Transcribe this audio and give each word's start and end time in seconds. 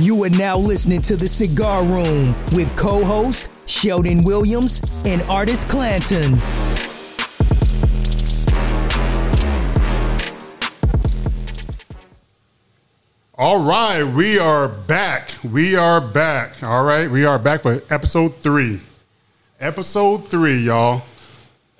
You 0.00 0.24
are 0.24 0.30
now 0.30 0.58
listening 0.58 1.02
to 1.02 1.14
The 1.14 1.28
Cigar 1.28 1.84
Room 1.84 2.34
with 2.50 2.76
co 2.76 3.04
host 3.04 3.48
Sheldon 3.70 4.24
Williams 4.24 4.82
and 5.06 5.22
artist 5.30 5.68
Clanton. 5.68 6.32
All 13.38 13.64
right, 13.64 14.02
we 14.02 14.36
are 14.36 14.66
back. 14.66 15.30
We 15.44 15.76
are 15.76 16.00
back. 16.00 16.60
All 16.64 16.84
right, 16.84 17.08
we 17.08 17.24
are 17.24 17.38
back 17.38 17.60
for 17.62 17.80
episode 17.88 18.34
three. 18.38 18.80
Episode 19.60 20.28
three, 20.28 20.58
y'all. 20.58 21.02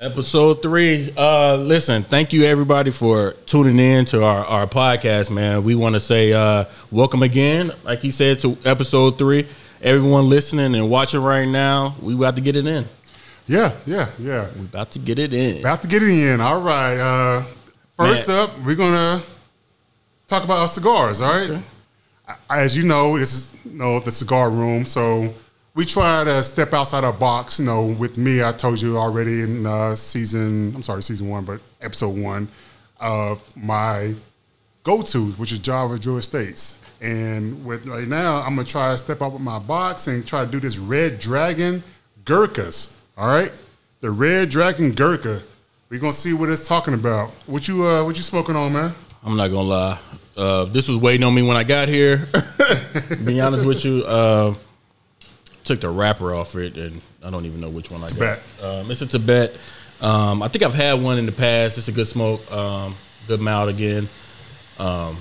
Episode 0.04 0.60
three. 0.60 1.14
Uh, 1.16 1.56
listen, 1.56 2.02
thank 2.02 2.34
you 2.34 2.44
everybody 2.44 2.90
for 2.90 3.32
tuning 3.46 3.78
in 3.78 4.04
to 4.04 4.22
our, 4.22 4.44
our 4.44 4.66
podcast, 4.66 5.30
man. 5.30 5.64
We 5.64 5.76
want 5.76 5.94
to 5.94 6.00
say 6.00 6.30
uh, 6.30 6.66
welcome 6.90 7.22
again, 7.22 7.72
like 7.84 8.00
he 8.00 8.10
said, 8.10 8.38
to 8.40 8.58
episode 8.66 9.16
three. 9.16 9.48
Everyone 9.80 10.28
listening 10.28 10.74
and 10.74 10.90
watching 10.90 11.22
right 11.22 11.48
now, 11.48 11.94
we 12.02 12.12
about 12.14 12.36
to 12.36 12.42
get 12.42 12.54
it 12.54 12.66
in. 12.66 12.84
Yeah, 13.46 13.72
yeah, 13.86 14.10
yeah. 14.18 14.46
We 14.58 14.66
about 14.66 14.90
to 14.90 14.98
get 14.98 15.18
it 15.18 15.32
in. 15.32 15.60
About 15.60 15.80
to 15.80 15.88
get 15.88 16.02
it 16.02 16.10
in. 16.10 16.38
All 16.38 16.60
right. 16.60 16.98
Uh, 16.98 17.42
first 17.96 18.28
Man. 18.28 18.40
up, 18.40 18.50
we're 18.60 18.76
gonna 18.76 19.22
talk 20.28 20.44
about 20.44 20.58
our 20.58 20.68
cigars. 20.68 21.22
All 21.22 21.32
right. 21.32 21.48
Okay. 21.48 21.62
As 22.50 22.76
you 22.76 22.84
know, 22.84 23.18
this 23.18 23.32
is 23.32 23.56
you 23.64 23.78
know 23.78 24.00
the 24.00 24.12
cigar 24.12 24.50
room, 24.50 24.84
so 24.84 25.32
we 25.74 25.84
try 25.84 26.24
to 26.24 26.42
step 26.42 26.72
outside 26.72 27.04
our 27.04 27.12
box. 27.12 27.58
You 27.58 27.66
know, 27.66 27.96
with 27.98 28.16
me, 28.16 28.42
I 28.42 28.52
told 28.52 28.80
you 28.80 28.96
already 28.96 29.42
in 29.42 29.66
uh, 29.66 29.94
season. 29.94 30.72
I'm 30.74 30.82
sorry, 30.82 31.02
season 31.02 31.28
one, 31.28 31.44
but 31.44 31.60
episode 31.80 32.16
one 32.16 32.48
of 33.00 33.54
my 33.56 34.14
go-tos, 34.84 35.36
which 35.36 35.52
is 35.52 35.58
Java 35.58 35.98
Joe 35.98 36.16
Estates. 36.16 36.78
And 37.00 37.64
with 37.64 37.86
right 37.86 38.06
now, 38.06 38.40
I'm 38.42 38.54
gonna 38.54 38.64
try 38.64 38.92
to 38.92 38.98
step 38.98 39.20
out 39.20 39.32
with 39.32 39.42
my 39.42 39.58
box 39.58 40.06
and 40.06 40.26
try 40.26 40.44
to 40.44 40.50
do 40.50 40.60
this 40.60 40.78
Red 40.78 41.18
Dragon 41.18 41.82
Gurkhas. 42.24 42.96
All 43.16 43.28
right, 43.28 43.52
the 44.00 44.10
Red 44.10 44.50
Dragon 44.50 44.92
Gurkha. 44.92 45.42
We're 45.90 46.00
gonna 46.00 46.12
see 46.12 46.32
what 46.32 46.48
it's 46.48 46.66
talking 46.66 46.94
about. 46.94 47.30
What 47.46 47.68
you 47.68 47.84
uh, 47.84 48.04
what 48.04 48.16
you 48.16 48.22
smoking 48.22 48.56
on, 48.56 48.72
man? 48.72 48.92
I'm 49.24 49.36
not 49.36 49.48
gonna 49.48 49.62
lie. 49.62 49.98
Uh, 50.36 50.64
this 50.66 50.88
was 50.88 50.98
waiting 50.98 51.24
on 51.24 51.34
me 51.34 51.42
when 51.42 51.56
I 51.56 51.64
got 51.64 51.88
here. 51.88 52.26
Be 53.24 53.40
honest 53.40 53.64
with 53.64 53.84
you, 53.84 54.02
uh, 54.04 54.54
took 55.64 55.80
the 55.80 55.88
wrapper 55.88 56.34
off 56.34 56.54
it, 56.56 56.76
and 56.76 57.00
I 57.22 57.30
don't 57.30 57.46
even 57.46 57.60
know 57.60 57.70
which 57.70 57.90
one 57.90 58.00
I 58.02 58.08
got. 58.08 58.12
Tibet. 58.12 58.42
Um, 58.62 58.90
it's 58.90 59.02
a 59.02 59.06
Tibet. 59.06 59.56
Um, 60.00 60.42
I 60.42 60.48
think 60.48 60.62
I've 60.62 60.74
had 60.74 61.02
one 61.02 61.18
in 61.18 61.26
the 61.26 61.32
past. 61.32 61.78
It's 61.78 61.88
a 61.88 61.92
good 61.92 62.06
smoke, 62.06 62.50
um, 62.52 62.94
good 63.26 63.40
mild 63.40 63.70
again. 63.70 64.08
Um, 64.78 65.16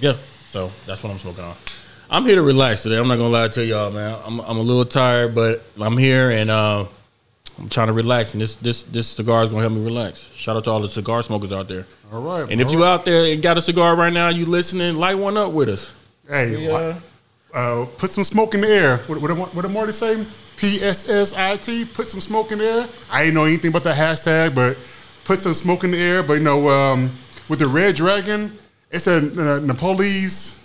yeah, 0.00 0.14
so 0.46 0.70
that's 0.86 1.02
what 1.02 1.10
I'm 1.10 1.18
smoking 1.18 1.44
on. 1.44 1.56
I'm 2.10 2.24
here 2.24 2.36
to 2.36 2.42
relax 2.42 2.82
today. 2.82 2.96
I'm 2.96 3.08
not 3.08 3.16
gonna 3.16 3.28
lie 3.28 3.48
to 3.48 3.64
y'all, 3.64 3.90
man. 3.90 4.18
I'm, 4.24 4.40
I'm 4.40 4.56
a 4.58 4.62
little 4.62 4.84
tired, 4.84 5.34
but 5.34 5.62
I'm 5.78 5.98
here 5.98 6.30
and 6.30 6.50
uh, 6.50 6.86
I'm 7.58 7.68
trying 7.68 7.88
to 7.88 7.92
relax. 7.92 8.32
And 8.32 8.40
this 8.40 8.56
this 8.56 8.82
this 8.84 9.08
cigar 9.08 9.42
is 9.42 9.50
gonna 9.50 9.62
help 9.62 9.74
me 9.74 9.84
relax. 9.84 10.30
Shout 10.32 10.56
out 10.56 10.64
to 10.64 10.70
all 10.70 10.80
the 10.80 10.88
cigar 10.88 11.22
smokers 11.22 11.52
out 11.52 11.68
there. 11.68 11.86
All 12.12 12.22
right. 12.22 12.50
And 12.50 12.60
if 12.60 12.68
all 12.68 12.72
you 12.72 12.82
right. 12.82 12.94
out 12.94 13.04
there 13.04 13.30
and 13.32 13.42
got 13.42 13.58
a 13.58 13.62
cigar 13.62 13.94
right 13.94 14.12
now, 14.12 14.28
you 14.28 14.46
listening, 14.46 14.94
light 14.96 15.18
one 15.18 15.36
up 15.36 15.52
with 15.52 15.68
us. 15.68 15.92
hey, 16.28 16.56
We, 16.56 16.70
uh, 16.70 16.94
uh, 17.58 17.86
put 17.98 18.10
some 18.10 18.24
smoke 18.24 18.54
in 18.54 18.60
the 18.60 18.68
air. 18.68 18.98
What 19.08 19.20
what 19.20 19.54
what 19.54 19.62
did 19.62 19.70
Marty 19.70 19.92
say? 19.92 20.24
P 20.56 20.80
S 20.80 21.08
S 21.08 21.34
I 21.34 21.56
T. 21.56 21.84
Put 21.84 22.06
some 22.06 22.20
smoke 22.20 22.52
in 22.52 22.58
the 22.58 22.64
air. 22.64 22.86
I 23.10 23.24
didn't 23.24 23.34
know 23.34 23.44
anything 23.44 23.70
about 23.70 23.84
the 23.84 23.92
hashtag, 23.92 24.54
but 24.54 24.76
put 25.24 25.38
some 25.38 25.54
smoke 25.54 25.82
in 25.84 25.90
the 25.90 26.00
air. 26.00 26.22
But 26.22 26.34
you 26.34 26.44
know, 26.44 26.68
um, 26.68 27.10
with 27.48 27.58
the 27.58 27.66
Red 27.66 27.96
Dragon, 27.96 28.52
it's 28.90 29.06
a 29.06 29.16
uh, 29.16 29.58
Nepalese 29.60 30.64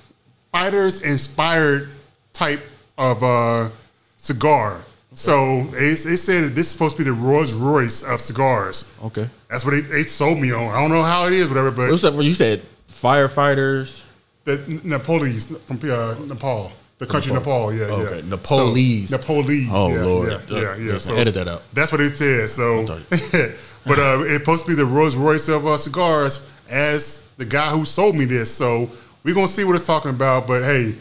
fighters 0.52 1.02
inspired 1.02 1.89
type 2.31 2.61
of 2.97 3.23
uh, 3.23 3.69
cigar. 4.17 4.83
So 5.14 5.61
they, 5.71 5.94
said 5.95 6.55
this 6.55 6.67
is 6.67 6.71
supposed 6.71 6.98
to 6.98 7.04
be 7.04 7.10
the 7.10 7.15
Rolls 7.15 7.54
Royce 7.54 8.04
of 8.04 8.20
cigars. 8.20 8.92
Okay. 9.04 9.30
That's 9.49 9.64
what 9.64 9.71
they, 9.71 9.81
they 9.81 10.04
sold 10.04 10.39
me 10.39 10.52
on. 10.52 10.70
I 10.73 10.80
don't 10.81 10.89
know 10.89 11.04
how 11.04 11.25
it 11.25 11.33
is, 11.33 11.49
whatever, 11.49 11.70
but 11.70 11.92
What's 11.92 12.02
that 12.02 12.14
for? 12.14 12.23
You 12.23 12.33
said 12.33 12.64
firefighters. 12.87 14.05
the 14.43 14.58
Nepalese 14.83 15.55
from 15.67 15.80
uh, 15.83 16.15
Nepal, 16.25 16.71
the 17.05 17.11
country 17.11 17.33
Nepal. 17.33 17.73
Yeah, 17.73 17.86
Okay, 17.86 18.19
yeah. 18.19 18.30
Nepalese. 18.30 19.09
So, 19.09 19.17
Nepalese. 19.17 19.69
Oh 19.71 19.89
yeah, 19.89 20.03
Lord. 20.05 20.30
Yeah, 20.31 20.39
yeah. 20.49 20.61
yeah. 20.77 20.93
Listen, 20.93 21.17
edit 21.17 21.33
that 21.36 21.47
out. 21.47 21.64
That's 21.73 21.91
what 21.91 22.02
it 22.02 22.15
says. 22.15 22.53
So, 22.53 22.86
but 23.86 23.99
uh, 23.99 24.23
it's 24.23 24.39
supposed 24.39 24.65
to 24.65 24.71
be 24.71 24.75
the 24.75 24.86
Rolls 24.86 25.15
Royce 25.15 25.47
of 25.49 25.65
uh, 25.65 25.77
cigars 25.77 26.49
as 26.69 27.27
the 27.37 27.45
guy 27.45 27.69
who 27.69 27.86
sold 27.86 28.15
me 28.15 28.25
this. 28.25 28.52
So 28.52 28.89
we're 29.23 29.36
gonna 29.36 29.47
see 29.47 29.63
what 29.63 29.75
it's 29.75 29.86
talking 29.87 30.11
about. 30.11 30.47
But 30.47 30.63
hey, 30.63 30.95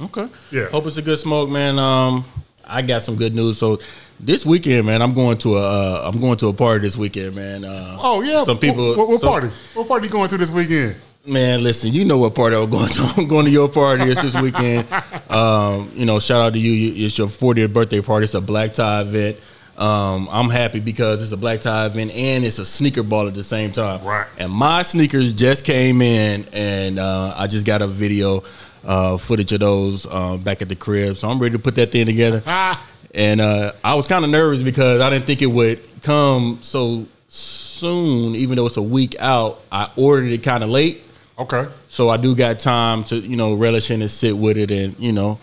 Okay. 0.00 0.28
Yeah. 0.50 0.66
Hope 0.70 0.86
it's 0.86 0.96
a 0.96 1.02
good 1.02 1.18
smoke, 1.18 1.50
man. 1.50 1.78
Um, 1.78 2.24
I 2.66 2.82
got 2.82 3.02
some 3.02 3.16
good 3.16 3.34
news. 3.34 3.58
So 3.58 3.80
this 4.18 4.46
weekend, 4.46 4.86
man, 4.86 5.02
I'm 5.02 5.12
going 5.12 5.36
to 5.38 5.58
a 5.58 5.62
uh, 5.62 6.08
I'm 6.08 6.20
going 6.20 6.38
to 6.38 6.48
a 6.48 6.52
party 6.52 6.80
this 6.80 6.96
weekend, 6.96 7.36
man. 7.36 7.64
Uh, 7.64 7.98
oh 8.00 8.22
yeah, 8.22 8.42
Some 8.44 8.58
people. 8.58 8.94
What, 8.96 9.08
what 9.08 9.20
some- 9.20 9.28
party? 9.30 9.48
What 9.74 9.88
party 9.88 10.06
you 10.06 10.12
going 10.12 10.28
to 10.28 10.38
this 10.38 10.50
weekend? 10.50 10.96
Man, 11.26 11.62
listen, 11.62 11.92
you 11.92 12.06
know 12.06 12.16
what 12.16 12.34
party 12.34 12.56
I'm 12.56 12.70
going 12.70 12.88
to. 12.88 13.12
I'm 13.16 13.28
going 13.28 13.44
to 13.44 13.50
your 13.50 13.68
party. 13.68 14.04
It's 14.04 14.22
this 14.22 14.34
weekend. 14.40 14.86
um, 15.30 15.90
you 15.94 16.06
know, 16.06 16.18
shout 16.18 16.40
out 16.40 16.52
to 16.54 16.58
you. 16.58 17.04
It's 17.04 17.18
your 17.18 17.26
40th 17.26 17.72
birthday 17.72 18.00
party. 18.00 18.24
It's 18.24 18.34
a 18.34 18.40
black 18.40 18.72
tie 18.72 19.02
event. 19.02 19.36
Um, 19.76 20.28
I'm 20.30 20.48
happy 20.50 20.80
because 20.80 21.22
it's 21.22 21.32
a 21.32 21.36
black 21.36 21.60
tie 21.60 21.86
event 21.86 22.10
and 22.12 22.44
it's 22.44 22.58
a 22.58 22.64
sneaker 22.64 23.02
ball 23.02 23.26
at 23.26 23.34
the 23.34 23.42
same 23.42 23.70
time. 23.70 24.02
Right. 24.04 24.26
And 24.38 24.50
my 24.50 24.82
sneakers 24.82 25.32
just 25.32 25.64
came 25.64 26.02
in, 26.02 26.46
and 26.52 26.98
uh, 26.98 27.34
I 27.36 27.46
just 27.46 27.64
got 27.66 27.80
a 27.82 27.86
video 27.86 28.42
uh, 28.84 29.16
footage 29.18 29.52
of 29.52 29.60
those 29.60 30.06
uh, 30.06 30.38
back 30.38 30.62
at 30.62 30.68
the 30.68 30.76
crib. 30.76 31.16
So 31.18 31.28
I'm 31.30 31.38
ready 31.38 31.56
to 31.56 31.62
put 31.62 31.74
that 31.76 31.90
thing 31.90 32.06
together. 32.06 32.42
Ah, 32.46 32.86
And 33.14 33.40
uh, 33.40 33.72
I 33.84 33.94
was 33.94 34.06
kind 34.06 34.24
of 34.24 34.30
nervous 34.30 34.62
because 34.62 35.00
I 35.00 35.10
didn't 35.10 35.26
think 35.26 35.42
it 35.42 35.46
would 35.46 35.80
come 36.02 36.58
so 36.62 37.06
soon, 37.28 38.34
even 38.36 38.56
though 38.56 38.66
it's 38.66 38.76
a 38.78 38.82
week 38.82 39.16
out. 39.18 39.60
I 39.70 39.90
ordered 39.96 40.32
it 40.32 40.42
kind 40.42 40.64
of 40.64 40.70
late. 40.70 41.02
Okay. 41.40 41.66
So 41.88 42.08
I 42.08 42.16
do 42.16 42.34
got 42.34 42.58
time 42.60 43.04
to, 43.04 43.16
you 43.16 43.36
know, 43.36 43.54
relish 43.54 43.90
in 43.90 44.00
and 44.02 44.10
sit 44.10 44.36
with 44.36 44.56
it 44.58 44.70
and, 44.70 44.98
you 44.98 45.12
know, 45.12 45.38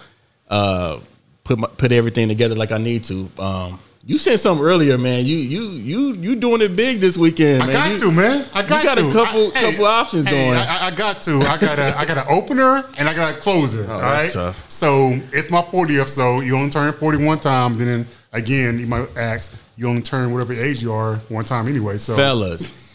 uh, 0.50 1.00
put 1.44 1.58
my, 1.60 1.68
put 1.68 1.92
everything 1.92 2.28
together 2.28 2.56
like 2.56 2.72
I 2.72 2.78
need 2.78 3.04
to. 3.06 3.30
Um, 3.40 3.80
you 4.06 4.18
said 4.18 4.40
something 4.40 4.66
earlier, 4.66 4.98
man. 4.98 5.26
You 5.26 5.36
you 5.36 5.70
you 5.72 6.14
you 6.14 6.36
doing 6.38 6.62
it 6.62 6.74
big 6.78 7.02
this 7.02 7.18
weekend, 7.18 7.64
I 7.64 7.66
man. 7.66 7.74
got 7.74 7.92
You- 7.92 7.98
to, 7.98 8.12
man. 8.12 8.46
I 8.54 8.64
got, 8.64 8.96
to. 8.96 9.04
you 9.04 9.12
got 9.12 9.28
a 9.28 9.28
couple- 9.34 9.48
I- 9.54 9.62
couple 9.72 9.86
options 9.86 10.26
hey, 10.26 10.32
going. 10.32 10.58
I, 10.58 10.66
I- 10.78 10.88
I 10.88 10.92
got 10.92 11.22
to. 11.24 11.32
I 11.42 11.58
got 11.58 11.78
a 11.78 11.98
I 12.00 12.06
got 12.06 12.18
an 12.18 12.26
opener 12.30 12.86
and 12.98 13.10
I 13.10 13.14
got 13.14 13.36
a 13.36 13.40
closer. 13.42 13.82
all 13.92 14.00
right. 14.00 14.14
Oh, 14.20 14.22
that's 14.22 14.34
tough. 14.36 14.70
So 14.70 15.20
it's 15.34 15.52
my 15.52 15.62
40th. 15.62 16.08
So 16.08 16.40
you 16.40 16.56
only 16.56 16.70
turn 16.70 16.94
41 16.94 17.40
times. 17.42 17.82
And 17.82 17.90
then 17.90 18.08
again, 18.32 18.80
you 18.80 18.88
might 18.88 19.10
ask, 19.18 19.54
you 19.76 19.90
only 19.90 20.02
turn 20.04 20.32
whatever 20.32 20.54
age 20.54 20.82
you 20.82 20.94
are 20.94 21.16
one 21.28 21.44
time 21.44 21.68
anyway. 21.68 21.98
So 21.98 22.16
Fellas, 22.16 22.87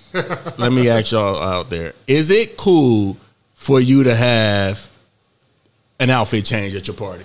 let 0.59 0.73
me 0.73 0.89
ask 0.89 1.13
y'all 1.13 1.41
out 1.43 1.71
there. 1.71 1.95
Is 2.07 2.31
it 2.31 2.57
cool 2.57 3.17
for 3.55 3.81
you 3.81 4.05
to 4.05 4.15
have 4.15 4.89
an 6.01 6.11
outfit 6.11 6.45
change 6.45 6.75
at 6.75 6.87
your 6.87 6.97
party? 6.97 7.25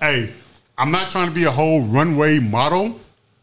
hey, 0.00 0.32
I'm 0.78 0.90
not 0.90 1.10
trying 1.10 1.28
to 1.28 1.34
be 1.34 1.44
a 1.44 1.50
whole 1.50 1.82
runway 1.84 2.38
model. 2.38 2.98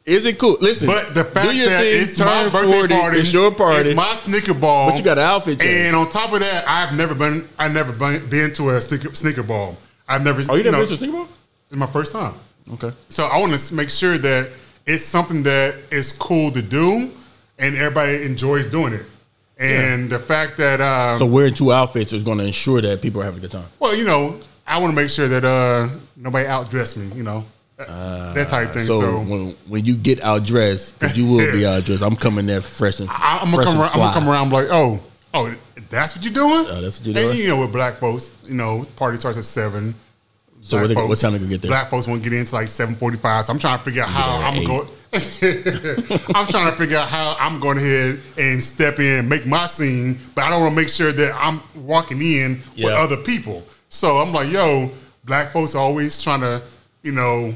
Is 0.06 0.26
it 0.26 0.40
cool? 0.40 0.58
Listen, 0.60 0.88
But 0.88 1.14
the 1.14 1.24
fact 1.24 1.50
that 1.50 1.84
it's 1.86 2.18
my 2.18 2.46
birthday 2.46 2.72
40, 2.72 2.94
party, 2.96 3.18
it's 3.20 3.34
your 3.34 3.52
party, 3.54 3.90
it's 3.90 3.96
my 3.96 4.14
sneaker 4.14 4.54
ball. 4.54 4.90
but 4.90 4.98
you 4.98 5.04
got 5.04 5.18
an 5.18 5.26
outfit 5.26 5.60
change. 5.60 5.72
And 5.72 5.96
on 5.96 6.10
top 6.10 6.34
of 6.34 6.40
that, 6.40 6.64
I've 6.68 6.96
never 6.98 7.14
been, 7.14 7.48
I've 7.60 7.74
never 7.74 7.92
been, 7.94 8.28
been 8.30 8.54
to 8.54 8.70
a 8.72 8.82
sneaker, 8.82 9.14
sneaker 9.14 9.44
ball. 9.44 9.78
I've 10.08 10.24
never. 10.24 10.42
oh, 10.50 10.56
you 10.56 10.64
never 10.64 10.78
know, 10.78 10.82
been 10.82 10.88
to 10.88 10.94
a 10.94 10.98
sneaker 10.98 11.14
ball? 11.14 11.28
It's 11.70 11.78
my 11.78 11.86
first 11.86 12.14
time. 12.14 12.34
Okay. 12.74 12.92
So 13.10 13.26
I 13.26 13.38
want 13.38 13.54
to 13.54 13.76
make 13.76 13.90
sure 13.90 14.18
that 14.18 14.50
it's 14.86 15.04
something 15.04 15.44
that 15.44 15.76
is 15.92 16.14
cool 16.14 16.52
to 16.52 16.62
do, 16.62 17.12
and 17.60 17.76
everybody 17.76 18.24
enjoys 18.24 18.68
doing 18.68 18.94
it. 18.94 19.06
And 19.60 20.10
the 20.10 20.20
fact 20.20 20.58
that, 20.58 20.80
um, 20.82 21.18
So 21.18 21.26
wearing 21.26 21.54
two 21.54 21.72
outfits 21.74 22.14
is 22.14 22.22
going 22.24 22.38
to 22.38 22.44
ensure 22.46 22.80
that 22.82 23.02
people 23.02 23.22
are 23.22 23.26
having 23.26 23.40
a 23.40 23.42
good 23.42 23.52
time. 23.52 23.66
well, 23.80 23.96
you 23.96 24.04
know, 24.06 24.40
I 24.68 24.78
want 24.80 24.92
to 24.92 24.96
make 24.96 25.10
sure 25.10 25.28
that 25.28 25.44
uh, 25.44 25.88
nobody 26.16 26.48
outdress 26.48 26.96
me. 26.98 27.16
You 27.16 27.24
know, 27.24 27.44
that 27.78 28.50
type 28.50 28.74
thing. 28.74 28.86
So, 28.86 29.00
So, 29.00 29.20
when 29.22 29.56
when 29.68 29.86
you 29.86 29.96
get 29.96 30.20
outdressed, 30.22 31.00
because 31.00 31.18
you 31.18 31.26
will 31.28 31.52
be 31.52 31.62
outdressed, 31.74 32.06
I'm 32.06 32.16
coming 32.16 32.46
there 32.46 32.62
fresh 32.62 33.00
and 33.00 33.10
I, 33.10 33.40
I'm 33.42 33.50
gonna 33.52 33.64
come. 33.64 33.80
Around, 33.80 33.90
I'm 33.94 34.00
gonna 34.00 34.14
come 34.14 34.30
around 34.30 34.52
like, 34.52 34.68
oh, 34.70 35.00
oh, 35.34 35.56
that's 35.90 36.16
what 36.16 36.24
you're 36.26 36.34
doing. 36.34 36.66
Oh, 36.70 36.82
that's 36.82 37.00
what 37.00 37.08
you're 37.08 37.16
doing. 37.16 37.30
And 37.30 37.40
you 37.40 37.48
know, 37.48 37.62
with 37.62 37.72
black 37.72 37.96
folks, 37.96 38.32
you 38.46 38.56
know, 38.56 38.86
party 38.98 39.18
starts 39.18 39.38
at 39.38 39.46
seven. 39.46 39.96
So 40.62 40.82
what, 40.82 40.88
they, 40.90 40.96
what 40.96 41.08
folks- 41.08 41.22
time 41.22 41.32
they 41.34 41.40
gonna 41.40 41.50
get 41.50 41.62
there? 41.62 41.70
Black 41.70 41.88
folks 41.90 42.08
want 42.08 42.22
to 42.24 42.30
get 42.30 42.38
into 42.38 42.54
like 42.54 42.68
seven 42.68 42.94
forty 42.96 43.18
five. 43.18 43.46
So 43.46 43.54
I'm 43.54 43.60
trying 43.60 43.78
to 43.80 43.84
figure 43.86 44.04
out 44.04 44.10
how 44.10 44.38
I'm 44.42 44.64
going. 44.66 44.88
I'm 46.36 46.48
trying 46.48 46.72
to 46.72 46.78
figure 46.78 46.98
out 46.98 47.08
how 47.08 47.36
I'm 47.40 47.60
going 47.60 47.78
ahead 47.78 48.20
and 48.38 48.64
step 48.64 49.00
in 49.00 49.20
and 49.20 49.30
make 49.30 49.46
my 49.46 49.66
scene, 49.66 50.18
but 50.36 50.44
I 50.44 50.50
don't 50.50 50.62
want 50.62 50.74
to 50.74 50.76
make 50.82 50.90
sure 50.90 51.12
that 51.12 51.34
I'm 51.36 51.62
walking 51.76 52.22
in 52.22 52.60
with 52.78 52.92
other 52.92 53.18
people. 53.18 53.64
So 53.90 54.18
I'm 54.18 54.34
like, 54.34 54.52
yo, 54.52 54.90
black 55.26 55.52
folks 55.54 55.76
are 55.76 55.82
always 55.82 56.22
trying 56.22 56.42
to, 56.42 56.62
you 57.04 57.12
know, 57.14 57.54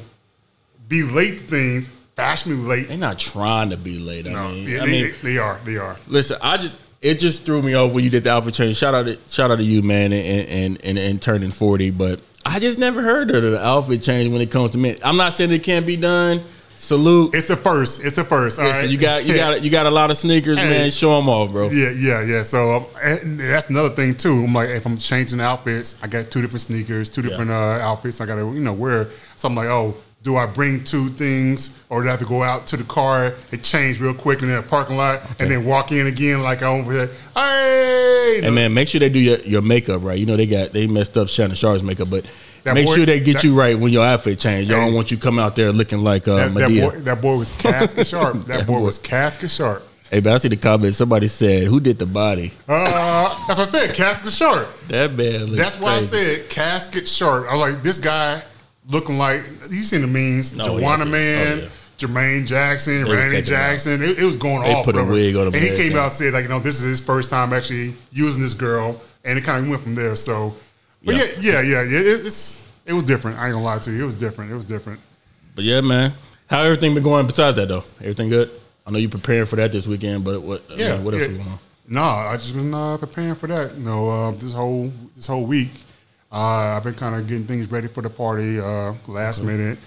be 0.88 1.04
late 1.04 1.40
to 1.40 1.44
things, 1.46 1.90
fashionably 2.16 2.64
late. 2.64 2.88
They're 2.88 2.98
not 2.98 3.20
trying 3.20 3.70
to 3.72 3.78
be 3.78 4.00
late. 4.00 4.28
I 4.28 4.32
No, 4.32 4.50
mean, 4.50 4.68
yeah, 4.70 4.84
I 4.84 4.86
they, 4.86 5.04
mean, 5.04 5.14
they 5.24 5.38
are, 5.38 5.60
they 5.66 5.78
are. 5.78 5.98
listen, 6.08 6.38
I 6.42 6.58
just 6.58 6.78
it 7.02 7.16
just 7.20 7.44
threw 7.46 7.62
me 7.62 7.74
off 7.74 7.92
when 7.94 8.04
you 8.04 8.10
did 8.10 8.24
the 8.24 8.32
outfit 8.32 8.54
change. 8.54 8.78
Shout 8.78 8.94
out, 8.94 9.06
to, 9.08 9.18
shout 9.28 9.52
out 9.52 9.58
to 9.58 9.64
you, 9.64 9.82
man, 9.82 10.14
and 10.14 10.48
and 10.48 10.82
and, 10.86 10.98
and 11.00 11.22
turning 11.22 11.52
forty. 11.52 11.90
But 11.92 12.20
I 12.46 12.60
just 12.60 12.78
never 12.80 13.02
heard 13.02 13.32
of 13.32 13.42
the 13.44 13.64
outfit 13.64 14.04
change 14.04 14.32
when 14.32 14.42
it 14.42 14.52
comes 14.52 14.72
to 14.72 14.78
men. 14.78 14.98
I'm 15.04 15.18
not 15.18 15.34
saying 15.34 15.52
it 15.52 15.64
can't 15.64 15.86
be 15.86 15.98
done. 15.98 16.42
Salute. 16.82 17.36
It's 17.36 17.48
the 17.48 17.56
first. 17.56 18.04
It's 18.04 18.16
the 18.16 18.24
first. 18.24 18.58
All 18.58 18.66
Listen, 18.66 18.86
right? 18.86 18.90
you 18.90 18.98
got 18.98 19.24
you 19.24 19.36
got 19.36 19.62
you 19.62 19.70
got 19.70 19.86
a 19.86 19.92
lot 19.92 20.10
of 20.10 20.18
sneakers, 20.18 20.58
Hey. 20.58 20.68
man. 20.68 20.90
Show 20.90 21.16
them 21.16 21.30
off, 21.30 21.52
bro. 21.52 21.70
Yeah, 21.70 21.92
yeah, 21.92 22.24
yeah. 22.24 22.42
So 22.42 22.76
um, 22.78 22.86
and 23.04 23.40
that's 23.40 23.70
another 23.70 23.92
thing 23.92 24.16
too. 24.16 24.46
I'm 24.46 24.52
like, 24.52 24.70
if 24.70 24.88
I'm 24.88 24.98
changing 24.98 25.40
outfits, 25.42 26.02
I 26.02 26.08
got 26.08 26.32
two 26.32 26.42
different 26.42 26.62
sneakers, 26.62 27.12
two 27.12 27.22
different 27.22 27.52
uh, 27.52 27.54
outfits. 27.54 28.20
I 28.20 28.26
got 28.26 28.38
to 28.38 28.52
you 28.52 28.62
know 28.62 28.74
wear. 28.74 29.10
So 29.36 29.48
I'm 29.48 29.54
like, 29.54 29.68
oh, 29.68 29.96
do 30.24 30.38
I 30.38 30.48
bring 30.48 30.84
two 30.84 31.10
things, 31.10 31.80
or 31.90 32.02
do 32.02 32.08
I 32.08 32.12
have 32.12 32.20
to 32.22 32.26
go 32.26 32.42
out 32.42 32.66
to 32.68 32.78
the 32.78 32.84
car 32.86 33.36
and 33.52 33.64
change 33.64 34.02
real 34.02 34.16
quick 34.16 34.42
in 34.42 34.48
the 34.48 34.64
parking 34.64 34.98
lot, 34.98 35.22
and 35.40 35.52
then 35.52 35.64
walk 35.66 35.92
in 35.92 36.08
again 36.08 36.42
like 36.42 36.64
I'm 36.64 36.82
over 36.82 36.92
here? 36.94 37.12
Hey, 37.36 38.40
Hey 38.42 38.50
man, 38.50 38.74
make 38.74 38.88
sure 38.88 38.98
they 38.98 39.10
do 39.10 39.20
your, 39.20 39.38
your 39.42 39.62
makeup 39.62 40.04
right. 40.04 40.18
You 40.18 40.26
know 40.26 40.36
they 40.36 40.48
got 40.48 40.72
they 40.74 40.88
messed 40.88 41.16
up 41.16 41.30
Shannon 41.30 41.56
Sharpe's 41.56 41.84
makeup, 41.84 42.10
but 42.10 42.26
That 42.64 42.76
make 42.76 42.86
boy- 42.86 42.96
sure 42.96 43.06
they 43.06 43.20
get 43.20 43.34
that- 43.36 43.44
you 43.44 43.54
right 43.56 43.78
when 43.78 43.92
your 43.92 44.06
outfit 44.06 44.38
change. 44.40 44.70
Y'all 44.70 44.80
don't 44.86 44.94
want 44.94 45.10
you 45.12 45.18
coming 45.18 45.44
out 45.44 45.56
there 45.56 45.72
looking 45.72 46.00
like 46.04 46.28
uh, 46.28 46.36
that, 46.50 46.54
that 46.54 46.70
boy, 46.70 47.00
that 47.00 47.22
boy 47.22 47.38
was 47.38 47.50
casket 47.58 48.06
sharp. 48.08 48.46
That 48.46 48.68
boy 48.68 48.74
boy. 48.80 48.86
was 48.86 49.00
casket 49.00 49.50
sharp. 49.52 49.84
Hey, 50.10 50.20
but 50.20 50.34
I 50.34 50.38
see 50.38 50.50
the 50.50 50.58
comment. 50.58 50.94
Somebody 50.94 51.28
said, 51.30 51.68
"Who 51.68 51.80
did 51.80 51.98
the 51.98 52.06
body?" 52.06 52.52
Uh, 52.68 53.30
that's 53.48 53.60
what 53.60 53.60
I 53.60 53.64
said. 53.64 53.96
Casket 53.96 54.34
sharp. 54.34 54.68
That 54.90 55.14
man. 55.14 55.46
Looks 55.46 55.58
That's 55.62 55.80
why 55.80 55.98
crazy. 56.00 56.18
I 56.18 56.20
said 56.20 56.50
casket 56.50 57.08
sharp. 57.08 57.48
I 57.50 57.54
was 57.54 57.74
like, 57.74 57.82
this 57.84 57.98
guy 57.98 58.44
looking 58.90 59.18
like 59.18 59.44
you 59.70 59.82
seen 59.84 60.02
the 60.02 60.08
memes, 60.08 60.56
No, 60.56 60.64
I 60.78 60.82
Joanna 60.82 61.06
Man, 61.06 61.58
oh, 61.60 61.62
yeah. 61.62 61.68
Jermaine 61.98 62.46
Jackson, 62.46 63.04
was 63.08 63.12
Randy 63.18 63.42
Jackson. 63.42 64.02
It, 64.04 64.20
it 64.20 64.24
was 64.26 64.36
going 64.36 64.64
They 64.64 64.74
off. 64.74 64.84
put 64.86 64.98
a 64.98 65.04
wig 65.04 65.36
on 65.36 65.48
him 65.48 65.54
and 65.54 65.64
he 65.64 65.70
came 65.70 65.96
out 65.96 66.06
and 66.06 66.12
said 66.12 66.34
like, 66.34 66.44
you 66.44 66.50
know, 66.50 66.60
this 66.60 66.76
is 66.80 66.84
his 66.84 67.00
first 67.00 67.30
time 67.30 67.54
actually 67.54 67.94
using 68.12 68.42
this 68.44 68.54
girl, 68.56 69.00
and 69.24 69.38
it 69.38 69.44
kind 69.46 69.64
of 69.64 69.70
went 69.70 69.82
from 69.84 69.96
there. 69.96 70.16
So, 70.18 70.54
but 71.04 71.16
Yeah. 71.16 71.24
yeah, 71.40 71.62
yeah, 71.62 71.62
yeah, 71.62 71.82
yeah. 71.84 72.00
It, 72.00 72.26
it's 72.26 72.70
it 72.86 72.94
was 72.94 73.04
different. 73.04 73.38
I 73.38 73.48
ain't 73.48 73.54
gonna 73.54 73.66
lie 73.66 73.80
to 73.80 73.92
you. 73.92 74.04
It 74.04 74.06
was 74.06 74.16
different. 74.16 74.52
It 74.52 74.56
was 74.56 74.66
different. 74.66 75.00
But 75.56 75.64
yeah, 75.64 75.82
man. 75.82 76.14
How 76.48 76.62
everything 76.64 76.94
been 76.94 77.04
going 77.04 77.28
besides 77.28 77.56
that 77.58 77.68
though? 77.68 77.84
Everything 78.00 78.30
good? 78.30 78.50
I 78.86 78.92
know 78.92 78.98
you 78.98 79.08
preparing 79.10 79.46
for 79.46 79.56
that 79.56 79.72
this 79.72 79.88
weekend, 79.88 80.24
but 80.24 80.42
what? 80.42 80.64
Yeah. 80.76 80.96
mean, 80.96 81.06
what 81.06 81.14
else 81.14 81.24
yeah. 81.24 81.38
going 81.38 81.48
on? 81.48 81.60
No, 81.88 82.02
I 82.04 82.36
just 82.38 82.56
been 82.56 82.74
uh, 82.74 82.98
preparing 82.98 83.36
for 83.36 83.48
that. 83.48 83.76
You 83.76 83.84
know, 83.84 84.10
uh, 84.10 84.32
this 84.32 84.54
whole 84.54 84.92
this 85.16 85.28
whole 85.28 85.46
week, 85.46 85.72
uh, 86.32 86.76
I've 86.78 86.84
been 86.84 86.94
kind 86.94 87.16
of 87.16 87.28
getting 87.28 87.46
things 87.46 87.72
ready 87.72 87.88
for 87.88 88.02
the 88.02 88.10
party. 88.10 88.60
Uh, 88.60 88.94
last 89.08 89.44
minute, 89.44 89.78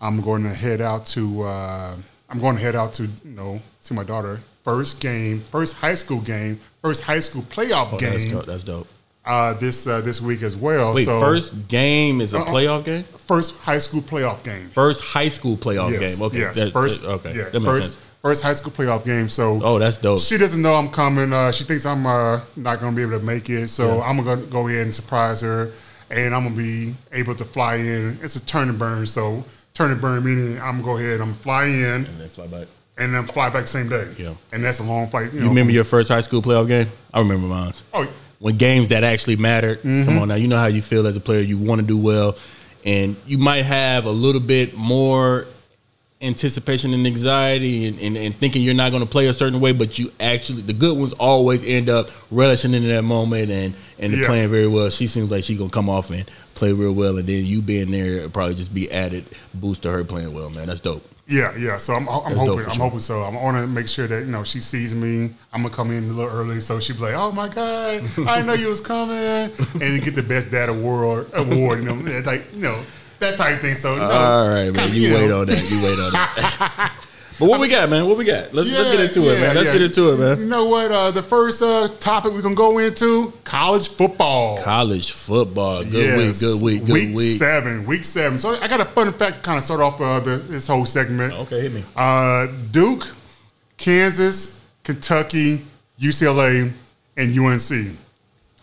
I'm 0.00 0.20
going 0.20 0.42
to 0.44 0.50
head 0.50 0.80
out 0.80 1.06
to. 1.06 1.42
Uh, 1.42 1.96
I'm 2.28 2.40
going 2.40 2.56
to 2.56 2.62
head 2.62 2.74
out 2.74 2.92
to 2.94 3.04
you 3.04 3.30
know 3.30 3.60
see 3.80 3.94
my 3.94 4.04
daughter 4.04 4.40
first 4.64 5.00
game, 5.00 5.40
first 5.50 5.76
high 5.76 5.94
school 5.94 6.20
game, 6.20 6.58
first 6.82 7.02
high 7.02 7.20
school 7.20 7.42
playoff 7.42 7.92
Oh, 7.92 7.98
that's, 7.98 8.24
game 8.24 8.32
dope. 8.32 8.46
that's 8.46 8.64
dope. 8.64 8.88
Uh, 9.26 9.54
this 9.54 9.86
uh, 9.86 10.00
this 10.00 10.20
week 10.20 10.42
as 10.42 10.56
well. 10.56 10.94
Wait, 10.94 11.04
so 11.04 11.20
first 11.20 11.68
game 11.68 12.20
is 12.20 12.34
a 12.34 12.38
Uh-uh. 12.38 12.46
playoff 12.46 12.84
game. 12.84 13.04
first 13.18 13.58
high 13.60 13.78
school 13.78 14.02
playoff 14.02 14.42
game. 14.42 14.68
First 14.68 15.02
high 15.02 15.28
school 15.28 15.56
playoff 15.56 15.90
Yes, 15.98 16.16
game. 16.18 16.26
Okay, 16.26 16.38
yes, 16.38 16.56
that- 16.56 16.72
first. 16.72 17.02
that- 17.02 17.08
okay, 17.08 17.34
yeah, 17.36 17.48
that 17.50 17.60
makes 17.60 17.64
first 17.78 17.92
sense. 17.94 18.04
first 18.22 18.42
high 18.42 18.52
school 18.52 18.72
playoff 18.72 19.04
game. 19.04 19.28
So 19.28 19.60
Oh, 19.62 19.78
that's 19.78 19.98
dope. 19.98 20.18
She 20.20 20.36
doesn't 20.38 20.60
know 20.60 20.74
I'm 20.74 20.90
coming. 20.90 21.32
Uh, 21.32 21.50
she 21.52 21.64
thinks 21.64 21.86
I'm 21.86 22.06
uh, 22.06 22.40
not 22.56 22.80
going 22.80 22.92
to 22.92 22.96
be 22.96 23.02
able 23.02 23.18
to 23.18 23.24
make 23.24 23.48
it. 23.48 23.68
So 23.68 24.02
I'm 24.02 24.22
going 24.22 24.40
to 24.40 24.46
go 24.46 24.68
ahead 24.68 24.82
and 24.82 24.94
surprise 24.94 25.40
her, 25.40 25.70
and 26.10 26.34
I'm 26.34 26.42
going 26.44 26.54
to 26.56 26.62
be 26.62 26.94
able 27.12 27.34
to 27.34 27.44
fly 27.44 27.76
in. 27.76 28.18
It's 28.22 28.36
a 28.36 28.44
turn 28.44 28.68
and 28.68 28.78
burn. 28.78 29.06
So 29.06 29.42
turn 29.72 29.90
and 29.90 30.00
burn 30.00 30.22
meaning 30.24 30.60
I'm 30.60 30.82
going 30.82 30.82
to 30.82 30.84
go 30.84 30.96
ahead. 30.98 31.20
And 31.20 31.22
I'm 31.30 31.34
fly 31.34 31.64
in 31.64 32.04
And 32.06 32.20
then 32.20 32.28
fly 32.28 32.46
back. 32.46 32.66
and 32.98 33.14
then 33.14 33.24
fly 33.26 33.48
back 33.48 33.62
the 33.62 33.66
same 33.68 33.88
day. 33.88 34.06
Yeah. 34.18 34.34
And 34.52 34.62
that's 34.62 34.80
a 34.80 34.84
long 34.84 35.08
flight. 35.08 35.32
You, 35.32 35.38
You 35.38 35.44
know, 35.44 35.48
remember 35.48 35.70
from- 35.70 35.74
your 35.76 35.84
first 35.84 36.10
high 36.10 36.20
school 36.20 36.42
playoff 36.42 36.68
game? 36.68 36.90
I 37.14 37.18
remember 37.20 37.46
mine. 37.48 37.72
Oh, 37.94 38.06
when 38.38 38.56
games 38.56 38.88
that 38.90 39.04
actually 39.04 39.36
mattered. 39.36 39.78
Mm-hmm. 39.78 40.04
Come 40.04 40.18
on 40.18 40.28
now, 40.28 40.34
you 40.34 40.48
know 40.48 40.58
how 40.58 40.66
you 40.66 40.82
feel 40.82 41.06
as 41.06 41.16
a 41.16 41.20
player. 41.20 41.40
You 41.40 41.58
want 41.58 41.80
to 41.80 41.86
do 41.86 41.96
well, 41.98 42.36
and 42.84 43.16
you 43.26 43.38
might 43.38 43.64
have 43.64 44.04
a 44.06 44.10
little 44.10 44.40
bit 44.40 44.76
more 44.76 45.46
anticipation 46.20 46.94
and 46.94 47.06
anxiety 47.06 47.86
and, 47.86 47.98
and, 48.00 48.16
and 48.16 48.34
thinking 48.34 48.62
you're 48.62 48.72
not 48.72 48.90
going 48.90 49.02
to 49.02 49.08
play 49.08 49.26
a 49.26 49.32
certain 49.34 49.60
way, 49.60 49.72
but 49.72 49.98
you 49.98 50.10
actually 50.20 50.62
the 50.62 50.72
good 50.72 50.96
ones 50.96 51.12
always 51.14 51.62
end 51.64 51.90
up 51.90 52.08
relishing 52.30 52.72
in 52.72 52.86
that 52.88 53.02
moment 53.02 53.50
and 53.50 53.74
and 53.98 54.12
Yeah. 54.16 54.26
playing 54.26 54.48
very 54.48 54.66
well. 54.68 54.88
She 54.90 55.06
seems 55.06 55.30
like 55.30 55.44
she's 55.44 55.58
gonna 55.58 55.70
come 55.70 55.88
off 55.90 56.10
and 56.10 56.24
play 56.54 56.72
real 56.72 56.92
well, 56.92 57.18
and 57.18 57.28
then 57.28 57.44
you 57.44 57.60
being 57.60 57.90
there 57.90 58.28
probably 58.30 58.54
just 58.54 58.72
be 58.72 58.90
added 58.90 59.24
boost 59.52 59.82
to 59.82 59.90
her 59.90 60.02
playing 60.04 60.32
well. 60.32 60.48
Man, 60.50 60.66
that's 60.66 60.80
dope. 60.80 61.04
Yeah, 61.26 61.56
yeah. 61.56 61.78
So 61.78 61.94
I'm, 61.94 62.06
I'm 62.08 62.22
That's 62.34 62.36
hoping. 62.36 62.64
I'm 62.66 62.70
sure. 62.72 62.84
hoping 62.84 63.00
so. 63.00 63.22
I'm 63.22 63.34
want 63.34 63.56
to 63.56 63.66
make 63.66 63.88
sure 63.88 64.06
that 64.06 64.20
you 64.26 64.30
know 64.30 64.44
she 64.44 64.60
sees 64.60 64.94
me. 64.94 65.30
I'm 65.52 65.62
gonna 65.62 65.74
come 65.74 65.90
in 65.90 66.04
a 66.04 66.12
little 66.12 66.30
early, 66.30 66.60
so 66.60 66.80
she 66.80 66.92
be 66.92 66.98
like, 66.98 67.14
"Oh 67.14 67.32
my 67.32 67.48
god, 67.48 68.02
I 68.26 68.36
didn't 68.36 68.46
know 68.46 68.52
you 68.52 68.68
was 68.68 68.80
coming," 68.82 69.16
and 69.80 70.02
get 70.04 70.14
the 70.14 70.22
best 70.22 70.50
dad 70.50 70.68
award. 70.68 71.28
Award, 71.32 71.78
you 71.82 71.86
know, 71.86 71.94
like 72.26 72.44
you 72.54 72.60
know 72.60 72.78
that 73.20 73.38
type 73.38 73.54
of 73.54 73.60
thing. 73.62 73.74
So 73.74 73.96
no, 73.96 74.02
All 74.04 74.48
right, 74.48 74.64
man. 74.66 74.74
kinda, 74.74 74.96
You 74.98 75.14
wait 75.14 75.28
know. 75.28 75.40
on 75.40 75.46
that. 75.46 75.70
You 75.70 75.82
wait 75.82 75.98
on 75.98 76.12
that. 76.12 76.92
but 77.38 77.46
what 77.48 77.58
we 77.60 77.68
got, 77.68 77.88
man? 77.90 78.06
What 78.06 78.16
we 78.16 78.24
got? 78.24 78.54
Let's 78.54 78.70
let's 78.70 78.88
get 78.90 78.98
Yeah, 78.98 79.04
into 79.06 79.20
it, 79.22 79.40
man. 79.40 79.54
Let's 79.56 79.66
yeah. 79.68 79.72
get 79.74 79.82
into 79.82 80.12
it, 80.12 80.18
man. 80.18 80.38
You 80.38 80.46
know 80.46 80.66
what? 80.66 80.90
Uh, 80.92 81.10
the 81.10 81.22
first 81.22 81.62
uh, 81.62 81.88
topic 82.00 82.32
we're 82.32 82.42
gonna 82.42 82.54
go 82.54 82.78
into 82.78 83.32
college 83.44 83.88
football. 83.88 84.58
College 84.62 85.12
football. 85.12 85.84
Good 85.84 85.94
Yes. 85.94 86.40
week. 86.40 86.40
Good 86.40 86.62
week. 86.64 86.84
Good 86.86 86.92
week, 86.92 87.16
week. 87.16 87.38
seven. 87.38 87.86
Week 87.86 88.04
seven. 88.04 88.38
So 88.38 88.54
I 88.60 88.68
got 88.68 88.80
a 88.80 88.84
fun 88.84 89.12
fact 89.12 89.36
to 89.36 89.42
kind 89.42 89.58
of 89.58 89.64
start 89.64 89.80
off 89.80 90.00
uh, 90.00 90.20
the, 90.20 90.36
this 90.36 90.66
whole 90.68 90.86
segment. 90.86 91.32
Okay, 91.32 91.62
hit 91.62 91.72
me. 91.72 91.84
Uh, 91.96 92.46
Duke, 92.70 93.04
Kansas, 93.76 94.60
Kentucky, 94.84 95.64
UCLA, 96.00 96.72
and 97.16 97.38
UNC, 97.38 97.96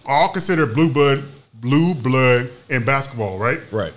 all 0.05 0.29
considered 0.29 0.73
blue 0.73 0.91
blood, 0.91 1.23
blue 1.55 1.93
blood 1.93 2.49
in 2.69 2.83
basketball. 2.85 3.37
Right. 3.37 3.59
Right. 3.71 3.93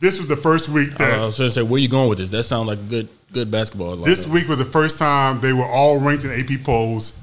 This 0.00 0.16
was 0.16 0.26
the 0.26 0.36
first 0.36 0.70
week 0.70 0.96
that 0.96 1.18
I 1.18 1.26
was 1.26 1.36
going 1.38 1.48
to 1.50 1.54
say, 1.54 1.62
where 1.62 1.78
you 1.78 1.88
going 1.88 2.08
with 2.08 2.18
this? 2.18 2.30
That 2.30 2.44
sounds 2.44 2.68
like 2.68 2.78
a 2.78 2.82
good 2.82 3.08
good 3.32 3.50
basketball. 3.50 3.96
this 3.96 4.26
week 4.26 4.48
was 4.48 4.58
the 4.58 4.64
first 4.64 4.98
time 4.98 5.40
they 5.40 5.52
were 5.52 5.64
all 5.66 6.00
ranked 6.00 6.24
in 6.24 6.30
AP 6.32 6.62
polls 6.64 7.18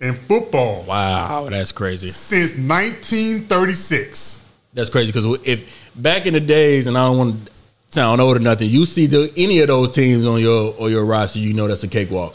in 0.00 0.14
football 0.14 0.82
Wow, 0.84 1.48
that's 1.50 1.72
crazy. 1.72 2.08
since 2.08 2.52
1936. 2.56 4.48
That's 4.72 4.88
crazy 4.90 5.12
because 5.12 5.26
if 5.44 5.90
back 5.96 6.26
in 6.26 6.32
the 6.34 6.40
days, 6.40 6.86
and 6.86 6.96
I 6.96 7.06
don't 7.06 7.18
want 7.18 7.46
to 7.46 7.52
sound 7.88 8.20
old 8.20 8.36
or 8.36 8.40
nothing, 8.40 8.70
you 8.70 8.86
see 8.86 9.06
the, 9.06 9.32
any 9.36 9.58
of 9.60 9.68
those 9.68 9.90
teams 9.90 10.24
on 10.24 10.40
your 10.40 10.74
or 10.78 10.88
your 10.90 11.04
roster, 11.04 11.40
you 11.40 11.52
know 11.54 11.66
that's 11.66 11.82
a 11.82 11.88
cakewalk. 11.88 12.34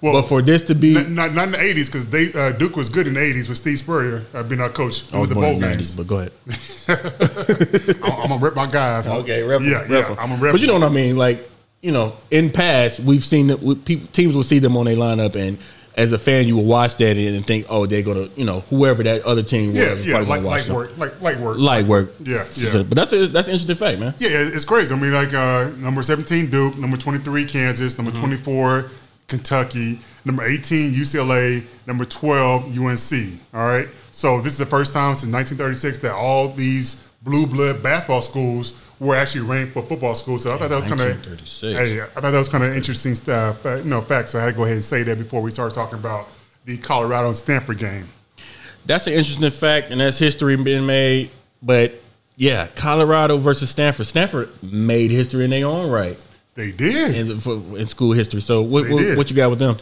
Well, 0.00 0.12
but 0.12 0.22
for 0.28 0.42
this 0.42 0.62
to 0.64 0.74
be, 0.74 0.92
Not, 0.94 1.08
not, 1.08 1.34
not 1.34 1.44
in 1.46 1.52
the 1.52 1.58
80s 1.58 1.86
because 1.86 2.10
they 2.10 2.30
uh, 2.34 2.52
Duke 2.52 2.76
was 2.76 2.88
good 2.90 3.06
in 3.06 3.14
the 3.14 3.20
80s 3.20 3.48
with 3.48 3.56
Steve 3.56 3.78
Spurrier 3.78 4.22
uh, 4.34 4.42
being 4.42 4.60
our 4.60 4.68
coach 4.68 5.12
I 5.14 5.18
was 5.18 5.30
the 5.30 5.34
bowl 5.34 5.44
in 5.44 5.60
the 5.60 5.66
games. 5.68 5.94
90s, 5.94 5.96
but 5.96 6.06
go 6.06 6.18
ahead. 6.18 6.32
I'm, 8.02 8.12
I'm 8.12 8.28
gonna 8.28 8.40
rip 8.44 8.54
my 8.54 8.66
guys. 8.66 9.06
Okay, 9.06 9.42
rep 9.42 9.60
'em, 9.62 9.66
yeah, 9.68 9.80
rep 9.88 10.08
yeah. 10.10 10.14
I'm 10.18 10.32
a 10.32 10.36
rep. 10.36 10.52
But 10.52 10.60
you 10.60 10.66
know 10.66 10.74
what 10.74 10.82
I 10.82 10.90
mean? 10.90 11.16
Like, 11.16 11.48
you 11.84 11.92
know, 11.92 12.16
in 12.30 12.50
past, 12.50 12.98
we've 13.00 13.22
seen 13.22 13.48
that 13.48 13.58
people, 13.84 14.06
teams 14.08 14.34
will 14.34 14.42
see 14.42 14.58
them 14.58 14.74
on 14.74 14.86
their 14.86 14.96
lineup, 14.96 15.36
and 15.36 15.58
as 15.98 16.12
a 16.12 16.18
fan, 16.18 16.48
you 16.48 16.56
will 16.56 16.64
watch 16.64 16.96
that 16.96 17.18
and 17.18 17.46
think, 17.46 17.66
oh, 17.68 17.84
they're 17.84 18.00
gonna, 18.00 18.30
you 18.36 18.46
know, 18.46 18.60
whoever 18.70 19.02
that 19.02 19.20
other 19.22 19.42
team 19.42 19.68
was, 19.68 19.78
yeah, 19.78 19.92
yeah, 19.92 20.24
probably 20.24 20.28
like 20.28 20.40
gonna 20.40 20.46
watch 20.46 20.68
light 20.68 20.74
work, 20.74 20.96
like 20.96 21.20
light 21.20 21.38
work. 21.38 21.58
Light 21.58 21.84
work. 21.84 22.12
Yeah, 22.20 22.42
yeah. 22.54 22.82
But 22.84 22.94
that's 22.94 23.12
a, 23.12 23.26
that's 23.26 23.48
an 23.48 23.52
interesting 23.52 23.76
fact, 23.76 24.00
man. 24.00 24.14
Yeah, 24.16 24.30
it's 24.32 24.64
crazy. 24.64 24.94
I 24.94 24.98
mean, 24.98 25.12
like 25.12 25.34
uh, 25.34 25.72
number 25.76 26.02
17 26.02 26.50
Duke, 26.50 26.78
number 26.78 26.96
23 26.96 27.44
Kansas, 27.44 27.98
number 27.98 28.12
Mm-hmm. 28.12 28.24
24 28.24 28.90
Kentucky, 29.28 30.00
number 30.24 30.42
18 30.42 30.92
UCLA, 30.92 31.66
number 31.86 32.06
12 32.06 32.78
UNC. 32.78 33.40
All 33.52 33.66
right. 33.66 33.88
So 34.10 34.40
this 34.40 34.54
is 34.54 34.58
the 34.58 34.66
first 34.66 34.94
time 34.94 35.14
since 35.14 35.30
1936 35.30 35.98
that 35.98 36.12
all 36.12 36.48
these 36.48 37.06
blue 37.22 37.46
blood 37.46 37.82
basketball 37.82 38.22
schools 38.22 38.80
were 39.04 39.14
actually 39.16 39.42
ranked 39.42 39.72
for 39.74 39.82
football 39.82 40.14
schools. 40.14 40.42
So 40.42 40.52
I 40.52 40.58
thought 40.58 40.70
that 40.70 40.76
was 40.76 40.86
kind 40.86 41.00
of 41.00 41.40
Hey, 41.60 42.00
I 42.00 42.06
thought 42.06 42.30
that 42.32 42.38
was 42.38 42.48
kind 42.48 42.64
of 42.64 42.74
interesting 42.74 43.14
stuff. 43.14 43.64
Uh, 43.64 43.76
you 43.76 43.84
know, 43.90 44.00
facts. 44.00 44.32
So 44.32 44.38
I 44.38 44.42
had 44.42 44.50
to 44.50 44.56
go 44.56 44.64
ahead 44.64 44.76
and 44.76 44.84
say 44.84 45.02
that 45.02 45.18
before 45.18 45.42
we 45.42 45.50
start 45.50 45.74
talking 45.74 45.98
about 45.98 46.28
the 46.64 46.78
Colorado 46.78 47.28
and 47.28 47.36
Stanford 47.36 47.78
game. 47.78 48.08
That's 48.86 49.06
an 49.06 49.14
interesting 49.14 49.50
fact, 49.50 49.90
and 49.90 50.00
that's 50.00 50.18
history 50.18 50.56
being 50.56 50.86
made. 50.86 51.30
But 51.62 51.94
yeah, 52.36 52.66
Colorado 52.74 53.38
versus 53.38 53.70
Stanford. 53.70 54.06
Stanford 54.06 54.50
made 54.62 55.10
history 55.10 55.44
in 55.44 55.50
their 55.50 55.66
own 55.66 55.90
right 55.90 56.22
They 56.54 56.72
did. 56.72 57.14
in, 57.14 57.38
for, 57.40 57.54
in 57.78 57.86
school 57.86 58.12
history. 58.12 58.40
So 58.40 58.62
what, 58.62 58.88
what, 58.90 59.16
what 59.16 59.30
you 59.30 59.36
got 59.36 59.50
with 59.50 59.58
them? 59.58 59.76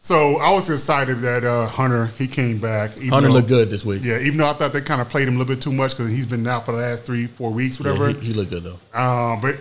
So 0.00 0.36
I 0.36 0.50
was 0.52 0.70
excited 0.70 1.18
that 1.18 1.44
uh, 1.44 1.66
Hunter 1.66 2.06
he 2.18 2.26
came 2.28 2.58
back. 2.58 2.96
even 2.98 3.08
Hunter 3.10 3.28
though- 3.28 3.34
looked 3.34 3.48
good 3.48 3.68
this 3.70 3.84
week. 3.84 4.04
Yeah, 4.04 4.18
even 4.20 4.38
though 4.38 4.48
I 4.48 4.52
thought 4.52 4.72
they 4.72 4.80
kind 4.80 5.00
of 5.00 5.08
played 5.08 5.26
him 5.26 5.34
a 5.34 5.38
little 5.38 5.54
bit 5.54 5.62
too 5.62 5.72
much 5.72 5.96
because 5.96 6.12
he's 6.12 6.26
been 6.26 6.46
out 6.46 6.66
for 6.66 6.72
the 6.72 6.78
last 6.78 7.04
three, 7.04 7.26
four 7.26 7.50
weeks, 7.52 7.80
Yeah, 7.80 7.92
whatever. 7.92 8.18
he, 8.20 8.28
he 8.28 8.32
looked 8.32 8.50
good 8.50 8.62
though. 8.64 8.78
Uh, 8.94 9.40
but 9.40 9.58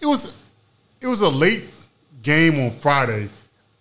it 0.00 0.06
was 0.06 0.34
it 1.00 1.06
was 1.06 1.20
a 1.20 1.28
late 1.28 1.64
game 2.22 2.58
on 2.64 2.72
Friday. 2.78 3.28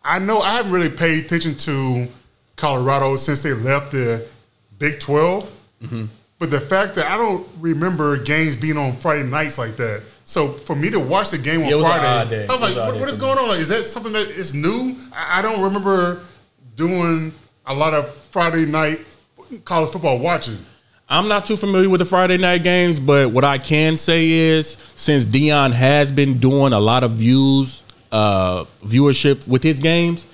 I 0.04 0.20
know 0.20 0.40
I 0.42 0.52
haven't 0.52 0.72
really 0.72 0.90
paid 0.96 1.26
attention 1.26 1.56
to 1.56 2.08
Colorado 2.56 3.16
since 3.16 3.42
they 3.42 3.54
left 3.54 3.92
the 3.92 4.26
Big 4.78 5.00
12 5.00 5.52
Mm-hmm. 5.84 6.06
But 6.40 6.52
the 6.52 6.60
fact 6.60 6.96
that 6.96 7.06
I 7.12 7.18
don't 7.18 7.48
remember 7.60 8.18
games 8.18 8.56
being 8.56 8.78
on 8.78 8.96
Friday 8.98 9.24
nights 9.24 9.58
like 9.58 9.76
that. 9.78 10.02
So 10.26 10.52
for 10.54 10.76
me 10.76 10.90
to 10.90 11.00
watch 11.00 11.30
the 11.30 11.38
game 11.38 11.62
on 11.62 11.70
Yeah, 11.70 11.76
was 11.76 11.86
Friday. 11.86 12.06
I 12.06 12.24
was 12.24 12.32
It 12.34 12.50
was 12.50 12.62
like, 12.76 12.88
what, 12.88 13.00
what 13.00 13.10
is 13.10 13.18
going 13.18 13.38
on? 13.38 13.48
Like, 13.48 13.60
is 13.60 13.70
that 13.70 13.86
something 13.86 14.12
that 14.14 14.28
is 14.28 14.56
new? 14.56 14.96
I, 15.14 15.40
I 15.40 15.42
don't 15.44 15.62
remember 15.62 16.22
doing 16.76 17.32
a 17.68 17.74
lot 17.74 17.94
of 17.94 18.12
Friday 18.14 18.66
night 18.66 19.06
college 19.64 19.92
football 19.92 20.18
watching. 20.18 20.58
I'm 21.08 21.28
not 21.28 21.46
too 21.46 21.56
familiar 21.56 21.88
with 21.90 22.00
the 22.00 22.06
Friday 22.06 22.38
night 22.38 22.64
games, 22.64 23.00
but 23.00 23.30
what 23.30 23.44
I 23.44 23.60
can 23.60 23.96
say 23.96 24.28
is 24.32 24.78
since 24.96 25.28
Deion 25.28 25.72
has 25.72 26.12
been 26.12 26.40
doing 26.40 26.74
a 26.74 26.80
lot 26.80 27.04
of 27.04 27.12
views, 27.12 27.84
uh, 28.12 28.64
viewership 28.84 29.48
with 29.48 29.62
his 29.62 29.80
games, 29.80 30.26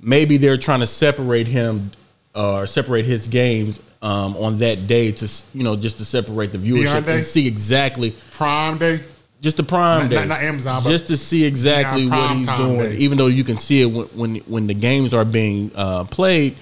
maybe 0.00 0.38
they're 0.38 0.56
trying 0.56 0.80
to 0.80 0.86
separate 0.86 1.46
him 1.46 1.92
or 2.34 2.66
separate 2.66 3.04
his 3.04 3.26
games 3.26 3.80
um, 4.00 4.34
on 4.36 4.58
that 4.58 4.86
day 4.86 5.12
to 5.12 5.30
you 5.52 5.62
know 5.62 5.76
just 5.76 5.98
to 5.98 6.06
separate 6.06 6.52
the 6.52 6.58
viewership 6.58 7.02
Deion 7.02 7.04
Day? 7.04 7.14
and 7.16 7.22
see 7.22 7.46
exactly 7.46 8.14
Prime 8.30 8.78
day. 8.78 9.00
Just 9.40 9.56
the 9.58 9.62
prime 9.62 10.02
Not- 10.02 10.10
day, 10.10 10.16
not- 10.16 10.28
not 10.28 10.42
Amazon, 10.42 10.82
but 10.82 10.90
just 10.90 11.06
to 11.08 11.16
see 11.16 11.44
exactly 11.44 12.08
what 12.08 12.36
he's 12.36 12.46
doing. 12.46 12.78
day. 12.78 12.96
Even 12.98 13.18
though 13.18 13.26
you 13.26 13.44
can 13.44 13.56
see 13.56 13.82
it 13.82 13.86
when 13.86 14.06
when, 14.14 14.36
when 14.46 14.66
the 14.66 14.74
games 14.74 15.12
are 15.14 15.24
being 15.24 15.70
uh, 15.74 16.04
played, 16.04 16.56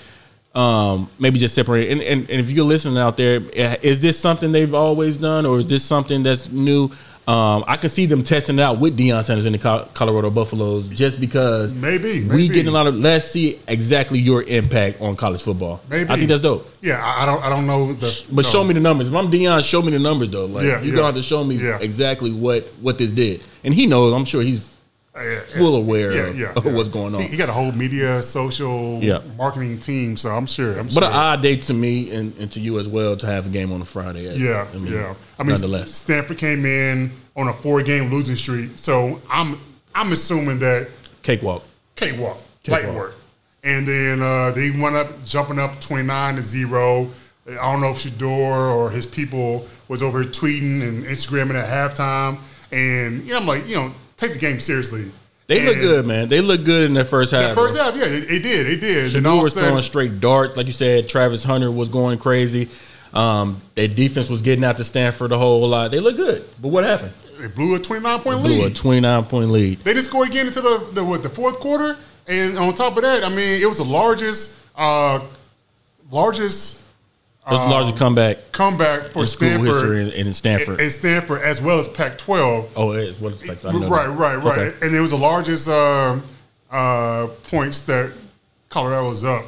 um, 0.55 1.09
maybe 1.19 1.39
just 1.39 1.55
separate. 1.55 1.91
And, 1.91 2.01
and 2.03 2.29
and 2.31 2.41
if 2.41 2.51
you're 2.51 2.65
listening 2.65 2.99
out 2.99 3.17
there, 3.17 3.41
eh, 3.55 3.77
this 4.01 4.19
something 4.19 4.53
they've 4.53 4.75
always 4.75 5.17
done, 5.19 5.47
or 5.47 5.59
is 5.59 5.67
this 5.69 5.85
something 5.85 6.23
that's 6.23 6.51
new? 6.51 6.91
Um, 7.27 7.65
I 7.67 7.79
can 7.79 7.89
see 7.89 8.05
them 8.05 8.23
testing 8.23 8.59
it 8.59 8.63
out 8.63 8.79
with 8.79 8.99
Deion 8.99 9.25
Sanders 9.25 9.47
in 9.47 9.53
the 9.55 9.59
Colorado 9.95 10.31
Buffaloes, 10.31 10.89
just 10.89 11.19
because 11.21 11.73
Maybe, 11.73 12.21
we 12.21 12.25
maybe. 12.25 12.49
getting 12.49 12.69
a 12.69 12.71
lot 12.71 12.87
of. 12.87 12.97
Let's 12.97 13.25
see 13.31 13.59
exactly 13.67 14.19
your 14.19 14.43
impact 14.43 15.01
on 15.01 15.17
college 15.17 15.43
football. 15.43 15.81
Maybe 15.89 16.11
I 16.11 16.17
think 16.17 16.29
that's 16.29 16.43
dope. 16.43 16.69
Yeah, 16.83 17.01
I, 17.03 17.25
don't. 17.25 17.43
I 17.43 17.49
don't 17.49 17.67
know 17.67 17.95
the. 17.95 18.27
But 18.31 18.45
no. 18.45 18.51
show 18.51 18.63
me 18.63 18.75
the 18.75 18.81
numbers. 18.81 19.09
If 19.09 19.15
I'm 19.15 19.31
Deion, 19.31 19.67
show 19.67 19.81
me 19.81 19.91
the 19.93 19.99
numbers 19.99 20.29
though. 20.29 20.45
Like 20.45 20.65
Yeah, 20.65 20.83
you 20.83 20.91
yeah. 20.91 20.97
gonna 20.97 21.07
have 21.07 21.15
to 21.15 21.23
show 21.23 21.43
me 21.43 21.55
Yeah. 21.57 21.79
exactly 21.81 22.31
what 22.31 22.65
what 22.83 22.99
this 22.99 23.11
did. 23.13 23.41
And 23.65 23.73
he 23.73 23.87
knows. 23.87 24.13
I'm 24.13 24.27
sure 24.27 24.43
he's 24.43 24.74
Uh, 25.17 25.23
yeah, 25.23 25.31
yeah. 25.49 25.59
full 25.59 25.77
aware 25.77 26.13
Yeah, 26.13 26.21
of, 26.23 26.39
yeah, 26.39 26.53
of 26.57 26.65
yeah. 26.67 26.73
what's 26.73 26.89
going 26.89 27.15
on. 27.15 27.23
He, 27.23 27.29
he 27.29 27.37
got 27.37 27.49
a 27.49 27.53
whole 27.53 27.71
media, 27.71 28.21
social, 28.21 28.99
Yeah. 29.01 29.21
marketing 29.37 29.79
team. 29.79 30.17
So 30.17 30.31
I'm 30.31 30.47
sure. 30.47 30.73
I'm 30.77 30.87
but 30.87 30.95
sure. 30.95 31.05
an 31.05 31.13
odd 31.13 31.41
day 31.41 31.57
to 31.57 31.75
me 31.75 32.11
and, 32.11 32.37
and 32.39 32.51
to 32.53 32.61
you 32.61 32.81
as 32.81 32.89
well 32.89 33.17
to 33.19 33.27
have 33.27 33.47
a 33.47 33.49
game 33.49 33.73
on 33.73 33.81
a 33.81 33.85
Friday. 33.85 34.23
Yeah, 34.37 34.67
I 34.75 34.77
mean, 34.77 34.93
yeah. 34.93 35.15
I 35.39 35.43
mean, 35.45 35.51
nonetheless, 35.51 35.95
Stanford 35.97 36.39
came 36.39 36.67
in 36.67 37.13
on 37.37 37.47
a 37.49 37.53
four-game 37.53 38.11
losing 38.11 38.35
streak, 38.37 38.73
so 38.77 39.21
I'm 39.31 39.57
I'm 39.95 40.11
assuming 40.11 40.59
that 40.61 40.89
cakewalk. 41.23 41.63
cakewalk, 41.95 42.39
light 42.67 42.81
Cakewalk. 42.83 42.97
work, 42.97 43.15
and 43.63 43.87
then 43.87 44.21
uh, 44.21 44.51
they 44.51 44.71
went 44.73 44.97
up, 44.97 45.25
jumping 45.25 45.61
up 45.61 45.81
twenty-nine 45.81 46.35
to 46.37 46.43
zero. 46.43 47.09
I 47.49 47.71
don't 47.73 47.81
know 47.81 47.91
if 47.91 47.99
Shedeur 47.99 48.75
or 48.75 48.91
his 48.91 49.07
people 49.07 49.67
was 49.87 50.03
over 50.03 50.25
tweeting 50.25 50.83
and 50.83 51.05
Instagramming 51.05 51.55
at 51.55 51.69
halftime, 51.69 52.39
and 52.73 53.23
you 53.23 53.33
know, 53.35 53.39
I'm 53.41 53.47
like, 53.47 53.69
you 53.69 53.77
know, 53.77 53.93
take 54.17 54.33
the 54.33 54.39
game 54.39 54.61
seriously. 54.61 55.11
They 55.47 55.65
look 55.67 55.77
good, 55.77 56.07
man. 56.07 56.29
They 56.29 56.41
look 56.41 56.65
good 56.65 56.87
in 56.87 56.95
their 56.95 57.05
first 57.05 57.33
half. 57.33 57.43
That 57.43 57.55
first 57.55 57.77
half, 57.77 57.95
yeah, 57.95 58.05
it, 58.07 58.31
it 58.31 58.43
did, 58.43 58.67
it 58.67 58.81
did. 58.81 59.11
Shedeur 59.11 59.19
and 59.19 59.27
all 59.27 59.41
was 59.41 59.53
sudden, 59.53 59.69
throwing 59.69 59.83
straight 59.83 60.21
darts, 60.21 60.57
like 60.57 60.67
you 60.67 60.73
said. 60.73 61.07
Travis 61.07 61.45
Hunter 61.45 61.71
was 61.71 61.91
going 61.91 62.19
crazy. 62.19 62.71
Um, 63.13 63.61
their 63.75 63.87
defense 63.87 64.31
was 64.31 64.41
getting 64.41 64.65
out 64.65 64.79
to 64.79 64.85
Stanford 64.85 65.33
a 65.33 65.39
whole 65.39 65.69
lot. 65.69 65.91
They 65.91 66.01
look 66.01 66.17
good, 66.17 66.45
but 66.61 66.69
what 66.69 66.85
happened? 66.85 67.13
they 67.39 67.49
blew 67.49 67.75
a 67.75 67.79
twenty-nine 67.79 68.21
point 68.21 68.41
lead. 68.41 68.59
Blew 68.59 68.67
a 68.67 68.71
29 68.71 69.25
point 69.25 69.51
lead. 69.51 69.79
They 69.81 69.93
didn't 69.93 70.07
score 70.07 70.25
again 70.25 70.47
until 70.47 70.79
the, 70.79 70.93
the 70.93 71.05
what 71.05 71.23
the 71.23 71.29
fourth 71.29 71.61
quarter, 71.61 71.97
and 72.27 72.57
on 72.57 72.75
top 72.75 72.97
of 72.97 73.03
that, 73.03 73.25
I 73.25 73.29
mean, 73.29 73.61
it 73.63 73.67
was 73.67 73.79
the 73.79 73.85
largest 73.85 74.65
uh, 74.77 75.21
largest 76.11 76.84
was 77.53 77.65
the 77.65 77.71
largest 77.71 77.97
comeback 77.97 78.53
comeback 78.53 79.03
for 79.07 79.27
Stanford 79.27 79.67
history 79.69 80.03
in, 80.03 80.11
in 80.27 80.33
Stanford. 80.33 80.81
and 80.81 80.91
Stanford 80.91 81.43
as 81.43 81.61
well 81.61 81.79
as 81.79 81.89
Pac-12. 81.89 82.71
oh, 82.77 82.93
it 82.93 83.09
is 83.09 83.21
what 83.21 83.33
it's 83.33 83.47
like. 83.47 83.65
I 83.65 83.79
know 83.79 83.89
Right, 83.89 84.07
right, 84.07 84.37
right. 84.37 84.59
Okay. 84.59 84.87
And 84.87 84.95
it 84.95 85.01
was 85.01 85.11
the 85.11 85.19
largest 85.19 85.69
uh, 85.69 86.19
uh, 86.71 87.27
points 87.45 87.85
that 87.87 88.13
Colorado 88.71 89.09
was 89.09 89.25
up 89.25 89.45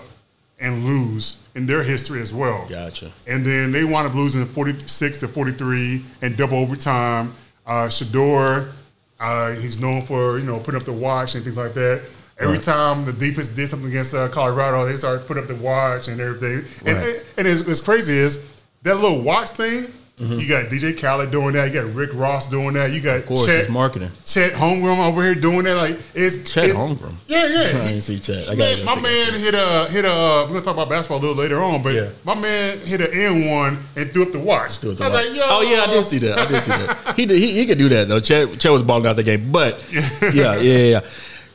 and 0.59 0.85
lose 0.85 1.47
in 1.55 1.67
their 1.67 1.83
history 1.83 2.21
as 2.21 2.33
well. 2.33 2.67
Gotcha. 2.69 3.11
And 3.27 3.45
then 3.45 3.73
they 3.73 3.85
wound 3.85 4.07
up 4.07 4.15
losing 4.15 4.45
46 4.47 5.21
to 5.21 5.29
43 5.29 6.03
and 6.23 6.37
double 6.37 6.59
overtime. 6.59 7.35
Uh, 7.67 7.89
Shedeur, 7.89 8.73
uh, 9.19 9.51
he's 9.53 9.81
known 9.81 10.03
for 10.03 10.39
you 10.39 10.45
know 10.45 10.57
putting 10.57 10.77
up 10.77 10.85
the 10.85 10.93
watch 10.93 11.35
and 11.35 11.43
things 11.45 11.57
like 11.57 11.75
that. 11.75 12.03
Every 12.39 12.55
Right. 12.57 12.63
time 12.63 13.05
the 13.07 13.13
defense 13.15 13.49
did 13.49 13.69
something 13.69 13.89
against 13.89 14.15
uh, 14.15 14.29
Colorado, 14.29 14.85
they 14.87 14.97
started 14.97 15.27
putting 15.27 15.43
up 15.43 15.49
the 15.49 15.55
watch 15.57 16.09
and 16.09 16.21
everything. 16.21 16.65
And, 16.87 16.99
Right. 16.99 17.25
and 17.39 17.47
it's, 17.47 17.63
it's 17.63 17.81
crazy 17.81 18.13
is 18.13 18.45
that 18.83 18.97
little 18.97 19.23
watch 19.23 19.51
thing. 19.51 19.87
Mm-hmm. 20.19 20.39
You 20.39 20.49
got 20.49 20.71
DJ 20.71 20.99
Khaled 20.99 21.31
doing 21.31 21.53
that. 21.53 21.71
You 21.71 21.83
got 21.83 21.95
Rick 21.95 22.09
Ross 22.15 22.49
doing 22.49 22.73
that. 22.73 22.91
You 22.91 23.01
got 23.03 23.17
Of 23.19 23.27
course, 23.27 23.45
Chet, 23.45 23.61
it's 23.61 23.69
marketing. 23.69 24.11
Chet 24.25 24.53
Holmgren 24.53 24.99
over 25.07 25.23
here 25.23 25.35
doing 25.35 25.65
that. 25.65 25.77
Like 25.77 25.99
it's 26.15 26.51
Chet 26.55 26.65
it's- 26.65 26.79
Holmgren? 26.79 27.13
Yeah, 27.27 27.47
yeah. 27.47 27.61
I 27.83 27.87
didn't 27.89 28.01
see 28.01 28.19
Chet. 28.19 28.49
I 28.49 28.55
Man, 28.55 28.83
my 28.87 28.95
man 28.99 29.35
hit 29.35 29.53
a 29.55 29.87
hit 29.91 30.07
a. 30.07 30.11
Uh, 30.11 30.43
we're 30.45 30.49
gonna 30.55 30.61
talk 30.63 30.73
about 30.73 30.89
basketball 30.89 31.19
a 31.19 31.21
little 31.21 31.37
later 31.37 31.59
on, 31.63 31.83
but 31.83 31.95
Yeah. 31.95 32.09
my 32.25 32.35
man 32.35 32.79
hit 32.79 33.03
an 33.03 33.09
N 33.13 33.51
one 33.51 33.79
and 33.95 34.11
threw 34.11 34.23
up 34.23 34.33
the 34.33 34.39
watch. 34.41 34.79
It 34.79 34.81
the 34.81 34.89
I 34.89 34.91
was 34.91 35.01
watch. 35.01 35.13
like, 35.27 35.37
yo. 35.37 35.43
Oh 35.49 35.61
yeah, 35.61 35.83
I 35.83 35.87
did 35.89 36.05
see 36.07 36.19
that. 36.21 36.39
I 36.39 36.47
did 36.47 36.63
see 36.63 36.71
that. 36.71 37.15
He 37.17 37.27
did, 37.27 37.39
he, 37.39 37.53
he 37.53 37.67
could 37.67 37.77
do 37.79 37.91
that 37.91 38.09
though. 38.09 38.21
Chet, 38.21 38.59
Chet 38.59 38.73
was 38.73 38.83
balling 38.83 39.07
out 39.07 39.17
the 39.17 39.23
game, 39.23 39.53
but 39.53 39.85
yeah, 39.93 40.01
yeah, 40.33 40.61
yeah. 40.61 40.79
yeah. 40.79 41.01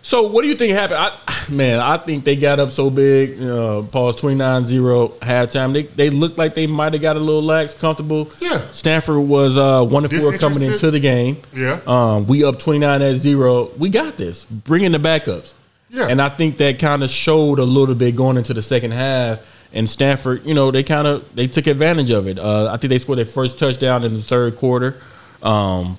So 0.03 0.27
what 0.27 0.41
do 0.41 0.47
you 0.47 0.55
think 0.55 0.73
happened? 0.73 0.99
I, 0.99 1.51
man, 1.51 1.79
I 1.79 1.97
think 1.97 2.23
they 2.23 2.35
got 2.35 2.59
up 2.59 2.71
so 2.71 2.89
big. 2.89 3.41
Uh, 3.41 3.83
pause 3.83 4.15
29-0 4.19 5.19
halftime. 5.19 5.73
They 5.73 5.83
they 5.83 6.09
looked 6.09 6.37
like 6.37 6.55
they 6.55 6.67
might 6.67 6.93
have 6.93 7.01
got 7.01 7.15
a 7.15 7.19
little 7.19 7.43
lax, 7.43 7.73
comfortable. 7.73 8.31
Yeah. 8.39 8.57
Stanford 8.71 9.17
was 9.17 9.57
uh, 9.57 9.83
one 9.83 10.03
to 10.03 10.09
four 10.09 10.37
coming 10.37 10.63
into 10.63 10.89
the 10.91 10.99
game. 10.99 11.37
Yeah. 11.53 11.79
Um, 11.85 12.25
we 12.25 12.43
up 12.43 12.59
29 12.59 13.01
at 13.01 13.15
zero. 13.15 13.65
We 13.77 13.89
got 13.89 14.17
this. 14.17 14.43
Bring 14.43 14.83
in 14.83 14.91
the 14.91 14.97
backups. 14.97 15.53
Yeah. 15.89 16.07
And 16.07 16.21
I 16.21 16.29
think 16.29 16.57
that 16.57 16.79
kind 16.79 17.03
of 17.03 17.09
showed 17.09 17.59
a 17.59 17.63
little 17.63 17.95
bit 17.95 18.15
going 18.15 18.37
into 18.37 18.53
the 18.53 18.61
second 18.61 18.91
half. 18.91 19.45
And 19.73 19.89
Stanford, 19.89 20.45
you 20.45 20.53
know, 20.53 20.71
they 20.71 20.83
kind 20.83 21.07
of 21.07 21.33
they 21.35 21.47
took 21.47 21.67
advantage 21.67 22.11
of 22.11 22.27
it. 22.27 22.39
Uh, 22.39 22.71
I 22.71 22.77
think 22.77 22.89
they 22.89 22.99
scored 22.99 23.19
their 23.19 23.25
first 23.25 23.59
touchdown 23.59 24.03
in 24.03 24.13
the 24.13 24.21
third 24.21 24.57
quarter, 24.57 24.95
um, 25.43 25.97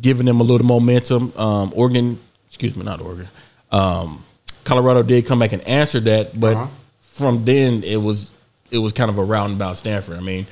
giving 0.00 0.26
them 0.26 0.40
a 0.40 0.44
little 0.44 0.66
momentum. 0.66 1.32
Um, 1.36 1.72
Oregon, 1.74 2.18
excuse 2.60 2.76
me, 2.76 2.84
not 2.84 3.00
Oregon. 3.00 3.26
Um, 3.72 4.22
Colorado 4.64 5.02
did 5.02 5.24
come 5.26 5.38
back 5.38 5.52
and 5.54 5.62
answer 5.62 5.98
that, 6.00 6.38
but 6.38 6.54
Uh-huh. 6.56 6.66
from 7.00 7.44
then 7.46 7.82
it 7.84 7.96
was 7.96 8.30
it 8.70 8.78
was 8.78 8.92
kind 8.92 9.10
of 9.10 9.18
a 9.18 9.24
roundabout 9.24 9.76
Stanford. 9.78 10.18
I 10.18 10.20
mean, 10.20 10.46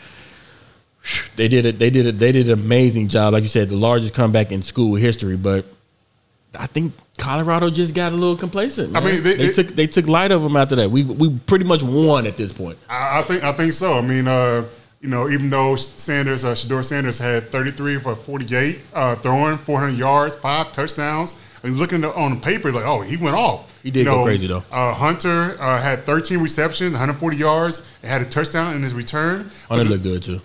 they 1.36 1.46
did 1.48 1.66
it. 1.66 1.78
They 1.78 1.90
did 1.90 2.06
it. 2.06 2.18
They 2.18 2.32
did 2.32 2.48
an 2.48 2.58
amazing 2.58 3.08
job. 3.08 3.32
Like 3.34 3.42
you 3.42 3.48
said, 3.48 3.68
the 3.68 3.76
largest 3.76 4.14
comeback 4.14 4.50
in 4.50 4.62
school 4.62 4.94
history. 4.96 5.36
But 5.36 5.66
I 6.58 6.66
think 6.66 6.94
Colorado 7.18 7.68
just 7.70 7.94
got 7.94 8.12
a 8.12 8.16
little 8.16 8.36
complacent. 8.36 8.96
I 8.96 9.00
mean, 9.00 9.22
they- 9.22 9.36
they, 9.36 9.46
they- 9.48 9.52
took 9.52 9.68
they 9.68 9.86
took 9.86 10.08
light 10.08 10.32
of 10.32 10.42
them 10.42 10.56
after 10.56 10.76
that. 10.76 10.90
We 10.90 11.04
we 11.04 11.28
pretty 11.46 11.66
much 11.66 11.82
won 11.82 12.26
at 12.26 12.36
this 12.38 12.52
point. 12.52 12.78
I, 12.88 13.18
I 13.18 13.22
think 13.22 13.44
I 13.44 13.52
think 13.52 13.72
so. 13.74 13.98
I 13.98 14.00
mean, 14.00 14.26
uh, 14.26 14.64
you 15.02 15.08
know, 15.10 15.28
even 15.28 15.50
though 15.50 15.76
Sanders, 15.76 16.44
uh, 16.44 16.52
Shedeur 16.54 16.82
Sanders 16.84 17.18
had 17.18 17.52
33 17.52 17.98
for 17.98 18.16
48, 18.16 18.80
uh, 18.94 19.14
throwing 19.16 19.56
400 19.58 19.96
yards, 19.96 20.34
five 20.36 20.72
touchdowns. 20.72 21.34
I 21.62 21.66
mean, 21.66 21.76
looking 21.76 22.04
on 22.04 22.34
the 22.34 22.40
paper, 22.40 22.70
like, 22.72 22.84
oh, 22.84 23.00
he 23.00 23.16
went 23.16 23.36
off. 23.36 23.82
He 23.82 23.90
did 23.90 24.00
You 24.00 24.04
go 24.06 24.24
crazy, 24.24 24.46
though. 24.46 24.62
Uh, 24.70 24.92
Hunter 24.94 25.56
uh, 25.60 25.80
had 25.80 26.04
13 26.04 26.38
receptions, 26.40 26.92
140 26.92 27.36
yards, 27.36 27.96
and 28.02 28.10
had 28.10 28.22
a 28.22 28.24
touchdown 28.24 28.74
in 28.74 28.82
his 28.82 28.94
return. 28.94 29.50
Hunter 29.68 29.84
the- 29.84 29.90
looked 29.90 30.02
good 30.02 30.22
too. 30.22 30.40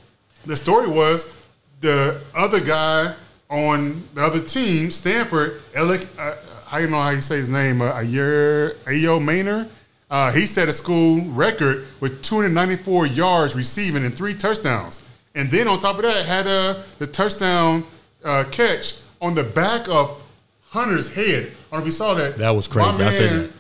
the 0.46 0.56
story 0.56 0.88
was 0.88 1.38
the 1.82 2.20
other 2.36 2.60
guy 2.60 3.14
on 3.50 4.04
the 4.16 4.22
other 4.24 4.40
team, 4.40 4.90
Stanford, 4.90 5.62
Alec, 5.76 6.08
uh, 6.18 6.36
I 6.72 6.82
don't 6.82 6.92
know 6.92 7.02
how 7.02 7.12
you 7.12 7.22
say 7.22 7.38
his 7.38 7.52
name, 7.52 7.82
uh, 7.82 7.94
Ayer, 8.00 8.72
Ayomanor. 8.86 9.70
Uh, 10.10 10.32
he 10.32 10.42
set 10.46 10.68
a 10.70 10.74
school 10.74 11.22
record 11.32 11.86
with 12.00 12.22
294 12.24 13.08
yards 13.08 13.56
receiving 13.56 14.04
and 14.06 14.16
three 14.16 14.34
touchdowns. 14.34 15.04
And 15.36 15.52
then 15.52 15.68
on 15.68 15.80
top 15.80 15.98
of 15.98 16.04
that, 16.04 16.26
had 16.26 16.48
uh, 16.48 16.82
the 17.00 17.08
touchdown 17.08 17.84
uh, 18.24 18.46
catch 18.52 19.00
on 19.22 19.36
the 19.36 19.44
back 19.44 19.88
of 19.90 20.23
Hunter's 20.74 21.14
head. 21.14 21.44
I 21.46 21.46
don't 21.46 21.72
know 21.72 21.78
if 21.80 21.86
you 21.86 21.92
saw 21.92 22.14
that. 22.16 22.38
That 22.38 22.50
was 22.52 22.68
crazy. 22.68 22.98
My 23.00 23.08
I 23.08 23.10
said 23.12 23.32
man 23.32 23.42
that. 23.44 23.54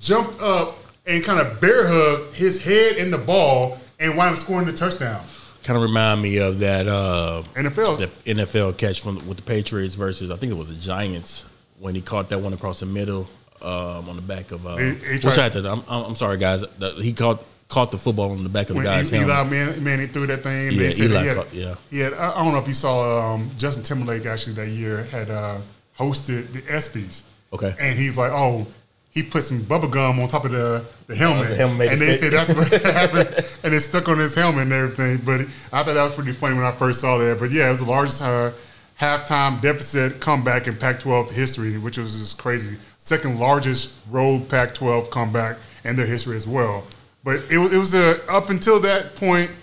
jumped 0.00 0.40
up 0.40 0.76
and 1.06 1.22
kind 1.24 1.40
of 1.40 1.60
bear 1.60 1.86
hugged 1.86 2.34
his 2.36 2.62
head 2.64 2.96
in 2.96 3.10
the 3.10 3.18
ball 3.18 3.78
and 4.00 4.16
wound 4.16 4.32
up 4.34 4.38
scoring 4.38 4.66
the 4.66 4.72
touchdown. 4.72 5.22
Kind 5.62 5.76
of 5.76 5.82
remind 5.82 6.20
me 6.22 6.38
of 6.38 6.58
that 6.60 6.86
uh, 6.88 7.42
NFL. 7.54 7.98
the 7.98 8.34
NFL 8.34 8.76
catch 8.78 9.00
from 9.00 9.16
with 9.28 9.36
the 9.36 9.42
Patriots 9.42 9.94
versus 9.94 10.30
I 10.30 10.36
think 10.36 10.50
it 10.52 10.56
was 10.56 10.68
the 10.68 10.74
Giants 10.74 11.44
when 11.78 11.94
he 11.94 12.00
caught 12.00 12.28
that 12.30 12.38
one 12.40 12.52
across 12.54 12.80
the 12.80 12.86
middle 12.86 13.28
um, 13.62 14.08
on 14.08 14.16
the 14.16 14.22
back 14.22 14.50
of. 14.52 14.66
Uh, 14.66 14.76
He- 14.76 14.94
he 14.94 15.12
which 15.14 15.26
I 15.26 15.48
to, 15.50 15.70
I'm, 15.70 15.82
I'm 15.88 16.14
sorry 16.14 16.38
guys. 16.38 16.64
He 17.00 17.12
caught 17.12 17.42
caught 17.68 17.90
the 17.90 17.98
football 17.98 18.30
on 18.32 18.42
the 18.42 18.48
back 18.48 18.62
of 18.62 18.68
the 18.68 18.74
when 18.76 18.84
guy's 18.84 19.12
Eli 19.12 19.24
helmet. 19.32 19.52
Man, 19.52 19.84
Manning 19.84 20.08
threw 20.08 20.26
that 20.26 20.42
thing. 20.42 20.68
And 20.68 20.76
Yeah, 20.76 20.82
they 20.84 20.90
said 20.90 21.10
Eli 21.10 21.20
he 21.20 21.26
had, 21.28 21.36
caught- 21.36 21.54
yeah. 21.54 21.74
he 21.90 21.98
had. 22.00 22.14
I 22.14 22.30
I 22.32 22.42
don't 22.44 22.52
know 22.52 22.58
if 22.60 22.68
you 22.68 22.74
saw 22.74 23.34
um, 23.34 23.50
Justin 23.58 23.82
Timberlake 23.82 24.24
actually 24.26 24.54
that 24.54 24.68
year 24.68 25.02
had 25.04 25.28
uh, 25.30 25.58
hosted 25.98 26.52
the 26.52 26.62
ESPYS. 26.62 27.24
Okay. 27.52 27.74
and 27.80 27.98
he's 27.98 28.18
like, 28.18 28.32
oh. 28.32 28.66
He 29.10 29.22
put 29.22 29.42
some 29.42 29.62
bubble 29.62 29.88
gum 29.88 30.20
on 30.20 30.28
top 30.28 30.44
of 30.44 30.52
the, 30.52 30.84
the 31.08 31.16
helmet, 31.16 31.48
the 31.48 31.56
helmet 31.56 31.90
and 31.90 31.98
they 31.98 32.12
stick. 32.12 32.30
said 32.30 32.32
that's 32.32 32.54
what 32.54 32.82
happened, 32.94 33.34
and 33.64 33.74
it 33.74 33.80
stuck 33.80 34.06
on 34.06 34.18
his 34.18 34.34
helmet 34.34 34.64
and 34.64 34.72
everything. 34.72 35.16
But 35.24 35.40
I 35.72 35.82
thought 35.82 35.94
that 35.94 36.04
was 36.04 36.14
pretty 36.14 36.32
funny 36.32 36.54
when 36.54 36.64
I 36.64 36.72
first 36.72 37.00
saw 37.00 37.16
that. 37.18 37.40
But 37.40 37.50
yeah, 37.50 37.68
it 37.68 37.72
was 37.72 37.80
the 37.80 37.90
largest 37.90 38.22
uh, 38.22 38.52
halftime 39.00 39.60
deficit 39.60 40.20
comeback 40.20 40.66
in 40.66 40.76
Pac-12 40.76 41.32
history, 41.32 41.78
which 41.78 41.98
was 41.98 42.18
just 42.18 42.38
crazy. 42.38 42.76
Second 42.98 43.40
largest 43.40 43.96
road 44.10 44.48
Pac-12 44.48 45.10
comeback 45.10 45.56
in 45.84 45.96
their 45.96 46.06
history 46.06 46.36
as 46.36 46.46
well. 46.46 46.84
But 47.24 47.40
it 47.50 47.58
was 47.58 47.72
it 47.72 47.78
was 47.78 47.94
a 47.94 48.16
up 48.30 48.50
until 48.50 48.80
that 48.80 49.14
point, 49.16 49.54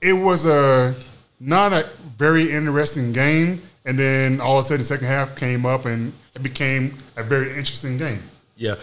it 0.00 0.14
was 0.14 0.46
a 0.46 0.94
not 1.40 1.72
a 1.72 1.88
very 2.16 2.50
interesting 2.50 3.12
game, 3.12 3.62
and 3.84 3.98
then 3.98 4.40
all 4.40 4.58
of 4.58 4.64
a 4.64 4.64
sudden 4.66 4.78
the 4.80 4.84
second 4.84 5.06
half 5.06 5.36
came 5.36 5.64
up 5.66 5.84
and 5.84 6.12
it 6.34 6.42
became 6.42 6.96
a 7.16 7.22
very 7.22 7.48
interesting 7.50 7.96
game. 7.96 8.22
Yeah. 8.56 8.76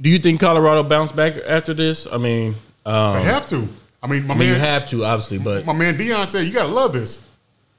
Do 0.00 0.10
you 0.10 0.18
think 0.18 0.40
Colorado 0.40 0.82
bounced 0.82 1.16
back 1.16 1.34
after 1.46 1.74
this? 1.74 2.06
I 2.10 2.18
mean, 2.18 2.54
um, 2.86 3.14
They 3.14 3.22
have 3.24 3.46
to. 3.48 3.68
I 4.02 4.06
mean, 4.06 4.26
my 4.26 4.34
I 4.34 4.38
mean, 4.38 4.48
man, 4.48 4.54
you 4.54 4.60
have 4.60 4.86
to 4.90 5.04
obviously, 5.04 5.38
but 5.38 5.66
my 5.66 5.72
man 5.72 5.96
Deion 5.98 6.24
said 6.24 6.44
you 6.46 6.52
gotta 6.52 6.72
love 6.72 6.92
this, 6.92 7.26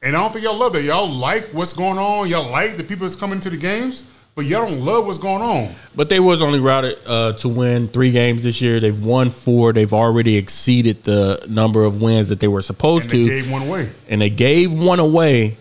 and 0.03 0.15
I 0.15 0.19
don't 0.19 0.31
think 0.33 0.43
y'all 0.43 0.57
love 0.57 0.73
that. 0.73 0.83
Y'all 0.83 1.07
like 1.09 1.45
what's 1.53 1.71
going 1.73 1.97
on. 1.97 2.27
Y'all 2.27 2.49
like 2.51 2.75
the 2.75 2.83
people 2.83 3.07
that's 3.07 3.15
coming 3.15 3.39
to 3.39 3.49
the 3.49 3.55
games, 3.55 4.03
but 4.35 4.43
y'all 4.43 4.67
don't 4.67 4.81
love 4.81 5.05
what's 5.05 5.17
going 5.17 5.41
on. 5.41 5.73
but 5.95 6.09
they 6.09 6.19
was 6.19 6.41
only 6.41 6.59
routed 6.59 6.99
uh, 7.07 7.31
to 7.33 7.47
win 7.47 7.87
three 7.87 8.11
games 8.11 8.43
this 8.43 8.59
year. 8.59 8.81
They've 8.81 8.99
won 9.03 9.29
four. 9.29 9.71
They've 9.71 9.93
already 9.93 10.35
exceeded 10.35 11.05
the 11.05 11.45
number 11.47 11.85
of 11.85 12.01
wins 12.01 12.27
that 12.27 12.41
they 12.41 12.49
were 12.49 12.61
supposed 12.61 13.13
And 13.13 13.23
they 13.23 13.29
to, 13.29 13.41
gave 13.41 13.49
one 13.51 13.61
away. 13.61 13.89
and 14.09 14.21
they 14.21 14.29
gave 14.29 14.73
one 14.73 14.99
away. 14.99 15.55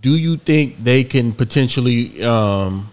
Do 0.00 0.10
you 0.16 0.36
think 0.36 0.82
they 0.82 1.02
can 1.04 1.32
potentially, 1.32 2.22
um, 2.22 2.88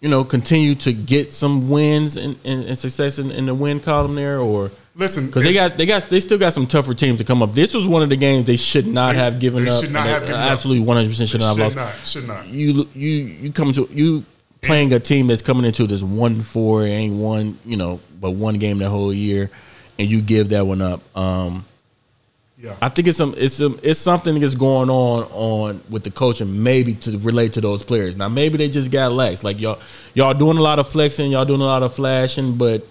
you 0.00 0.08
know, 0.08 0.22
continue 0.24 0.74
to 0.76 0.92
get 0.92 1.32
some 1.32 1.68
wins 1.68 2.16
and, 2.16 2.36
and, 2.44 2.64
and 2.64 2.78
success 2.78 3.18
in, 3.18 3.30
in 3.30 3.46
the 3.46 3.54
win 3.54 3.80
column 3.80 4.14
there, 4.14 4.38
or 4.38 4.70
Listen, 4.94 5.26
because 5.26 5.44
they 5.44 5.52
got 5.52 5.76
they 5.76 5.86
got 5.86 6.02
they 6.04 6.20
still 6.20 6.38
got 6.38 6.52
some 6.52 6.66
tougher 6.66 6.92
teams 6.94 7.18
to 7.18 7.24
come 7.24 7.42
up. 7.42 7.54
This 7.54 7.72
was 7.74 7.86
one 7.86 8.02
of 8.02 8.08
the 8.08 8.16
games 8.16 8.44
they 8.46 8.56
should 8.56 8.86
not 8.86 9.12
They- 9.12 9.18
have 9.18 9.38
given 9.40 9.64
they 9.64 9.70
up. 9.70 9.82
should 9.82 9.92
not 9.92 10.04
they 10.04 10.10
have 10.10 10.26
given 10.26 10.40
absolutely 10.40 10.84
one 10.84 10.96
hundred 10.96 11.08
percent 11.10 11.30
should 11.30 11.40
not 11.40 11.56
have 11.56 11.74
lost. 11.74 11.76
not, 11.76 11.94
should 12.06 12.26
not. 12.28 12.46
You 12.48 12.88
you 12.94 13.08
you 13.10 13.52
come 13.52 13.72
to 13.72 13.88
you 13.92 14.24
playing 14.60 14.92
a 14.92 14.98
team 15.00 15.28
that's 15.28 15.40
coming 15.42 15.64
into 15.64 15.86
this 15.86 16.02
one 16.02 16.40
four 16.40 16.84
ain't 16.84 17.14
one 17.14 17.58
you 17.64 17.76
know 17.76 18.00
but 18.20 18.32
one 18.32 18.58
game 18.58 18.78
the 18.78 18.90
whole 18.90 19.12
year, 19.14 19.50
and 20.00 20.08
you 20.08 20.20
give 20.20 20.48
that 20.50 20.66
one 20.66 20.82
up. 20.82 21.00
Um, 21.16 21.64
Yeah, 22.60 22.74
I 22.82 22.88
think 22.88 23.06
it's 23.06 23.16
some 23.16 23.34
it's 23.36 23.54
some 23.54 23.78
it's 23.84 24.00
something 24.00 24.40
that's 24.40 24.56
going 24.56 24.90
on 24.90 25.24
on 25.30 25.80
with 25.88 26.02
the 26.02 26.10
coaching 26.10 26.60
maybe 26.64 26.94
to 26.94 27.16
relate 27.18 27.52
to 27.52 27.60
those 27.60 27.84
players. 27.84 28.16
Now 28.16 28.28
maybe 28.28 28.58
they 28.58 28.68
just 28.68 28.90
got 28.90 29.12
lax. 29.12 29.44
Like 29.44 29.60
y'all 29.60 29.78
y'all 30.12 30.34
doing 30.34 30.58
a 30.58 30.62
lot 30.62 30.80
of 30.80 30.88
flexing, 30.88 31.30
y'all 31.30 31.44
doing 31.44 31.60
a 31.60 31.64
lot 31.64 31.84
of 31.84 31.94
flashing, 31.94 32.58
but 32.58 32.84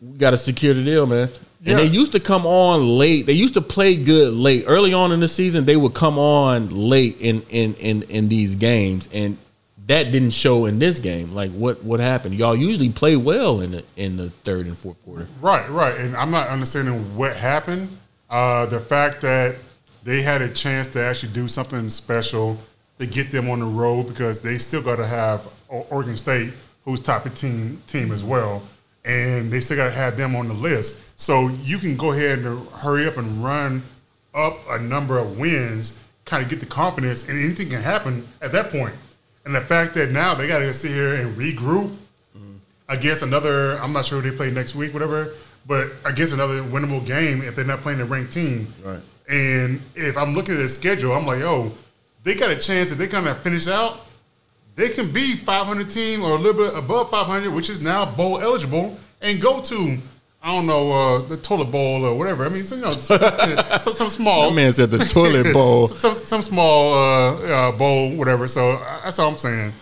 we 0.00 0.18
got 0.18 0.30
to 0.30 0.36
secure 0.36 0.74
the 0.74 0.82
deal, 0.82 1.06
man. 1.06 1.28
Yeah. 1.60 1.70
And 1.70 1.78
they 1.78 1.86
used 1.86 2.10
to 2.12 2.20
come 2.20 2.44
on 2.44 2.84
late. 2.98 3.24
They 3.26 3.32
used 3.34 3.54
to 3.54 3.62
play 3.62 3.94
good 3.96 4.32
late. 4.32 4.64
Early 4.66 4.92
on 4.92 5.12
in 5.12 5.20
the 5.20 5.28
season, 5.28 5.64
they 5.64 5.76
would 5.76 5.94
come 5.94 6.18
on 6.18 6.70
late 6.70 7.16
in 7.20 7.40
in 7.50 7.74
in, 7.74 8.02
in 8.04 8.28
these 8.28 8.56
games, 8.56 9.08
and 9.12 9.38
that 9.86 10.10
didn't 10.10 10.32
show 10.32 10.66
in 10.66 10.80
this 10.80 10.98
game. 10.98 11.34
Like 11.34 11.52
what 11.52 11.84
what 11.84 12.00
happened? 12.00 12.34
Y'all 12.34 12.56
usually 12.56 12.90
play 12.90 13.14
well 13.14 13.60
in 13.60 13.70
the 13.70 13.84
in 13.96 14.16
the 14.16 14.30
third 14.42 14.66
and 14.66 14.76
fourth 14.76 15.02
quarter. 15.04 15.28
right, 15.40 15.70
right. 15.70 15.96
And 15.96 16.16
I'm 16.16 16.32
not 16.32 16.48
understanding 16.48 17.16
what 17.16 17.36
happened. 17.36 17.96
Uh, 18.30 18.66
the 18.66 18.80
fact 18.80 19.20
that 19.20 19.56
they 20.02 20.22
had 20.22 20.42
a 20.42 20.48
chance 20.48 20.88
to 20.88 21.02
actually 21.02 21.32
do 21.32 21.48
something 21.48 21.88
special 21.90 22.58
to 22.98 23.06
get 23.06 23.30
them 23.30 23.50
on 23.50 23.60
the 23.60 23.66
road 23.66 24.06
because 24.06 24.40
they 24.40 24.58
still 24.58 24.82
got 24.82 24.96
to 24.96 25.06
have 25.06 25.46
Oregon 25.68 26.16
State, 26.16 26.52
who's 26.84 27.00
top 27.00 27.26
of 27.26 27.34
team 27.34 27.82
team 27.86 28.12
as 28.12 28.22
well, 28.22 28.62
and 29.04 29.50
they 29.50 29.60
still 29.60 29.76
got 29.76 29.86
to 29.86 29.90
have 29.90 30.16
them 30.16 30.36
on 30.36 30.48
the 30.48 30.54
list. 30.54 31.02
So 31.16 31.48
you 31.62 31.78
can 31.78 31.96
go 31.96 32.12
ahead 32.12 32.40
and 32.40 32.68
hurry 32.68 33.06
up 33.06 33.16
and 33.16 33.42
run 33.42 33.82
up 34.34 34.58
a 34.70 34.78
number 34.78 35.18
of 35.18 35.38
wins, 35.38 35.98
kind 36.24 36.42
of 36.42 36.48
get 36.48 36.60
the 36.60 36.66
confidence, 36.66 37.28
and 37.28 37.38
anything 37.38 37.68
can 37.68 37.80
happen 37.82 38.26
at 38.42 38.52
that 38.52 38.70
point. 38.70 38.94
And 39.44 39.54
the 39.54 39.60
fact 39.60 39.94
that 39.94 40.10
now 40.10 40.34
they 40.34 40.46
got 40.46 40.58
to 40.58 40.72
sit 40.72 40.90
here 40.90 41.14
and 41.14 41.36
regroup 41.36 41.94
against 42.88 43.22
another, 43.22 43.78
I'm 43.78 43.92
not 43.92 44.04
sure 44.04 44.20
who 44.20 44.30
they 44.30 44.36
play 44.36 44.50
next 44.50 44.74
week, 44.74 44.92
whatever, 44.92 45.32
but 45.66 45.90
against 46.04 46.34
another 46.34 46.62
winnable 46.62 47.04
game 47.04 47.42
if 47.42 47.56
they're 47.56 47.64
not 47.64 47.80
playing 47.80 48.00
a 48.00 48.04
ranked 48.04 48.32
team. 48.32 48.72
Right. 48.84 49.00
And 49.28 49.80
if 49.94 50.16
I'm 50.16 50.34
looking 50.34 50.54
at 50.54 50.58
the 50.58 50.68
schedule, 50.68 51.12
I'm 51.12 51.26
like, 51.26 51.40
oh, 51.40 51.72
they 52.22 52.34
got 52.34 52.50
a 52.50 52.58
chance 52.58 52.90
if 52.90 52.98
they 52.98 53.06
kind 53.06 53.26
of 53.26 53.38
finish 53.38 53.68
out, 53.68 54.00
they 54.76 54.88
can 54.88 55.12
be 55.12 55.36
500 55.36 55.88
team 55.88 56.22
or 56.22 56.32
a 56.32 56.38
little 56.38 56.64
bit 56.64 56.76
above 56.76 57.10
500, 57.10 57.52
which 57.52 57.70
is 57.70 57.80
now 57.80 58.04
bowl 58.04 58.40
eligible, 58.40 58.98
and 59.22 59.40
go 59.40 59.60
to 59.62 59.98
I 60.44 60.54
don't 60.54 60.66
know 60.66 60.92
uh, 60.92 61.22
the 61.22 61.38
toilet 61.38 61.70
bowl 61.70 62.04
or 62.04 62.14
whatever. 62.18 62.44
I 62.44 62.50
mean, 62.50 62.64
so, 62.64 62.76
you 62.76 62.82
know, 62.82 62.92
some, 62.92 63.18
some, 63.80 63.94
some 63.94 64.10
small 64.10 64.50
That 64.50 64.54
man 64.54 64.74
said 64.74 64.90
the 64.90 64.98
toilet 64.98 65.50
bowl. 65.54 65.86
some 65.88 66.14
some 66.14 66.42
small 66.42 66.92
uh, 66.92 67.36
uh, 67.36 67.72
bowl, 67.72 68.14
whatever. 68.14 68.46
So 68.46 68.72
uh, 68.72 69.04
that's 69.04 69.18
all 69.18 69.30
I'm 69.30 69.36
saying. 69.36 69.72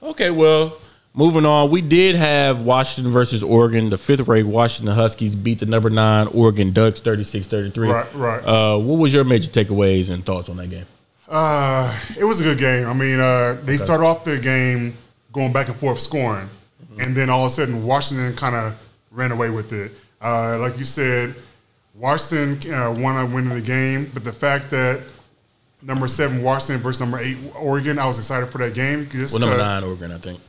Okay, 0.00 0.30
well, 0.30 0.76
moving 1.14 1.46
on. 1.46 1.70
We 1.70 1.80
did 1.80 2.14
have 2.16 2.62
Washington 2.62 3.12
versus 3.12 3.42
Oregon. 3.42 3.90
The 3.90 3.98
fifth 3.98 4.26
ranked 4.26 4.48
Washington 4.48 4.94
Huskies 4.94 5.34
beat 5.34 5.58
the 5.60 5.66
number 5.66 5.90
nine 5.90 6.26
Oregon 6.28 6.72
Ducks 6.72 7.00
36 7.00 7.46
33. 7.46 7.88
Right, 7.88 8.14
right. 8.14 8.44
Uh, 8.44 8.78
what 8.78 8.98
was 8.98 9.12
your 9.12 9.24
major 9.24 9.50
takeaways 9.50 10.10
and 10.10 10.24
thoughts 10.24 10.48
on 10.48 10.56
that 10.58 10.68
game? 10.68 10.86
Uh, 11.28 11.96
it 12.18 12.24
was 12.24 12.40
a 12.40 12.44
good 12.44 12.58
game. 12.58 12.88
I 12.88 12.92
mean, 12.92 13.20
uh, 13.20 13.60
they 13.62 13.76
started 13.76 14.04
off 14.04 14.24
the 14.24 14.38
game 14.38 14.94
going 15.32 15.52
back 15.52 15.68
and 15.68 15.76
forth 15.76 16.00
scoring, 16.00 16.48
and 16.98 17.14
then 17.14 17.30
all 17.30 17.44
of 17.44 17.46
a 17.46 17.50
sudden 17.50 17.84
Washington 17.84 18.34
kind 18.34 18.56
of 18.56 18.76
ran 19.12 19.30
away 19.30 19.50
with 19.50 19.72
it. 19.72 19.92
Uh, 20.20 20.58
like 20.58 20.76
you 20.76 20.84
said, 20.84 21.34
Washington 21.94 22.74
uh, 22.74 22.92
won 22.98 23.16
a 23.16 23.26
win 23.26 23.46
in 23.48 23.54
the 23.54 23.62
game, 23.62 24.10
but 24.12 24.24
the 24.24 24.32
fact 24.32 24.70
that 24.70 25.02
number 25.82 26.08
seven 26.08 26.42
Washington 26.42 26.82
versus 26.82 27.00
number 27.00 27.20
eight 27.20 27.36
Oregon, 27.54 27.98
I 27.98 28.06
was 28.06 28.18
excited 28.18 28.48
for 28.48 28.58
that 28.58 28.74
game. 28.74 29.08
Just 29.08 29.32
Well, 29.32 29.48
number 29.48 29.62
nine 29.62 29.84
Oregon, 29.84 30.10
I 30.10 30.18
think. 30.18 30.40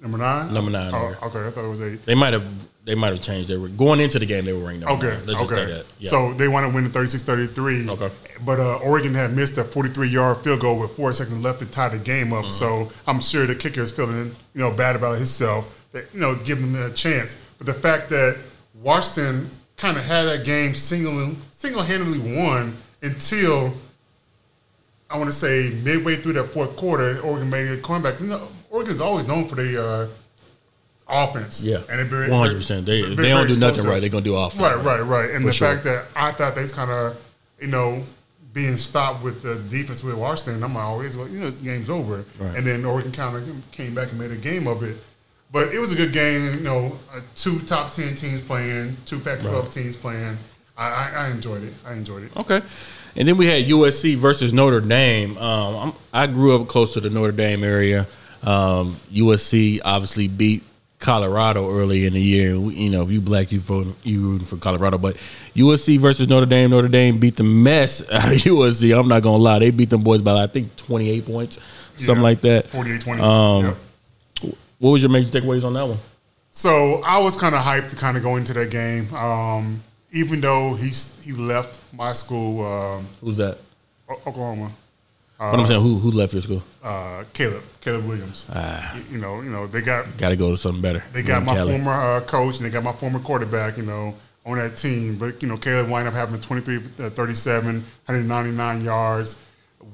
Number 0.00 0.18
nine. 0.18 0.54
Number 0.54 0.70
nine, 0.70 0.92
Oh, 0.94 1.16
okay, 1.24 1.46
I 1.46 1.50
thought 1.50 1.64
it 1.64 1.68
was 1.68 1.80
eight. 1.80 2.04
They 2.06 2.14
might 2.14 2.32
have 2.32 2.46
they 2.84 2.94
might 2.94 3.08
have 3.12 3.20
changed 3.20 3.50
They 3.50 3.56
were 3.58 3.68
going 3.68 4.00
into 4.00 4.18
the 4.18 4.24
game. 4.26 4.44
They 4.44 4.52
were 4.52 4.64
ranked 4.66 4.84
number 4.86 5.06
Okay. 5.06 5.16
nine. 5.16 5.26
Let's 5.26 5.40
just 5.40 5.52
okay. 5.52 5.64
say 5.64 5.72
that. 5.74 5.86
Yeah. 5.98 6.10
So 6.10 6.32
they 6.34 6.48
want 6.48 6.66
to 6.68 6.74
win 6.74 6.84
the 6.84 6.90
36-33. 6.90 7.88
Okay. 7.90 8.10
But 8.46 8.60
uh, 8.60 8.76
Oregon 8.78 9.12
had 9.14 9.34
missed 9.34 9.58
a 9.58 9.64
43-yard 9.64 10.38
field 10.38 10.60
goal 10.60 10.78
with 10.78 10.92
four 10.96 11.12
seconds 11.12 11.42
left 11.44 11.58
to 11.60 11.66
tie 11.66 11.88
the 11.90 11.98
game 11.98 12.28
Mm-hmm. 12.28 12.46
up. 12.46 12.50
So 12.50 12.90
I'm 13.06 13.20
sure 13.20 13.46
the 13.46 13.54
kicker 13.56 13.80
is 13.82 13.90
feeling 13.92 14.16
you 14.54 14.60
know 14.60 14.70
bad 14.70 14.96
about 14.96 15.16
himself. 15.18 15.86
That 15.92 16.04
you 16.14 16.20
know 16.20 16.34
giving 16.36 16.72
them 16.72 16.90
a 16.90 16.94
chance. 16.94 17.36
But 17.58 17.66
the 17.66 17.74
fact 17.74 18.08
that 18.10 18.38
Washington 18.80 19.50
kind 19.76 19.96
of 19.96 20.04
had 20.04 20.24
that 20.24 20.44
game 20.44 20.74
single 20.74 21.34
single 21.50 21.82
handedly 21.82 22.36
won 22.36 22.76
until 23.02 23.74
I 25.10 25.16
want 25.18 25.28
to 25.28 25.32
say 25.36 25.70
midway 25.82 26.16
through 26.16 26.34
that 26.34 26.44
fourth 26.44 26.76
quarter, 26.76 27.18
Oregon 27.20 27.50
made 27.50 27.68
a 27.70 27.76
comeback. 27.78 28.20
You 28.20 28.26
know, 28.28 28.48
Oregon 28.70 28.92
is 28.92 29.00
always 29.00 29.26
known 29.26 29.48
for 29.48 29.54
their 29.54 29.80
uh, 29.80 30.08
offense. 31.08 31.62
yeah, 31.62 31.82
and 31.90 32.10
one 32.10 32.30
hundred 32.30 32.56
percent. 32.56 32.86
They 32.86 33.00
if 33.00 33.16
they 33.16 33.28
don't 33.28 33.46
do 33.46 33.58
nothing 33.58 33.84
right. 33.84 34.00
They're 34.00 34.10
gonna 34.10 34.24
do 34.24 34.36
offense. 34.36 34.60
Right, 34.60 34.84
right, 34.84 35.00
right. 35.00 35.30
And 35.30 35.46
the 35.46 35.52
sure. 35.52 35.68
fact 35.68 35.84
that 35.84 36.06
I 36.14 36.32
thought 36.32 36.54
they 36.54 36.62
was 36.62 36.72
kind 36.72 36.90
of, 36.90 37.16
you 37.60 37.68
know, 37.68 38.02
being 38.52 38.76
stopped 38.76 39.22
with 39.22 39.42
the 39.42 39.56
defense 39.70 40.02
with 40.02 40.16
Washington, 40.16 40.62
I'm 40.62 40.76
always, 40.76 41.16
well, 41.16 41.28
you 41.28 41.40
know, 41.40 41.46
this 41.46 41.60
game's 41.60 41.90
over. 41.90 42.24
Right. 42.38 42.56
And 42.56 42.66
then 42.66 42.84
Oregon 42.84 43.12
kind 43.12 43.36
of 43.36 43.70
came 43.72 43.94
back 43.94 44.10
and 44.10 44.18
made 44.18 44.30
a 44.30 44.36
game 44.36 44.66
of 44.66 44.82
it. 44.82 44.96
But 45.50 45.72
it 45.72 45.78
was 45.78 45.92
a 45.92 45.96
good 45.96 46.12
game. 46.12 46.54
You 46.54 46.60
know, 46.60 46.98
uh, 47.14 47.20
two 47.34 47.58
top 47.60 47.90
ten 47.90 48.14
teams 48.14 48.40
playing, 48.40 48.96
two 49.06 49.18
Pac-12 49.18 49.72
teams 49.72 49.96
playing. 49.96 50.36
I, 50.76 50.88
I, 50.88 51.24
I 51.24 51.30
enjoyed 51.30 51.62
it. 51.62 51.72
I 51.86 51.94
enjoyed 51.94 52.24
it. 52.24 52.36
Okay. 52.36 52.60
And 53.16 53.26
then 53.26 53.36
we 53.36 53.46
had 53.46 53.64
USC 53.64 54.16
versus 54.16 54.52
Notre 54.52 54.80
Dame. 54.80 55.36
Um, 55.38 55.76
I'm, 55.76 55.92
I 56.12 56.26
grew 56.26 56.60
up 56.60 56.68
close 56.68 56.94
to 56.94 57.00
the 57.00 57.10
Notre 57.10 57.32
Dame 57.32 57.64
area. 57.64 58.06
Um, 58.42 58.96
USC 59.12 59.80
obviously 59.84 60.28
beat 60.28 60.62
Colorado 60.98 61.70
early 61.70 62.06
in 62.06 62.12
the 62.14 62.20
year. 62.20 62.54
You 62.54 62.90
know, 62.90 63.02
if 63.02 63.10
you 63.10 63.20
black, 63.20 63.52
you 63.52 63.60
vote, 63.60 63.86
you 64.02 64.20
rooting 64.20 64.46
for 64.46 64.56
Colorado. 64.56 64.98
But 64.98 65.16
USC 65.54 65.98
versus 65.98 66.28
Notre 66.28 66.46
Dame. 66.46 66.70
Notre 66.70 66.88
Dame 66.88 67.18
beat 67.18 67.36
the 67.36 67.44
mess 67.44 68.00
out 68.12 68.24
of 68.32 68.38
USC. 68.38 68.98
I'm 68.98 69.08
not 69.08 69.22
gonna 69.22 69.36
lie, 69.36 69.58
they 69.60 69.70
beat 69.70 69.90
them 69.90 70.02
boys 70.02 70.22
by 70.22 70.42
I 70.42 70.46
think 70.46 70.74
28 70.76 71.26
points, 71.26 71.58
something 71.96 72.22
like 72.22 72.40
that. 72.42 72.66
48-20. 72.68 73.20
Um, 73.20 73.64
Yep. 73.66 73.76
What 74.78 74.90
was 74.90 75.02
your 75.02 75.10
major 75.10 75.40
takeaways 75.40 75.64
on 75.64 75.72
that 75.74 75.86
one? 75.86 75.98
So 76.52 77.02
I 77.04 77.18
was 77.18 77.36
kind 77.36 77.54
of 77.54 77.60
hyped 77.62 77.90
to 77.90 77.96
kind 77.96 78.16
of 78.16 78.22
go 78.22 78.36
into 78.36 78.52
that 78.54 78.70
game. 78.70 79.12
Um, 79.14 79.82
even 80.12 80.40
though 80.40 80.74
he's 80.74 81.20
he 81.24 81.32
left 81.32 81.78
my 81.92 82.12
school, 82.12 82.64
um, 82.64 83.06
Who's 83.20 83.36
that? 83.38 83.58
O- 84.08 84.20
Oklahoma. 84.26 84.70
What 85.38 85.60
I'm 85.60 85.66
saying, 85.66 85.80
who 85.82 85.98
who 85.98 86.10
left 86.10 86.32
your 86.32 86.42
school? 86.42 86.62
uh, 86.82 87.22
Caleb, 87.32 87.62
Caleb 87.80 88.06
Williams. 88.08 88.46
Ah. 88.52 88.96
You, 88.96 89.02
you 89.12 89.18
know, 89.18 89.40
you 89.40 89.50
know, 89.50 89.66
they 89.68 89.80
got 89.80 90.16
Got 90.18 90.30
to 90.30 90.36
go 90.36 90.50
to 90.50 90.56
something 90.58 90.82
better. 90.82 91.02
they 91.12 91.22
got 91.22 91.44
my 91.44 91.54
former 91.64 91.92
uh, 91.92 92.20
coach 92.22 92.56
and 92.56 92.66
they 92.66 92.70
got 92.70 92.82
my 92.82 92.92
former 92.92 93.20
quarterback. 93.20 93.76
You 93.76 93.84
know, 93.84 94.14
on 94.44 94.58
that 94.58 94.76
team, 94.76 95.16
but 95.16 95.40
you 95.42 95.48
know, 95.48 95.56
Caleb 95.56 95.88
wound 95.90 96.08
up 96.08 96.14
having 96.14 96.40
23, 96.40 96.76
uh, 96.76 97.10
37, 97.10 97.84
199 98.06 98.82
yards, 98.82 99.36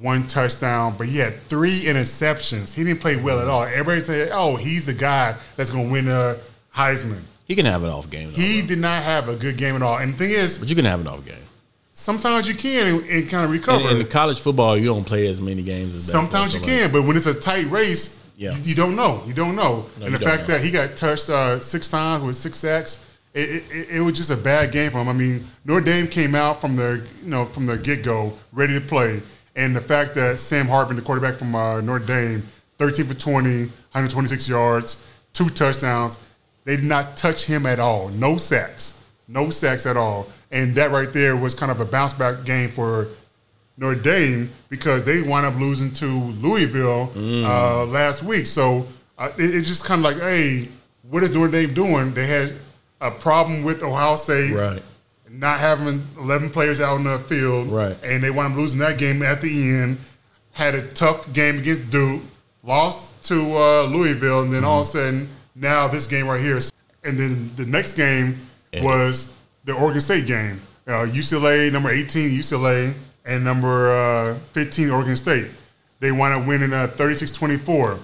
one 0.00 0.26
touchdown, 0.26 0.94
but 0.96 1.06
he 1.08 1.18
had 1.18 1.38
three 1.48 1.80
interceptions. 1.82 2.72
He 2.74 2.84
didn't 2.84 3.00
play 3.00 3.16
well 3.16 3.40
at 3.40 3.48
all. 3.48 3.64
Everybody 3.64 4.00
said, 4.00 4.30
"Oh, 4.32 4.56
he's 4.56 4.86
the 4.86 4.94
guy 4.94 5.34
that's 5.56 5.70
going 5.70 5.86
to 5.88 5.92
win 5.92 6.08
a 6.08 6.36
Heisman." 6.74 7.20
He 7.46 7.54
can 7.54 7.66
have 7.66 7.82
an 7.82 7.90
off 7.90 8.08
game. 8.08 8.30
Though, 8.30 8.36
He 8.40 8.62
did 8.62 8.78
not 8.78 9.02
have 9.02 9.28
a 9.28 9.36
good 9.36 9.58
game 9.58 9.74
at 9.76 9.82
all. 9.82 9.98
And 9.98 10.14
the 10.14 10.16
thing 10.16 10.30
is, 10.30 10.56
but 10.58 10.68
you 10.68 10.74
can 10.74 10.86
have 10.86 11.00
an 11.00 11.06
off 11.08 11.22
game. 11.26 11.36
Sometimes 11.94 12.46
you 12.48 12.54
can 12.54 12.94
and, 12.96 13.04
and 13.08 13.28
kind 13.30 13.44
of 13.44 13.50
In, 13.50 13.56
recover. 13.56 13.88
in 13.88 14.06
college 14.08 14.40
football, 14.40 14.76
you 14.76 14.86
don't 14.86 15.04
play 15.04 15.26
as 15.28 15.40
many 15.40 15.62
games 15.62 15.94
as 15.94 16.04
Sometimes 16.04 16.52
you 16.52 16.60
can, 16.60 16.92
but 16.92 17.02
when 17.04 17.16
it's 17.16 17.26
a 17.26 17.32
tight 17.34 17.70
race, 17.70 18.20
Yeah. 18.36 18.52
you, 18.56 18.62
you 18.64 18.74
don't 18.74 18.96
know. 18.96 19.22
You 19.26 19.32
don't 19.32 19.56
know. 19.56 19.86
No, 19.98 20.06
and 20.06 20.14
the 20.14 20.18
fact 20.18 20.48
know. 20.48 20.54
that 20.54 20.64
he 20.64 20.70
got 20.70 20.96
touched 20.96 21.30
uh, 21.30 21.60
six 21.60 21.88
times 21.90 22.22
with 22.22 22.36
six 22.36 22.58
sacks, 22.58 23.06
it, 23.32 23.64
it, 23.70 23.88
it 23.96 24.00
was 24.00 24.14
just 24.14 24.30
a 24.30 24.36
bad 24.36 24.72
game 24.72 24.90
for 24.90 24.98
him. 24.98 25.08
I 25.08 25.12
mean, 25.12 25.44
Notre 25.64 25.84
Dame 25.84 26.06
came 26.08 26.34
out 26.34 26.60
from 26.60 26.76
the 26.76 27.04
you 27.22 27.30
know 27.30 27.44
from 27.46 27.66
the 27.66 27.76
get 27.78 28.02
go 28.04 28.32
ready 28.52 28.74
to 28.74 28.80
play, 28.80 29.22
and 29.56 29.74
the 29.74 29.80
fact 29.80 30.14
that 30.16 30.38
Sam 30.38 30.66
Hartman, 30.68 30.96
the 30.96 31.02
quarterback 31.02 31.34
from 31.36 31.54
uh, 31.54 31.80
Notre 31.80 32.04
Dame, 32.04 32.42
13 32.78 33.06
for 33.06 33.14
20, 33.14 33.66
126 33.66 34.48
yards, 34.48 35.04
two 35.32 35.48
touchdowns, 35.48 36.18
they 36.64 36.76
did 36.76 36.84
not 36.84 37.16
touch 37.16 37.44
him 37.44 37.66
at 37.66 37.78
all. 37.80 38.08
No 38.10 38.36
sacks, 38.36 39.00
no 39.28 39.50
sacks 39.50 39.84
at 39.86 39.96
all, 39.96 40.26
and 40.54 40.74
that 40.76 40.90
right 40.90 41.12
there 41.12 41.36
was 41.36 41.54
kind 41.54 41.70
of 41.70 41.80
a 41.80 41.84
bounce 41.84 42.14
back 42.14 42.44
game 42.44 42.70
for 42.70 43.08
Notre 43.76 44.00
Dame 44.00 44.50
because 44.70 45.04
they 45.04 45.20
wound 45.20 45.44
up 45.44 45.56
losing 45.56 45.92
to 45.92 46.06
Louisville 46.06 47.10
uh, 47.16 47.84
last 47.84 48.22
week. 48.22 48.46
So 48.46 48.86
uh, 49.18 49.30
it, 49.36 49.54
it's 49.54 49.68
just 49.68 49.84
kind 49.84 49.98
of 49.98 50.04
like, 50.04 50.18
hey, 50.22 50.68
what 51.10 51.22
is 51.22 51.32
Notre 51.34 51.50
Dame 51.50 51.74
doing? 51.74 52.14
They 52.14 52.26
had 52.26 52.54
a 53.00 53.10
problem 53.10 53.64
with 53.64 53.82
Ohio 53.82 54.16
State 54.16 54.54
Right. 54.54 54.82
not 55.28 55.58
having 55.58 56.02
11 56.18 56.50
players 56.50 56.80
out 56.80 56.94
on 56.94 57.04
the 57.04 57.18
field. 57.18 57.66
Right. 57.68 57.96
And 58.04 58.22
they 58.22 58.30
wound 58.30 58.52
up 58.52 58.58
losing 58.58 58.78
that 58.80 58.96
game 58.96 59.22
at 59.22 59.40
the 59.42 59.50
end. 59.70 59.98
Had 60.52 60.76
a 60.76 60.86
tough 60.92 61.30
game 61.32 61.58
against 61.58 61.90
Duke, 61.90 62.22
lost 62.62 63.20
to 63.24 63.34
uh, 63.34 63.84
Louisville, 63.86 64.42
and 64.42 64.54
then 64.54 64.62
all 64.64 64.80
of 64.82 64.86
a 64.86 64.88
sudden, 64.88 65.28
now 65.56 65.88
this 65.88 66.06
game 66.06 66.28
right 66.28 66.40
here. 66.40 66.60
And 67.02 67.18
then 67.18 67.50
the 67.56 67.66
next 67.66 67.96
game 67.96 68.38
Yeah. 68.72 68.84
was 68.84 69.36
the 69.64 69.72
Oregon 69.72 70.00
State 70.00 70.26
game. 70.26 70.60
Uh, 70.86 71.06
UCLA, 71.06 71.72
number 71.72 71.90
18, 71.90 72.30
UCLA, 72.30 72.94
and 73.24 73.42
number 73.42 73.92
uh, 73.92 74.34
15, 74.52 74.90
Oregon 74.90 75.16
State. 75.16 75.50
They 76.00 76.12
wound 76.12 76.42
up 76.42 76.46
winning 76.46 76.72
uh, 76.72 76.88
36 76.88 77.30
24. 77.30 77.98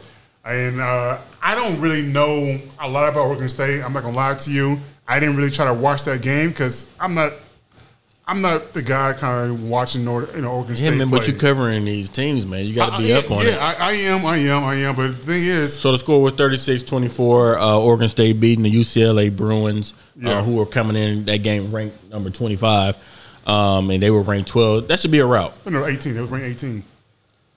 And 0.47 0.81
uh, 0.81 1.19
I 1.43 1.55
don't 1.55 1.81
really 1.81 2.03
know 2.03 2.57
a 2.81 2.89
lot 2.89 3.09
about 3.11 3.27
Oregon 3.27 3.49
State. 3.49 3.83
I'm 3.83 3.93
not 3.93 4.03
gonna 4.03 4.17
lie 4.17 4.35
to 4.35 4.51
you. 4.51 4.79
I 5.07 5.21
didn't 5.21 5.37
really 5.37 5.51
try 5.51 5.67
to 5.67 5.75
watch 5.75 6.05
that 6.05 6.23
game 6.23 6.49
because 6.49 6.91
I'm 6.99 7.15
not. 7.15 7.33
I'm 8.31 8.43
not 8.43 8.73
the 8.75 8.83
guy 8.83 9.13
kind 9.15 9.51
of 9.51 9.65
watching 9.65 10.05
North, 10.05 10.35
you 10.37 10.43
know, 10.43 10.53
Oregon 10.53 10.77
Yeah, 10.77 10.87
State. 10.91 10.97
man, 10.99 11.11
but 11.11 11.27
you're 11.27 11.37
covering 11.37 11.85
these 11.85 12.09
teams, 12.09 12.47
man. 12.47 12.65
You 12.65 12.75
got 12.77 12.97
to 12.97 13.03
be 13.03 13.13
I- 13.13 13.19
up 13.19 13.29
on 13.29 13.45
yeah, 13.45 13.51
it. 13.51 13.59
I, 13.61 13.73
I 13.75 13.93
am, 13.93 14.25
I 14.25 14.37
am, 14.37 14.63
I 14.65 14.75
am. 14.77 14.95
But 14.95 15.09
the 15.09 15.15
thing 15.15 15.43
is, 15.43 15.77
So 15.81 15.91
the 15.91 15.99
score 15.99 16.23
was 16.23 16.33
36-24. 16.35 17.59
Uh, 17.61 17.81
Oregon 17.81 18.09
State 18.09 18.39
beating 18.39 18.63
the 18.63 18.73
UCLA 18.73 19.35
Bruins, 19.37 19.95
Yeah. 20.17 20.39
uh, 20.39 20.43
who 20.45 20.55
were 20.55 20.67
coming 20.67 20.95
in 20.95 21.25
that 21.25 21.39
game 21.39 21.73
ranked 21.75 22.09
number 22.09 22.31
25, 22.31 22.97
um, 23.49 23.91
and 23.91 24.01
they 24.01 24.13
were 24.13 24.23
ranked 24.23 24.49
12. 24.51 24.87
That 24.87 25.01
should 25.01 25.11
be 25.11 25.19
a 25.19 25.27
route. 25.27 25.53
no, 25.67 25.85
18. 25.85 26.17
It 26.17 26.21
was 26.21 26.31
ranked 26.31 26.47
18. 26.63 26.85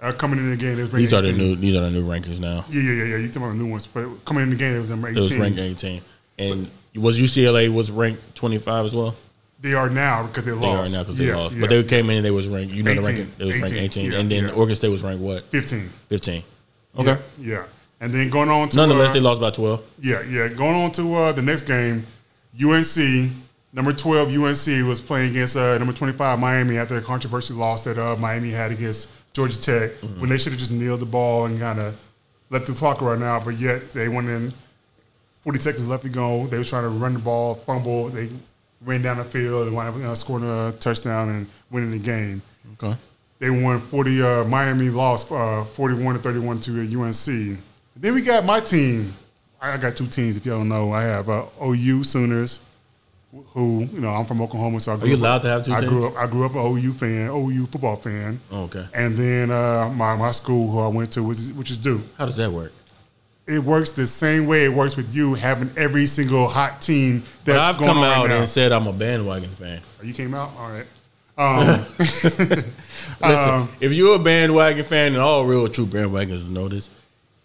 Uh, 0.02 0.12
coming 0.14 0.40
in 0.40 0.50
the 0.50 0.58
game, 0.58 0.80
it 0.80 0.82
was 0.82 0.92
ranked 0.92 0.98
These 0.98 1.14
are 1.14 1.20
18. 1.20 1.38
the 1.38 1.38
new 1.44 1.56
these 1.56 1.76
are 1.76 1.82
the 1.82 1.92
new 1.92 2.04
rankings 2.04 2.40
now. 2.40 2.66
Yeah, 2.70 2.82
yeah, 2.82 2.92
yeah, 2.94 3.04
yeah. 3.06 3.18
You 3.18 3.28
talking 3.28 3.44
about 3.44 3.52
the 3.58 3.64
new 3.64 3.70
ones? 3.70 3.86
But 3.88 4.26
coming 4.26 4.42
in 4.44 4.50
the 4.50 4.56
game, 4.56 4.76
it 4.76 4.80
was 4.80 4.90
number 4.90 5.08
18. 5.08 5.18
It 5.18 5.22
was 5.22 5.38
ranked 5.38 5.60
18, 5.60 6.02
and 6.40 6.70
was 6.96 7.18
UCLA 7.22 7.72
was 7.72 7.90
ranked 7.92 8.36
25 8.36 8.86
as 8.88 8.96
well. 8.96 9.16
They 9.64 9.74
are 9.74 9.90
now 9.90 10.28
because 10.28 10.44
they 10.46 10.52
They 10.52 10.58
lost. 10.58 10.94
are 10.94 10.98
now 10.98 11.04
because 11.04 11.18
they 11.18 11.26
Yeah, 11.28 11.36
lost, 11.38 11.56
yeah. 11.56 11.62
but 11.62 11.70
they 11.72 11.84
came 11.84 12.10
in. 12.10 12.18
And 12.18 12.26
they 12.26 12.32
was 12.32 12.48
ranked. 12.48 12.72
You 12.72 12.84
know 12.84 12.94
the 12.94 13.02
ranking. 13.02 13.32
It 13.40 13.46
was 13.46 13.56
ranked 13.56 13.72
18, 13.72 13.84
18, 13.84 14.12
yeah, 14.12 14.20
and 14.20 14.30
then. 14.32 14.50
Oregon 14.52 14.76
State 14.76 14.90
was 14.90 15.04
ranked 15.04 15.22
what? 15.24 15.46
15. 15.46 15.90
15. 16.10 16.44
Okay. 17.00 17.18
Yeah. 17.40 17.64
And 18.02 18.14
then 18.14 18.30
going 18.30 18.50
on 18.50 18.68
to 18.70 18.78
Nonetheless, 18.78 19.10
uh, 19.10 19.14
they 19.14 19.20
lost 19.22 19.40
by 19.42 19.50
12. 19.52 19.82
Yeah, 20.02 20.22
yeah. 20.30 20.50
Going 20.50 20.76
on 20.76 20.92
to 20.92 21.16
uh, 21.16 21.32
the 21.32 21.42
next 21.42 21.62
game, 21.62 22.06
UNC 22.62 23.32
number 23.76 23.92
twelve 23.94 24.28
UNC 24.30 24.88
was 24.88 25.00
playing 25.02 25.32
against 25.32 25.56
uh, 25.56 25.78
number 25.80 25.94
twenty 25.94 26.14
five 26.14 26.38
Miami 26.40 26.78
after 26.78 26.96
a 26.98 27.02
controversial 27.02 27.56
loss 27.58 27.84
that 27.86 27.98
uh, 27.98 28.16
Miami 28.18 28.52
had 28.52 28.72
against 28.72 29.10
Georgia 29.34 29.60
Tech 29.60 29.92
Mm-hmm. 30.02 30.20
when 30.22 30.30
they 30.30 30.38
should 30.38 30.52
have 30.52 30.60
just 30.60 30.72
nailed 30.72 31.00
the 31.00 31.06
ball 31.08 31.46
and 31.46 31.58
kind 31.60 31.80
of 31.80 31.96
let 32.52 32.66
the 32.68 32.74
clock 32.74 33.02
run 33.02 33.24
out. 33.24 33.46
But 33.46 33.56
yet 33.56 33.92
they 33.94 34.10
went 34.10 34.28
in 34.30 34.54
forty 35.42 35.60
seconds 35.60 35.88
left 35.88 36.04
to 36.04 36.10
go. 36.10 36.46
They 36.48 36.58
were 36.60 36.64
trying 36.66 36.84
to 36.84 36.90
run 36.90 37.14
the 37.14 37.20
ball, 37.20 37.56
fumble. 37.56 38.10
They 38.10 38.30
ran 38.86 39.02
down 39.02 39.18
the 39.18 39.24
field 39.24 39.68
and 39.68 39.76
wound 39.76 39.90
up 39.90 39.96
you 39.96 40.04
know, 40.04 40.14
scoring 40.14 40.46
a 40.50 40.72
touchdown 40.74 41.30
and 41.30 41.48
winning 41.72 41.92
the 41.92 42.00
game. 42.00 42.42
Okay. 42.74 42.96
They 43.40 43.50
won 43.50 43.80
40. 43.80 44.22
Uh, 44.22 44.44
Miami 44.46 44.90
lost 44.90 45.32
uh, 45.32 45.64
41 45.64 46.16
to 46.16 46.22
31 46.22 46.60
to 46.62 46.72
uh, 46.82 47.04
UNC. 47.06 47.60
Then 47.96 48.14
we 48.14 48.22
got 48.22 48.46
my 48.46 48.60
team. 48.60 49.14
I 49.62 49.78
got 49.78 49.96
two 49.96 50.08
teams. 50.08 50.36
If 50.38 50.46
y'all 50.46 50.58
don't 50.60 50.70
know, 50.70 50.92
I 50.92 51.04
have 51.04 51.30
uh, 51.30 51.46
OU 51.64 52.04
Sooners, 52.04 52.60
who 53.54 53.88
you 53.92 54.02
know 54.02 54.10
I'm 54.10 54.26
from 54.26 54.42
Oklahoma, 54.42 54.80
so 54.80 54.94
I 54.94 54.98
grew 54.98 55.08
you 55.10 55.14
up- 55.16 55.20
allowed 55.22 55.42
to 55.44 55.48
have 55.48 55.66
two 55.66 55.74
I 55.74 55.82
grew 55.86 56.08
up. 56.08 56.18
I 56.18 56.28
grew 56.28 56.46
up 56.46 56.54
an 56.54 56.60
OU 56.60 56.94
fan, 56.94 57.30
OU 57.30 57.66
football 57.68 57.96
fan. 57.96 58.40
Oh, 58.52 58.64
okay. 58.64 58.86
And 58.94 59.16
then 59.16 59.52
uh, 59.52 59.90
my 59.96 60.16
my 60.18 60.32
school, 60.32 60.70
who 60.70 60.80
I 60.80 60.88
went 60.90 61.12
to, 61.14 61.24
which 61.24 61.40
is, 61.40 61.54
which 61.54 61.72
is 61.72 61.78
Duke. 61.78 62.02
How 62.18 62.26
does 62.26 62.36
that 62.38 62.52
work? 62.52 62.74
It 63.46 63.60
works 63.64 63.92
the 63.92 64.08
same 64.08 64.48
way 64.48 64.64
it 64.66 64.74
works 64.74 64.96
with 64.96 65.14
you 65.14 65.34
having 65.34 65.70
every 65.76 66.06
single 66.06 66.48
hot 66.48 66.82
team 66.82 67.24
that's 67.44 67.58
But 67.58 67.60
I've 67.60 67.78
going 67.78 67.90
come 67.90 67.98
on 67.98 68.04
right 68.04 68.18
out 68.20 68.28
now. 68.30 68.38
and 68.40 68.48
said 68.50 68.72
I'm 68.72 68.88
a 68.88 68.94
bandwagon 68.94 69.50
fan. 69.50 69.82
Oh, 70.02 70.06
you 70.06 70.14
came 70.14 70.34
out, 70.34 70.52
all 70.58 70.70
right. 70.70 70.86
Um, 71.38 71.86
Listen, 72.00 72.74
Um, 73.22 73.70
if 73.82 73.92
you're 73.94 74.16
a 74.16 74.20
bandwagon 74.24 74.84
fan, 74.86 75.14
and 75.14 75.22
all 75.22 75.46
real 75.46 75.68
true 75.68 75.86
bandwagons 75.86 76.48
know 76.48 76.68
this, 76.70 76.90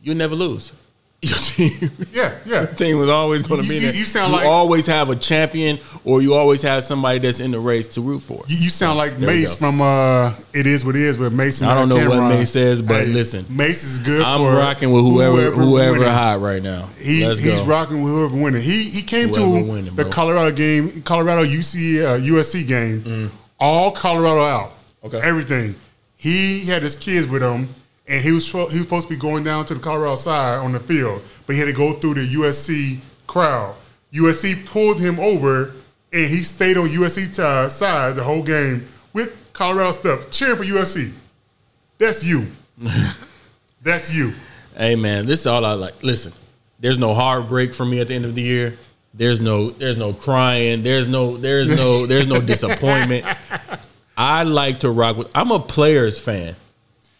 you 0.02 0.14
never 0.14 0.34
lose. 0.34 0.72
Your 1.20 1.36
team, 1.36 1.90
yeah, 2.12 2.32
yeah. 2.46 2.66
team 2.66 2.96
was 2.96 3.08
always 3.08 3.42
going 3.42 3.60
to 3.60 3.68
be 3.68 3.74
you- 3.74 3.80
there. 3.80 3.90
you 3.90 4.04
sound 4.04 4.32
like- 4.32 4.46
always 4.46 4.86
have 4.86 5.10
a 5.10 5.16
champion, 5.16 5.80
or 6.04 6.22
you 6.22 6.34
always 6.34 6.62
have 6.62 6.84
somebody 6.84 7.18
that's 7.18 7.40
in 7.40 7.50
the 7.50 7.58
race 7.58 7.88
to 7.88 8.00
root 8.00 8.20
for. 8.20 8.44
You, 8.46 8.56
you 8.56 8.68
sound 8.70 8.98
like 8.98 9.18
we 9.18 9.26
Mase 9.26 9.52
from 9.56 9.80
uh, 9.80 10.32
It 10.52 10.68
Is 10.68 10.84
What 10.84 10.94
It 10.94 11.02
Is 11.02 11.18
with 11.18 11.32
Mason. 11.32 11.66
I 11.66 11.74
don't 11.74 11.88
know 11.88 12.08
what. 12.08 12.28
Mase 12.28 12.50
says, 12.52 12.82
but 12.82 13.08
listen, 13.08 13.44
Mase 13.48 13.82
is 13.82 13.98
good. 13.98 14.22
I'm 14.22 14.42
rocking 14.44 14.92
with 14.92 15.02
whoever 15.02 15.50
whoever, 15.50 15.98
winning. 15.98 16.08
hot 16.08 16.40
right 16.40 16.62
now. 16.62 16.88
He, 17.00 17.24
he's 17.24 17.62
rocking 17.62 18.00
with 18.02 18.12
whoever 18.12 18.36
winning. 18.40 18.62
He 18.62 18.84
he 18.84 19.02
came 19.02 19.30
Whoever 19.30 19.58
to 19.60 19.72
winning, 19.72 19.96
the 19.96 20.02
bro. 20.04 20.12
Colorado 20.12 20.54
game, 20.54 21.02
Colorado 21.02 21.42
UC 21.44 22.00
uh, 22.00 22.18
USC 22.20 22.64
game, 22.68 23.32
all 23.58 23.90
Colorado 23.90 24.40
out. 24.40 24.70
Mm. 25.02 25.06
Okay. 25.06 25.20
everything. 25.20 25.74
He 26.16 26.64
had 26.66 26.82
his 26.84 26.94
kids 26.94 27.26
with 27.26 27.42
him, 27.42 27.68
and 28.08 28.24
he 28.24 28.32
was 28.32 28.50
he 28.50 28.58
was 28.58 28.80
supposed 28.80 29.08
to 29.08 29.14
be 29.14 29.20
going 29.20 29.44
down 29.44 29.66
to 29.66 29.74
the 29.74 29.80
Colorado 29.80 30.16
side 30.16 30.58
on 30.58 30.72
the 30.72 30.80
field, 30.80 31.22
but 31.46 31.54
he 31.54 31.60
had 31.60 31.66
to 31.66 31.74
go 31.74 31.92
through 31.92 32.14
the 32.14 32.26
USC 32.26 32.98
crowd. 33.26 33.76
USC 34.12 34.66
pulled 34.66 34.98
him 34.98 35.20
over, 35.20 35.74
and 36.12 36.26
he 36.28 36.38
stayed 36.38 36.78
on 36.78 36.88
USC 36.88 37.28
t- 37.28 37.68
side 37.68 38.16
the 38.16 38.24
whole 38.24 38.42
game 38.42 38.86
with 39.12 39.36
Colorado 39.52 39.92
stuff, 39.92 40.30
cheering 40.30 40.56
for 40.56 40.64
USC. 40.64 41.12
That's 41.98 42.24
you. 42.24 42.46
That's 43.82 44.16
you. 44.16 44.32
Hey 44.74 44.96
man, 44.96 45.26
this 45.26 45.40
is 45.40 45.46
all 45.46 45.64
I 45.64 45.74
like. 45.74 46.02
Listen, 46.02 46.32
there's 46.80 46.98
no 46.98 47.12
heartbreak 47.12 47.74
for 47.74 47.84
me 47.84 48.00
at 48.00 48.08
the 48.08 48.14
end 48.14 48.24
of 48.24 48.34
the 48.34 48.42
year. 48.42 48.78
There's 49.12 49.40
no 49.40 49.70
there's 49.70 49.96
no 49.96 50.12
crying. 50.14 50.82
There's 50.82 51.08
no 51.08 51.36
there's 51.36 51.68
no 51.76 52.06
there's 52.06 52.26
no 52.26 52.40
disappointment. 52.52 53.26
I 54.16 54.44
like 54.44 54.80
to 54.80 54.90
rock 54.90 55.16
with. 55.16 55.30
I'm 55.34 55.50
a 55.50 55.60
players 55.60 56.18
fan. 56.18 56.56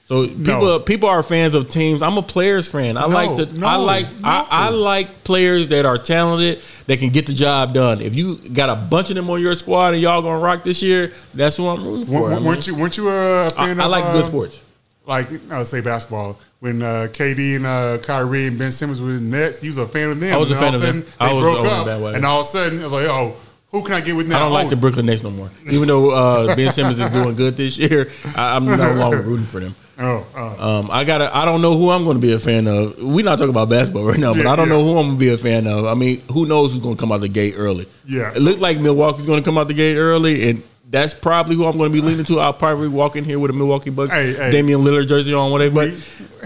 So 0.08 0.26
people 0.26 0.80
people 0.80 1.08
are 1.10 1.22
fans 1.22 1.54
of 1.54 1.68
teams. 1.68 2.02
I'm 2.02 2.16
a 2.16 2.22
players 2.22 2.66
fan. 2.66 2.96
I 2.96 3.02
No, 3.02 3.08
like 3.08 3.36
to 3.36 3.42
I 3.66 3.76
no, 3.76 3.84
like 3.84 4.06
I, 4.24 4.46
I 4.50 4.68
like 4.70 5.22
players 5.22 5.68
that 5.68 5.84
are 5.84 5.98
talented 5.98 6.62
that 6.86 6.98
can 6.98 7.10
get 7.10 7.26
the 7.26 7.34
job 7.34 7.74
done. 7.74 8.00
If 8.00 8.16
you 8.16 8.36
got 8.36 8.70
a 8.70 8.74
bunch 8.76 9.10
of 9.10 9.16
them 9.16 9.28
on 9.28 9.42
your 9.42 9.54
squad 9.54 9.92
and 9.92 10.00
y'all 10.02 10.22
gonna 10.22 10.38
rock 10.38 10.64
this 10.64 10.82
year, 10.82 11.12
that's 11.34 11.58
who 11.58 11.68
I'm 11.68 11.84
rooting 11.84 12.06
for. 12.06 12.22
Weren't, 12.22 12.32
I, 12.32 12.36
mean, 12.36 12.44
weren't 12.46 12.66
you? 12.66 12.74
Weren't 12.74 12.96
you 12.96 13.08
a 13.10 13.48
I, 13.48 13.50
fan 13.50 13.80
I 13.80 13.84
of? 13.84 13.90
like 13.90 14.04
uh, 14.04 14.12
good 14.14 14.24
sports. 14.24 14.62
Like 15.04 15.28
I 15.50 15.58
would 15.58 15.66
say 15.66 15.82
basketball. 15.82 16.38
When 16.60 16.80
uh, 16.80 17.08
KD 17.10 17.56
and 17.56 17.66
uh, 17.66 17.98
Kyrie 17.98 18.46
and 18.46 18.58
Ben 18.58 18.72
Simmons 18.72 19.02
were 19.02 19.10
in 19.10 19.30
the 19.30 19.36
Nets, 19.36 19.60
he 19.60 19.68
was 19.68 19.76
a 19.78 19.86
fan 19.86 20.10
of 20.10 20.18
them. 20.18 20.34
I 20.34 20.38
was 20.38 20.50
a 20.50 20.54
and 20.56 20.64
all 20.64 20.70
fan 20.72 20.74
of 20.74 20.86
them. 20.86 21.04
I 21.20 21.28
They 21.28 21.34
was 21.34 21.42
broke 21.42 21.66
up, 21.66 22.14
and 22.14 22.24
all 22.24 22.40
of 22.40 22.46
a 22.46 22.48
sudden, 22.48 22.80
I 22.80 22.84
was 22.84 22.92
like, 22.94 23.06
"Oh, 23.08 23.36
who 23.70 23.82
can 23.84 23.92
I 23.92 24.00
get 24.00 24.16
with 24.16 24.26
now?" 24.26 24.36
I 24.36 24.38
don't 24.40 24.52
like 24.52 24.66
Oh, 24.66 24.70
the 24.70 24.76
Brooklyn 24.76 25.04
Nets 25.04 25.22
no 25.22 25.30
more. 25.30 25.50
Even 25.70 25.86
though 25.86 26.10
uh, 26.10 26.56
Ben 26.56 26.72
Simmons 26.72 26.98
is 26.98 27.10
doing 27.10 27.36
good 27.36 27.58
this 27.58 27.76
year, 27.76 28.10
I, 28.34 28.56
I'm 28.56 28.64
no 28.64 28.94
longer 28.94 29.20
rooting 29.20 29.44
for 29.44 29.60
them. 29.60 29.74
Oh, 30.00 30.24
oh. 30.36 30.68
Um, 30.78 30.88
I 30.92 31.02
gotta. 31.04 31.34
I 31.36 31.44
don't 31.44 31.60
know 31.60 31.76
who 31.76 31.90
I'm 31.90 32.04
going 32.04 32.16
to 32.16 32.20
be 32.20 32.32
a 32.32 32.38
fan 32.38 32.68
of. 32.68 32.96
We're 33.02 33.24
not 33.24 33.36
talking 33.38 33.50
about 33.50 33.68
basketball 33.68 34.04
right 34.06 34.18
now, 34.18 34.32
but 34.32 34.44
Yeah, 34.44 34.52
I 34.52 34.56
don't 34.56 34.68
yeah. 34.68 34.74
know 34.76 34.84
who 34.84 34.90
I'm 34.98 35.06
going 35.06 35.18
to 35.18 35.24
be 35.24 35.30
a 35.30 35.38
fan 35.38 35.66
of. 35.66 35.86
I 35.86 35.94
mean, 35.94 36.20
who 36.32 36.46
knows 36.46 36.72
who's 36.72 36.80
going 36.80 36.96
to 36.96 37.00
come 37.00 37.10
out 37.10 37.20
the 37.20 37.28
gate 37.28 37.54
early? 37.56 37.88
Yeah, 38.06 38.30
it 38.32 38.40
looked 38.40 38.60
like 38.60 38.78
Milwaukee's 38.78 39.26
going 39.26 39.42
to 39.42 39.44
come 39.44 39.58
out 39.58 39.66
the 39.66 39.74
gate 39.74 39.96
early, 39.96 40.48
and 40.50 40.62
that's 40.88 41.12
probably 41.14 41.56
who 41.56 41.66
I'm 41.66 41.76
going 41.76 41.90
to 41.90 41.92
be 41.92 42.00
leaning 42.00 42.24
to. 42.26 42.38
I'll 42.38 42.52
probably 42.52 42.86
walk 42.88 43.16
in 43.16 43.24
here 43.24 43.38
with 43.40 43.50
a 43.50 43.54
Milwaukee 43.54 43.90
Bucks 43.90 44.12
Hey, 44.12 44.34
hey. 44.34 44.50
Damian 44.52 44.80
Lillard 44.82 45.08
jersey 45.08 45.34
on, 45.34 45.50
whatever. 45.50 45.74
But 45.74 45.88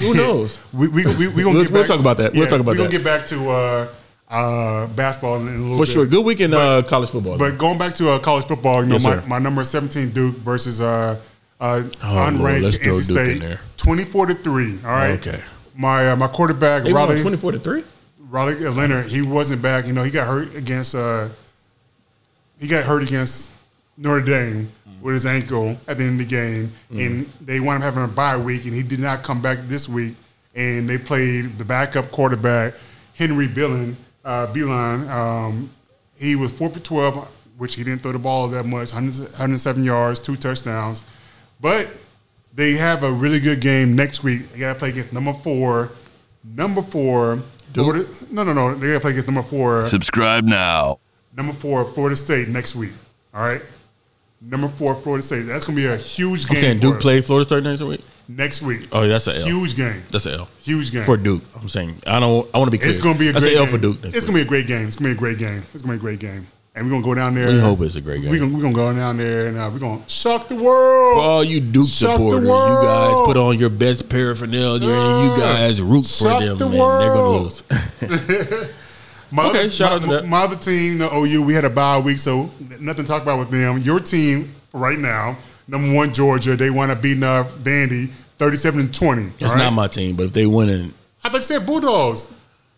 who 0.01 0.15
knows? 0.17 0.59
we 0.73 0.89
we 0.89 1.05
we, 1.17 1.29
we 1.29 1.43
gonna 1.43 1.51
We'll- 1.57 1.63
get 1.65 1.71
we'll 1.73 1.85
talk 1.85 2.01
about 2.01 2.17
that. 2.17 2.33
We'll 2.33 2.47
talk 2.49 2.61
about 2.61 2.73
we 2.73 2.79
that. 2.79 2.85
gonna 2.85 2.91
get 2.91 3.05
back 3.05 3.27
to 3.27 3.49
uh, 3.51 3.89
uh, 4.31 4.87
basketball 4.89 5.37
in, 5.43 5.49
in 5.49 5.55
a 5.57 5.59
little 5.59 5.77
For 5.77 5.85
bit. 5.85 5.93
sure, 5.93 6.07
good 6.07 6.25
weekend 6.25 6.55
uh, 6.55 6.83
college 6.85 7.11
football. 7.11 7.37
But 7.37 7.59
going 7.59 7.77
back 7.79 7.93
to 7.97 8.09
uh, 8.13 8.19
college 8.19 8.47
football, 8.47 8.81
you 8.83 8.87
know, 8.89 8.95
Yes, 8.95 9.05
my, 9.05 9.17
my 9.27 9.39
number 9.39 9.63
17 9.63 10.09
Duke 10.11 10.37
versus 10.37 10.81
uh, 10.81 11.21
uh, 11.63 11.83
Oh, 12.03 12.07
unranked 12.29 12.63
let's 12.63 12.77
throw 12.79 12.93
NC 12.93 13.07
Duke 13.09 13.41
State, 13.41 13.59
24 13.79 14.27
to 14.27 14.35
three. 14.35 14.79
All 14.85 14.91
right. 14.91 15.13
Okay. 15.13 15.41
My 15.77 16.11
uh, 16.11 16.17
my 16.17 16.27
quarterback 16.29 16.83
they 16.83 16.93
won 16.93 17.09
24 17.23 17.53
to 17.53 17.59
three. 17.59 17.85
Riley 18.29 18.55
Leonard, 18.69 19.07
he 19.07 19.23
wasn't 19.23 19.63
back. 19.63 19.87
You 19.87 19.93
know, 19.93 20.03
he 20.03 20.11
got 20.11 20.27
hurt 20.27 20.55
against 20.55 20.95
uh, 20.95 21.29
he 22.59 22.67
got 22.67 22.85
hurt 22.85 23.03
against 23.03 23.53
Notre 23.97 24.21
Dame 24.25 24.69
with 25.01 25.15
his 25.15 25.27
ankle 25.27 25.77
at 25.89 25.99
the 25.99 26.05
end 26.05 26.21
of 26.21 26.29
the 26.29 26.35
game, 26.35 26.73
and 26.91 27.27
they 27.41 27.59
wound 27.61 27.83
up 27.83 27.95
having 27.95 28.05
a 28.05 28.09
bye 28.09 28.37
week, 28.39 28.65
and 28.65 28.75
he 28.75 28.83
did 28.83 29.01
not 29.01 29.23
come 29.23 29.41
back 29.43 29.59
this 29.63 29.89
week. 29.89 30.15
And 30.55 30.89
they 30.89 30.99
played 30.99 31.57
the 31.59 31.65
backup 31.65 32.11
quarterback 32.11 32.75
Henry 33.17 33.49
Belin, 33.49 33.97
uh, 34.25 34.47
Beeline. 34.53 35.09
Um, 35.09 35.71
He 36.19 36.37
was 36.37 36.53
four 36.53 36.69
for 36.71 36.81
twelve, 36.81 37.27
which 37.57 37.75
he 37.75 37.83
didn't 37.85 38.03
throw 38.03 38.13
the 38.13 38.19
ball 38.19 38.49
that 38.49 38.65
much. 38.65 38.93
100, 38.93 39.31
107 39.33 39.83
yards, 39.83 40.21
two 40.21 40.37
touchdowns. 40.37 41.03
But 41.63 41.91
they 42.55 42.73
have 42.73 43.05
a 43.05 43.11
really 43.11 43.41
good 43.41 43.61
game 43.61 43.97
next 43.97 44.23
week. 44.23 44.53
They 44.53 44.59
got 44.59 44.75
to 44.75 44.79
play 44.79 44.91
against 44.91 45.13
number 45.13 45.33
four. 45.33 45.91
Number 46.45 46.83
four. 46.83 47.39
Florida, 47.73 48.05
no, 48.31 48.45
no, 48.45 48.53
no. 48.53 48.75
They 48.75 48.89
got 48.89 48.95
to 48.95 49.01
play 49.01 49.11
against 49.13 49.29
number 49.29 49.43
four. 49.43 49.87
Subscribe 49.87 50.45
now. 50.45 50.99
Number 51.35 51.55
four, 51.55 51.85
Florida 51.87 52.17
State 52.17 52.49
next 52.49 52.77
week. 52.77 52.93
All 53.33 53.41
right. 53.43 53.63
Number 54.43 54.69
four, 54.69 54.95
Florida 54.97 55.23
State. 55.25 55.43
That's 55.43 55.65
going 55.65 55.77
to 55.79 55.83
be 55.83 55.89
a 55.89 55.97
huge 55.97 56.47
game. 56.47 56.57
I'm 56.57 56.63
saying 56.63 56.77
for 56.79 56.83
Duke 56.83 56.97
us. 56.97 57.03
play 57.03 57.21
Florida 57.23 57.45
State 57.49 57.63
next 57.63 57.81
week. 57.81 58.01
next 58.29 58.61
week. 58.63 58.89
Oh, 58.93 59.07
that's 59.07 59.29
a 59.29 59.37
L. 59.37 59.47
huge 59.47 59.77
game. 59.77 60.03
That's 60.11 60.27
a 60.27 60.33
L 60.33 60.49
Huge 60.61 60.91
game 60.91 61.05
for 61.05 61.17
Duke. 61.17 61.43
I'm 61.59 61.69
saying 61.69 61.95
I 62.07 62.19
don't. 62.21 62.47
I 62.53 62.59
want 62.59 62.67
to 62.67 62.73
be 62.73 62.79
clear. 62.79 62.91
It's 62.91 63.03
going 63.03 63.15
to 63.15 63.21
be 63.21 63.29
a 63.29 63.33
that's 63.33 63.45
great 63.45 63.55
a 63.55 63.59
L 63.61 63.65
game. 63.67 63.73
for 63.73 63.79
Duke. 63.81 63.99
It's 64.03 64.27
going 64.27 64.37
to 64.37 64.43
be 64.43 64.43
a 64.43 64.45
great 64.45 64.67
game. 64.67 64.87
It's 64.89 64.97
going 64.97 65.15
to 65.15 65.15
be 65.15 65.17
a 65.17 65.19
great 65.19 65.39
game. 65.39 65.63
It's 65.73 65.83
going 65.83 65.97
to 65.97 66.05
be 66.05 66.09
a 66.09 66.17
great 66.17 66.19
game. 66.19 66.47
And 66.75 66.87
we're 66.87 66.91
going 66.91 67.03
to 67.03 67.07
go 67.07 67.15
down 67.15 67.35
there. 67.35 67.53
We 67.53 67.61
hope 67.61 67.83
it's 67.83 67.97
a 67.97 68.01
great 68.01 68.23
game. 68.23 68.31
We're 68.31 68.39
going 68.39 68.53
we're 68.55 68.63
gonna 68.63 68.75
go 68.75 68.95
down 68.95 69.19
there 69.19 69.47
and 69.49 69.59
uh, 69.59 69.69
we're 69.71 69.79
going 69.79 70.03
to 70.03 70.09
shock 70.09 70.49
the 70.49 70.57
For 70.57 70.63
world. 70.63 71.19
all 71.19 71.45
you 71.45 71.61
Duke 71.61 71.85
the 71.85 71.91
supporters, 71.91 72.43
you 72.43 72.49
guys 72.49 73.27
put 73.27 73.37
on 73.37 73.59
your 73.59 73.69
best 73.69 74.09
paraphernalia 74.09 74.89
and 74.89 75.31
you 75.31 75.37
guys 75.43 75.83
root 75.83 76.07
for 76.07 76.29
them, 76.41 76.57
the 76.57 76.71
man. 76.71 76.79
They're 77.01 77.15
gonna 77.15 77.39
lose. 77.39 78.73
My 79.31 79.49
Okay, 79.49 79.61
other, 79.61 79.71
shout 79.71 80.03
out 80.03 80.07
my, 80.07 80.21
to 80.21 80.27
my 80.27 80.45
other 80.45 80.57
team, 80.57 80.99
the 80.99 81.09
OU, 81.15 81.43
we 81.43 81.55
had 81.55 81.65
a 81.65 81.71
bye 81.71 81.99
week, 81.99 82.19
so 82.19 82.51
nothing 82.79 83.05
to 83.05 83.11
talk 83.11 83.23
about 83.23 83.39
with 83.39 83.51
them. 83.51 83.79
Your 83.79 83.99
team 83.99 84.55
right 84.75 84.99
now, 84.99 85.39
number 85.67 85.95
one 85.95 86.13
Georgia, 86.13 86.55
they 86.55 86.69
want 86.69 86.91
to 86.91 86.97
beat 86.99 87.23
up 87.23 87.47
Vandy, 87.49 88.09
thirty-seven 88.37 88.81
and 88.81 88.95
twenty. 88.95 89.23
It's 89.39 89.45
all 89.45 89.53
right? 89.53 89.59
not 89.65 89.73
my 89.73 89.89
team, 89.89 90.17
but 90.17 90.25
if 90.27 90.35
they 90.35 90.45
win, 90.47 90.93
I 91.25 91.31
thought 91.31 91.39
you 91.39 91.43
said 91.45 91.65
Bulldogs. 91.65 92.31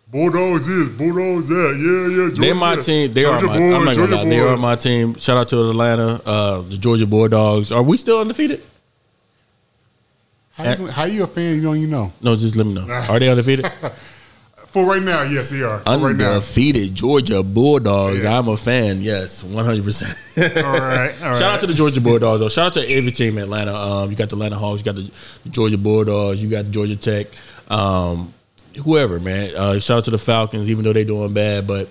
Bulldogs 0.08 0.68
is 0.68 0.90
Bulldogs 0.90 1.48
that 1.48 1.74
yeah 1.76 2.08
yeah. 2.08 2.28
Georgia, 2.28 2.40
they're 2.40 2.54
my 2.54 2.76
team. 2.76 3.12
They 3.12 3.22
Georgia 3.22 3.46
are 3.46 3.48
my. 3.48 3.58
boys, 3.58 3.74
I'm 3.74 3.84
not 3.84 3.96
gonna 3.96 4.06
Georgia 4.08 4.16
lie. 4.16 4.24
They 4.28 4.38
are 4.40 4.56
my 4.56 4.76
team. 4.76 5.14
Shout 5.16 5.36
out 5.36 5.48
to 5.48 5.70
Atlanta, 5.70 6.20
uh, 6.24 6.60
the 6.62 6.76
Georgia 6.76 7.06
Bulldogs. 7.06 7.72
Are 7.72 7.82
we 7.82 7.96
still 7.96 8.20
undefeated? 8.20 8.62
How 10.52 10.72
you, 10.74 10.86
how 10.86 11.04
you 11.04 11.24
a 11.24 11.26
fan? 11.26 11.56
You 11.56 11.62
don't 11.62 11.76
even 11.76 11.90
know. 11.90 12.12
No, 12.22 12.36
just 12.36 12.54
let 12.54 12.64
me 12.64 12.74
know. 12.74 12.88
Are 12.88 13.18
they 13.18 13.28
undefeated? 13.28 13.66
For 14.68 14.84
right 14.84 15.02
now, 15.02 15.22
yes, 15.22 15.50
they 15.50 15.62
are. 15.62 15.78
For 15.78 15.98
right 15.98 16.16
now. 16.16 16.32
undefeated 16.32 16.94
Georgia 16.96 17.44
Bulldogs. 17.44 18.24
Yeah. 18.24 18.38
I'm 18.38 18.48
a 18.48 18.56
fan. 18.56 19.02
Yes, 19.02 19.44
100. 19.44 19.84
percent 19.84 20.16
All 20.36 20.62
right, 20.62 20.62
all 20.62 20.72
right. 20.80 21.12
Shout 21.36 21.42
out 21.42 21.60
to 21.60 21.68
the 21.68 21.74
Georgia 21.74 22.00
Bulldogs. 22.00 22.40
Though. 22.40 22.48
Shout 22.48 22.66
out 22.66 22.72
to 22.74 22.92
every 22.92 23.12
team 23.12 23.38
in 23.38 23.44
Atlanta. 23.44 23.72
Um, 23.72 24.10
you 24.10 24.16
got 24.16 24.30
the 24.30 24.34
Atlanta 24.36 24.56
Hawks. 24.56 24.80
You 24.80 24.84
got 24.84 24.96
the 24.96 25.10
Georgia 25.48 25.78
Bulldogs. 25.78 26.42
You 26.42 26.50
got 26.50 26.70
Georgia 26.72 26.96
Tech. 26.96 27.28
Um, 27.68 28.34
whoever, 28.76 29.20
man. 29.20 29.54
Uh, 29.56 29.78
shout 29.78 29.98
out 29.98 30.04
to 30.04 30.10
the 30.10 30.18
Falcons, 30.18 30.68
even 30.70 30.84
though 30.84 30.92
they're 30.92 31.04
doing 31.04 31.32
bad. 31.32 31.66
But 31.66 31.88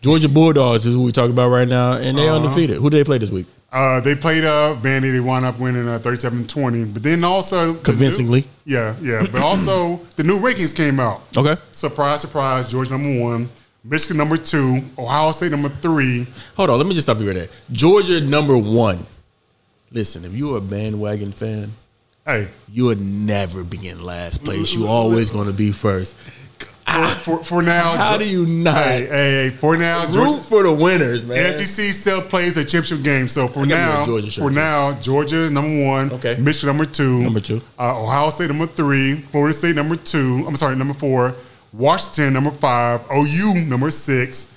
Georgia 0.00 0.28
Bulldogs 0.28 0.86
is 0.86 0.94
who 0.94 1.02
we 1.02 1.12
talking 1.12 1.32
about 1.32 1.48
right 1.48 1.68
now, 1.68 1.92
and 1.94 2.16
they 2.18 2.28
undefeated. 2.28 2.76
Who 2.78 2.90
did 2.90 2.98
they 2.98 3.04
play 3.04 3.18
this 3.18 3.30
week? 3.30 3.46
Uh, 3.72 4.00
they 4.00 4.14
played 4.14 4.44
uh, 4.44 4.76
Vandy. 4.82 5.12
They 5.12 5.20
wound 5.20 5.46
up 5.46 5.58
winning 5.58 5.88
uh, 5.88 5.98
37-20. 5.98 6.92
But 6.92 7.02
then 7.02 7.24
also 7.24 7.74
Convincingly. 7.74 8.46
yeah, 8.66 8.94
yeah. 9.00 9.26
But 9.30 9.40
also 9.40 9.96
the 10.16 10.24
new 10.24 10.38
rankings 10.40 10.76
came 10.76 11.00
out. 11.00 11.22
Okay. 11.36 11.56
Surprise, 11.72 12.20
surprise. 12.20 12.70
Georgia 12.70 12.90
number 12.90 13.18
one, 13.20 13.48
Michigan 13.82 14.18
number 14.18 14.36
two, 14.36 14.80
Ohio 14.98 15.32
State 15.32 15.52
number 15.52 15.70
three. 15.70 16.26
Hold 16.56 16.68
on. 16.68 16.78
Let 16.78 16.86
me 16.86 16.92
just 16.94 17.06
stop 17.06 17.18
you 17.18 17.26
right 17.26 17.34
there. 17.34 17.48
Georgia 17.70 18.20
number 18.20 18.58
one. 18.58 19.06
Listen, 19.90 20.24
if 20.24 20.34
you're 20.34 20.58
a 20.58 20.60
bandwagon 20.60 21.32
fan, 21.32 21.72
Hey, 22.24 22.48
you 22.70 22.84
would 22.84 23.00
never 23.00 23.64
be 23.64 23.88
in 23.88 24.02
last 24.02 24.44
place. 24.44 24.74
You 24.74 24.86
always 24.86 25.30
going 25.30 25.48
to 25.48 25.52
be 25.52 25.72
first. 25.72 26.16
for, 26.16 27.06
for, 27.06 27.44
for 27.44 27.62
now, 27.62 27.96
How 27.96 28.16
do 28.16 28.28
you 28.28 28.46
not 28.46 28.76
Hey, 28.76 29.06
hey, 29.06 29.48
hey, 29.48 29.50
for 29.50 29.76
now, 29.76 30.04
root 30.04 30.12
Georgia, 30.14 30.42
for 30.42 30.62
the 30.62 30.72
winners, 30.72 31.24
man? 31.24 31.50
SEC 31.50 31.86
still 31.92 32.22
plays 32.22 32.56
a 32.56 32.64
championship 32.64 33.02
game. 33.02 33.26
So 33.26 33.48
for 33.48 33.60
I 33.60 33.66
got 33.66 34.08
me 34.08 34.18
a 34.18 34.22
now, 34.22 34.28
for 34.30 34.50
too. 34.50 34.54
now, 34.54 34.92
Georgia 35.00 35.36
is 35.36 35.50
number 35.50 35.84
one. 35.84 36.12
Okay. 36.12 36.36
Michigan 36.38 36.68
number 36.76 36.84
two. 36.84 37.22
Number 37.22 37.40
two. 37.40 37.60
Uh, 37.78 38.00
Ohio 38.00 38.30
State 38.30 38.48
number 38.50 38.66
three. 38.66 39.16
Florida 39.16 39.52
State 39.54 39.74
number 39.74 39.96
two. 39.96 40.44
I'm 40.46 40.54
sorry, 40.56 40.76
number 40.76 40.94
four. 40.94 41.34
Washington 41.72 42.34
number 42.34 42.50
five. 42.52 43.00
OU 43.12 43.64
number 43.66 43.90
six. 43.90 44.54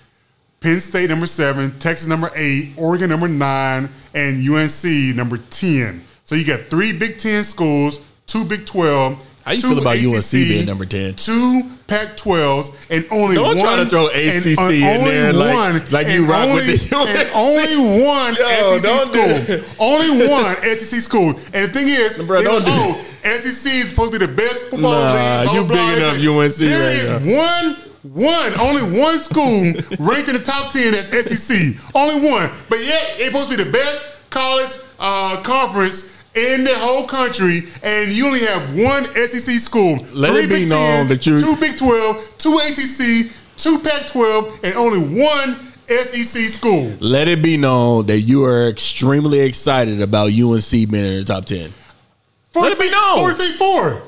Penn 0.60 0.80
State 0.80 1.10
number 1.10 1.26
seven. 1.28 1.72
Texas 1.80 2.08
number 2.08 2.30
eight. 2.36 2.74
Oregon 2.78 3.10
number 3.10 3.28
nine. 3.28 3.90
And 4.14 4.48
UNC 4.48 5.16
number 5.16 5.38
ten. 5.38 6.04
So 6.26 6.34
you 6.36 6.44
got 6.46 6.62
three 6.72 6.92
Big 6.92 7.18
Ten 7.20 7.44
schools, 7.44 8.04
two 8.26 8.46
Big 8.46 8.66
Twelve. 8.66 9.24
How 9.46 9.52
you 9.52 9.58
two 9.62 9.68
feel 9.70 9.78
about 9.80 9.98
UNC 9.98 10.32
being 10.32 10.66
number 10.66 10.86
10? 10.88 11.14
Two 11.18 11.62
Pac-12s, 11.86 12.90
and 12.90 13.06
only 13.12 13.36
Don't 13.36 13.46
one. 13.56 13.58
try 13.58 13.76
to 13.76 13.86
throw 13.88 14.08
and, 14.08 14.36
ACC 14.44 14.58
uh, 14.58 14.62
in 14.74 14.84
only 14.84 15.12
there 15.12 15.34
like- 15.34 15.54
one, 15.54 15.92
like 15.92 16.08
you 16.08 16.22
and 16.22 16.28
rock 16.28 16.56
with 16.56 16.92
only- 16.92 17.14
the 17.14 17.20
and 17.22 17.30
only 17.36 18.02
one 18.04 18.34
Yo, 18.34 18.80
SEC 18.80 18.82
don't 18.82 19.06
school. 19.06 19.66
Only 19.78 20.28
one 20.28 20.56
SEC 20.64 21.00
school. 21.00 21.30
And 21.54 21.70
the 21.70 21.72
thing 21.72 21.88
is, 21.90 22.18
Bro, 22.26 22.42
don't 22.42 22.66
do 22.66 22.72
oh, 22.74 22.94
SEC 23.22 23.72
is 23.72 23.90
supposed 23.90 24.14
to 24.14 24.20
be 24.20 24.26
the 24.26 24.34
best 24.34 24.64
football 24.64 24.94
Nah, 24.94 25.14
league. 25.14 25.46
blah, 25.46 25.54
you 25.54 25.64
blah, 25.64 25.76
blah. 25.78 26.14
bigging 26.16 26.44
It's 26.44 26.60
UNC 26.60 26.68
There 26.68 26.80
right 26.80 26.98
is 26.98 27.10
now. 27.12 27.38
one. 27.38 27.76
One, 28.26 28.52
only 28.60 29.00
one 29.00 29.20
school 29.20 29.62
ranked 30.00 30.30
in 30.30 30.36
the 30.36 30.42
top 30.44 30.72
ten 30.74 30.92
that's 30.92 31.08
SEC. 31.10 31.76
Only 31.94 32.16
one, 32.28 32.50
but 32.68 32.80
yet 32.82 33.14
it's 33.18 33.26
supposed 33.28 33.52
to 33.52 33.58
be 33.58 33.64
the 33.64 33.72
best 33.72 34.28
college 34.32 34.80
uh, 35.00 35.40
conference 35.44 36.15
in 36.36 36.64
the 36.64 36.74
whole 36.76 37.06
country, 37.08 37.62
and 37.84 38.12
you 38.12 38.28
only 38.28 38.42
have 38.42 38.76
one 38.76 39.06
SEC 39.06 39.60
school. 39.60 39.98
Let 40.14 40.32
Three 40.34 40.44
it 40.44 40.48
be 40.50 40.56
Big 40.62 40.70
known 40.70 40.80
Ten, 40.80 41.08
that 41.10 41.26
you- 41.26 41.38
two 41.38 41.56
Big 41.56 41.78
Twelve, 41.78 42.38
two 42.38 42.58
ACC, 42.60 43.32
two 43.58 43.80
Pac-12, 43.80 44.60
and 44.64 44.76
only 44.76 45.00
one 45.22 45.56
SEC 45.88 46.50
school. 46.50 46.92
Let 47.00 47.28
it 47.28 47.42
be 47.42 47.58
known 47.58 48.08
that 48.08 48.22
you 48.22 48.44
are 48.44 48.68
extremely 48.68 49.40
excited 49.40 50.02
about 50.02 50.32
UNC 50.32 50.72
being 50.72 50.94
in 51.06 51.20
the 51.20 51.24
top 51.24 51.46
10. 51.46 51.72
Florida 52.52 52.76
Let 52.76 52.80
it 52.80 52.80
be 52.82 52.88
State, 52.88 52.92
known. 52.96 53.16
Florida 53.18 53.38
State 53.38 53.56
four. 53.58 54.02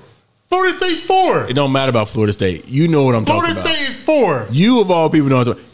Florida 0.49 0.73
State's 0.77 1.03
four. 1.03 1.45
It 1.49 1.53
don't 1.53 1.71
matter 1.73 1.89
about 1.89 2.07
Florida 2.09 2.31
State. 2.33 2.67
You 2.67 2.87
know 2.87 3.03
what 3.03 3.15
I'm 3.15 3.25
Florida 3.25 3.53
talking 3.53 3.61
about. 3.61 3.65
Florida 3.67 3.83
State 3.83 3.89
is 3.89 4.03
four. 4.03 4.47
You 4.49 4.79
of 4.79 4.89
all 4.89 5.09
people 5.09 5.27
know 5.29 5.37
what 5.39 5.47
I'm 5.49 5.53
talking 5.55 5.66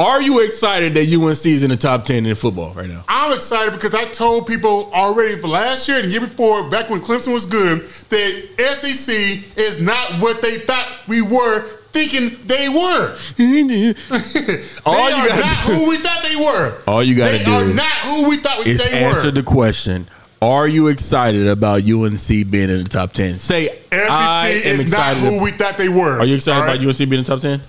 Are 0.00 0.22
you 0.22 0.40
excited 0.40 0.94
that 0.94 1.12
UNC 1.12 1.44
is 1.44 1.62
in 1.62 1.68
the 1.68 1.76
top 1.76 2.06
10 2.06 2.24
in 2.24 2.34
football 2.34 2.72
right 2.72 2.88
now? 2.88 3.04
I'm 3.06 3.34
excited 3.36 3.72
because 3.72 3.94
I 3.94 4.04
told 4.06 4.46
people 4.46 4.90
already 4.94 5.36
for 5.40 5.48
last 5.48 5.86
year 5.88 5.98
and 5.98 6.06
the 6.06 6.10
year 6.12 6.20
before, 6.22 6.70
back 6.70 6.88
when 6.88 7.00
Clemson 7.02 7.34
was 7.34 7.44
good, 7.44 7.82
that 7.82 8.78
SEC 8.80 9.14
is 9.58 9.82
not 9.82 10.14
what 10.22 10.40
they 10.40 10.56
thought 10.56 10.88
we 11.06 11.20
were 11.20 11.60
thinking 11.92 12.30
they 12.46 12.70
were. 12.70 13.14
All 14.86 15.10
they 15.10 15.16
you 15.16 15.22
are 15.22 15.38
not 15.38 15.66
do- 15.66 15.74
who 15.74 15.88
we 15.90 15.98
thought 15.98 16.22
they 16.24 16.36
were. 16.36 16.78
All 16.86 17.02
you 17.02 17.14
gotta 17.14 17.36
they 17.36 17.44
do 17.44 17.52
are 17.52 17.66
not 17.66 17.84
who 17.84 18.30
we 18.30 18.36
thought 18.38 18.66
Is 18.66 18.82
they 18.82 19.04
answer 19.04 19.26
were. 19.26 19.30
the 19.32 19.42
question. 19.42 20.08
Are 20.40 20.66
you 20.66 20.88
excited 20.88 21.46
about 21.46 21.82
UNC 21.82 22.26
being 22.26 22.70
in 22.70 22.78
the 22.82 22.88
top 22.88 23.12
10? 23.12 23.38
Say, 23.40 23.66
SEC 23.66 24.10
I 24.10 24.48
am 24.64 24.80
is 24.80 24.90
not 24.90 25.12
excited. 25.12 25.18
who 25.38 25.44
we 25.44 25.50
thought 25.50 25.76
they 25.76 25.90
were. 25.90 26.18
Are 26.18 26.24
you 26.24 26.36
excited 26.36 26.60
right? 26.60 26.76
about 26.80 26.86
UNC 26.88 26.96
being 26.96 27.12
in 27.12 27.24
the 27.24 27.30
top 27.30 27.40
10? 27.40 27.60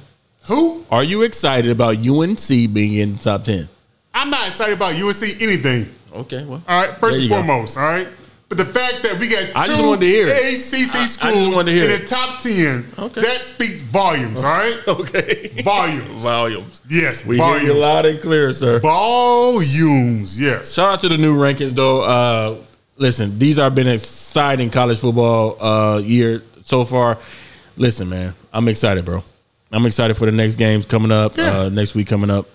Who? 0.48 0.84
Are 0.92 1.04
you 1.04 1.22
excited 1.24 1.72
about 1.72 1.98
UNC 2.06 2.48
being 2.74 2.94
in 2.96 3.14
the 3.18 3.20
top 3.24 3.44
10? 3.44 3.68
I'm 4.14 4.30
not 4.30 4.48
excited 4.48 4.76
about 4.76 4.94
UNC 4.96 5.42
anything. 5.42 5.86
Okay, 6.14 6.44
well. 6.44 6.62
All 6.68 6.86
right, 6.88 6.98
first 7.00 7.16
and 7.16 7.24
you 7.24 7.30
go. 7.30 7.36
foremost, 7.44 7.78
all 7.78 7.84
right. 7.84 8.08
But 8.50 8.58
the 8.58 8.66
fact 8.66 9.02
that 9.04 9.18
we 9.18 9.30
got 9.30 9.44
two 9.46 9.52
I 9.56 9.68
just 9.68 9.82
wanted 9.82 10.02
to 10.02 10.06
hear 10.08 10.28
it. 10.28 10.32
ACC 10.32 10.94
I- 10.94 11.02
I 11.04 11.06
schools 11.06 11.68
hear 11.68 11.84
in 11.90 12.02
the 12.02 12.06
top 12.06 12.42
ten, 12.42 12.86
Okay. 13.00 13.22
that 13.22 13.38
speaks 13.40 13.82
volumes, 13.82 14.44
all 14.44 14.50
right? 14.52 14.78
Okay. 14.90 15.62
Volumes. 15.64 16.22
Volumes. 16.22 16.82
Yes, 16.90 17.26
We 17.26 17.38
hear 17.38 17.46
volumes. 17.46 17.66
you 17.68 17.74
loud 17.76 18.06
and 18.08 18.20
clear, 18.20 18.52
sir. 18.52 18.80
Volumes, 18.80 20.38
yes. 20.42 20.74
Shout 20.74 20.94
out 20.96 21.00
to 21.02 21.08
the 21.10 21.18
new 21.18 21.38
rankings, 21.38 21.72
though. 21.72 22.02
Uh, 22.02 22.56
listen, 22.98 23.40
these 23.40 23.56
have 23.56 23.74
been 23.74 23.88
exciting 23.88 24.70
college 24.70 25.00
football 25.00 25.56
uh, 25.64 26.00
year 26.00 26.42
so 26.66 26.84
far. 26.84 27.18
Listen, 27.78 28.10
man, 28.10 28.34
I'm 28.52 28.68
excited, 28.68 29.06
bro. 29.06 29.24
I'm 29.72 29.86
excited 29.86 30.16
for 30.16 30.26
the 30.26 30.32
next 30.32 30.56
games 30.56 30.86
coming 30.86 31.12
up. 31.12 31.38
Yeah. 31.38 31.60
Uh, 31.62 31.70
next 31.70 31.96
week 31.96 32.08
coming 32.08 32.30
up. 32.30 32.48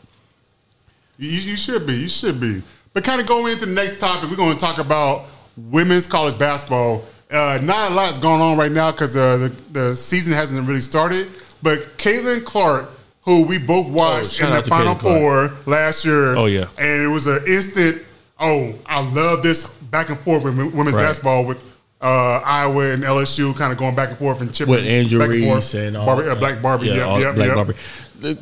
You, 1.18 1.31
you 1.31 1.57
should 1.57 1.87
be, 1.87 1.94
you 1.94 2.09
should 2.09 2.40
be. 2.40 2.62
But 2.92 3.05
kind 3.05 3.20
of 3.20 3.26
going 3.26 3.52
into 3.52 3.66
the 3.66 3.72
next 3.72 4.00
topic, 4.00 4.31
we're 4.31 4.37
going 4.37 4.55
to 4.55 4.61
talk 4.61 4.79
about 4.79 5.26
women's 5.57 6.07
college 6.07 6.38
basketball. 6.38 7.05
Uh, 7.31 7.59
not 7.62 7.90
a 7.90 7.94
lot's 7.94 8.18
going 8.18 8.40
on 8.40 8.57
right 8.57 8.70
now 8.72 8.90
because 8.92 9.16
uh, 9.16 9.37
the, 9.38 9.48
the 9.72 9.96
season 9.96 10.33
hasn't 10.33 10.66
really 10.68 10.81
started. 10.81 11.29
But 11.62 11.79
Caitlin 11.98 12.44
Clark, 12.44 12.90
who 13.22 13.44
we 13.46 13.59
both 13.59 13.90
watched 13.90 14.35
shout 14.35 14.50
in 14.50 14.62
the 14.62 14.68
Final 14.68 14.94
Four 14.94 15.52
last 15.66 16.05
year. 16.05 16.37
Oh, 16.37 16.46
yeah. 16.46 16.68
And 16.79 17.02
it 17.02 17.09
was 17.09 17.26
an 17.26 17.42
instant, 17.46 18.02
oh, 18.38 18.74
I 18.87 19.00
love 19.11 19.42
this 19.42 19.72
back 19.74 20.11
and 20.11 20.18
forth 20.20 20.44
with 20.44 20.57
women's 20.57 20.94
Right. 20.96 21.02
basketball 21.02 21.44
with 21.44 21.59
uh, 22.01 22.41
Iowa 22.45 22.93
and 22.93 23.03
LSU 23.03 23.57
kind 23.57 23.73
of 23.73 23.79
going 23.79 23.95
back 23.95 24.11
and 24.11 24.19
forth 24.19 24.41
and 24.41 24.53
chipping 24.55 24.75
With 24.75 24.85
Andrew 24.87 25.19
back 25.19 25.31
and 25.31 25.45
forth. 25.45 25.75
And 25.75 25.97
all 25.97 26.07
Barbie, 26.07 26.29
uh, 26.29 26.35
Black 26.35 26.61
Barbie. 26.63 26.87
yep, 26.89 27.07
all- 27.07 27.21
yep, 27.21 27.35
Black 27.35 27.47
yep. 27.49 27.55
Barbie. 27.57 27.75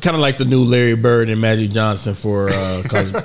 Kind 0.01 0.14
of 0.14 0.21
like 0.21 0.37
the 0.37 0.45
new 0.45 0.62
Larry 0.64 0.95
Bird 0.95 1.29
and 1.29 1.40
Magic 1.40 1.71
Johnson 1.71 2.14
for 2.14 2.49
uh, 2.51 2.83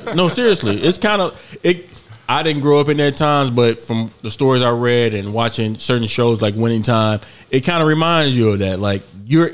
no, 0.15 0.29
seriously, 0.29 0.81
it's 0.81 0.97
kind 0.97 1.21
of 1.21 1.39
it. 1.63 1.85
I 2.27 2.43
didn't 2.43 2.61
grow 2.61 2.79
up 2.79 2.89
in 2.89 2.97
that 2.97 3.17
times, 3.17 3.49
but 3.49 3.79
from 3.79 4.11
the 4.21 4.29
stories 4.29 4.61
I 4.61 4.69
read 4.69 5.15
and 5.15 5.33
watching 5.33 5.73
certain 5.75 6.05
shows 6.07 6.43
like 6.43 6.53
Winning 6.55 6.83
Time, 6.83 7.21
it 7.49 7.61
kind 7.61 7.81
of 7.81 7.87
reminds 7.87 8.37
you 8.37 8.49
of 8.49 8.59
that. 8.59 8.79
Like 8.79 9.01
you're 9.25 9.49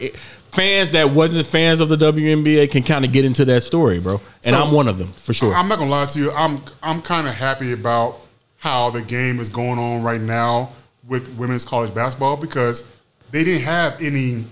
fans 0.46 0.90
that 0.92 1.12
wasn't 1.12 1.46
fans 1.46 1.80
of 1.82 1.90
the 1.90 1.98
WNBA 1.98 2.72
can 2.72 2.84
kind 2.84 3.04
of 3.06 3.12
get 3.12 3.24
into 3.26 3.44
that 3.46 3.64
story, 3.64 4.00
bro. 4.00 4.16
And 4.46 4.54
So- 4.56 4.62
I'm 4.62 4.72
one 4.74 4.88
of 4.88 4.98
them 4.98 5.08
for 5.10 5.34
sure. 5.34 5.54
I'm 5.54 5.68
not 5.68 5.80
gonna 5.80 5.92
lie 5.92 6.06
to 6.06 6.20
you. 6.20 6.32
I'm 6.32 6.60
I'm 6.84 7.02
kind 7.02 7.28
of 7.28 7.34
happy 7.34 7.72
about 7.74 8.20
how 8.65 8.89
the 8.89 9.01
game 9.04 9.39
is 9.39 9.47
going 9.47 9.78
on 9.78 10.01
right 10.01 10.19
now 10.19 10.71
with 11.08 11.30
women's 11.38 11.63
college 11.63 11.93
basketball 11.93 12.36
because 12.36 12.91
they 13.30 13.43
didn't 13.43 13.62
have 13.62 14.01
any 14.01 14.43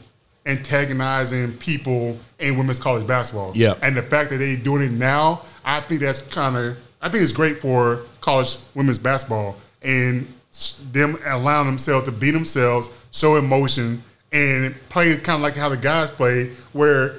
antagonizing 0.46 1.52
people 1.54 2.16
in 2.38 2.56
women's 2.56 2.80
college 2.80 3.08
basketball. 3.08 3.52
Yeah. 3.56 3.74
and 3.82 3.98
the 3.98 4.04
fact 4.04 4.30
that 4.30 4.38
they're 4.38 4.56
doing 4.56 4.84
it 4.84 4.92
now, 4.92 5.42
I 5.66 5.80
think 5.80 6.02
that's 6.02 6.20
kind 6.28 6.56
of 6.56 6.78
I 7.02 7.10
think 7.10 7.24
it's 7.24 7.32
great 7.32 7.58
for 7.58 8.02
college 8.22 8.58
women's 8.76 9.00
basketball 9.00 9.56
and 9.82 10.28
them 10.92 11.18
allowing 11.26 11.66
themselves 11.66 12.06
to 12.06 12.12
be 12.12 12.30
themselves, 12.30 12.90
show 13.12 13.38
emotion, 13.38 14.04
and 14.32 14.76
play 14.90 15.16
kind 15.16 15.38
of 15.38 15.42
like 15.42 15.56
how 15.56 15.70
the 15.70 15.78
guys 15.78 16.12
play, 16.12 16.52
where 16.74 17.16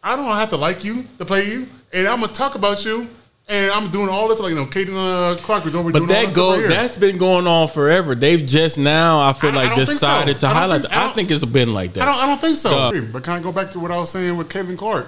I 0.00 0.14
don't 0.14 0.26
have 0.26 0.50
to 0.50 0.56
like 0.56 0.84
you 0.84 1.04
to 1.18 1.24
play 1.24 1.48
you, 1.50 1.66
and 1.92 2.06
I'm 2.06 2.20
gonna 2.20 2.32
talk 2.32 2.54
about 2.54 2.84
you, 2.84 3.08
and 3.48 3.70
I'm 3.70 3.90
doing 3.90 4.08
all 4.08 4.28
this 4.28 4.40
like 4.40 4.50
you 4.50 4.56
know, 4.56 4.66
Caitlin 4.66 4.96
uh, 4.96 5.36
Clark 5.42 5.66
is 5.66 5.74
over 5.76 5.90
but 5.92 5.98
doing 6.00 6.10
all 6.10 6.16
that 6.16 6.26
this 6.28 6.36
go 6.36 6.58
here. 6.58 6.68
that's 6.68 6.96
been 6.96 7.16
going 7.18 7.46
on 7.46 7.68
forever. 7.68 8.14
They've 8.14 8.44
just 8.44 8.76
now 8.78 9.20
I 9.20 9.32
feel 9.32 9.50
I- 9.50 9.52
I 9.52 9.56
like 9.56 9.68
don't 9.76 9.86
think 9.86 9.88
so. 9.88 9.92
decided 9.94 10.38
to 10.40 10.46
I 10.48 10.52
highlight. 10.52 10.80
think- 10.82 10.94
I 10.96 11.08
I, 11.08 11.12
think 11.12 11.30
it's 11.30 11.44
been 11.44 11.72
like 11.72 11.92
that. 11.94 12.02
I 12.02 12.06
don't, 12.06 12.18
I 12.22 12.26
don't 12.26 12.40
think 12.40 12.56
so. 12.56 12.90
Duh. 12.92 13.00
But 13.12 13.22
kind 13.24 13.38
of 13.38 13.44
go 13.44 13.52
back 13.52 13.70
to 13.70 13.80
what 13.80 13.90
I 13.90 13.96
was 13.98 14.10
saying 14.10 14.36
with 14.36 14.48
Caitlin 14.48 14.76
Clark. 14.76 15.06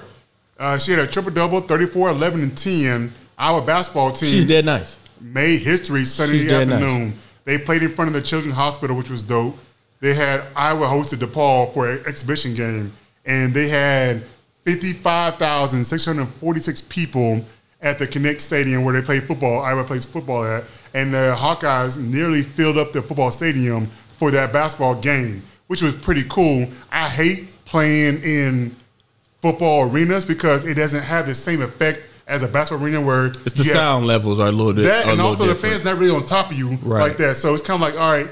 Uh, 0.58 0.78
she 0.78 0.90
had 0.92 1.00
a 1.00 1.06
triple 1.06 1.30
double, 1.32 1.60
34, 1.60 2.10
11, 2.10 2.42
and 2.42 2.56
10. 2.58 3.12
Our 3.38 3.60
basketball 3.62 4.10
team 4.12 4.28
She's 4.28 4.46
dead 4.46 4.64
nice. 4.64 4.96
made 5.20 5.60
history 5.60 6.04
Sunday 6.04 6.50
afternoon. 6.52 7.12
They 7.44 7.58
played 7.58 7.82
in 7.84 7.90
front 7.90 8.08
of 8.08 8.14
the 8.14 8.22
Children's 8.22 8.56
Hospital, 8.56 8.96
which 8.96 9.08
was 9.10 9.22
dope. 9.22 9.56
They 10.00 10.14
had 10.14 10.42
Iowa 10.56 10.86
hosted 10.86 11.18
DePaul 11.18 11.72
for 11.72 11.88
an 11.88 12.02
exhibition 12.06 12.54
game, 12.54 12.92
and 13.24 13.54
they 13.54 13.68
had 13.68 14.22
55,646 14.64 16.82
people 16.82 17.44
at 17.80 17.98
the 17.98 18.06
Kinnick 18.06 18.40
Stadium 18.40 18.84
where 18.84 18.94
they 18.94 19.02
play 19.02 19.20
football. 19.20 19.62
Iowa 19.62 19.84
plays 19.84 20.04
football 20.04 20.44
at, 20.44 20.64
and 20.94 21.12
the 21.14 21.34
Hawkeyes 21.38 21.98
nearly 22.00 22.42
filled 22.42 22.76
up 22.78 22.92
the 22.92 23.00
football 23.02 23.30
stadium 23.30 23.86
for 24.16 24.30
that 24.32 24.52
basketball 24.52 24.94
game, 24.96 25.42
which 25.68 25.82
was 25.82 25.94
pretty 25.94 26.22
cool. 26.28 26.66
I 26.90 27.08
hate 27.08 27.46
playing 27.64 28.22
in 28.22 28.74
football 29.40 29.88
arenas 29.90 30.24
because 30.24 30.64
it 30.66 30.74
doesn't 30.74 31.04
have 31.04 31.26
the 31.26 31.34
same 31.34 31.62
effect 31.62 32.00
as 32.26 32.42
a 32.42 32.48
basketball 32.48 32.84
arena 32.84 33.00
where 33.00 33.26
It's 33.26 33.52
the 33.52 33.64
sound 33.64 34.06
levels 34.06 34.40
are 34.40 34.48
a 34.48 34.52
little 34.52 34.72
bit. 34.72 34.82
that 34.84 35.06
and 35.06 35.20
also 35.20 35.44
the 35.44 35.52
different. 35.54 35.72
fans 35.74 35.84
not 35.84 35.98
really 35.98 36.14
on 36.14 36.22
top 36.22 36.50
of 36.50 36.58
you 36.58 36.76
Right. 36.82 37.00
like 37.02 37.16
that. 37.18 37.36
So 37.36 37.54
it's 37.54 37.62
kind 37.66 37.80
of 37.82 37.88
like, 37.88 37.98
all 37.98 38.12
right, 38.12 38.28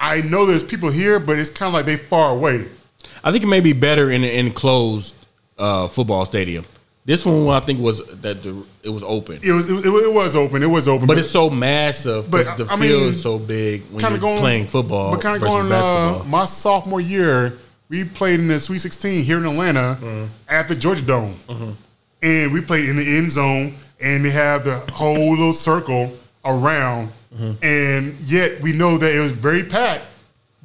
I 0.00 0.22
know 0.22 0.44
there's 0.46 0.64
people 0.64 0.90
here, 0.90 1.18
but 1.20 1.38
it's 1.38 1.50
kind 1.50 1.68
of 1.68 1.74
like 1.74 1.86
they 1.86 1.96
far 1.96 2.32
away. 2.32 2.66
I 3.22 3.30
think 3.32 3.44
it 3.44 3.46
may 3.46 3.60
be 3.60 3.72
better 3.72 4.10
in 4.10 4.24
an 4.24 4.30
enclosed 4.30 5.14
uh, 5.58 5.86
football 5.88 6.26
stadium. 6.26 6.64
This 7.04 7.24
one 7.24 7.48
I 7.48 7.60
think 7.60 7.80
was 7.80 8.04
that 8.20 8.42
the, 8.42 8.64
it 8.82 8.90
was 8.90 9.02
open, 9.02 9.40
It 9.42 9.52
was 9.52 9.70
it, 9.70 9.84
it 9.86 10.12
was 10.12 10.36
open. 10.36 10.62
It 10.62 10.66
was 10.66 10.86
open, 10.86 11.06
but 11.06 11.18
it's 11.18 11.30
so 11.30 11.48
massive 11.50 12.30
But, 12.30 12.38
because 12.44 12.58
the 12.58 12.64
I 12.72 12.76
field 12.76 13.02
mean, 13.02 13.12
is 13.12 13.22
so 13.22 13.38
big 13.38 13.82
when 13.90 14.00
you're 14.04 14.18
going 14.18 14.38
playing 14.38 14.66
football 14.66 15.10
But 15.12 15.22
kind 15.22 15.36
of 15.36 15.42
going 15.42 15.72
uh, 15.72 16.22
my 16.26 16.44
sophomore 16.44 17.00
year, 17.00 17.58
we 17.88 18.04
played 18.04 18.38
in 18.40 18.48
the 18.48 18.60
Sweet 18.60 18.78
16 18.78 19.24
here 19.24 19.38
in 19.38 19.46
Atlanta 19.46 19.96
Mm-hmm. 20.00 20.26
at 20.48 20.68
the 20.68 20.74
Georgia 20.74 21.02
Dome, 21.02 21.36
and 22.22 22.52
we 22.52 22.60
played 22.60 22.88
in 22.88 22.96
the 22.96 23.16
end 23.16 23.30
zone, 23.30 23.74
and 24.00 24.24
they 24.24 24.30
have 24.30 24.64
the 24.64 24.78
whole 24.92 25.30
little 25.30 25.52
circle 25.54 26.12
around, 26.44 27.10
Mm-hmm. 27.34 27.64
and 27.64 28.14
yet 28.22 28.60
we 28.60 28.72
know 28.72 28.98
that 28.98 29.14
it 29.14 29.20
was 29.20 29.30
very 29.32 29.62
packed, 29.62 30.04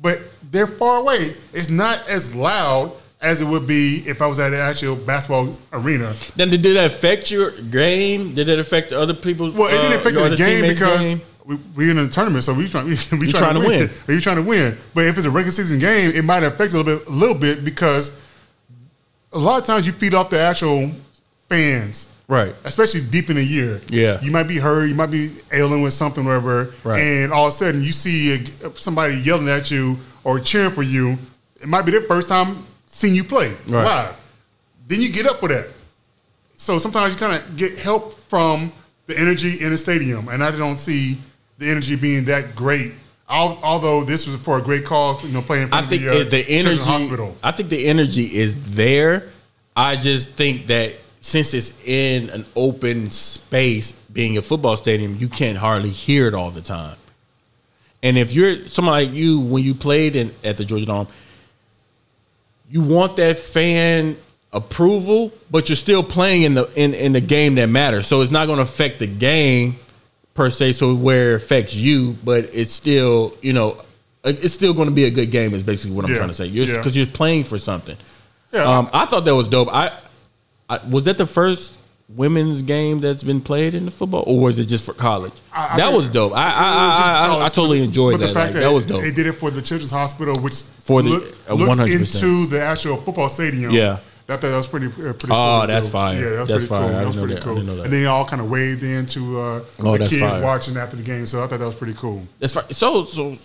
but 0.01 0.19
they're 0.51 0.65
far 0.67 0.99
away. 1.01 1.29
It's 1.53 1.69
not 1.69 2.03
as 2.09 2.35
loud 2.35 2.91
as 3.25 3.41
it 3.41 3.45
would 3.45 3.65
be 3.65 4.03
if 4.05 4.21
I 4.21 4.27
was 4.27 4.39
at 4.39 4.53
an 4.53 4.59
actual 4.59 4.95
basketball 4.95 5.57
arena. 5.73 6.13
Then 6.35 6.51
did 6.51 6.61
that 6.63 6.85
affect 6.85 7.31
your 7.31 7.51
game? 7.51 8.35
Did 8.35 8.47
it 8.49 8.59
affect 8.59 8.93
other 8.93 9.15
people's? 9.15 9.55
Well, 9.55 9.67
it 9.67 9.81
didn't 9.81 9.93
uh, 9.93 9.99
affect 9.99 10.15
your 10.15 10.29
the 10.29 10.35
game 10.35 10.61
because 10.61 11.15
game? 11.15 11.27
we, 11.45 11.55
we 11.75 11.91
in 11.91 11.97
a 11.97 12.07
tournament, 12.07 12.43
so 12.43 12.53
we 12.53 12.67
trying 12.67 12.85
we, 12.85 12.95
we 13.19 13.31
trying 13.31 13.59
to 13.59 13.67
win. 13.67 13.89
you 14.07 14.21
trying 14.21 14.37
to 14.37 14.43
win. 14.43 14.77
But 14.93 15.05
if 15.07 15.17
it's 15.17 15.25
a 15.25 15.31
regular 15.31 15.51
season 15.51 15.79
game, 15.79 16.11
it 16.13 16.23
might 16.23 16.43
affect 16.43 16.73
a 16.73 16.77
little 16.77 16.97
bit, 16.99 17.07
a 17.07 17.11
little 17.11 17.35
bit 17.35 17.65
because 17.65 18.15
a 19.33 19.39
lot 19.39 19.59
of 19.59 19.65
times 19.65 19.87
you 19.87 19.93
feed 19.93 20.13
off 20.13 20.29
the 20.29 20.39
actual 20.39 20.91
fans, 21.49 22.13
right? 22.27 22.53
especially 22.63 23.01
deep 23.09 23.31
in 23.31 23.37
the 23.37 23.43
year. 23.43 23.81
Yeah. 23.89 24.21
you 24.21 24.31
might 24.31 24.47
be 24.47 24.57
hurt, 24.57 24.85
you 24.87 24.95
might 24.95 25.11
be 25.11 25.31
ailing 25.51 25.81
with 25.81 25.93
something, 25.93 26.23
or 26.23 26.27
whatever, 26.27 26.73
Right. 26.83 27.01
and 27.01 27.33
all 27.33 27.47
of 27.47 27.53
a 27.53 27.55
sudden 27.55 27.81
you 27.81 27.91
see 27.91 28.35
a, 28.63 28.75
somebody 28.75 29.15
yelling 29.15 29.49
at 29.49 29.71
you 29.71 29.97
or 30.23 30.39
cheering 30.39 30.71
for 30.71 30.83
you. 30.83 31.17
It 31.59 31.67
might 31.67 31.83
be 31.87 31.91
their 31.91 32.03
first 32.03 32.29
time 32.29 32.65
seeing 32.95 33.13
you 33.13 33.23
play 33.25 33.49
Right. 33.67 33.83
live. 33.83 34.15
Then 34.87 35.01
you 35.01 35.11
get 35.11 35.25
up 35.27 35.39
for 35.41 35.49
that. 35.49 35.67
So 36.55 36.79
sometimes 36.79 37.13
you 37.13 37.19
kind 37.19 37.35
of 37.35 37.57
get 37.57 37.77
help 37.77 38.17
from 38.29 38.71
the 39.07 39.19
energy 39.19 39.57
in 39.63 39.71
the 39.71 39.77
stadium, 39.77 40.29
and 40.29 40.41
I 40.43 40.51
don't 40.51 40.77
see 40.77 41.17
the 41.57 41.69
energy 41.69 41.95
being 41.97 42.23
that 42.25 42.55
great. 42.55 42.93
Although 43.27 44.03
this 44.05 44.27
was 44.27 44.35
for 44.41 44.59
a 44.59 44.61
great 44.61 44.85
cause, 44.85 45.23
you 45.23 45.29
know, 45.31 45.41
playing 45.41 45.69
I 45.73 45.81
think 45.85 46.03
the, 46.03 46.21
uh, 46.21 46.23
the 46.29 46.47
energy. 46.47 46.79
hospital. 46.81 47.35
I 47.43 47.51
think 47.51 47.69
the 47.69 47.85
energy 47.87 48.37
is 48.37 48.75
there. 48.75 49.23
I 49.75 49.95
just 49.97 50.29
think 50.29 50.67
that 50.67 50.93
since 51.21 51.53
it's 51.53 51.73
in 51.85 52.29
an 52.29 52.45
open 52.55 53.11
space, 53.11 53.91
being 54.13 54.37
a 54.37 54.41
football 54.41 54.77
stadium, 54.77 55.17
you 55.19 55.27
can't 55.27 55.57
hardly 55.57 55.89
hear 55.89 56.27
it 56.27 56.33
all 56.35 56.51
the 56.51 56.61
time. 56.61 56.95
And 58.03 58.17
if 58.17 58.31
you're 58.33 58.67
somebody 58.69 59.07
like 59.07 59.15
you, 59.15 59.39
when 59.39 59.63
you 59.63 59.73
played 59.73 60.15
in 60.15 60.31
at 60.43 60.55
the 60.57 60.63
Georgia 60.63 60.85
Dome, 60.85 61.07
you 62.69 62.81
want 62.81 63.15
that 63.17 63.37
fan 63.37 64.17
approval, 64.53 65.31
but 65.51 65.69
you're 65.69 65.75
still 65.75 66.03
playing 66.03 66.43
in 66.43 66.53
the 66.53 66.69
in, 66.75 66.93
in 66.93 67.11
the 67.13 67.21
game 67.21 67.55
that 67.55 67.67
matters. 67.67 68.07
So 68.07 68.21
it's 68.21 68.31
not 68.31 68.45
going 68.45 68.57
to 68.57 68.63
affect 68.63 68.99
the 68.99 69.07
game 69.07 69.75
per 70.33 70.49
se. 70.49 70.73
So 70.73 70.95
where 70.95 71.33
it 71.33 71.35
affects 71.35 71.73
you, 71.75 72.15
but 72.23 72.49
it's 72.53 72.71
still 72.73 73.33
you 73.41 73.53
know 73.53 73.81
it's 74.23 74.53
still 74.53 74.73
going 74.73 74.87
to 74.87 74.93
be 74.95 75.05
a 75.05 75.11
good 75.11 75.29
game. 75.31 75.53
Is 75.53 75.63
basically 75.63 75.95
what 75.95 76.05
I'm 76.05 76.11
Yeah. 76.11 76.17
trying 76.17 76.29
to 76.29 76.33
say. 76.33 76.45
You're 76.47 76.65
Yeah. 76.65 76.77
because 76.77 76.95
you're 76.97 77.05
playing 77.07 77.43
for 77.43 77.57
something. 77.57 77.97
Yeah. 78.51 78.63
Um, 78.63 78.89
I 78.93 79.05
thought 79.05 79.25
that 79.25 79.35
was 79.35 79.49
dope. 79.49 79.67
I, 79.73 79.91
I 80.69 80.79
was 80.89 81.03
that 81.03 81.17
the 81.17 81.25
first 81.27 81.77
women's 82.07 82.61
game 82.61 82.99
that's 82.99 83.23
been 83.23 83.41
played 83.41 83.73
in 83.73 83.85
the 83.85 83.91
football, 83.91 84.23
or 84.27 84.39
was 84.39 84.59
it 84.59 84.65
just 84.65 84.85
for 84.85 84.93
college? 84.93 85.33
I- 85.51 85.73
I 85.73 85.77
that 85.77 85.91
was 85.93 86.09
dope. 86.09 86.33
I 86.33 86.43
I, 86.45 86.47
I, 86.49 87.27
I, 87.41 87.45
I 87.45 87.49
totally 87.49 87.83
enjoyed 87.83 88.13
but 88.13 88.19
that. 88.21 88.27
The 88.27 88.33
fact 88.33 88.53
Like, 88.53 88.63
that 88.63 88.71
was 88.71 88.85
dope. 88.85 89.01
They 89.01 89.11
did 89.11 89.25
it 89.27 89.33
for 89.33 89.49
the 89.51 89.61
Children's 89.61 89.91
Hospital, 89.91 90.39
which 90.39 90.53
For 90.79 91.01
the- 91.01 91.09
look, 91.09 91.35
uh, 91.49 91.53
looks 91.55 91.79
into 91.79 92.45
the 92.47 92.61
actual 92.61 92.97
football 92.97 93.29
stadium. 93.29 93.71
Yeah. 93.71 93.97
I 94.27 94.31
thought 94.37 94.41
that 94.41 94.55
was 94.57 94.65
pretty, 94.65 94.87
uh, 94.87 95.13
pretty 95.13 95.27
Oh, 95.29 95.59
cool. 95.61 95.67
that's 95.67 95.87
fire. 95.89 96.15
Yeah, 96.15 96.29
that 96.31 96.39
was 96.39 96.47
That's 96.47 96.65
pretty 96.65 96.65
fire. 96.67 96.79
cool. 96.89 96.95
I 96.95 96.99
That 96.99 97.05
was 97.05 97.15
didn't 97.15 97.15
know 97.15 97.21
pretty 97.21 97.33
that. 97.35 97.43
Cool. 97.43 97.55
that. 97.75 97.83
And 97.85 97.93
then 97.93 98.01
they 98.01 98.05
all 98.07 98.25
kind 98.25 98.41
of 98.41 98.49
waved 98.49 98.83
into 98.83 99.39
uh, 99.39 99.61
Oh, 99.79 99.97
the 99.97 100.05
kids 100.07 100.19
fire. 100.21 100.41
watching 100.41 100.77
after 100.77 100.95
the 100.97 101.03
game. 101.03 101.25
So 101.27 101.43
I 101.43 101.47
thought 101.47 101.59
that 101.59 101.65
was 101.65 101.75
pretty 101.75 101.93
cool. 101.93 102.23
That's 102.39 102.55
right. 102.55 102.73
So 102.73 103.05
so 103.05 103.35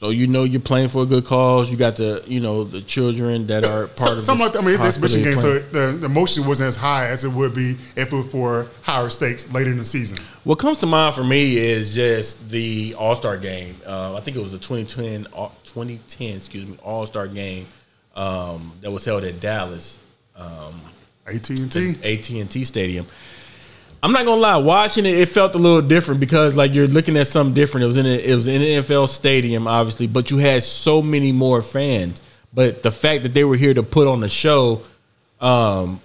so 0.00 0.08
you 0.08 0.26
know 0.26 0.44
you're 0.44 0.62
playing 0.62 0.88
for 0.88 1.02
a 1.02 1.06
good 1.06 1.26
cause. 1.26 1.70
You 1.70 1.76
got 1.76 1.96
the 1.96 2.24
you 2.26 2.40
know 2.40 2.64
the 2.64 2.80
children 2.80 3.46
that 3.48 3.64
are 3.64 3.86
part 3.86 3.98
So- 3.98 4.12
of 4.14 4.20
something 4.20 4.44
like 4.46 4.54
that. 4.54 4.62
I 4.62 4.64
mean, 4.64 4.72
it's 4.72 4.80
an 4.80 4.86
exhibition 4.88 5.18
game, 5.22 5.32
you're 5.32 5.40
so 5.42 5.58
the, 5.58 5.98
the 5.98 6.06
emotion 6.06 6.46
wasn't 6.46 6.68
as 6.68 6.76
high 6.76 7.06
as 7.08 7.22
it 7.24 7.28
would 7.28 7.54
be 7.54 7.76
if 7.96 8.10
it 8.10 8.12
were 8.12 8.22
for 8.22 8.66
higher 8.82 9.10
stakes 9.10 9.52
later 9.52 9.70
in 9.70 9.76
the 9.78 9.84
season. 9.84 10.16
what 10.44 10.58
comes 10.58 10.78
to 10.78 10.86
mind 10.86 11.14
for 11.14 11.22
me 11.24 11.58
is 11.58 11.94
just 11.94 12.48
the 12.50 12.94
All 12.98 13.14
Star 13.14 13.36
game. 13.36 13.76
Uh, 13.86 14.16
I 14.16 14.20
think 14.20 14.36
it 14.38 14.40
was 14.40 14.52
the 14.52 14.58
2010 14.58 15.24
2010 15.64 16.36
excuse 16.36 16.66
me 16.66 16.78
All 16.82 17.04
Star 17.06 17.28
game 17.28 17.66
um, 18.16 18.72
that 18.80 18.90
was 18.90 19.04
held 19.04 19.24
at 19.24 19.38
Dallas. 19.38 19.98
AT 21.26 21.50
and 21.50 21.70
T. 21.70 21.90
AT&T 22.02 22.64
Stadium. 22.64 23.06
I'm 24.02 24.12
not 24.12 24.24
gonna 24.24 24.40
lie, 24.40 24.56
watching 24.56 25.04
it, 25.04 25.14
it 25.14 25.28
felt 25.28 25.54
a 25.54 25.58
little 25.58 25.82
different 25.82 26.20
because 26.20 26.56
like 26.56 26.72
you're 26.72 26.86
looking 26.86 27.16
at 27.16 27.26
something 27.26 27.54
different. 27.54 27.84
It 27.84 27.86
was 27.88 27.96
in 27.98 28.06
a, 28.06 28.18
it 28.18 28.34
was 28.34 28.48
in 28.48 28.62
an 28.62 28.82
NFL 28.82 29.08
stadium, 29.08 29.66
obviously, 29.66 30.06
but 30.06 30.30
you 30.30 30.38
had 30.38 30.62
so 30.62 31.02
many 31.02 31.32
more 31.32 31.60
fans. 31.60 32.22
But 32.52 32.82
the 32.82 32.90
fact 32.90 33.24
that 33.24 33.34
they 33.34 33.44
were 33.44 33.56
here 33.56 33.74
to 33.74 33.82
put 33.82 34.08
on 34.08 34.20
the 34.20 34.28
show, 34.28 34.82
um, 35.40 36.00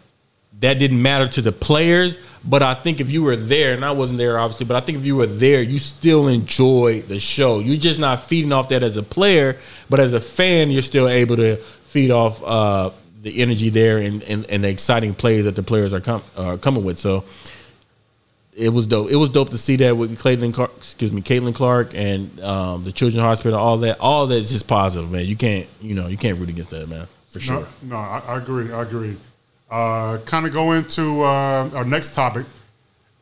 that 0.59 0.77
didn't 0.77 1.01
matter 1.01 1.27
to 1.27 1.41
the 1.41 1.51
players. 1.51 2.17
But 2.43 2.61
I 2.61 2.73
think 2.73 2.99
if 2.99 3.09
you 3.09 3.23
were 3.23 3.35
there, 3.35 3.73
and 3.73 3.83
I 3.83 3.91
wasn't 3.91 4.19
there 4.19 4.37
obviously, 4.39 4.65
but 4.65 4.75
I 4.75 4.81
think 4.81 4.97
if 4.97 5.05
you 5.05 5.15
were 5.15 5.25
there, 5.25 5.61
you 5.61 5.79
still 5.79 6.27
enjoy 6.27 7.01
the 7.01 7.19
show. 7.19 7.59
You're 7.59 7.77
just 7.77 7.99
not 7.99 8.23
feeding 8.23 8.51
off 8.51 8.69
that 8.69 8.83
as 8.83 8.97
a 8.97 9.03
player, 9.03 9.57
but 9.89 9.99
as 10.01 10.11
a 10.13 10.19
fan, 10.19 10.69
you're 10.69 10.81
still 10.81 11.07
able 11.07 11.37
to 11.37 11.55
feed 11.85 12.11
off 12.11 12.43
uh, 12.43 12.91
the 13.21 13.41
energy 13.41 13.69
there 13.69 13.97
and, 13.99 14.21
and, 14.23 14.45
and 14.47 14.63
the 14.63 14.69
exciting 14.69 15.15
plays 15.15 15.45
that 15.45 15.55
the 15.55 15.63
players 15.63 15.93
are 15.93 16.01
com- 16.01 16.23
are 16.37 16.57
coming 16.57 16.83
with. 16.83 16.99
So 16.99 17.23
it 18.55 18.69
was 18.69 18.87
dope. 18.87 19.09
It 19.09 19.15
was 19.17 19.29
dope 19.29 19.49
to 19.49 19.57
see 19.57 19.75
that 19.77 19.97
with 19.97 20.17
Caitlin, 20.19 20.53
Clark, 20.53 20.71
excuse 20.77 21.11
me, 21.11 21.21
Caitlin 21.21 21.53
Clark 21.53 21.93
and 21.93 22.39
um, 22.41 22.83
the 22.83 22.91
Children's 22.91 23.23
Hospital. 23.23 23.59
All 23.59 23.77
that, 23.77 23.99
all 23.99 24.27
that 24.27 24.35
is 24.35 24.49
just 24.49 24.67
positive, 24.67 25.11
man. 25.11 25.25
You 25.25 25.35
can't, 25.35 25.67
you 25.81 25.95
know, 25.95 26.07
you 26.07 26.17
can't 26.17 26.39
root 26.39 26.49
against 26.49 26.69
that, 26.69 26.87
man, 26.87 27.07
for 27.29 27.39
sure. 27.39 27.67
No, 27.81 27.95
no, 27.95 27.97
I, 27.97 28.23
I 28.27 28.37
agree. 28.37 28.71
I 28.71 28.81
agree. 28.81 29.17
Uh, 29.69 30.19
kind 30.25 30.45
of 30.45 30.53
go 30.53 30.71
into 30.71 31.23
uh, 31.23 31.69
our 31.73 31.85
next 31.85 32.13
topic, 32.13 32.45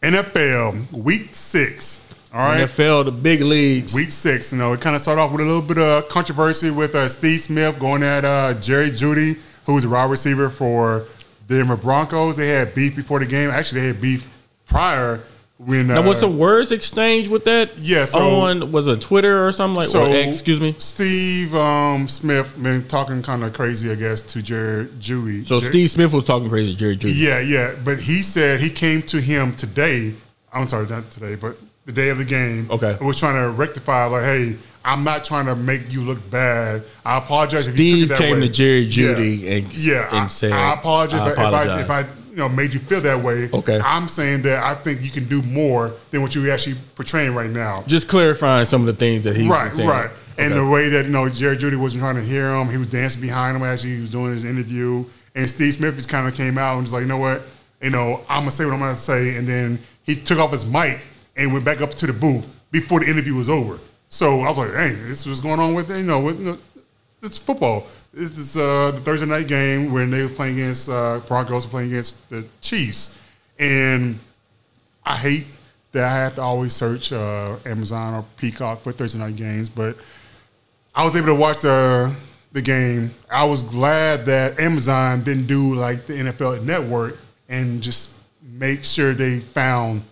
NFL 0.01 0.91
Week 0.91 1.33
Six. 1.33 2.01
All 2.33 2.39
right, 2.39 2.63
NFL, 2.63 3.05
the 3.05 3.11
big 3.11 3.41
leagues. 3.41 3.93
Week 3.93 4.11
Six. 4.11 4.51
You 4.51 4.59
know, 4.59 4.73
it 4.73 4.81
kind 4.81 4.95
of 4.95 5.01
started 5.01 5.21
off 5.21 5.31
with 5.31 5.41
a 5.41 5.45
little 5.45 5.61
bit 5.61 5.77
of 5.77 6.09
controversy 6.09 6.69
with 6.69 6.95
uh, 6.95 7.07
Steve 7.07 7.39
Smith 7.39 7.79
going 7.79 8.03
at 8.03 8.25
uh, 8.25 8.53
Jerry 8.59 8.89
Jeudy 8.89 9.39
who 9.65 9.73
was 9.73 9.85
a 9.85 9.89
wide 9.89 10.09
receiver 10.09 10.49
for 10.49 11.05
the 11.47 11.57
Denver 11.57 11.77
Broncos. 11.77 12.35
They 12.35 12.47
had 12.47 12.73
beef 12.73 12.95
before 12.95 13.19
the 13.19 13.25
game. 13.25 13.49
Actually, 13.49 13.81
they 13.81 13.87
had 13.87 14.01
beef 14.01 14.27
prior 14.65 15.21
when. 15.57 15.87
Now, 15.87 15.99
uh, 16.01 16.07
was 16.07 16.19
some 16.19 16.37
words 16.37 16.71
exchanged 16.71 17.29
with 17.31 17.45
that? 17.45 17.77
Yeah, 17.77 18.05
so- 18.05 18.19
on 18.41 18.71
was 18.71 18.87
it 18.87 19.01
Twitter 19.01 19.45
or 19.47 19.51
something 19.51 19.75
like? 19.75 19.87
So, 19.87 20.03
X, 20.05 20.27
excuse 20.29 20.59
me. 20.59 20.75
Steve 20.77 21.53
um, 21.55 22.07
Smith 22.07 22.55
been 22.61 22.87
talking 22.87 23.21
kind 23.21 23.43
of 23.43 23.53
crazy, 23.53 23.91
I 23.91 23.95
guess, 23.95 24.21
to 24.33 24.41
Jared 24.41 24.99
Jeudy. 24.99 25.45
So 25.45 25.59
Jer- 25.59 25.65
Steve 25.67 25.91
Smith 25.91 26.13
was 26.13 26.23
talking 26.25 26.49
crazy 26.49 26.73
to 26.73 26.77
Jerry 26.77 26.97
Jeudy. 26.97 27.13
Yeah, 27.15 27.39
yeah, 27.39 27.75
but 27.83 27.99
he 27.99 28.21
said 28.21 28.59
he 28.61 28.69
came 28.69 29.01
to 29.03 29.19
him 29.19 29.55
today. 29.55 30.13
I'm 30.51 30.67
sorry, 30.67 30.87
not 30.87 31.09
today, 31.11 31.35
but 31.35 31.57
the 31.85 31.91
day 31.91 32.09
of 32.09 32.17
the 32.17 32.25
game. 32.25 32.69
Okay. 32.69 32.97
was 33.01 33.19
trying 33.19 33.35
to 33.35 33.49
rectify, 33.51 34.05
like, 34.05 34.23
hey, 34.23 34.55
I'm 34.85 35.03
not 35.03 35.23
trying 35.23 35.45
to 35.47 35.55
make 35.55 35.93
you 35.93 36.01
look 36.01 36.29
bad. 36.29 36.83
I 37.05 37.17
apologize 37.17 37.67
if 37.67 37.79
you 37.79 37.89
Steve 37.89 38.07
took 38.09 38.17
it 38.17 38.21
that 38.21 38.27
came 38.27 38.41
to 38.41 38.49
Jerry 38.49 38.79
Yeah. 38.81 39.13
Jeudy 39.15 39.57
and- 39.57 39.73
yeah, 39.73 40.07
and 40.09 40.17
I, 40.19 40.27
said, 40.27 40.51
I 40.51 40.73
apologize, 40.73 41.21
"I 41.21 41.31
if, 41.31 41.39
I, 41.39 41.43
apologize." 41.43 41.83
if 41.83 41.89
I 41.89 41.99
if 42.01 42.07
I 42.09 42.22
you 42.33 42.39
know 42.39 42.49
made 42.49 42.73
you 42.73 42.79
feel 42.79 42.99
that 43.01 43.23
way. 43.23 43.47
Okay. 43.53 43.79
I'm 43.79 44.07
saying 44.07 44.41
that 44.41 44.63
I 44.63 44.73
think 44.73 45.03
you 45.03 45.11
can 45.11 45.25
do 45.25 45.43
more 45.43 45.93
than 46.09 46.23
what 46.23 46.33
you're 46.33 46.51
actually 46.51 46.75
portraying 46.95 47.35
right 47.35 47.49
now. 47.49 47.83
Just 47.85 48.07
clarifying 48.07 48.65
some 48.65 48.81
of 48.81 48.87
the 48.87 48.93
things 48.93 49.23
that 49.23 49.35
he 49.35 49.47
Right, 49.47 49.71
saying. 49.71 49.87
right. 49.87 50.09
And 50.39 50.55
the 50.55 50.65
way 50.65 50.89
that 50.89 51.05
you 51.05 51.11
know 51.11 51.29
Jerry 51.29 51.55
Jeudy 51.57 51.79
wasn't 51.79 52.01
trying 52.01 52.15
to 52.15 52.23
hear 52.23 52.49
him, 52.55 52.69
he 52.69 52.77
was 52.77 52.87
dancing 52.87 53.21
behind 53.21 53.55
him 53.55 53.61
as 53.63 53.83
he 53.83 53.99
was 53.99 54.09
doing 54.09 54.31
his 54.31 54.43
interview. 54.45 55.05
And 55.35 55.47
Steve 55.47 55.75
Smith 55.75 55.95
just 55.95 56.09
kind 56.09 56.27
of 56.27 56.33
came 56.33 56.57
out 56.57 56.73
and 56.73 56.81
was 56.81 56.93
like, 56.93 57.01
you 57.01 57.07
know 57.07 57.17
what, 57.17 57.43
you 57.81 57.91
know, 57.91 58.23
I'm 58.27 58.39
gonna 58.41 58.51
say 58.51 58.65
what 58.65 58.73
I'm 58.73 58.79
gonna 58.79 58.95
say. 58.95 59.37
And 59.37 59.47
then 59.47 59.77
he 60.01 60.15
took 60.15 60.39
off 60.39 60.51
his 60.51 60.65
mic 60.65 61.05
and 61.37 61.53
went 61.53 61.65
back 61.65 61.81
up 61.81 61.91
to 61.91 62.07
the 62.07 62.13
booth 62.13 62.47
before 62.71 62.99
the 62.99 63.09
interview 63.09 63.35
was 63.35 63.47
over. 63.49 63.79
So 64.09 64.41
I 64.41 64.49
was 64.49 64.57
like, 64.57 64.71
hey, 64.73 64.93
this 64.95 65.27
was 65.27 65.39
going 65.39 65.59
on 65.59 65.75
with 65.75 65.89
you 65.89 66.03
know, 66.03 66.19
with, 66.19 66.39
you 66.39 66.45
know 66.45 66.57
it's 67.21 67.37
football. 67.39 67.85
This 68.13 68.37
is 68.37 68.55
uh, 68.55 68.91
the 68.93 69.01
Thursday 69.01 69.25
night 69.25 69.47
game 69.47 69.91
when 69.91 70.11
they 70.11 70.21
were 70.21 70.29
playing 70.29 70.59
against 70.59 70.87
uh, 70.87 71.19
Broncos, 71.27 71.65
playing 71.65 71.89
against 71.89 72.29
the 72.29 72.45
Chiefs, 72.61 73.19
and 73.57 74.19
I 75.03 75.17
hate 75.17 75.47
that 75.93 76.03
I 76.03 76.15
have 76.17 76.35
to 76.35 76.41
always 76.43 76.73
search 76.73 77.11
uh, 77.11 77.55
Amazon 77.65 78.13
or 78.13 78.25
Peacock 78.37 78.81
for 78.81 78.91
Thursday 78.91 79.17
night 79.17 79.35
games, 79.35 79.67
but 79.67 79.97
I 80.93 81.03
was 81.03 81.15
able 81.15 81.27
to 81.27 81.35
watch 81.35 81.61
the 81.61 82.15
the 82.51 82.61
game. 82.61 83.09
I 83.31 83.45
was 83.45 83.63
glad 83.63 84.27
that 84.27 84.59
Amazon 84.59 85.23
didn't 85.23 85.47
do 85.47 85.73
like 85.73 86.05
the 86.05 86.13
NFL 86.13 86.63
Network 86.63 87.17
and 87.49 87.81
just 87.81 88.15
make 88.43 88.83
sure 88.83 89.15
they 89.15 89.39
found 89.39 90.03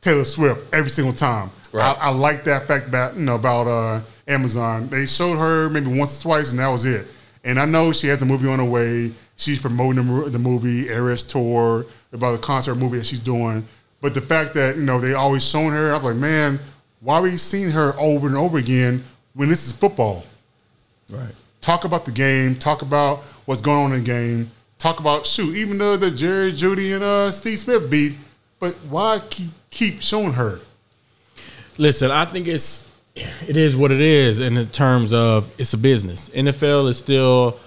Taylor 0.00 0.24
Swift 0.24 0.74
every 0.74 0.88
single 0.88 1.12
time. 1.12 1.50
Right. 1.72 1.94
I, 1.98 2.06
I 2.06 2.08
like 2.08 2.44
that 2.44 2.66
fact 2.66 2.88
about 2.88 3.16
you 3.16 3.22
know 3.22 3.34
about 3.34 3.66
uh, 3.66 4.00
Amazon. 4.28 4.88
They 4.88 5.06
showed 5.06 5.36
her 5.36 5.68
maybe 5.70 5.86
once 5.86 6.20
or 6.20 6.22
twice, 6.22 6.50
and 6.50 6.58
that 6.60 6.68
was 6.68 6.84
it. 6.84 7.06
And 7.44 7.60
I 7.60 7.64
know 7.64 7.92
she 7.92 8.08
has 8.08 8.20
a 8.22 8.26
movie 8.26 8.48
on 8.48 8.58
the 8.58 8.64
way. 8.64 9.12
She's 9.36 9.60
promoting 9.60 10.06
the, 10.06 10.30
the 10.30 10.38
movie 10.38 10.88
Eras 10.88 11.22
Tour 11.22 11.86
about 12.12 12.32
the 12.32 12.38
concert 12.38 12.74
movie 12.74 12.98
that 12.98 13.06
she's 13.06 13.20
doing. 13.20 13.64
But 14.00 14.14
the 14.14 14.20
fact 14.20 14.54
that 14.54 14.76
you 14.76 14.82
know 14.82 15.00
they 15.00 15.14
always 15.14 15.48
shown 15.48 15.72
her, 15.72 15.94
I'm 15.94 16.02
like, 16.02 16.16
man, 16.16 16.58
why 17.00 17.16
are 17.16 17.22
we 17.22 17.36
seeing 17.36 17.70
her 17.70 17.92
over 17.98 18.26
and 18.26 18.36
over 18.36 18.58
again 18.58 19.04
when 19.34 19.48
this 19.48 19.66
is 19.66 19.76
football? 19.76 20.24
Right. 21.10 21.34
Talk 21.60 21.84
about 21.84 22.04
the 22.04 22.12
game. 22.12 22.56
Talk 22.56 22.82
about 22.82 23.18
what's 23.44 23.60
going 23.60 23.86
on 23.86 23.92
in 23.92 23.98
the 23.98 24.04
game. 24.04 24.50
Talk 24.78 25.00
about 25.00 25.24
shoot, 25.24 25.56
even 25.56 25.78
though 25.78 25.96
the 25.96 26.10
Jerry 26.10 26.52
Jeudy 26.52 26.94
and 26.94 27.02
uh, 27.02 27.30
Steve 27.30 27.58
Smith 27.58 27.90
beat, 27.90 28.14
but 28.58 28.74
why 28.88 29.20
keep 29.30 29.50
keep 29.70 30.02
showing 30.02 30.32
her? 30.32 30.60
Listen, 31.78 32.10
I 32.10 32.24
think 32.24 32.46
it's 32.46 32.85
it 33.16 33.56
is 33.56 33.76
what 33.76 33.90
it 33.92 34.00
is 34.00 34.40
in 34.40 34.54
the 34.54 34.66
terms 34.66 35.12
of 35.12 35.52
it's 35.58 35.72
a 35.72 35.78
business. 35.78 36.28
NFL 36.30 36.88
is 36.88 36.98
still 36.98 37.58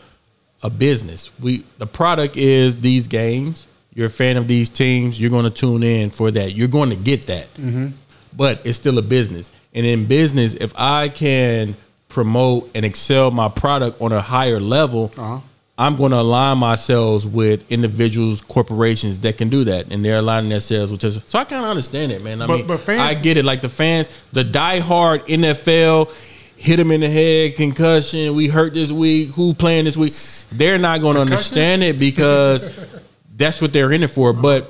a 0.61 0.69
business. 0.69 1.31
We 1.39 1.65
the 1.77 1.87
product 1.87 2.37
is 2.37 2.79
these 2.81 3.07
games. 3.07 3.65
You're 3.93 4.07
a 4.07 4.11
fan 4.11 4.37
of 4.37 4.47
these 4.47 4.69
teams. 4.69 5.19
You're 5.19 5.31
going 5.31 5.45
to 5.45 5.49
tune 5.49 5.83
in 5.83 6.11
for 6.11 6.31
that. 6.31 6.53
You're 6.53 6.67
going 6.67 6.91
to 6.91 6.95
get 6.95 7.25
that. 7.27 7.51
Mm-hmm. 7.55 7.87
But 8.35 8.61
it's 8.63 8.77
still 8.77 8.97
a 8.97 9.01
business. 9.01 9.49
And 9.73 9.85
in 9.85 10.05
business, 10.05 10.53
if 10.53 10.73
I 10.77 11.09
can 11.09 11.75
promote 12.07 12.69
and 12.75 12.85
excel 12.85 13.31
my 13.31 13.49
product 13.49 14.01
on 14.01 14.11
a 14.11 14.21
higher 14.21 14.59
level, 14.59 15.11
uh-huh. 15.17 15.39
I'm 15.79 15.95
going 15.95 16.11
to 16.11 16.19
align 16.19 16.57
myself 16.57 17.23
with 17.25 17.63
individuals, 17.71 18.41
corporations 18.41 19.19
that 19.21 19.37
can 19.37 19.47
do 19.47 19.63
that, 19.63 19.87
and 19.91 20.03
they're 20.03 20.17
aligning 20.17 20.49
themselves 20.49 20.91
with 20.91 21.03
us. 21.05 21.17
So 21.27 21.39
I 21.39 21.45
kind 21.45 21.63
of 21.63 21.69
understand 21.69 22.11
it, 22.11 22.21
man. 22.21 22.41
I 22.41 22.47
But- 22.47 22.57
mean, 22.57 22.67
but 22.67 22.81
fans- 22.81 22.99
I 22.99 23.21
get 23.21 23.37
it. 23.37 23.45
Like 23.45 23.61
the 23.61 23.69
fans, 23.69 24.09
the 24.33 24.43
diehard 24.43 25.25
NFL, 25.27 26.11
hit 26.57 26.79
him 26.81 26.91
in 26.91 26.99
the 26.99 27.09
head, 27.09 27.55
concussion. 27.55 28.35
We 28.35 28.49
hurt 28.49 28.73
this 28.73 28.91
week. 28.91 29.29
Who 29.29 29.53
playing 29.53 29.85
this 29.85 29.95
week? 29.95 30.11
They're 30.51 30.77
not 30.77 30.99
going 30.99 31.15
to 31.15 31.21
understand 31.21 31.81
it 31.81 31.97
because 31.97 32.67
that's 33.37 33.61
what 33.61 33.71
they're 33.71 33.93
in 33.93 34.03
it 34.03 34.09
for. 34.09 34.33
But 34.33 34.69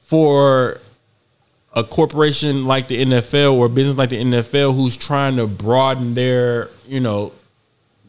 for 0.00 0.80
a 1.72 1.84
corporation 1.84 2.64
like 2.64 2.88
the 2.88 3.04
NFL 3.04 3.52
or 3.54 3.66
a 3.66 3.68
business 3.68 3.96
like 3.96 4.08
the 4.08 4.20
NFL 4.20 4.74
who's 4.74 4.96
trying 4.96 5.36
to 5.36 5.46
broaden 5.46 6.14
their, 6.14 6.68
you 6.88 6.98
know, 6.98 7.30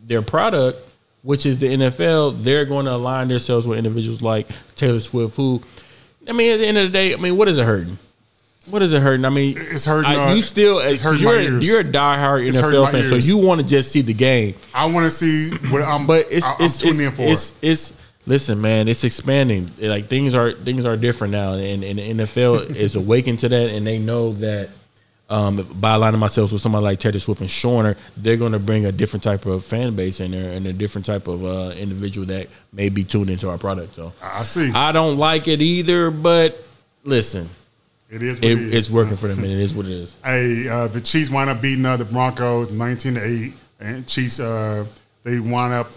their 0.04 0.24
product, 0.24 0.80
which 1.24 1.46
is 1.46 1.58
the 1.60 1.68
NFL, 1.68 2.44
they're 2.44 2.66
going 2.66 2.86
to 2.86 2.94
align 2.94 3.28
themselves 3.28 3.68
with 3.68 3.78
individuals 3.78 4.22
like 4.22 4.48
Taylor 4.76 5.00
Swift, 5.00 5.36
who, 5.36 5.62
I 6.28 6.32
mean, 6.34 6.54
at 6.54 6.58
the 6.58 6.66
end 6.66 6.78
of 6.78 6.86
the 6.86 6.92
day, 6.92 7.14
I 7.14 7.18
mean, 7.18 7.38
what 7.38 7.48
is 7.48 7.58
it 7.58 7.66
hurting? 7.66 7.98
What 8.70 8.82
is 8.84 8.94
it 8.94 9.02
hurting? 9.02 9.26
I 9.26 9.30
mean, 9.30 9.56
It's 9.58 9.86
hurting, 9.86 10.12
I- 10.12 10.34
you 10.34 10.42
still, 10.44 10.80
it's 10.80 11.02
hurting 11.02 11.22
you're, 11.24 11.36
my 11.36 11.42
ears. 11.42 11.68
you're 11.68 11.80
a 11.80 11.84
diehard 11.84 12.48
It's 12.48 12.58
NFL 12.60 12.92
fan, 12.92 13.06
so 13.06 13.16
you 13.16 13.38
want 13.38 13.60
to 13.62 13.66
just 13.66 13.92
see 13.92 14.02
the 14.02 14.14
game. 14.14 14.54
I 14.74 14.86
want 14.86 15.06
to 15.06 15.12
see 15.12 15.50
what 15.72 15.82
I'm. 15.82 16.06
But 16.06 16.28
it's 16.30 16.46
I- 16.46 16.52
I'm 16.54 16.66
it's 16.66 16.78
tuning 16.78 17.00
it's, 17.00 17.06
in 17.08 17.12
for. 17.12 17.22
it's 17.32 17.58
it's 17.64 17.94
listen, 18.28 18.62
man. 18.62 18.88
It's 18.88 19.04
expanding. 19.04 19.72
Like 19.80 20.08
things 20.10 20.36
are 20.36 20.52
things 20.54 20.86
are 20.86 20.96
different 20.96 21.32
now, 21.34 21.54
and, 21.54 21.84
and 21.84 21.98
the 21.98 22.24
NFL 22.24 22.76
is 22.76 22.96
awakened 22.96 23.40
to 23.40 23.50
that, 23.50 23.70
and 23.72 23.86
they 23.86 23.98
know 23.98 24.34
that. 24.34 24.70
Um, 25.32 25.66
by 25.80 25.94
aligning 25.96 26.20
myself 26.20 26.52
with 26.52 26.62
somebody 26.62 26.84
like 26.84 27.00
Taylor 27.00 27.18
Swift 27.18 27.40
and 27.40 27.50
Shorner, 27.50 27.96
they're 28.18 28.36
going 28.36 28.52
to 28.52 28.60
bring 28.60 28.86
a 28.86 28.92
different 28.92 29.24
type 29.24 29.46
of 29.46 29.64
fan 29.64 29.96
base 29.96 30.20
in 30.20 30.32
there 30.32 30.52
and 30.52 30.68
a 30.68 30.74
different 30.74 31.06
type 31.06 31.30
of 31.30 31.46
uh, 31.46 31.74
individual 31.78 32.28
that 32.28 32.50
may 32.74 32.90
be 32.90 33.06
tuned 33.06 33.30
into 33.30 33.50
our 33.50 33.58
product. 33.58 33.96
So 33.96 34.12
I 34.22 34.44
see. 34.44 34.72
I 34.76 34.92
don't 34.92 35.18
like 35.18 35.48
it 35.48 35.62
either, 35.62 36.12
but 36.12 36.62
listen, 37.06 37.50
it 38.10 38.22
is. 38.22 38.40
It, 38.40 38.44
it 38.44 38.60
is. 38.60 38.74
it's 38.74 38.90
working 38.92 39.16
for 39.16 39.28
them, 39.28 39.40
and 39.40 39.48
it 39.48 39.60
is 39.60 39.74
what 39.74 39.86
it 39.86 39.94
is. 39.94 40.18
Hey, 40.26 40.68
uh, 40.68 40.88
the 40.88 41.00
Chiefs 41.00 41.30
wind 41.30 41.50
up 41.50 41.62
beating 41.62 41.86
uh, 41.86 41.96
the 41.96 42.06
Broncos 42.06 42.70
19 42.70 43.14
to 43.14 43.26
8. 43.26 43.54
And 43.80 44.08
Chiefs, 44.08 44.42
uh, 44.42 44.86
they 45.24 45.40
wind 45.40 45.74
up 45.74 45.88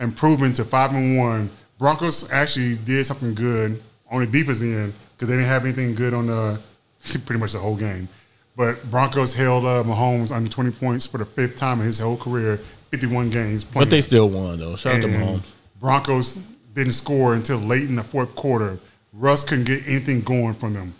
improving 0.00 0.54
to 0.54 0.64
5 0.64 0.94
and 0.94 1.18
1. 1.18 1.50
Broncos 1.78 2.30
actually 2.32 2.76
did 2.76 3.04
something 3.04 3.34
good 3.34 3.80
on 4.10 4.20
the 4.20 4.26
defense 4.26 4.62
end 4.62 4.94
because 5.12 5.28
they 5.28 5.34
didn't 5.34 5.48
have 5.48 5.64
anything 5.64 5.94
good 5.94 6.14
on 6.14 6.26
the 6.26 6.60
pretty 7.26 7.38
much 7.38 7.52
the 7.52 7.58
whole 7.58 7.76
game. 7.76 8.08
But 8.56 8.90
Broncos 8.90 9.34
held 9.34 9.64
uh, 9.64 9.82
Mahomes 9.84 10.32
under 10.32 10.50
20 10.50 10.72
points 10.72 11.06
for 11.06 11.18
the 11.18 11.24
fifth 11.24 11.56
time 11.56 11.80
in 11.80 11.86
his 11.86 11.98
whole 11.98 12.16
career, 12.16 12.56
51 12.90 13.30
games 13.30 13.64
playing. 13.64 13.86
But 13.86 13.90
they 13.90 14.00
still 14.00 14.28
won 14.28 14.58
though. 14.58 14.76
Shout 14.76 14.96
out 14.96 15.02
to 15.02 15.08
Mahomes. 15.08 15.42
Broncos 15.80 16.36
didn't 16.74 16.92
score 16.92 17.34
until 17.34 17.58
late 17.58 17.84
in 17.88 17.96
the 17.96 18.02
fourth 18.04 18.34
quarter. 18.34 18.78
Russ 19.12 19.44
couldn't 19.44 19.64
get 19.64 19.86
anything 19.86 20.20
going 20.20 20.54
from 20.54 20.74
them. 20.74 20.94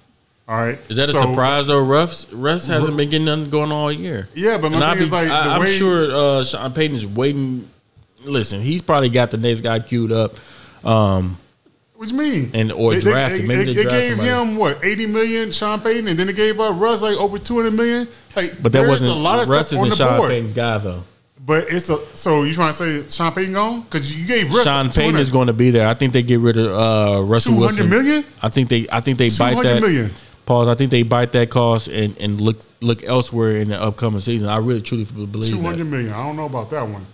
All 0.49 0.57
right. 0.57 0.79
Is 0.91 0.97
that 0.97 1.09
a 1.09 1.13
surprise 1.13 1.69
though? 1.69 1.85
Russ 1.85 2.33
Russ 2.33 2.67
hasn't 2.67 2.97
been 2.97 3.09
getting 3.09 3.27
nothing 3.27 3.51
going 3.51 3.71
all 3.71 3.93
year. 3.93 4.29
Yeah, 4.35 4.59
but 4.59 4.73
my 4.73 4.79
And 4.91 4.99
thing 4.99 5.03
is 5.05 5.09
be- 5.09 5.15
like 5.15 5.31
I, 5.31 5.57
I'm 5.57 5.67
sure 5.67 6.13
uh, 6.13 6.43
Sean 6.45 6.73
Payton 6.73 6.97
is 6.97 7.07
waiting. 7.07 7.69
Listen, 8.25 8.61
he's 8.61 8.83
probably 8.83 9.11
got 9.11 9.31
the 9.31 9.37
next 9.37 9.61
guy 9.61 9.79
queued 9.79 10.11
up. 10.13 10.35
Um, 10.85 11.37
What 12.01 12.11
you 12.11 12.17
mean? 12.17 12.51
And- 12.55 12.73
or 12.73 12.95
they, 12.95 13.03
drafted. 13.03 13.43
They, 13.43 13.47
Maybe 13.47 13.65
they, 13.67 13.73
they 13.75 13.85
they 13.85 13.91
gave 13.91 14.17
somebody. 14.17 14.53
him 14.53 14.57
what 14.57 14.83
eighty 14.83 15.07
million, 15.07 15.53
Sean 15.53 15.83
Payton, 15.83 16.09
and 16.09 16.19
then 16.19 16.29
they 16.29 16.33
gave 16.33 16.59
up 16.59 16.81
Russ 16.81 17.03
like 17.03 17.19
over 17.19 17.39
two 17.39 17.57
hundred 17.57 17.75
million. 17.75 18.09
Like, 18.35 18.53
but 18.63 18.73
that 18.73 18.89
wasn't 18.89 19.11
a 19.11 19.15
lot 19.21 19.43
of 19.43 19.51
Russ 19.51 19.67
stuff 19.67 19.81
on 19.81 19.91
the 19.91 19.97
Sean 19.97 20.17
board. 20.17 20.31
Payton's 20.31 20.55
guy 20.55 20.79
though. 20.79 21.03
But 21.45 21.65
it's 21.69 21.91
a 21.91 21.99
so 22.17 22.45
you 22.45 22.55
trying 22.55 22.73
to 22.73 22.73
say 22.73 23.07
Sean 23.07 23.33
Payton 23.35 23.53
gone 23.53 23.83
because 23.83 24.19
you 24.19 24.27
gave 24.27 24.51
Russ 24.51 24.65
Sean 24.65 24.89
Payton 24.89 25.21
is 25.21 25.29
going 25.29 25.49
to 25.49 25.53
be 25.53 25.71
there. 25.71 25.87
I 25.87 25.93
think 25.93 26.15
they 26.15 26.23
get 26.23 26.41
rid 26.41 26.57
of 26.57 26.73
uh, 26.73 27.23
Russell 27.23 27.53
200 27.57 27.67
Wilson. 27.67 27.91
million? 27.91 28.25
I 28.41 28.49
think 28.49 28.71
they. 28.71 28.87
I 28.91 29.01
think 29.01 29.19
they 29.19 29.29
bite 29.29 29.63
that. 29.63 29.83
million. 29.83 30.11
Pause. 30.47 30.69
I 30.69 30.75
think 30.77 30.91
they 30.91 31.03
bite 31.03 31.33
that 31.33 31.51
cost 31.51 31.89
and, 31.89 32.17
and 32.17 32.41
look 32.41 32.61
look 32.81 33.05
elsewhere 33.05 33.59
in 33.59 33.69
the 33.69 33.79
upcoming 33.79 34.21
season. 34.21 34.49
I 34.49 34.57
really 34.57 34.81
truly 34.81 35.05
believe 35.05 35.53
two 35.53 35.61
hundred 35.61 35.85
million. 35.85 36.15
I 36.15 36.25
don't 36.25 36.37
know 36.37 36.47
about 36.47 36.71
that 36.71 36.89
one. 36.89 37.05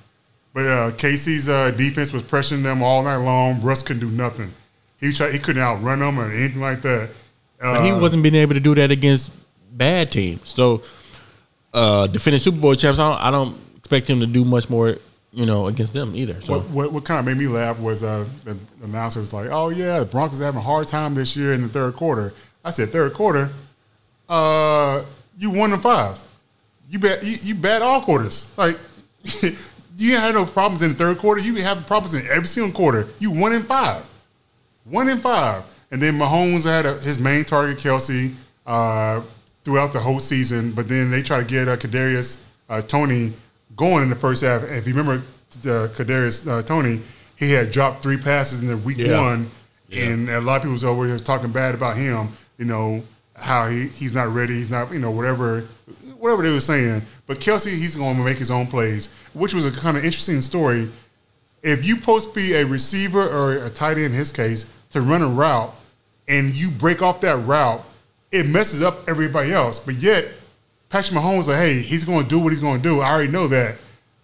But 0.55 0.67
uh, 0.67 0.91
Casey's 0.97 1.49
uh, 1.49 1.73
defense 1.73 2.13
was 2.13 2.23
pressuring 2.23 2.63
them 2.63 2.85
all 2.85 3.03
night 3.03 3.17
long. 3.17 3.61
Russ 3.63 3.83
couldn't 3.83 4.09
do 4.09 4.15
nothing. 4.15 4.53
He 5.01 5.13
tried. 5.13 5.33
He 5.33 5.39
couldn't 5.39 5.63
outrun 5.63 5.99
them 6.01 6.19
or 6.19 6.31
anything 6.31 6.61
like 6.61 6.83
that. 6.83 7.11
Uh, 7.61 7.75
But 7.77 7.85
he 7.85 7.93
wasn't 7.93 8.23
being 8.23 8.35
able 8.35 8.55
to 8.55 8.61
do 8.61 8.75
that 8.75 8.91
against 8.91 9.31
bad 9.73 10.11
teams. 10.11 10.49
So, 10.49 10.83
uh, 11.75 12.07
defending 12.07 12.39
Super 12.41 12.59
Bowl 12.59 12.75
champs, 12.75 12.99
I 12.99 13.09
don't, 13.09 13.21
I 13.21 13.31
don't 13.31 13.57
expect 13.77 14.09
him 14.09 14.21
to 14.21 14.27
do 14.27 14.45
much 14.45 14.69
more, 14.71 14.97
you 15.33 15.47
know, 15.47 15.67
against 15.67 15.93
them 15.93 16.15
either. 16.17 16.41
So, 16.41 16.55
What, 16.59 16.69
what, 16.71 16.93
what 16.93 17.05
kind 17.05 17.21
of 17.21 17.27
made 17.27 17.37
me 17.37 17.47
laugh 17.49 17.79
was 17.79 18.03
uh, 18.03 18.27
the 18.45 18.57
announcer 18.83 19.21
was 19.21 19.33
like, 19.33 19.49
"Oh 19.51 19.69
yeah, 19.71 20.01
the 20.01 20.07
Broncos 20.07 20.41
are 20.41 20.45
having 20.45 20.61
a 20.61 20.65
hard 20.65 20.87
time 20.89 21.15
this 21.15 21.37
year 21.37 21.53
in 21.53 21.63
the 21.63 21.69
third 21.69 21.95
quarter." 21.95 22.33
I 22.65 22.71
said, 22.71 22.91
third 22.91 23.13
quarter, 23.15 23.51
uh, 24.29 25.05
you 25.39 25.51
one 25.51 25.73
and 25.73 25.83
five. 25.83 26.19
You 26.89 26.99
bet 26.99 27.23
you, 27.25 27.37
you 27.43 27.55
bet 27.55 27.83
all 27.83 28.01
quarters. 28.01 28.53
Like 28.57 28.79
You 29.99 30.17
had 30.19 30.35
no 30.35 30.45
problems 30.45 30.83
in 30.83 30.91
the 30.91 30.95
third 30.95 31.17
quarter. 31.19 31.41
You 31.41 31.55
have 31.63 31.87
problems 31.87 32.13
in 32.15 32.27
every 32.29 32.47
single 32.47 32.71
quarter. 32.73 33.09
You 33.19 33.31
one 33.31 33.53
in 33.55 33.63
five, 33.63 34.07
one 34.89 35.09
in 35.09 35.19
five, 35.19 35.65
and 35.91 36.03
then 36.03 36.15
Mahomes 36.15 36.65
had 36.65 36.87
a, 36.87 36.95
his 37.01 37.19
main 37.19 37.45
target, 37.45 37.79
Kelce, 37.79 38.35
uh, 38.67 39.21
throughout 39.65 39.93
the 39.93 40.01
whole 40.01 40.21
season. 40.21 40.73
But 40.73 40.89
then 40.89 41.11
they 41.11 41.23
try 41.23 41.39
to 41.41 41.45
get 41.45 41.69
uh, 41.69 41.77
Kadarius 41.77 42.43
uh, 42.69 42.81
Toney 42.83 43.33
going 43.77 44.03
in 44.03 44.11
the 44.11 44.17
first 44.17 44.43
half. 44.45 44.63
And 44.63 44.77
if 44.77 44.87
you 44.87 44.95
remember, 44.95 45.25
uh, 45.59 45.89
Kadarius 45.89 46.47
uh, 46.49 46.63
Toney, 46.63 47.01
he 47.37 47.53
had 47.53 47.71
dropped 47.71 48.03
three 48.03 48.17
passes 48.17 48.61
in 48.61 48.69
the 48.69 48.77
week 48.77 48.99
Yeah. 48.99 49.21
one, 49.21 49.51
and 49.93 50.29
a 50.31 50.41
lot 50.41 50.57
of 50.57 50.63
people 50.63 50.73
was 50.73 50.85
over 50.85 51.07
here 51.07 51.19
talking 51.19 51.51
bad 51.53 51.75
about 51.75 51.97
him. 51.97 52.29
You 52.59 52.65
know 52.65 53.03
how 53.35 53.69
he, 53.69 53.89
he's 53.89 54.15
not 54.15 54.29
ready. 54.33 54.55
He's 54.55 54.71
not 54.71 54.93
you 54.93 54.99
know 54.99 55.11
whatever 55.11 55.63
whatever 56.19 56.43
they 56.43 56.51
were 56.51 56.61
saying. 56.61 57.03
But 57.27 57.39
Kelce, 57.39 57.71
he's 57.71 57.95
going 57.97 58.17
to 58.17 58.23
make 58.23 58.39
his 58.39 58.51
own 58.51 58.67
plays, 58.67 59.09
which 59.35 59.53
was 59.53 59.67
a 59.67 59.81
kind 59.81 59.97
of 59.97 60.05
interesting 60.05 60.41
story. 60.41 60.89
If 61.63 61.85
you 61.85 61.97
post 61.97 62.35
be 62.35 62.55
a 62.55 62.65
receiver 62.65 63.21
or 63.21 63.65
a 63.65 63.69
tight 63.71 63.97
end 63.99 64.07
in 64.07 64.13
his 64.13 64.33
case 64.33 64.73
to 64.97 65.03
run 65.03 65.23
a 65.23 65.29
route, 65.29 65.73
and 66.29 66.55
you 66.55 66.71
break 66.71 67.03
off 67.03 67.21
that 67.21 67.37
route, 67.47 67.85
it 68.33 68.49
messes 68.49 68.83
up 68.83 69.09
everybody 69.09 69.53
else. 69.53 69.79
But 69.79 69.95
yet, 69.95 70.27
Patrick 70.89 71.19
Mahomes 71.19 71.47
like, 71.47 71.59
hey, 71.59 71.81
he's 71.81 72.05
going 72.05 72.23
to 72.23 72.29
do 72.29 72.39
what 72.39 72.53
he's 72.53 72.61
going 72.61 72.81
to 72.81 72.89
do. 72.89 73.01
I 73.01 73.11
already 73.11 73.31
know 73.31 73.47
that. 73.49 73.77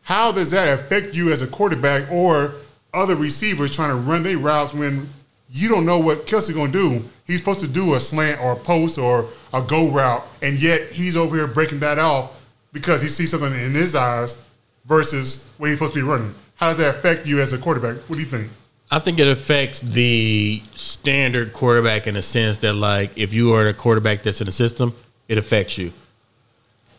How 0.03 0.33
does 0.33 0.51
that 0.51 0.79
affect 0.79 1.15
you 1.15 1.33
as 1.33 1.43
a 1.43 1.47
quarterback 1.47 2.11
or 2.11 2.55
other 2.93 3.15
receivers 3.15 3.75
trying 3.75 3.91
to 3.91 3.97
run 3.97 4.23
their 4.23 4.39
routes 4.39 4.75
when 4.75 5.09
you 5.49 5.69
don't 5.69 5.87
know 5.87 5.99
what 5.99 6.27
Kelce's 6.27 6.55
going 6.55 6.73
to 6.73 6.79
do? 6.79 7.05
He's 7.27 7.39
supposed 7.39 7.61
to 7.61 7.69
do 7.69 7.95
a 7.95 8.01
slant 8.01 8.41
or 8.41 8.53
a 8.53 8.57
post 8.57 8.99
or 8.99 9.29
a 9.53 9.63
go 9.63 9.93
route, 9.93 10.25
and 10.43 10.61
yet 10.61 10.93
he's 10.93 11.17
over 11.17 11.37
here 11.37 11.47
breaking 11.47 11.81
that 11.81 11.99
off 11.99 12.41
because 12.73 13.01
he 13.01 13.09
sees 13.09 13.31
something 13.31 13.53
in 13.53 13.73
his 13.73 13.95
eyes 13.95 14.43
versus 14.87 15.53
what 15.59 15.69
he's 15.69 15.77
supposed 15.77 15.95
to 15.95 16.01
be 16.01 16.09
running. 16.09 16.35
How 16.57 16.69
does 16.69 16.79
that 16.79 16.97
affect 16.97 17.27
you 17.27 17.41
as 17.41 17.53
a 17.53 17.59
quarterback? 17.59 17.97
What 18.09 18.17
do 18.17 18.23
you 18.23 18.29
think? 18.29 18.51
I 18.93 18.99
think 18.99 19.19
it 19.19 19.27
affects 19.27 19.81
the 19.81 20.63
standard 20.75 21.55
quarterback 21.55 22.07
in 22.07 22.15
a 22.15 22.21
sense 22.21 22.59
that, 22.59 22.75
like, 22.75 23.11
if 23.17 23.33
you 23.33 23.55
are 23.55 23.65
the 23.65 23.73
quarterback 23.73 24.23
that's 24.23 24.43
in 24.43 24.45
the 24.45 24.53
system, 24.53 24.95
it 25.29 25.39
affects 25.39 25.79
you. 25.79 25.93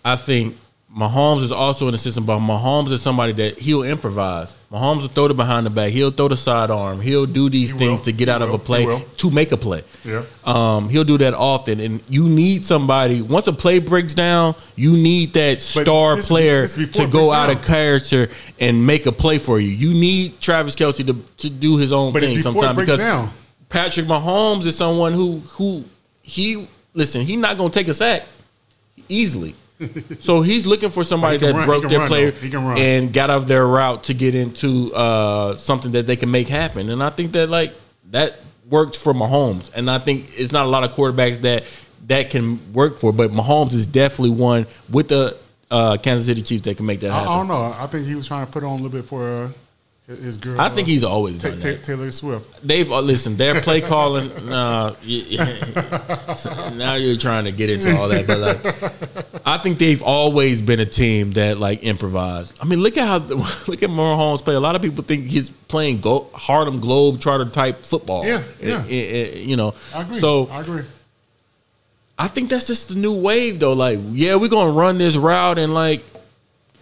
I 0.04 0.16
think 0.16 0.56
Mahomes 0.96 1.42
is 1.42 1.52
also 1.52 1.90
the 1.90 1.98
system, 1.98 2.24
but 2.24 2.38
Mahomes 2.38 2.92
is 2.92 3.02
somebody 3.02 3.34
that 3.34 3.58
he'll 3.58 3.82
improvise. 3.82 4.56
Mahomes 4.72 5.02
will 5.02 5.08
throw 5.08 5.28
the 5.28 5.34
behind 5.34 5.66
the 5.66 5.72
back. 5.72 5.92
He'll 5.92 6.12
throw 6.12 6.28
the 6.28 6.38
sidearm. 6.38 7.02
He'll 7.02 7.26
do 7.26 7.50
these 7.50 7.72
He 7.72 7.78
things 7.80 8.02
will. 8.02 8.06
to 8.06 8.12
get 8.12 8.28
He 8.28 8.32
out 8.32 8.44
of 8.44 8.54
a 8.54 8.60
play 8.60 8.86
to 9.18 9.32
make 9.32 9.52
a 9.52 9.58
play. 9.58 9.84
Yeah. 10.06 10.24
Um, 10.44 10.90
he'll 10.90 11.04
do 11.04 11.18
that 11.18 11.34
often, 11.34 11.80
and 11.80 12.00
you 12.10 12.28
need 12.30 12.64
somebody. 12.64 13.24
Once 13.24 13.48
a 13.48 13.54
play 13.54 13.80
breaks 13.80 14.14
down, 14.14 14.54
you 14.76 14.96
need 14.96 15.34
that 15.34 15.62
star 15.64 16.16
this- 16.16 16.28
player 16.28 16.62
this 16.62 16.76
to 16.92 17.08
go 17.08 17.32
out 17.32 17.48
down. 17.48 17.58
of 17.58 17.64
character 17.64 18.30
and 18.60 18.86
make 18.86 19.08
a 19.08 19.12
play 19.12 19.40
for 19.40 19.60
you. 19.60 19.70
You 19.70 19.96
need 19.96 20.40
Travis 20.40 20.76
Kelce 20.76 21.06
to, 21.08 21.14
to 21.38 21.50
do 21.50 21.78
his 21.78 21.92
own 21.92 22.14
But 22.14 22.22
thing 22.22 22.38
sometimes 22.38 22.78
because 22.80 23.00
down. 23.00 23.32
Patrick 23.70 24.06
Mahomes 24.06 24.68
is 24.68 24.76
someone 24.78 25.14
who 25.14 25.40
who 25.58 25.86
he 26.22 26.68
listen. 26.94 27.22
He's 27.22 27.38
not 27.40 27.58
going 27.58 27.72
to 27.72 27.80
take 27.80 27.88
a 27.88 27.96
sack 27.96 28.24
easily. 29.10 29.56
So 30.22 30.42
he's 30.42 30.66
looking 30.66 30.90
for 30.90 31.04
somebody 31.04 31.38
But 31.38 31.46
he 31.48 31.52
can 31.52 31.62
that 31.62 31.68
run- 31.68 31.80
broke 31.82 31.90
their 31.92 32.08
player 32.08 32.32
though. 32.32 32.40
He 32.40 32.50
can 32.50 32.66
run. 32.66 32.78
and 32.78 33.14
got 33.14 33.30
out 33.30 33.38
of 33.38 33.48
their 33.48 33.66
route 33.68 34.04
to 34.06 34.14
get 34.14 34.36
into 34.36 34.94
uh, 34.94 35.56
something 35.56 35.92
that 35.94 36.06
they 36.06 36.16
can 36.16 36.32
make 36.32 36.48
happen. 36.48 36.90
And 36.90 37.04
I 37.04 37.10
think 37.10 37.32
that 37.34 37.50
like 37.50 37.74
that 38.12 38.40
works 38.70 39.02
for 39.02 39.14
Mahomes. 39.14 39.70
And 39.74 39.90
I 39.90 40.00
think 40.00 40.30
it's 40.38 40.52
not 40.52 40.66
a 40.66 40.70
lot 40.70 40.84
of 40.84 40.92
quarterbacks 40.92 41.42
that 41.42 41.64
that 42.08 42.30
can 42.30 42.74
work 42.74 43.00
for, 43.00 43.14
but 43.14 43.32
Mahomes 43.32 43.74
is 43.74 43.88
definitely 43.88 44.32
one 44.32 44.66
with 44.90 45.08
the 45.08 45.38
uh, 45.72 45.98
Kansas 45.98 46.26
City 46.28 46.42
Chiefs 46.42 46.64
that 46.64 46.76
can 46.78 46.86
make 46.86 47.00
that 47.00 47.12
I, 47.12 47.22
I 47.22 47.38
don't 47.38 47.48
know. 47.48 47.74
I 47.78 47.88
think 47.88 48.06
he 48.06 48.16
was 48.16 48.28
trying 48.28 48.46
to 48.46 48.52
put 48.52 48.64
on 48.64 48.72
a 48.72 48.76
little 48.76 48.90
bit 48.90 49.06
for 49.06 49.46
uh, 49.46 49.50
his- 50.08 50.38
girl. 50.38 50.60
I 50.60 50.70
think 50.70 50.88
uh, 50.88 50.92
he's 50.92 51.04
always 51.04 51.40
done 51.40 51.60
that. 51.60 51.84
Taylor 51.84 52.12
Swift. 52.12 52.66
They've 52.66 52.90
uh, 52.92 53.00
listen. 53.02 53.38
Their 53.38 53.62
play 53.62 53.82
calling. 53.94 54.32
Uh, 54.50 54.96
now 56.74 56.96
you're 56.96 57.16
trying 57.18 57.46
to 57.46 57.52
get 57.52 57.70
into 57.70 57.96
all 57.96 58.10
that, 58.10 58.28
but 58.28 58.40
like, 58.40 59.46
I 59.48 59.58
think 59.60 59.80
they've 59.80 60.02
always 60.04 60.62
been 60.62 60.80
a 60.80 60.86
team 60.86 61.32
that 61.32 61.58
like 61.58 61.84
improvised. 61.84 62.58
I 62.62 62.66
mean, 62.66 62.80
look 62.80 62.98
at 62.98 63.08
how 63.08 63.18
look 63.68 63.82
at 63.84 63.90
Mahomes 63.90 64.44
play. 64.44 64.56
A 64.56 64.60
lot 64.60 64.76
of 64.76 64.82
people 64.82 65.04
think 65.04 65.28
he's 65.28 65.50
playing 65.50 66.02
go, 66.02 66.30
Harlem 66.34 66.82
Globetrotter 66.82 67.52
type 67.52 67.86
football. 67.86 68.26
Yeah, 68.26 68.44
yeah. 68.60 68.84
Eh, 68.88 68.92
eh, 68.92 69.30
eh, 69.34 69.38
you 69.40 69.56
know. 69.56 69.74
I 69.96 70.02
agree. 70.02 70.20
So 70.20 70.48
I 70.48 70.62
agree. 70.62 70.84
I 72.18 72.28
think 72.28 72.50
that's 72.50 72.68
just 72.68 72.90
the 72.90 72.96
new 72.96 73.18
wave, 73.20 73.60
though. 73.60 73.74
Like, 73.74 74.00
yeah, 74.12 74.36
we're 74.36 74.50
gonna 74.50 74.72
run 74.72 74.98
this 74.98 75.16
route, 75.16 75.58
and 75.58 75.74
like, 75.74 76.04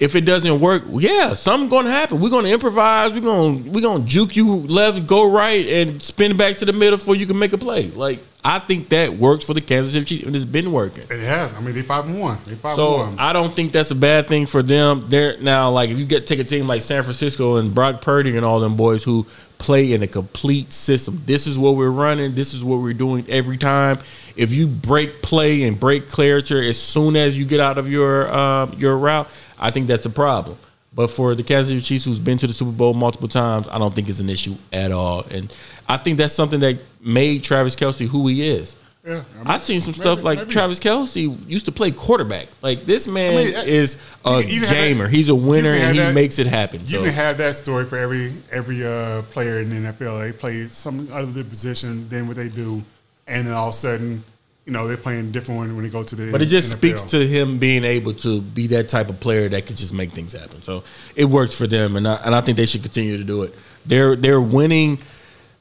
if 0.01 0.15
it 0.15 0.21
doesn't 0.21 0.59
work, 0.59 0.81
yeah, 0.89 1.35
something's 1.35 1.69
gonna 1.69 1.91
happen. 1.91 2.19
We're 2.19 2.31
gonna 2.31 2.49
improvise. 2.49 3.13
We're 3.13 3.21
gonna 3.21 3.59
we're 3.69 3.81
gonna 3.81 4.03
juke 4.03 4.35
you 4.35 4.55
left, 4.61 5.05
go 5.05 5.31
right, 5.31 5.63
and 5.67 6.01
spin 6.01 6.35
back 6.35 6.55
to 6.57 6.65
the 6.65 6.73
middle 6.73 6.97
before 6.97 7.15
you 7.15 7.27
can 7.27 7.37
make 7.37 7.53
a 7.53 7.57
play. 7.59 7.91
Like, 7.91 8.19
I 8.43 8.57
think 8.57 8.89
that 8.89 9.13
works 9.13 9.45
for 9.45 9.53
the 9.53 9.61
Kansas 9.61 9.93
City 9.93 10.05
Chiefs, 10.05 10.25
and 10.25 10.35
it's 10.35 10.43
been 10.43 10.71
working. 10.71 11.03
It 11.03 11.19
has. 11.19 11.53
I 11.53 11.61
mean, 11.61 11.75
they 11.75 11.83
five 11.83 12.07
and 12.07 12.19
one. 12.19 12.39
They 12.45 12.55
five 12.55 12.75
So 12.75 12.97
one. 12.97 13.19
I 13.19 13.31
don't 13.31 13.53
think 13.53 13.73
that's 13.73 13.91
a 13.91 13.95
bad 13.95 14.27
thing 14.27 14.47
for 14.47 14.63
them. 14.63 15.05
They're 15.07 15.39
now 15.39 15.69
like 15.69 15.91
if 15.91 15.99
you 15.99 16.05
get 16.05 16.25
take 16.25 16.39
a 16.39 16.43
team 16.43 16.65
like 16.65 16.81
San 16.81 17.03
Francisco 17.03 17.57
and 17.57 17.75
Brock 17.75 18.01
Purdy 18.01 18.35
and 18.35 18.43
all 18.43 18.59
them 18.59 18.75
boys 18.75 19.03
who 19.03 19.27
play 19.59 19.93
in 19.93 20.01
a 20.01 20.07
complete 20.07 20.71
system. 20.71 21.21
This 21.27 21.45
is 21.45 21.59
what 21.59 21.75
we're 21.75 21.91
running. 21.91 22.33
This 22.33 22.55
is 22.55 22.63
what 22.63 22.79
we're 22.79 22.93
doing 22.93 23.23
every 23.29 23.59
time. 23.59 23.99
If 24.35 24.51
you 24.51 24.65
break 24.65 25.21
play 25.21 25.63
and 25.63 25.79
break 25.79 26.09
clarity 26.09 26.67
as 26.67 26.81
soon 26.81 27.15
as 27.15 27.37
you 27.37 27.45
get 27.45 27.59
out 27.59 27.77
of 27.77 27.87
your 27.87 28.33
um, 28.33 28.73
your 28.79 28.97
route, 28.97 29.27
I 29.61 29.69
think 29.71 29.87
that's 29.87 30.05
a 30.05 30.09
problem. 30.09 30.57
But 30.93 31.07
for 31.07 31.35
the 31.35 31.43
Kansas 31.43 31.69
City 31.71 31.81
Chiefs, 31.81 32.03
who's 32.03 32.19
been 32.19 32.37
to 32.39 32.47
the 32.47 32.53
Super 32.53 32.71
Bowl 32.71 32.93
multiple 32.93 33.29
times, 33.29 33.67
I 33.69 33.77
don't 33.77 33.95
think 33.95 34.09
it's 34.09 34.19
an 34.19 34.29
issue 34.29 34.55
at 34.73 34.91
all. 34.91 35.21
And 35.31 35.53
I 35.87 35.95
think 35.97 36.17
that's 36.17 36.33
something 36.33 36.59
that 36.59 36.79
made 36.99 37.43
Travis 37.43 37.75
Kelce 37.77 38.07
who 38.07 38.27
he 38.27 38.49
is. 38.49 38.75
Yeah, 39.05 39.23
I 39.33 39.37
mean, 39.37 39.47
I've 39.47 39.61
seen 39.61 39.79
some 39.79 39.93
maybe- 39.93 40.01
stuff 40.01 40.23
like 40.23 40.37
maybe. 40.39 40.51
Travis 40.51 40.79
Kelce 40.79 41.49
used 41.49 41.65
to 41.67 41.71
play 41.71 41.91
quarterback. 41.91 42.47
Like 42.61 42.85
this 42.85 43.07
man 43.07 43.33
I 43.33 43.43
mean, 43.43 43.55
uh, 43.55 43.63
is 43.65 43.99
a 44.25 44.41
you 44.41 44.59
you 44.61 44.67
gamer. 44.67 45.05
that- 45.05 45.13
He's 45.15 45.29
a 45.29 45.33
winner 45.35 45.69
and 45.71 45.79
have 45.81 45.93
he 45.93 45.99
that- 46.01 46.13
makes 46.13 46.37
it 46.37 46.45
happen. 46.45 46.81
You 46.85 46.97
So 46.97 47.03
can 47.05 47.13
have 47.13 47.37
that 47.37 47.55
story 47.55 47.85
for 47.85 47.97
every 47.97 48.31
every 48.51 48.85
uh, 48.85 49.21
player 49.23 49.59
in 49.59 49.69
the 49.69 49.91
NFL. 49.91 50.19
They 50.19 50.33
play 50.33 50.67
some 50.67 51.07
other 51.11 51.43
position 51.43 52.09
than 52.09 52.27
what 52.27 52.35
they 52.37 52.49
do, 52.49 52.83
and 53.27 53.47
then 53.47 53.53
all 53.55 53.69
of 53.69 53.73
a 53.73 53.77
sudden, 53.77 54.23
you 54.65 54.71
know, 54.71 54.87
they're 54.87 54.97
playing 54.97 55.31
different 55.31 55.57
one 55.59 55.75
when 55.75 55.83
they 55.83 55.89
go 55.89 56.03
to 56.03 56.15
the. 56.15 56.31
but 56.31 56.41
it 56.41 56.45
just 56.47 56.69
NFL. 56.73 56.77
speaks 56.77 57.03
to 57.03 57.25
him 57.27 57.57
being 57.57 57.83
able 57.83 58.13
to 58.15 58.41
be 58.41 58.67
that 58.67 58.89
type 58.89 59.09
of 59.09 59.19
player 59.19 59.49
that 59.49 59.65
could 59.65 59.77
just 59.77 59.93
make 59.93 60.11
things 60.11 60.33
happen. 60.33 60.61
So 60.61 60.83
it 61.15 61.25
works 61.25 61.57
for 61.57 61.67
them, 61.67 61.95
and 61.95 62.07
I, 62.07 62.15
and 62.25 62.35
I 62.35 62.41
think 62.41 62.57
they 62.57 62.65
should 62.67 62.81
continue 62.83 63.17
to 63.17 63.23
do 63.23 63.43
it. 63.43 63.55
They're 63.85 64.15
they're 64.15 64.41
winning. 64.41 64.99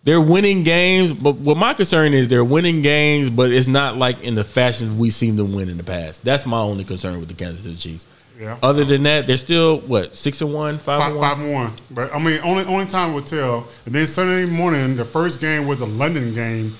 They're 0.02 0.20
winning 0.20 0.62
games, 0.64 1.12
but 1.12 1.34
what 1.36 1.58
my 1.58 1.74
concern 1.74 2.14
is 2.14 2.26
they're 2.28 2.42
winning 2.44 2.80
games, 2.80 3.28
but 3.28 3.52
it's 3.52 3.66
not 3.66 3.98
like 3.98 4.22
in 4.22 4.34
the 4.34 4.44
fashion 4.44 4.96
we've 4.96 5.12
seen 5.12 5.36
them 5.36 5.52
win 5.54 5.68
in 5.68 5.76
the 5.76 5.84
past. 5.84 6.24
That's 6.24 6.46
my 6.46 6.58
only 6.58 6.84
concern 6.84 7.20
with 7.20 7.28
the 7.28 7.34
Kansas 7.34 7.64
City 7.64 7.76
Chiefs. 7.76 8.06
Yeah. 8.40 8.56
Other 8.62 8.86
than 8.86 9.02
that, 9.02 9.26
they're 9.26 9.36
still 9.36 9.80
what 9.80 10.16
six 10.16 10.40
and 10.40 10.54
one, 10.54 10.78
five, 10.78 11.00
Five, 11.02 11.10
and 11.12 11.18
one. 11.20 11.28
five 11.30 11.38
and 11.44 11.52
one. 11.52 11.72
But 11.90 12.14
I 12.14 12.18
mean, 12.18 12.40
only 12.42 12.64
only 12.64 12.86
time 12.86 13.12
will 13.12 13.20
tell. 13.20 13.68
And 13.84 13.94
then 13.94 14.06
Sunday 14.06 14.46
morning, 14.50 14.96
the 14.96 15.04
first 15.04 15.38
game 15.38 15.66
was 15.66 15.82
a 15.82 15.86
London 15.86 16.32
game, 16.34 16.74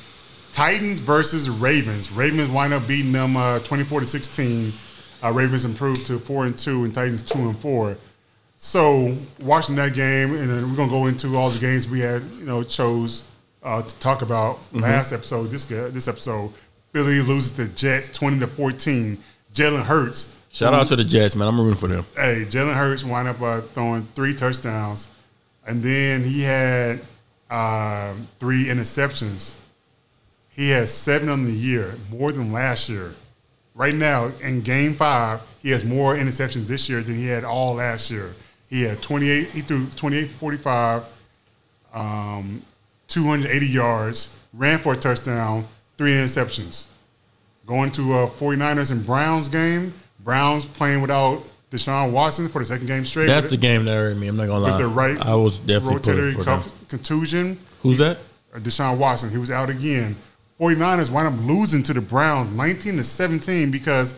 Titans 0.52 1.00
versus 1.00 1.48
Ravens. 1.48 2.10
Ravens 2.12 2.50
wind 2.50 2.72
up 2.72 2.86
beating 2.88 3.12
them 3.12 3.36
uh, 3.36 3.58
twenty 3.60 3.84
four 3.84 4.00
to 4.00 4.06
sixteen. 4.06 4.72
Uh, 5.22 5.32
Ravens 5.32 5.64
improved 5.64 6.06
to 6.06 6.18
four 6.18 6.46
and 6.46 6.56
two, 6.56 6.84
and 6.84 6.94
Titans 6.94 7.22
two 7.22 7.38
and 7.38 7.58
four. 7.58 7.96
So 8.56 9.14
watching 9.40 9.76
that 9.76 9.94
game, 9.94 10.34
and 10.34 10.50
then 10.50 10.68
we're 10.70 10.76
gonna 10.76 10.90
go 10.90 11.06
into 11.06 11.36
all 11.36 11.48
the 11.50 11.60
games 11.60 11.88
we 11.88 12.00
had, 12.00 12.22
you 12.38 12.44
know, 12.44 12.62
chose 12.62 13.26
uh, 13.62 13.82
to 13.82 13.98
talk 14.00 14.22
about 14.22 14.56
Mm-hmm. 14.72 14.80
last 14.80 15.12
episode. 15.12 15.44
This 15.50 15.64
this 15.66 16.08
episode, 16.08 16.52
Philly 16.92 17.20
loses 17.20 17.52
to 17.52 17.68
Jets 17.68 18.08
twenty 18.10 18.38
to 18.40 18.46
fourteen. 18.46 19.18
Jalen 19.52 19.82
Hurts 19.82 20.36
Shout 20.52 20.74
out 20.74 20.86
to 20.88 20.96
the 20.96 21.04
Jets, 21.04 21.34
man. 21.36 21.46
I'm 21.48 21.60
rooting 21.60 21.76
for 21.76 21.86
them. 21.88 22.04
hey, 22.16 22.44
Jalen 22.48 22.74
Hurts 22.74 23.04
wound 23.04 23.28
up 23.28 23.40
uh, 23.40 23.60
throwing 23.60 24.02
three 24.14 24.34
touchdowns, 24.34 25.08
and 25.66 25.82
then 25.82 26.22
he 26.24 26.42
had 26.42 27.00
um, 27.50 28.26
three 28.38 28.64
interceptions. 28.66 29.54
He 30.60 30.68
has 30.68 30.92
seven 30.92 31.30
on 31.30 31.46
the 31.46 31.52
year, 31.52 31.94
more 32.10 32.32
than 32.32 32.52
last 32.52 32.90
year. 32.90 33.14
Right 33.74 33.94
now, 33.94 34.26
in 34.42 34.60
Game 34.60 34.92
Five, 34.92 35.40
he 35.62 35.70
has 35.70 35.84
more 35.84 36.14
interceptions 36.14 36.66
this 36.66 36.86
year 36.86 37.00
than 37.00 37.14
he 37.14 37.28
had 37.28 37.44
all 37.44 37.76
last 37.76 38.10
year. 38.10 38.34
He 38.68 38.82
had 38.82 39.00
28. 39.00 39.48
He 39.48 39.62
threw 39.62 39.86
28 39.86 40.28
45, 40.28 41.04
um, 41.94 42.60
280 43.08 43.66
yards, 43.68 44.38
ran 44.52 44.78
for 44.78 44.92
a 44.92 44.96
touchdown, 44.96 45.64
three 45.96 46.10
interceptions. 46.10 46.88
Going 47.64 47.90
to 47.92 48.12
uh, 48.12 48.26
49ers 48.26 48.92
and 48.92 49.06
Browns 49.06 49.48
game. 49.48 49.94
Browns 50.22 50.66
playing 50.66 51.00
without 51.00 51.42
Deshaun 51.70 52.12
Watson 52.12 52.50
for 52.50 52.58
the 52.58 52.66
second 52.66 52.86
game 52.86 53.06
straight. 53.06 53.28
That's 53.28 53.48
the 53.48 53.56
game 53.56 53.86
that 53.86 53.94
hurt 53.94 54.18
me. 54.18 54.28
I'm 54.28 54.36
not 54.36 54.48
gonna 54.48 54.58
lie. 54.60 54.72
with 54.72 54.80
the 54.82 54.88
right 54.88 55.18
I 55.22 55.36
was 55.36 55.58
definitely 55.58 56.00
rotatory 56.00 56.34
them. 56.34 56.44
cuff 56.44 56.88
contusion. 56.90 57.58
Who's 57.80 57.96
that? 57.96 58.18
Uh, 58.54 58.58
Deshaun 58.58 58.98
Watson. 58.98 59.30
He 59.30 59.38
was 59.38 59.50
out 59.50 59.70
again. 59.70 60.16
49ers 60.60 61.10
wound 61.10 61.26
up 61.26 61.46
losing 61.46 61.82
to 61.84 61.94
the 61.94 62.02
Browns 62.02 62.48
19 62.48 62.98
to 62.98 63.02
17 63.02 63.70
because 63.70 64.14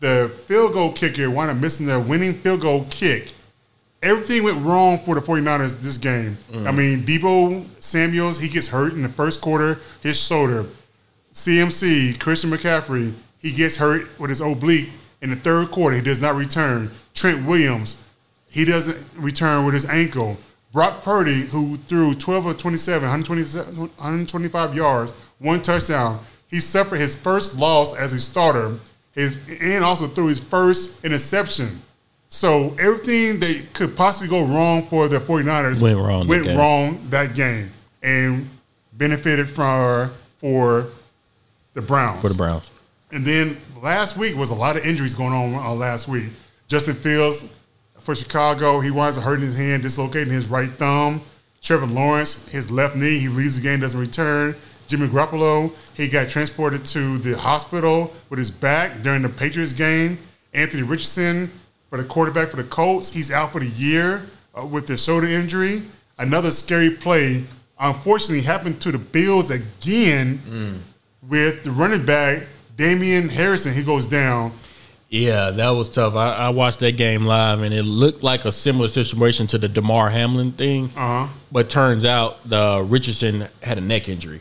the 0.00 0.30
field 0.46 0.74
goal 0.74 0.92
kicker 0.92 1.30
wound 1.30 1.50
up 1.50 1.56
missing 1.56 1.86
the 1.86 1.98
winning 1.98 2.34
field 2.34 2.60
goal 2.60 2.86
kick. 2.90 3.32
everything 4.02 4.44
went 4.44 4.62
wrong 4.64 4.98
for 4.98 5.14
the 5.14 5.20
49ers 5.20 5.80
this 5.80 5.96
game. 5.96 6.36
Mm. 6.52 6.68
I 6.68 6.70
mean, 6.72 7.00
Deebo 7.00 7.64
Samuels, 7.80 8.38
he 8.38 8.48
gets 8.48 8.68
hurt 8.68 8.92
in 8.92 9.02
the 9.02 9.08
first 9.08 9.40
quarter, 9.40 9.80
his 10.02 10.20
shoulder. 10.20 10.66
CMC, 11.32 12.20
Christian 12.20 12.50
McCaffrey, 12.50 13.14
he 13.40 13.52
gets 13.52 13.76
hurt 13.76 14.06
with 14.20 14.30
his 14.30 14.40
oblique 14.40 14.90
in 15.22 15.30
the 15.30 15.36
third 15.36 15.70
quarter. 15.70 15.96
He 15.96 16.02
does 16.02 16.20
not 16.20 16.36
return. 16.36 16.90
Trent 17.14 17.46
Williams, 17.46 18.02
he 18.50 18.64
doesn't 18.64 19.04
return 19.16 19.64
with 19.64 19.74
his 19.74 19.86
ankle. 19.86 20.36
Brock 20.72 21.02
Purdy, 21.02 21.42
who 21.42 21.76
threw 21.76 22.14
12 22.14 22.46
of 22.46 22.56
27, 22.58 23.02
127 23.02 23.76
125 23.76 24.74
yards, 24.74 25.12
one 25.38 25.62
touchdown, 25.62 26.20
he 26.48 26.60
suffered 26.60 26.98
his 26.98 27.14
first 27.14 27.56
loss 27.56 27.94
as 27.94 28.12
a 28.12 28.20
starter 28.20 28.78
his, 29.12 29.40
and 29.60 29.84
also 29.84 30.06
threw 30.06 30.28
his 30.28 30.38
first 30.40 31.04
interception. 31.04 31.80
So 32.28 32.76
everything 32.78 33.40
that 33.40 33.68
could 33.72 33.96
possibly 33.96 34.28
go 34.28 34.44
wrong 34.44 34.82
for 34.82 35.08
the 35.08 35.18
49ers 35.18 35.80
Went 35.80 35.98
wrong 35.98 36.20
that 36.20 36.28
went 36.28 36.44
game. 36.44 36.58
wrong 36.58 36.98
that 37.10 37.34
game 37.34 37.70
and 38.02 38.48
benefited 38.92 39.48
from 39.48 40.10
for 40.38 40.88
the 41.72 41.80
Browns. 41.80 42.20
for 42.20 42.28
the 42.28 42.36
Browns. 42.36 42.70
And 43.10 43.24
then 43.24 43.56
last 43.82 44.16
week 44.18 44.36
was 44.36 44.50
a 44.50 44.54
lot 44.54 44.76
of 44.76 44.84
injuries 44.84 45.14
going 45.14 45.32
on 45.32 45.54
uh, 45.54 45.72
last 45.72 46.06
week. 46.08 46.26
Justin 46.66 46.94
Fields 46.94 47.50
for 48.08 48.14
Chicago, 48.14 48.80
he 48.80 48.90
winds 48.90 49.18
up 49.18 49.24
hurting 49.24 49.44
his 49.44 49.58
hand, 49.58 49.82
dislocating 49.82 50.32
his 50.32 50.48
right 50.48 50.70
thumb. 50.70 51.20
Trevor 51.60 51.84
Lawrence, 51.84 52.48
his 52.48 52.70
left 52.70 52.96
knee, 52.96 53.18
he 53.18 53.28
leaves 53.28 53.56
the 53.56 53.62
game, 53.62 53.80
doesn't 53.80 54.00
return. 54.00 54.56
Jimmy 54.86 55.08
Garoppolo, 55.08 55.70
he 55.94 56.08
got 56.08 56.30
transported 56.30 56.86
to 56.86 57.18
the 57.18 57.36
hospital 57.36 58.10
with 58.30 58.38
his 58.38 58.50
back 58.50 59.02
during 59.02 59.20
the 59.20 59.28
Patriots 59.28 59.74
game. 59.74 60.16
Anthony 60.54 60.84
Richardson, 60.84 61.50
for 61.90 61.98
the 61.98 62.04
quarterback 62.04 62.48
for 62.48 62.56
the 62.56 62.64
Colts, 62.64 63.12
he's 63.12 63.30
out 63.30 63.52
for 63.52 63.60
the 63.60 63.66
year 63.66 64.22
uh, 64.58 64.64
with 64.64 64.86
the 64.86 64.96
shoulder 64.96 65.26
injury. 65.26 65.82
Another 66.16 66.50
scary 66.50 66.88
play, 66.88 67.44
unfortunately, 67.78 68.40
happened 68.40 68.80
to 68.80 68.90
the 68.90 68.98
Bills 68.98 69.50
again 69.50 70.82
with 71.28 71.62
the 71.62 71.72
running 71.72 72.06
back 72.06 72.48
Damian 72.74 73.28
Harrison. 73.28 73.74
He 73.74 73.82
goes 73.82 74.06
down. 74.06 74.52
Yeah, 75.08 75.50
that 75.52 75.70
was 75.70 75.88
tough. 75.88 76.16
I, 76.16 76.34
I 76.34 76.48
watched 76.50 76.80
that 76.80 76.98
game 76.98 77.24
live, 77.24 77.62
and 77.62 77.72
it 77.72 77.84
looked 77.84 78.22
like 78.22 78.44
a 78.44 78.52
similar 78.52 78.88
situation 78.88 79.46
to 79.48 79.58
the 79.58 79.68
Damar 79.68 80.10
Hamlin 80.10 80.52
thing. 80.52 80.90
Uh 80.96 81.26
huh. 81.26 81.28
But 81.50 81.70
turns 81.70 82.04
out 82.04 82.46
the 82.46 82.84
Richardson 82.86 83.48
had 83.62 83.78
a 83.78 83.80
neck 83.80 84.08
injury. 84.08 84.40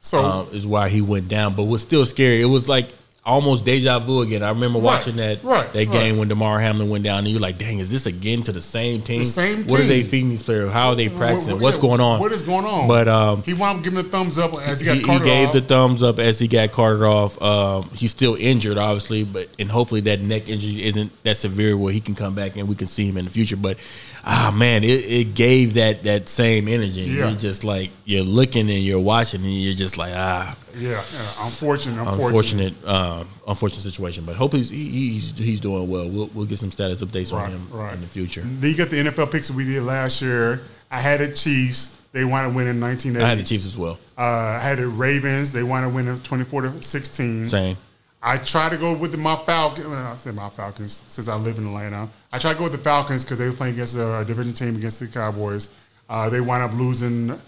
So 0.00 0.18
uh, 0.24 0.42
is 0.52 0.66
why 0.66 0.88
he 0.88 1.00
went 1.00 1.26
down, 1.28 1.56
but 1.56 1.64
was 1.64 1.82
still 1.82 2.06
scary. 2.06 2.40
It 2.40 2.46
was 2.46 2.68
like 2.68 2.88
almost 3.26 3.64
deja 3.64 3.98
vu 3.98 4.22
again. 4.22 4.42
I 4.42 4.50
remember 4.50 4.78
watching 4.78 5.16
that 5.16 5.42
right, 5.42 5.70
that 5.72 5.78
right. 5.78 5.90
game 5.90 6.16
when 6.16 6.28
Damar 6.28 6.60
Hamlin 6.60 6.88
went 6.88 7.04
down, 7.04 7.18
and 7.18 7.28
you're 7.28 7.40
like, 7.40 7.58
"Dang, 7.58 7.80
is 7.80 7.90
this 7.90 8.06
again 8.06 8.42
to 8.42 8.52
the 8.52 8.60
same 8.60 9.02
team? 9.02 9.24
same 9.24 9.66
What 9.66 9.80
are 9.80 9.84
they 9.84 10.02
feeding 10.04 10.30
these 10.30 10.42
players? 10.42 10.72
How 10.72 10.88
are 10.90 10.94
they 10.94 11.08
practicing? 11.08 11.54
what- 11.54 11.62
What's 11.62 11.76
yeah, 11.78 11.82
going 11.82 12.00
on? 12.00 12.20
What 12.20 12.32
is 12.32 12.42
going 12.42 12.64
on? 12.64 12.86
But 12.86 13.08
um, 13.08 13.42
he 13.42 13.52
wound 13.52 13.78
up 13.78 13.84
giving 13.84 13.98
a 13.98 14.04
thumbs 14.04 14.38
up 14.38 14.54
as 14.60 14.80
he 14.80 14.86
got 14.86 14.96
he, 14.98 15.02
he 15.02 15.18
gave 15.24 15.48
off. 15.48 15.52
the 15.52 15.60
thumbs 15.60 16.02
up 16.02 16.18
as 16.20 16.38
he 16.38 16.46
got 16.46 16.70
carted 16.70 17.02
off. 17.02 17.40
Um, 17.42 17.90
he's 17.92 18.12
still 18.12 18.36
injured, 18.36 18.78
obviously, 18.78 19.24
but 19.24 19.48
and 19.58 19.70
hopefully 19.70 20.00
that 20.02 20.20
neck 20.20 20.48
injury 20.48 20.84
isn't 20.84 21.10
that 21.24 21.36
severe 21.36 21.76
where 21.76 21.92
he 21.92 22.00
can 22.00 22.14
come 22.14 22.34
back 22.34 22.56
and 22.56 22.68
we 22.68 22.76
can 22.76 22.86
see 22.86 23.08
him 23.08 23.16
in 23.16 23.24
the 23.24 23.30
future. 23.32 23.56
But 23.56 23.78
ah, 24.26 24.52
man, 24.54 24.84
it, 24.84 25.04
it 25.04 25.34
gave 25.34 25.74
that 25.74 26.02
that 26.02 26.28
same 26.28 26.68
energy. 26.68 27.02
Yeah. 27.02 27.28
You're 27.28 27.38
just 27.38 27.64
like 27.64 27.90
you're 28.04 28.24
looking 28.24 28.68
and 28.68 28.82
you're 28.82 29.00
watching 29.00 29.42
and 29.44 29.54
you're 29.54 29.74
just 29.74 29.96
like 29.96 30.12
ah, 30.14 30.54
yeah, 30.76 30.90
yeah, 30.90 30.98
unfortunate, 31.44 31.98
unfortunate. 32.00 32.74
unfortunate, 32.74 32.74
uh, 32.84 33.24
unfortunate 33.46 33.80
situation. 33.82 34.24
But 34.24 34.36
hopefully 34.36 34.62
he's, 34.62 34.70
he's 34.70 35.38
he's 35.38 35.60
doing 35.60 35.88
well. 35.88 36.08
We'll 36.08 36.30
we'll 36.34 36.46
get 36.46 36.58
some 36.58 36.70
status 36.72 37.02
updates 37.02 37.32
Right, 37.32 37.44
on 37.44 37.52
him 37.52 37.68
right. 37.70 37.94
in 37.94 38.00
the 38.00 38.06
future. 38.06 38.42
Then 38.42 38.70
you 38.70 38.76
got 38.76 38.90
the 38.90 38.96
NFL 38.96 39.30
picks 39.32 39.48
that 39.48 39.56
we 39.56 39.64
did 39.64 39.82
last 39.82 40.20
year. 40.20 40.60
I 40.90 41.00
had 41.00 41.20
the 41.20 41.32
Chiefs. 41.32 41.96
They 42.12 42.24
wound 42.24 42.48
up 42.48 42.54
winning 42.56 42.80
1980. 42.80 43.24
I 43.24 43.28
had 43.28 43.38
the 43.38 43.42
Chiefs 43.44 43.66
as 43.66 43.76
well. 43.76 43.98
Uh, 44.16 44.22
I 44.22 44.58
had 44.60 44.78
the 44.78 44.88
Ravens. 44.88 45.52
They 45.52 45.62
wound 45.62 45.84
up 45.84 45.92
winning 45.92 46.18
24 46.20 46.62
to 46.62 46.82
16. 46.82 47.48
Same. 47.48 47.76
I 48.22 48.38
try 48.38 48.68
to 48.68 48.76
go 48.76 48.96
with 48.96 49.12
the, 49.12 49.18
my 49.18 49.36
Falcons. 49.36 49.86
Well, 49.86 50.04
I 50.04 50.16
said 50.16 50.34
my 50.34 50.48
Falcons 50.48 51.04
since 51.06 51.28
I 51.28 51.36
live 51.36 51.58
in 51.58 51.66
Atlanta. 51.66 52.08
I 52.32 52.38
try 52.38 52.52
to 52.52 52.58
go 52.58 52.64
with 52.64 52.72
the 52.72 52.78
Falcons 52.78 53.24
because 53.24 53.38
they 53.38 53.46
were 53.48 53.54
playing 53.54 53.74
against 53.74 53.96
a, 53.96 54.24
division 54.26 54.52
team 54.52 54.76
against 54.76 55.00
the 55.00 55.06
Cowboys. 55.06 55.68
Uh, 56.08 56.28
they 56.30 56.40
wind 56.40 56.62
up 56.62 56.72
losing 56.74 57.38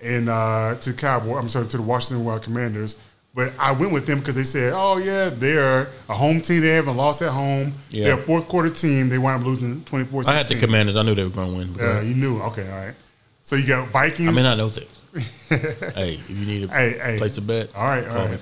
in 0.00 0.28
uh, 0.28 0.74
to 0.74 0.92
Cowboy. 0.92 1.36
I'm 1.36 1.48
sorry 1.48 1.66
to 1.68 1.76
the 1.76 1.82
Washington 1.82 2.24
Wild 2.24 2.42
Commanders. 2.42 2.96
But 3.34 3.52
I 3.58 3.72
went 3.72 3.92
with 3.92 4.06
them 4.06 4.18
because 4.18 4.34
they 4.34 4.44
said, 4.44 4.72
"Oh 4.74 4.96
yeah, 4.96 5.28
they're 5.28 5.90
a 6.08 6.14
home 6.14 6.40
team. 6.40 6.62
They 6.62 6.68
haven't 6.68 6.96
lost 6.96 7.20
at 7.20 7.32
home. 7.32 7.74
Yeah. 7.90 8.04
They're 8.04 8.14
a 8.18 8.22
fourth 8.22 8.48
quarter 8.48 8.70
team. 8.70 9.10
They 9.10 9.18
wind 9.18 9.40
up 9.40 9.46
losing 9.46 9.82
24-16. 9.82 10.26
I 10.26 10.34
had 10.36 10.46
the 10.46 10.58
Commanders. 10.58 10.96
I 10.96 11.02
knew 11.02 11.14
they 11.14 11.24
were 11.24 11.28
going 11.28 11.50
to 11.50 11.56
win. 11.58 11.74
Yeah, 11.78 12.00
you 12.00 12.14
knew. 12.14 12.40
Okay, 12.40 12.66
all 12.70 12.78
right. 12.78 12.94
So 13.42 13.56
you 13.56 13.66
got 13.66 13.88
Vikings. 13.88 14.28
I 14.28 14.32
mean, 14.32 14.46
I 14.46 14.54
know 14.54 14.70
things. 14.70 15.02
hey, 15.94 16.14
if 16.14 16.30
you 16.30 16.46
need 16.46 16.64
a 16.64 16.68
Hey, 16.68 16.98
hey. 16.98 17.18
place 17.18 17.34
to 17.34 17.42
bet, 17.42 17.74
All 17.76 17.84
right, 17.84 18.04
all 18.06 18.12
call 18.12 18.24
me 18.24 18.30
right. 18.32 18.40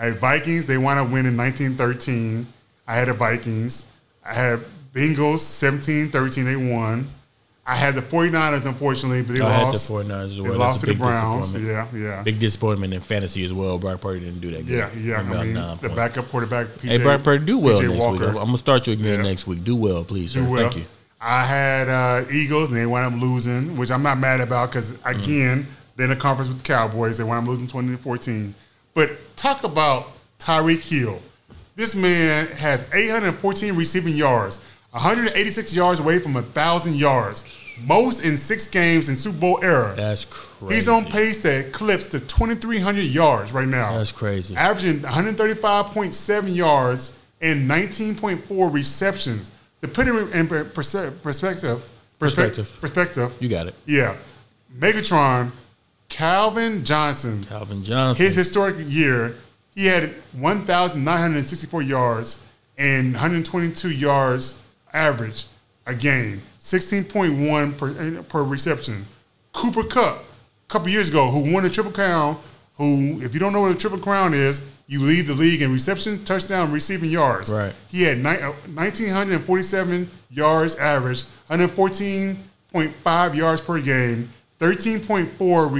First. 0.00 0.14
Hey, 0.14 0.18
Vikings, 0.18 0.66
they 0.66 0.78
wound 0.78 1.12
win 1.12 1.26
in 1.26 1.36
1913. 1.36 2.46
I 2.86 2.94
had 2.94 3.08
the 3.08 3.14
Vikings. 3.14 3.86
I 4.24 4.34
had 4.34 4.60
Bengals 4.92 5.38
17-13. 5.40 6.44
They 6.44 6.56
won. 6.56 7.08
I 7.66 7.76
had 7.76 7.94
the 7.94 8.02
49ers, 8.02 8.66
unfortunately, 8.66 9.22
but 9.22 9.36
they 9.36 9.42
I 9.44 9.50
had 9.52 9.60
the 9.60 9.70
lost. 9.72 9.90
49ers 9.90 10.24
as 10.26 10.36
They 10.36 10.42
well. 10.42 10.58
lost 10.58 10.80
to 10.80 10.86
the 10.86 10.94
Browns. 10.94 11.54
Yeah, 11.54 11.86
yeah. 11.94 12.22
Big 12.22 12.40
disappointment 12.40 12.92
in 12.94 13.00
fantasy 13.00 13.44
as 13.44 13.52
well. 13.52 13.78
Brock 13.78 14.00
Purdy 14.00 14.20
didn't 14.20 14.40
do 14.40 14.50
that 14.52 14.66
good. 14.66 14.76
yeah, 14.76 14.90
yeah. 14.98 15.18
I 15.20 15.22
mean, 15.22 15.54
the 15.54 15.76
points. 15.80 15.94
backup 15.94 16.28
quarterback, 16.30 16.66
PJ, 16.66 16.88
Hey, 16.88 16.98
Brock 16.98 17.22
Purdy, 17.22 17.44
do 17.44 17.58
well 17.58 17.78
PJ 17.80 17.88
next 17.88 18.00
Walker. 18.00 18.26
week. 18.26 18.28
I'm 18.40 18.46
gonna 18.46 18.58
start 18.58 18.86
you 18.88 18.94
again 18.94 19.18
Yeah. 19.18 19.22
next 19.30 19.46
week. 19.46 19.62
Do 19.62 19.76
well, 19.76 20.02
please, 20.02 20.32
sir. 20.32 20.40
do 20.40 20.46
well. 20.50 20.62
Thank 20.62 20.76
you. 20.78 20.84
I 21.20 21.44
had 21.44 21.88
uh, 21.88 22.24
Eagles, 22.32 22.70
and 22.70 22.78
they 22.78 22.86
wound 22.86 23.14
up 23.14 23.20
losing, 23.22 23.76
which 23.76 23.90
I'm 23.92 24.02
not 24.02 24.18
mad 24.18 24.40
about 24.40 24.70
because, 24.70 24.92
Mm. 24.92 25.20
again, 25.20 25.66
they're 25.94 26.06
in 26.06 26.12
a 26.12 26.16
conference 26.16 26.48
with 26.48 26.62
the 26.62 26.64
Cowboys. 26.66 27.18
They 27.18 27.24
wound 27.24 27.44
up 27.44 27.50
losing 27.50 27.68
20 27.68 27.90
to 27.94 27.98
14. 28.02 28.54
But 28.94 29.16
talk 29.36 29.64
about 29.64 30.08
Tyreek 30.38 30.88
Hill. 30.88 31.20
This 31.76 31.94
man 31.94 32.46
has 32.48 32.84
814 32.92 33.74
receiving 33.74 34.14
yards, 34.14 34.58
186 34.90 35.74
yards 35.74 36.00
away 36.00 36.18
from 36.18 36.34
1,000 36.34 36.94
yards, 36.94 37.44
most 37.86 38.24
in 38.24 38.36
six 38.36 38.66
games 38.68 39.08
in 39.08 39.14
Super 39.14 39.38
Bowl 39.38 39.60
era. 39.62 39.94
That's 39.96 40.24
crazy. 40.26 40.74
He's 40.74 40.88
on 40.88 41.06
pace 41.06 41.40
to 41.42 41.60
eclipse 41.68 42.06
the 42.08 42.20
2,300 42.20 43.04
yards 43.04 43.52
right 43.54 43.68
now 43.68 43.96
That's 43.96 44.12
crazy. 44.12 44.54
averaging 44.56 45.00
135.7 45.00 46.54
yards 46.54 47.18
and 47.40 47.70
19.4 47.70 48.72
receptions. 48.72 49.50
To 49.80 49.88
put 49.88 50.06
him 50.06 50.16
in 50.34 50.46
per- 50.46 50.64
perspective, 50.64 51.22
Perspective. 52.18 52.76
perspective, 52.82 53.34
You 53.40 53.48
got 53.48 53.66
it, 53.68 53.74
yeah, 53.86 54.14
Megatron, 54.78 55.50
Calvin 56.10 56.84
Johnson, 56.84 57.44
Calvin 57.44 57.82
Johnson. 57.82 58.24
his 58.26 58.36
historic 58.36 58.76
year, 58.80 59.36
he 59.74 59.86
had 59.86 60.10
1,964 60.32 61.82
yards 61.82 62.44
and 62.76 63.12
122 63.12 63.90
yards 63.90 64.62
average 64.92 65.46
a 65.86 65.94
game, 65.94 66.42
16.1 66.58 67.78
per, 67.78 68.22
per 68.24 68.44
reception. 68.44 69.06
Cooper 69.52 69.84
Kupp, 69.84 70.18
a 70.18 70.68
couple 70.68 70.88
years 70.90 71.08
ago, 71.08 71.30
who 71.30 71.52
won 71.52 71.62
the 71.62 71.70
Triple 71.70 71.92
Crown, 71.92 72.36
who, 72.76 73.20
if 73.22 73.32
you 73.32 73.40
don't 73.40 73.52
know 73.52 73.60
what 73.62 73.72
a 73.74 73.78
Triple 73.78 73.98
Crown 73.98 74.34
is, 74.34 74.68
you 74.86 75.02
lead 75.02 75.26
the 75.26 75.34
league 75.34 75.62
in 75.62 75.72
reception, 75.72 76.22
touchdown, 76.24 76.72
receiving 76.72 77.10
yards. 77.10 77.50
Right. 77.52 77.72
He 77.88 78.02
had 78.02 78.18
ni- 78.18 78.40
uh, 78.42 78.52
1,947 78.74 80.10
yards 80.30 80.74
average, 80.76 81.22
114.5 81.48 83.34
yards 83.36 83.60
per 83.60 83.80
game, 83.80 84.28
13.4 84.60 85.72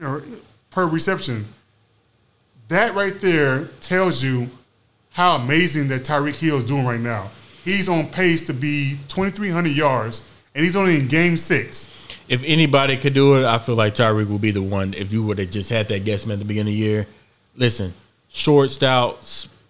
re- 0.00 0.38
per 0.70 0.86
reception. 0.86 1.44
That 2.68 2.94
right 2.94 3.20
there 3.20 3.66
tells 3.80 4.22
you 4.22 4.48
how 5.10 5.36
amazing 5.36 5.88
that 5.88 6.02
Tyreek 6.02 6.38
Hill 6.40 6.56
is 6.56 6.64
doing 6.64 6.86
right 6.86 7.00
now. 7.00 7.30
He's 7.64 7.88
on 7.88 8.06
pace 8.08 8.46
to 8.46 8.54
be 8.54 8.96
2,300 9.08 9.70
yards, 9.70 10.28
and 10.54 10.64
he's 10.64 10.76
only 10.76 10.98
in 10.98 11.08
game 11.08 11.36
six. 11.36 11.88
if 12.28 12.42
anybody 12.44 12.96
could 12.96 13.12
do 13.12 13.34
it, 13.34 13.44
I 13.44 13.58
feel 13.58 13.74
like 13.74 13.94
Tyreek 13.94 14.28
would 14.28 14.40
be 14.40 14.52
the 14.52 14.62
one. 14.62 14.94
If 14.94 15.12
you 15.12 15.22
would 15.24 15.38
have 15.38 15.50
just 15.50 15.68
had 15.70 15.88
that 15.88 16.04
guessman 16.04 16.34
at 16.34 16.38
the 16.38 16.44
beginning 16.44 16.72
of 16.72 16.78
the 16.78 16.84
year, 16.84 17.06
listen, 17.56 17.92
short, 18.30 18.70
stout, 18.70 19.18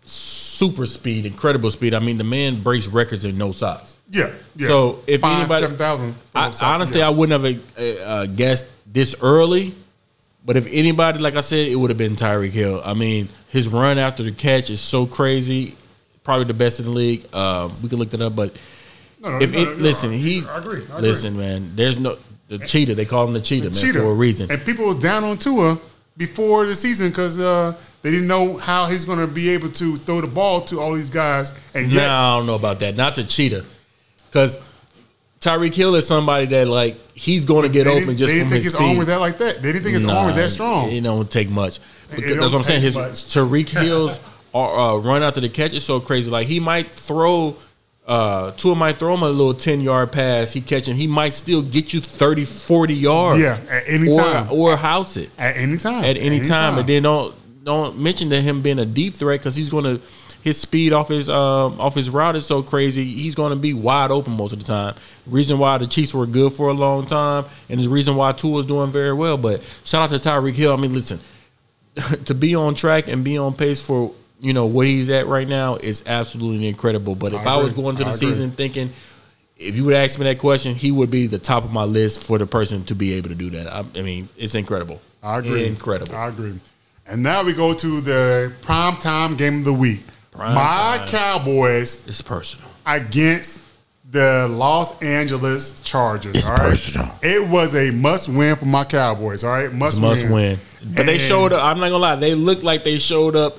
super 0.04 0.86
speed, 0.86 1.26
incredible 1.26 1.70
speed. 1.70 1.94
I 1.94 1.98
mean, 1.98 2.18
the 2.18 2.24
man 2.24 2.62
breaks 2.62 2.86
records 2.86 3.24
in 3.24 3.36
no 3.36 3.50
socks. 3.52 3.96
Yeah, 4.12 4.30
yeah. 4.56 4.68
So, 4.68 5.02
if 5.06 5.22
Five, 5.22 5.38
anybody- 5.40 5.62
7,000. 5.62 6.14
I, 6.34 6.52
honestly, 6.62 7.02
I 7.02 7.08
wouldn't 7.08 7.42
have 7.42 7.60
uh, 7.78 8.02
uh, 8.02 8.26
guessed 8.26 8.66
this 8.86 9.16
early. 9.22 9.74
But 10.44 10.56
if 10.56 10.66
anybody, 10.66 11.18
like 11.20 11.36
I 11.36 11.40
said, 11.40 11.68
it 11.68 11.76
would 11.76 11.90
have 11.90 11.98
been 11.98 12.16
Tyreek 12.16 12.50
Hill. 12.50 12.82
I 12.84 12.94
mean, 12.94 13.28
his 13.48 13.68
run 13.68 13.96
after 13.96 14.22
the 14.22 14.32
catch 14.32 14.70
is 14.70 14.80
so 14.80 15.06
crazy. 15.06 15.76
Probably 16.24 16.44
the 16.44 16.54
best 16.54 16.78
in 16.80 16.86
the 16.86 16.90
league. 16.90 17.32
Um, 17.34 17.74
we 17.82 17.88
can 17.88 17.98
look 17.98 18.10
that 18.10 18.20
up. 18.20 18.34
But 18.36 18.54
No, 19.20 19.30
no, 19.30 19.40
if 19.40 19.52
no, 19.52 19.58
it, 19.60 19.78
listen, 19.78 20.12
he's 20.12 20.46
I 20.46 20.58
agree, 20.58 20.80
I 20.80 20.98
agree. 20.98 21.00
listen, 21.08 21.36
man. 21.38 21.72
There's 21.74 21.98
no 21.98 22.18
the 22.48 22.58
cheetah. 22.58 22.94
They 22.96 23.04
call 23.04 23.26
him 23.26 23.32
the 23.34 23.40
cheetah, 23.40 23.66
man, 23.70 23.72
cheater 23.72 24.00
for 24.00 24.10
a 24.10 24.14
reason. 24.14 24.50
And 24.50 24.62
people 24.64 24.86
was 24.86 24.96
down 24.96 25.22
on 25.24 25.38
Tua 25.38 25.78
before 26.16 26.66
the 26.66 26.74
season 26.74 27.10
because 27.10 27.38
uh, 27.38 27.74
they 28.02 28.10
didn't 28.10 28.26
know 28.26 28.56
how 28.56 28.86
he's 28.86 29.04
going 29.04 29.20
to 29.20 29.26
be 29.32 29.48
able 29.50 29.68
to 29.70 29.96
throw 29.96 30.20
the 30.20 30.26
ball 30.26 30.60
to 30.62 30.80
all 30.80 30.92
these 30.92 31.08
guys. 31.10 31.52
And 31.74 31.90
yet, 31.90 32.08
Nah, 32.08 32.34
I 32.34 32.38
don't 32.38 32.46
know 32.46 32.56
about 32.56 32.80
that. 32.80 32.96
Not 32.96 33.14
the 33.14 33.22
cheetah, 33.24 33.64
because 34.32 34.58
Tyreek 35.40 35.74
Hill 35.74 35.94
is 35.96 36.06
somebody 36.06 36.46
that 36.46 36.68
like 36.68 36.96
he's 37.14 37.44
going 37.44 37.64
to 37.64 37.68
get 37.68 37.84
They 37.84 38.02
open 38.02 38.16
just 38.16 38.32
they 38.32 38.40
from 38.40 38.50
think 38.50 38.64
his 38.64 38.72
speed. 38.72 38.96
was 38.96 39.08
that 39.08 39.20
like 39.20 39.38
that. 39.38 39.56
They 39.60 39.72
didn't 39.72 39.82
think 39.84 39.94
his 39.94 40.06
arm 40.06 40.26
was 40.26 40.34
that 40.36 40.50
strong. 40.50 40.90
It 40.90 41.02
don't 41.02 41.30
take 41.30 41.50
much. 41.50 41.80
Because 42.14 42.38
that's 42.38 42.40
what 42.52 42.54
I'm 42.54 42.62
saying. 42.62 42.82
His 42.82 42.96
much. 42.96 43.12
Tyreek 43.12 43.68
Hill's 43.68 44.20
are, 44.54 44.78
uh, 44.94 44.96
run 44.98 45.22
after 45.22 45.40
the 45.40 45.48
catch 45.48 45.74
is 45.74 45.84
so 45.84 46.00
crazy. 46.00 46.30
Like 46.30 46.46
he 46.46 46.60
might 46.60 46.92
throw. 46.94 47.56
Uh, 48.04 48.50
Tua 48.52 48.74
might 48.74 48.96
throw 48.96 49.14
him 49.14 49.22
a 49.22 49.28
little 49.28 49.54
10 49.54 49.80
yard 49.80 50.10
pass. 50.10 50.52
He 50.52 50.60
catch 50.60 50.88
him. 50.88 50.96
He 50.96 51.06
might 51.06 51.32
still 51.32 51.62
get 51.62 51.92
you 51.92 52.00
30, 52.00 52.44
40 52.44 52.94
yards. 52.94 53.40
Yeah, 53.40 53.60
at 53.70 53.84
any 53.86 54.10
or, 54.10 54.20
time. 54.20 54.48
Or 54.50 54.76
house 54.76 55.16
it 55.16 55.30
At 55.38 55.56
any 55.56 55.76
time. 55.76 56.04
at 56.04 56.16
any 56.16 56.40
time. 56.40 56.78
And 56.78 56.88
then 56.88 57.04
don't 57.04 57.32
don't 57.64 57.98
mention 57.98 58.30
to 58.30 58.40
him 58.40 58.60
being 58.60 58.80
a 58.80 58.86
deep 58.86 59.14
threat 59.14 59.38
because 59.38 59.54
he's 59.54 59.70
going 59.70 59.84
to 59.84 60.00
his 60.42 60.60
speed 60.60 60.92
off 60.92 61.08
his 61.08 61.28
um, 61.28 61.80
off 61.80 61.94
his 61.94 62.10
route 62.10 62.34
is 62.34 62.44
so 62.44 62.62
crazy. 62.62 63.04
He's 63.04 63.34
going 63.34 63.50
to 63.50 63.56
be 63.56 63.74
wide 63.74 64.10
open 64.10 64.32
most 64.32 64.52
of 64.52 64.58
the 64.58 64.64
time. 64.64 64.94
Reason 65.26 65.58
why 65.58 65.78
the 65.78 65.86
Chiefs 65.86 66.12
were 66.12 66.26
good 66.26 66.52
for 66.52 66.68
a 66.68 66.72
long 66.72 67.06
time, 67.06 67.44
and 67.68 67.80
the 67.80 67.88
reason 67.88 68.16
why 68.16 68.32
Tua 68.32 68.60
is 68.60 68.66
doing 68.66 68.90
very 68.90 69.14
well. 69.14 69.38
But 69.38 69.62
shout 69.84 70.02
out 70.02 70.20
to 70.20 70.28
Tyreek 70.28 70.54
Hill. 70.54 70.72
I 70.72 70.76
mean, 70.76 70.92
listen, 70.92 71.20
to 72.24 72.34
be 72.34 72.54
on 72.56 72.74
track 72.74 73.06
and 73.06 73.22
be 73.22 73.38
on 73.38 73.54
pace 73.54 73.84
for 73.84 74.12
you 74.40 74.52
know 74.52 74.66
what 74.66 74.86
he's 74.86 75.08
at 75.10 75.28
right 75.28 75.46
now 75.46 75.76
is 75.76 76.02
absolutely 76.06 76.66
incredible. 76.66 77.14
But 77.14 77.32
if 77.32 77.46
I 77.46 77.54
I, 77.54 77.56
was 77.58 77.72
going 77.72 77.96
to 77.96 78.04
the 78.04 78.10
season 78.10 78.50
thinking. 78.50 78.90
If 79.54 79.76
you 79.76 79.84
would 79.84 79.94
ask 79.94 80.18
me 80.18 80.24
that 80.24 80.38
question, 80.38 80.74
he 80.74 80.90
would 80.90 81.08
be 81.08 81.28
the 81.28 81.38
top 81.38 81.62
of 81.62 81.72
my 81.72 81.84
list 81.84 82.24
for 82.24 82.36
the 82.36 82.46
person 82.46 82.84
to 82.86 82.96
be 82.96 83.12
able 83.12 83.28
to 83.28 83.36
do 83.36 83.48
that. 83.50 83.72
I, 83.72 83.84
I 83.94 84.02
mean, 84.02 84.28
it's 84.36 84.56
incredible. 84.56 85.00
I 85.22 85.38
agree. 85.38 85.66
Incredible. 85.68 86.16
I 86.16 86.30
agree. 86.30 86.58
And 87.06 87.22
now 87.22 87.44
we 87.44 87.52
go 87.52 87.72
to 87.72 88.00
the 88.00 88.52
prime 88.62 88.96
time 88.96 89.36
game 89.36 89.58
of 89.58 89.64
the 89.64 89.72
week. 89.72 90.00
Prime 90.32 90.54
My 90.54 90.96
time. 90.98 91.08
Cowboys 91.08 92.08
It's 92.08 92.20
personal. 92.22 92.68
against 92.86 93.60
the 94.10 94.46
Los 94.50 95.00
Angeles 95.02 95.78
Chargers. 95.80 96.34
It's 96.36 96.48
all 96.48 96.56
right? 96.56 96.70
personal. 96.70 97.10
It 97.22 97.48
was 97.48 97.74
a 97.76 97.90
must 97.92 98.28
win 98.28 98.56
for 98.56 98.66
my 98.66 98.84
Cowboys. 98.84 99.44
All 99.44 99.50
right, 99.52 99.72
must, 99.72 100.00
must 100.02 100.28
win. 100.28 100.58
But 100.82 101.06
they 101.06 101.12
And- 101.14 101.20
showed 101.20 101.52
up. 101.52 101.62
I'm 101.64 101.78
not 101.78 101.86
gonna 101.86 101.98
lie. 101.98 102.16
They 102.16 102.34
looked 102.34 102.62
like 102.62 102.82
they 102.84 102.98
showed 102.98 103.36
up 103.36 103.58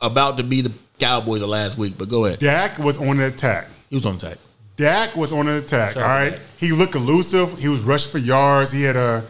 about 0.00 0.36
to 0.38 0.42
be 0.42 0.60
the 0.62 0.72
Cowboys 0.98 1.42
of 1.42 1.48
last 1.48 1.78
week. 1.78 1.94
But 1.96 2.08
go 2.08 2.24
ahead. 2.24 2.38
Dak 2.40 2.78
was 2.78 2.98
on 2.98 3.18
the 3.18 3.26
attack. 3.26 3.68
He 3.90 3.94
was 3.96 4.04
on 4.06 4.16
attack. 4.16 4.38
Dak 4.76 5.16
was 5.16 5.32
on 5.32 5.48
an 5.48 5.56
attack. 5.56 5.96
All 5.96 6.02
Dak. 6.02 6.38
he 6.58 6.72
looked 6.72 6.94
elusive. 6.94 7.58
He 7.58 7.68
was 7.68 7.82
rushing 7.82 8.10
for 8.10 8.18
yards. 8.18 8.72
He 8.72 8.82
had 8.82 8.96
a 8.96 9.24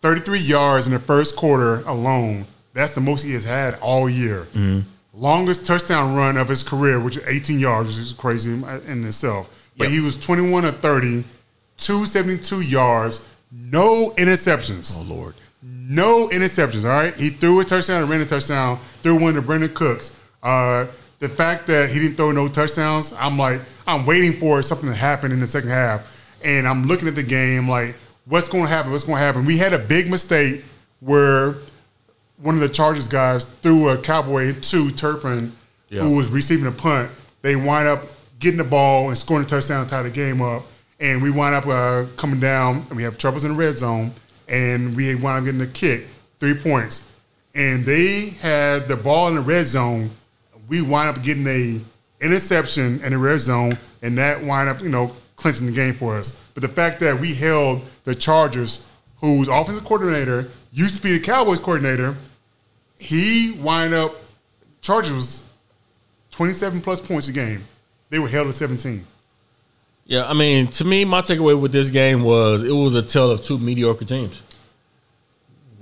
33 0.00 0.38
yards 0.40 0.86
in 0.86 0.92
the 0.92 0.98
first 0.98 1.36
quarter 1.36 1.82
alone. 1.86 2.46
That's 2.74 2.94
the 2.94 3.00
most 3.02 3.22
he 3.22 3.32
has 3.34 3.44
had 3.44 3.74
all 3.80 4.08
year. 4.08 4.46
Mm-hmm. 4.54 4.80
Longest 5.22 5.64
touchdown 5.66 6.16
run 6.16 6.36
of 6.36 6.48
his 6.48 6.64
career, 6.64 6.98
which 6.98 7.16
is 7.16 7.24
18 7.28 7.60
yards, 7.60 7.90
which 7.90 8.06
is 8.08 8.12
crazy 8.12 8.50
in 8.88 9.04
itself. 9.06 9.48
But 9.78 9.84
Yep. 9.84 9.92
he 9.92 10.00
was 10.00 10.16
21 10.16 10.64
of 10.64 10.80
30, 10.80 11.24
272 11.76 12.60
yards, 12.62 13.20
no 13.52 14.10
interceptions. 14.16 14.98
Oh 14.98 15.02
Lord. 15.02 15.34
No 15.62 16.28
interceptions. 16.28 16.82
All 16.84 16.90
right, 16.90 17.14
he 17.14 17.28
threw 17.30 17.60
a 17.60 17.64
touchdown 17.64 18.02
and 18.02 18.10
ran 18.10 18.20
a 18.20 18.24
touchdown. 18.24 18.80
Threw 19.02 19.14
one 19.20 19.34
to 19.34 19.42
Brandin 19.42 19.72
Cooks. 19.72 20.16
Uh, 20.42 20.86
the 21.20 21.28
fact 21.28 21.68
that 21.68 21.90
he 21.90 22.00
didn't 22.00 22.16
throw 22.16 22.32
no 22.32 22.48
touchdowns, 22.48 23.14
I'm 23.16 23.38
like, 23.38 23.60
I'm 23.86 24.04
waiting 24.04 24.32
for 24.32 24.60
something 24.60 24.88
to 24.88 24.94
happen 24.94 25.30
in 25.30 25.38
the 25.38 25.46
second 25.46 25.70
half, 25.70 26.36
and 26.44 26.66
I'm 26.66 26.82
looking 26.86 27.06
at 27.06 27.14
the 27.14 27.22
game 27.22 27.68
like, 27.68 27.94
what's 28.26 28.48
going 28.48 28.64
to 28.64 28.70
happen? 28.70 28.90
What's 28.90 29.04
going 29.04 29.18
to 29.18 29.24
happen? 29.24 29.44
We 29.44 29.56
had 29.56 29.72
a 29.72 29.78
big 29.78 30.10
mistake 30.10 30.64
where 30.98 31.54
one 32.42 32.54
of 32.56 32.60
the 32.60 32.68
Chargers 32.68 33.08
guys 33.08 33.44
threw 33.44 33.88
a 33.88 33.96
cowboy 33.98 34.48
into 34.48 34.90
Turpin, 34.90 35.52
Yeah. 35.88 36.02
who 36.02 36.16
was 36.16 36.28
receiving 36.28 36.66
a 36.66 36.72
punt. 36.72 37.10
They 37.42 37.56
wind 37.56 37.86
up 37.88 38.04
getting 38.38 38.58
the 38.58 38.64
ball 38.64 39.08
and 39.08 39.16
scoring 39.16 39.44
a 39.44 39.48
touchdown 39.48 39.84
to 39.84 39.90
tie 39.90 40.02
the 40.02 40.10
game 40.10 40.42
up. 40.42 40.62
And 41.00 41.22
we 41.22 41.30
wind 41.30 41.54
up 41.54 41.66
uh, 41.66 42.04
coming 42.16 42.40
down, 42.40 42.84
and 42.88 42.96
we 42.96 43.02
have 43.04 43.16
troubles 43.18 43.44
in 43.44 43.52
the 43.52 43.56
red 43.58 43.76
zone. 43.76 44.12
And 44.48 44.94
we 44.96 45.14
wind 45.14 45.38
up 45.38 45.44
getting 45.44 45.60
a 45.60 45.66
kick, 45.66 46.06
three 46.38 46.54
points. 46.54 47.08
And 47.54 47.84
they 47.84 48.30
had 48.40 48.88
the 48.88 48.96
ball 48.96 49.28
in 49.28 49.34
the 49.36 49.40
red 49.40 49.66
zone. 49.66 50.10
We 50.68 50.82
wind 50.82 51.08
up 51.16 51.22
getting 51.22 51.46
a 51.46 51.80
interception 52.20 53.02
in 53.04 53.12
the 53.12 53.18
red 53.18 53.40
zone, 53.40 53.76
and 54.02 54.16
that 54.18 54.42
wind 54.42 54.68
up, 54.68 54.80
you 54.80 54.88
know, 54.88 55.12
clinching 55.36 55.66
the 55.66 55.72
game 55.72 55.92
for 55.94 56.16
us. 56.16 56.38
But 56.54 56.62
the 56.62 56.68
fact 56.68 57.00
that 57.00 57.18
we 57.20 57.34
held 57.34 57.82
the 58.04 58.14
Chargers, 58.14 58.86
whose 59.18 59.48
offensive 59.48 59.84
coordinator 59.84 60.48
used 60.72 60.96
to 60.96 61.02
be 61.02 61.18
the 61.18 61.24
Cowboys 61.24 61.58
coordinator, 61.58 62.16
he 63.02 63.52
wind 63.52 63.94
up 63.94 64.14
Chargers 64.80 65.12
was 65.12 65.44
27 66.32 66.80
plus 66.80 67.00
points 67.00 67.28
a 67.28 67.32
game. 67.32 67.64
They 68.10 68.18
were 68.18 68.28
held 68.28 68.48
at 68.48 68.54
17. 68.54 69.04
Yeah, 70.04 70.28
I 70.28 70.32
mean, 70.32 70.66
to 70.68 70.84
me, 70.84 71.04
my 71.04 71.20
takeaway 71.20 71.58
with 71.58 71.72
this 71.72 71.88
game 71.88 72.22
was 72.22 72.62
it 72.62 72.72
was 72.72 72.94
a 72.94 73.02
tale 73.02 73.30
of 73.30 73.42
two 73.42 73.58
mediocre 73.58 74.04
teams. 74.04 74.42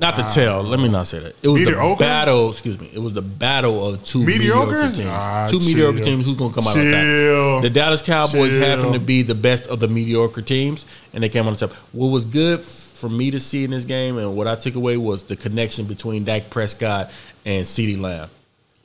Not 0.00 0.16
the 0.16 0.22
tale. 0.22 0.62
Let 0.62 0.80
me 0.80 0.88
not 0.88 1.06
say 1.06 1.18
that. 1.18 1.34
It 1.42 1.48
was 1.48 1.60
Mediocre? 1.64 1.96
the 1.96 1.96
battle. 2.08 2.50
Excuse 2.50 2.80
me. 2.80 2.90
It 2.92 2.98
was 2.98 3.12
the 3.12 3.20
battle 3.22 3.86
of 3.86 4.02
two 4.02 4.24
Mediocre? 4.24 4.66
mediocre, 4.66 4.96
teams. 4.96 5.08
Ah, 5.10 5.46
two 5.50 5.58
mediocre 5.58 5.96
chill. 5.98 6.04
teams. 6.04 6.24
Who's 6.24 6.38
gonna 6.38 6.54
come 6.54 6.64
out 6.66 6.76
on 6.76 6.82
Chill. 6.82 7.54
top? 7.56 7.62
The 7.62 7.70
Dallas 7.70 8.00
Cowboys 8.02 8.52
Chill. 8.52 8.60
happen 8.64 8.92
to 8.94 8.98
be 8.98 9.20
the 9.22 9.34
best 9.34 9.66
of 9.66 9.78
the 9.78 9.88
mediocre 9.88 10.40
teams, 10.42 10.86
and 11.12 11.22
they 11.22 11.28
came 11.28 11.46
on 11.46 11.54
top. 11.54 11.72
What 11.92 12.06
was 12.06 12.24
good 12.24 12.60
for 12.62 13.10
me 13.10 13.30
to 13.30 13.38
see 13.40 13.62
in 13.64 13.70
this 13.72 13.84
game, 13.84 14.16
and 14.16 14.34
what 14.36 14.46
I 14.48 14.54
took 14.54 14.74
away 14.74 14.96
was 14.96 15.24
the 15.24 15.36
connection 15.36 15.84
between 15.84 16.24
Dak 16.24 16.48
Prescott 16.50 17.10
and 17.44 17.66
CeeDee 17.66 18.00
Lamb. 18.00 18.30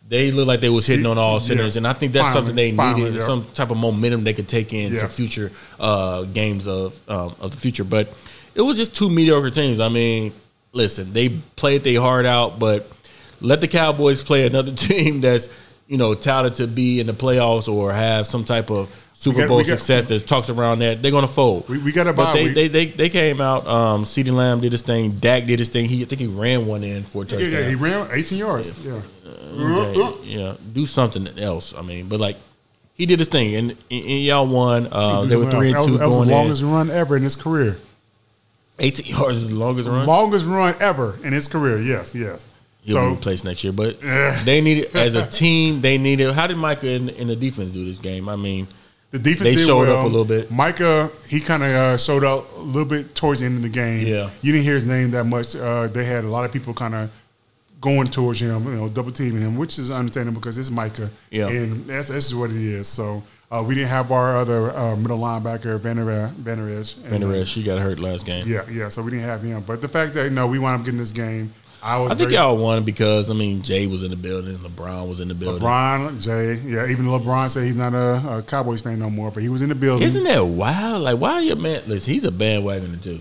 They 0.08 0.32
looked 0.32 0.48
like 0.50 0.60
they 0.60 0.70
was 0.70 0.86
hitting 0.86 1.06
on 1.06 1.18
all 1.18 1.40
cylinders, 1.40 1.66
yes. 1.68 1.76
and 1.78 1.88
I 1.88 1.94
think 1.94 2.12
that's 2.12 2.28
Finally, 2.28 2.40
something 2.48 2.56
they 2.58 2.72
finally, 2.76 3.04
needed, 3.06 3.20
yeah. 3.20 3.26
some 3.26 3.46
type 3.56 3.72
of 3.72 3.78
momentum 3.78 4.24
they 4.24 4.34
could 4.34 4.48
take 4.48 4.72
into 4.74 4.98
Yeah. 4.98 5.08
future 5.08 5.52
uh, 5.80 6.24
games 6.24 6.68
of 6.68 7.00
um, 7.10 7.34
of 7.40 7.52
the 7.52 7.58
future. 7.58 7.84
But 7.86 8.10
it 8.54 8.62
was 8.62 8.78
just 8.78 8.96
two 8.96 9.10
mediocre 9.10 9.50
teams. 9.50 9.80
I 9.80 9.90
mean, 9.90 10.32
listen, 10.76 11.12
they 11.14 11.30
played 11.30 11.84
their 11.84 12.00
heart 12.00 12.26
out, 12.28 12.60
but 12.60 12.88
let 13.42 13.62
the 13.62 13.68
Cowboys 13.68 14.22
play 14.24 14.46
another 14.46 14.72
team 14.76 15.22
that's 15.22 15.50
you 15.88 15.98
know 15.98 16.14
touted 16.14 16.56
to 16.56 16.68
be 16.68 17.00
in 17.00 17.08
the 17.08 17.14
playoffs 17.14 17.68
or 17.72 17.92
have 17.94 18.28
some 18.28 18.44
type 18.46 18.70
of 18.70 18.90
Super 19.14 19.40
got- 19.40 19.48
Bowl 19.48 19.60
got- 19.60 19.68
success 19.68 20.06
that 20.08 20.28
talks 20.28 20.50
around 20.50 20.80
that. 20.80 21.02
They're 21.02 21.12
gonna 21.12 21.28
fold. 21.28 21.68
We- 21.70 21.78
we 21.80 21.92
got 21.92 22.06
a 22.08 22.14
But 22.14 22.34
they, 22.34 22.50
they 22.50 22.68
they 22.68 22.86
they 22.88 23.10
came 23.10 23.40
out. 23.42 23.66
Um, 23.66 24.04
CeeDee 24.04 24.34
Lamb 24.34 24.60
did 24.62 24.72
his 24.74 24.82
thing. 24.82 25.12
Dak 25.12 25.46
did 25.46 25.58
his 25.60 25.70
thing. 25.70 25.86
He 25.88 26.02
I 26.02 26.06
think 26.06 26.20
he 26.22 26.28
ran 26.28 26.66
one 26.68 26.84
in 26.84 27.04
for 27.04 27.24
a 27.24 27.26
touchdown. 27.26 27.52
yeah, 27.52 27.68
he 27.70 27.76
ran 27.76 28.08
18 28.12 28.38
yards. 28.38 28.86
Yeah. 28.86 29.02
Yeah, 29.58 30.12
yeah, 30.24 30.56
do 30.74 30.86
something 30.86 31.40
else. 31.40 31.74
I 31.78 31.82
mean, 31.82 32.10
but 32.10 32.20
like 32.20 32.36
he 32.96 33.06
did 33.06 33.20
his 33.20 33.30
thing, 33.30 33.56
and, 33.56 33.72
and 33.90 34.04
y'all 34.04 34.46
won. 34.48 34.88
Uh, 34.92 35.24
they 35.24 35.36
were 35.38 35.50
three 35.50 35.68
and 35.68 35.76
that 35.76 35.80
was, 35.80 35.88
two 35.88 35.98
that 35.98 36.08
was 36.08 36.18
the 36.18 36.24
in. 36.24 36.30
longest 36.30 36.62
run 36.64 36.90
ever 36.92 37.16
in 37.16 37.24
his 37.24 37.36
career. 37.38 37.78
Eighteen 38.80 39.06
yards 39.18 39.38
is 39.38 39.50
the 39.50 39.56
longest 39.56 39.88
run. 39.88 40.06
Longest 40.06 40.46
run 40.46 40.76
ever 40.80 41.18
in 41.24 41.34
his 41.34 41.48
career. 41.48 41.80
Yes, 41.80 42.14
yes. 42.16 42.46
He'll 42.84 43.10
be 43.10 43.16
replaced 43.16 43.46
next 43.46 43.64
year, 43.64 43.74
but 43.74 44.00
they 44.46 44.62
needed 44.62 44.96
as 44.96 45.16
a 45.16 45.26
team. 45.26 45.82
They 45.82 45.98
needed. 45.98 46.32
How 46.34 46.46
did 46.46 46.58
Micah 46.58 46.88
in, 46.88 47.10
in 47.10 47.28
the 47.28 47.36
defense 47.36 47.72
do 47.72 47.84
this 47.84 47.98
game? 47.98 48.30
I 48.30 48.36
mean, 48.36 48.68
the 49.10 49.18
defense 49.18 49.44
they 49.44 49.56
showed 49.56 49.88
well. 49.88 50.00
up 50.00 50.06
a 50.06 50.08
little 50.08 50.26
bit. 50.26 50.52
Micah, 50.52 51.10
he 51.28 51.40
kind 51.40 51.64
of 51.64 51.70
uh, 51.70 51.98
showed 51.98 52.24
up 52.24 52.46
a 52.58 52.60
little 52.60 52.88
bit 52.88 53.16
towards 53.16 53.40
the 53.40 53.48
end 53.48 53.56
of 53.58 53.64
the 53.64 53.70
game. 53.70 54.06
Yeah. 54.06 54.30
you 54.42 54.52
didn't 54.52 54.66
hear 54.66 54.76
his 54.76 54.86
name 54.86 55.12
that 55.12 55.24
much. 55.24 55.56
Uh, 55.56 55.88
they 55.88 56.06
had 56.06 56.26
a 56.26 56.28
lot 56.28 56.46
of 56.46 56.52
people 56.52 56.74
kind 56.74 56.94
of 56.94 57.12
going 57.82 58.08
towards 58.08 58.40
him, 58.40 58.66
you 58.66 58.76
know, 58.76 58.90
double 58.90 59.12
teaming 59.12 59.42
him, 59.42 59.56
which 59.56 59.80
is 59.80 59.90
understandable 59.90 60.42
because 60.42 60.58
it's 60.58 60.70
Micah. 60.70 61.10
Yeah. 61.30 61.48
and 61.48 61.84
that's 61.86 62.10
that's 62.10 62.34
what 62.34 62.50
it 62.50 62.58
is. 62.58 62.88
So 62.88 63.24
uh, 63.52 63.64
we 63.66 63.76
didn't 63.76 63.90
have 63.90 64.12
our 64.12 64.38
other 64.38 64.76
uh, 64.76 64.96
middle 64.96 65.20
linebacker, 65.20 65.80
Vander 65.80 66.32
Vander 66.38 66.70
Esch. 66.80 66.98
And, 66.98 67.06
Vander 67.08 67.36
Esch, 67.36 67.50
she 67.50 67.64
got 67.64 67.80
hurt 67.80 68.00
last 68.00 68.26
game. 68.26 68.46
Yeah, 68.48 68.68
yeah. 68.70 68.90
So 68.90 69.02
we 69.04 69.12
didn't 69.12 69.26
have 69.26 69.42
him, 69.42 69.64
but 69.66 69.82
the 69.82 69.88
fact 69.90 70.14
that 70.16 70.24
you 70.26 70.30
know 70.32 70.48
we 70.48 70.60
wound 70.60 70.80
up 70.80 70.86
getting 70.86 71.00
this 71.00 71.12
game, 71.12 71.54
I 71.84 72.00
was. 72.00 72.12
I 72.12 72.16
think 72.16 72.30
very, 72.32 72.42
y'all 72.42 72.58
won 72.58 72.84
because 72.84 73.30
I 73.30 73.34
mean 73.34 73.62
Jay 73.62 73.86
was 73.88 74.02
in 74.04 74.10
the 74.10 74.16
building, 74.16 74.58
LeBron 74.58 75.08
was 75.08 75.20
in 75.20 75.28
the 75.28 75.36
building. 75.36 75.62
LeBron, 75.62 76.22
Jay, 76.24 76.56
yeah. 76.68 76.88
Even 76.90 77.06
LeBron 77.06 77.50
said 77.50 77.64
he's 77.66 77.76
not 77.76 77.94
a, 77.94 78.38
a 78.40 78.44
Cowboys 78.44 78.82
fan 78.82 78.98
no 79.00 79.10
more, 79.10 79.30
but 79.32 79.44
he 79.44 79.50
was 79.50 79.62
in 79.62 79.70
the 79.70 79.76
building. 79.76 80.06
Isn't 80.06 80.24
that 80.24 80.46
wild? 80.46 81.04
Like, 81.04 81.20
why 81.20 81.34
are 81.34 81.42
you 81.42 81.56
man? 81.56 81.84
Listen, 81.88 82.14
he's 82.14 82.24
a 82.26 82.32
bandwagoner 82.32 83.02
too. 83.02 83.20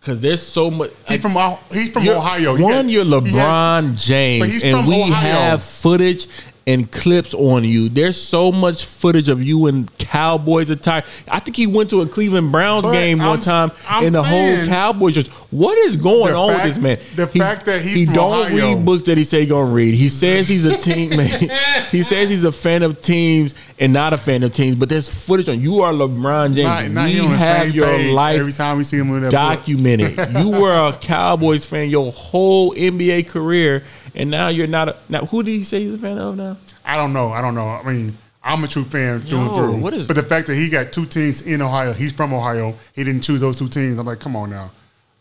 Because 0.00 0.18
there's 0.22 0.40
so 0.42 0.70
much. 0.70 0.90
He 1.08 1.18
from 1.18 1.32
he's 1.70 1.90
from 1.90 2.08
Ohio. 2.08 2.54
He 2.54 2.64
One, 2.64 2.72
had- 2.72 2.90
you're 2.90 3.04
has- 3.04 3.12
LeBron 3.12 3.90
but 3.90 3.96
James, 3.98 4.50
he's 4.50 4.64
and 4.64 4.72
from 4.78 4.86
we 4.86 5.02
Ohio. 5.02 5.12
have 5.12 5.62
footage 5.62 6.26
and 6.66 6.90
clips 6.90 7.34
on 7.34 7.64
you. 7.64 7.88
There's 7.88 8.20
so 8.20 8.52
much 8.52 8.84
footage 8.84 9.28
of 9.28 9.42
you 9.42 9.66
in 9.66 9.86
Cowboys 10.10 10.70
attire. 10.70 11.04
I 11.28 11.38
think 11.38 11.56
he 11.56 11.66
went 11.68 11.90
to 11.90 12.00
a 12.00 12.06
Cleveland 12.06 12.50
Browns 12.50 12.82
But 12.82 12.92
game 12.92 13.18
one 13.18 13.28
I'm- 13.28 13.40
time 13.40 13.70
I'm 13.88 14.04
in 14.04 14.12
the 14.12 14.22
whole 14.22 14.66
Cowboys. 14.66 15.14
Just, 15.14 15.30
what 15.52 15.78
is 15.78 15.96
going 15.96 16.34
on 16.34 16.50
fact- 16.50 16.64
with 16.64 16.74
this 16.74 16.82
man? 16.82 16.98
the 17.14 17.26
fact 17.28 17.66
that 17.66 17.80
he's 17.80 17.94
he 18.00 18.04
don't 18.06 18.46
Ohio. 18.46 18.74
read 18.74 18.84
books 18.84 19.04
that 19.04 19.16
he 19.18 19.24
say 19.24 19.40
he 19.40 19.46
gonna 19.46 19.70
read. 19.70 19.94
He 19.94 20.08
says 20.08 20.48
he's 20.48 20.64
a 20.64 20.76
team 20.76 21.10
man. 21.16 21.50
He 21.92 22.02
says 22.02 22.28
he's 22.28 22.42
a 22.44 22.50
fan 22.52 22.82
of 22.82 23.00
teams 23.00 23.54
and 23.78 23.92
not 23.92 24.12
a 24.12 24.18
fan 24.18 24.42
of 24.42 24.52
teams. 24.52 24.74
But 24.74 24.88
there's 24.88 25.08
footage 25.08 25.48
on 25.48 25.60
you 25.60 25.82
are 25.82 25.92
LeBron 25.92 26.54
James. 26.54 26.66
Not, 26.66 26.90
not 26.90 27.04
we 27.06 27.12
he 27.12 27.20
on 27.20 27.30
the 27.30 27.36
have 27.38 27.74
your 27.74 28.12
life 28.12 28.40
every 28.40 28.52
time 28.52 28.78
we 28.78 28.84
see 28.84 28.98
him 28.98 29.14
in 29.14 29.22
that 29.22 29.30
documented. 29.32 30.18
you 30.38 30.50
were 30.50 30.88
a 30.88 30.92
Cowboys 30.94 31.64
fan 31.64 31.88
your 31.88 32.10
whole 32.12 32.74
NBA 32.74 33.28
career, 33.28 33.84
and 34.14 34.28
now 34.30 34.48
you're 34.48 34.66
not. 34.66 34.88
A, 34.88 34.96
now, 35.08 35.20
who 35.26 35.42
did 35.44 35.52
he 35.52 35.62
say 35.62 35.84
he's 35.84 35.94
a 35.94 35.98
fan 35.98 36.18
of 36.18 36.36
now? 36.36 36.56
I 36.84 36.96
don't 36.96 37.12
know. 37.12 37.30
I 37.30 37.40
don't 37.40 37.54
know. 37.54 37.68
I 37.68 37.82
mean, 37.84 38.16
I'm 38.42 38.64
a 38.64 38.68
true 38.68 38.84
fan 38.84 39.20
through 39.20 39.38
Yo, 39.38 39.44
and 39.46 39.54
through. 39.54 39.76
what 39.76 39.92
is- 39.94 40.06
but 40.06 40.16
the 40.16 40.22
fact 40.22 40.46
that 40.46 40.56
he 40.56 40.68
got 40.70 40.92
two 40.92 41.04
teams 41.06 41.42
in 41.42 41.60
Ohio, 41.60 41.92
he's 41.92 42.12
from 42.12 42.32
Ohio. 42.32 42.74
He 42.94 43.04
didn't 43.04 43.22
choose 43.22 43.40
those 43.40 43.56
two 43.56 43.68
teams. 43.68 43.98
I'm 43.98 44.06
like, 44.06 44.20
come 44.20 44.34
on 44.36 44.50
now. 44.50 44.70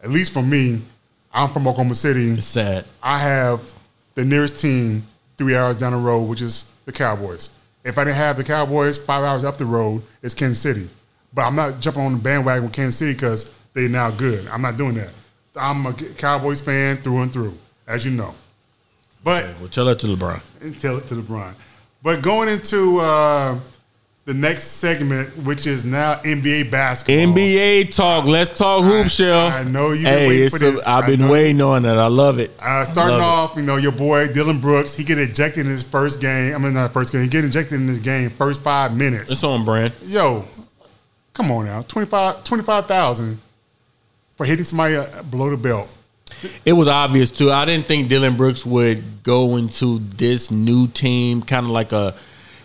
At 0.02 0.10
least 0.10 0.32
for 0.32 0.42
me, 0.42 0.82
I'm 1.34 1.50
from 1.50 1.68
Oklahoma 1.68 1.96
City. 1.96 2.32
It's 2.32 2.46
sad. 2.48 2.86
I 3.04 3.18
have 3.20 3.62
the 4.16 4.24
nearest 4.24 4.60
team 4.60 5.04
three 5.38 5.56
hours 5.56 5.76
down 5.78 5.92
the 5.92 5.98
road, 6.00 6.24
which 6.24 6.42
is 6.42 6.72
the 6.86 6.92
Cowboys. 6.94 7.52
If 7.84 7.98
I 7.98 8.04
didn't 8.06 8.18
have 8.18 8.38
the 8.38 8.44
Cowboys 8.44 8.98
five 8.98 9.24
hours 9.24 9.44
up 9.44 9.58
the 9.58 9.66
road, 9.66 10.02
it's 10.22 10.34
Kansas 10.34 10.60
City. 10.60 10.90
But 11.34 11.44
I'm 11.44 11.56
not 11.56 11.80
jumping 11.82 12.04
on 12.04 12.14
the 12.14 12.20
bandwagon 12.20 12.64
with 12.64 12.74
Kansas 12.74 12.98
City 12.98 13.14
because 13.14 13.52
they're 13.74 13.90
now 13.90 14.12
good. 14.12 14.48
I'm 14.48 14.62
not 14.62 14.78
doing 14.78 14.96
that. 14.96 15.10
I'm 15.56 15.86
a 15.86 15.94
Cowboys 15.94 16.62
fan 16.62 16.98
through 16.98 17.22
and 17.22 17.32
through, 17.34 17.58
as 17.88 18.06
you 18.06 18.12
know. 18.12 18.34
But 19.24 19.46
Well, 19.60 19.68
tell 19.70 19.86
that 19.86 20.00
to 20.00 20.08
LeBron. 20.08 20.40
and 20.62 20.80
tell 20.80 20.98
it 20.98 21.08
to 21.08 21.16
LeBron. 21.16 21.54
But 22.02 22.22
going 22.22 22.50
into 22.50 23.00
uh, 23.00 23.60
the 24.30 24.34
next 24.36 24.64
segment, 24.64 25.36
which 25.38 25.66
is 25.66 25.84
now 25.84 26.16
NBA 26.18 26.70
basketball. 26.70 27.34
NBA 27.36 27.94
talk. 27.96 28.26
Let's 28.26 28.52
talk 28.52 28.84
hoop, 28.84 29.08
shell. 29.08 29.48
I 29.48 29.64
know 29.64 29.90
you've 29.90 30.04
been 30.04 30.14
hey, 30.14 30.28
waiting 30.28 30.50
for 30.50 30.60
this. 30.60 30.86
A, 30.86 30.90
I've 30.90 31.08
been 31.08 31.28
waiting 31.28 31.62
on 31.62 31.82
that. 31.82 31.98
I 31.98 32.06
love 32.06 32.38
it. 32.40 32.52
Uh, 32.60 32.84
starting 32.86 33.18
Love 33.18 33.52
off, 33.52 33.58
you 33.58 33.64
know, 33.64 33.78
your 33.78 33.92
boy 33.92 34.32
Dillon 34.32 34.62
Brooks, 34.62 34.96
he 34.96 35.04
get 35.04 35.18
ejected 35.18 35.66
in 35.66 35.72
his 35.72 35.82
first 35.82 36.22
game. 36.22 36.54
I 36.54 36.58
mean, 36.60 36.74
not 36.74 36.94
first 36.94 37.12
game. 37.12 37.24
He 37.24 37.28
get 37.28 37.44
ejected 37.44 37.80
in 37.80 37.88
this 37.88 38.00
game 38.00 38.30
first 38.30 38.62
five 38.62 38.96
minutes. 38.96 39.32
It's 39.32 39.44
on 39.44 39.66
brand. 39.66 39.94
Yo, 40.06 40.46
come 41.34 41.50
on 41.50 41.66
now, 41.66 41.82
25 41.82 42.44
25,000 42.44 43.40
for 44.38 44.46
hitting 44.46 44.64
somebody 44.64 44.96
uh, 44.96 45.24
below 45.24 45.50
the 45.50 45.58
belt. 45.58 45.90
It 46.66 46.74
was 46.74 46.88
obvious 46.88 47.30
too. 47.32 47.52
I 47.52 47.66
didn't 47.66 47.88
think 47.88 48.08
Dillon 48.10 48.38
Brooks 48.38 48.66
would 48.66 49.24
go 49.24 49.58
into 49.58 50.00
this 50.00 50.52
new 50.52 50.88
team 50.88 51.42
kind 51.42 51.66
of 51.66 51.72
like 51.72 51.92
a. 51.92 52.14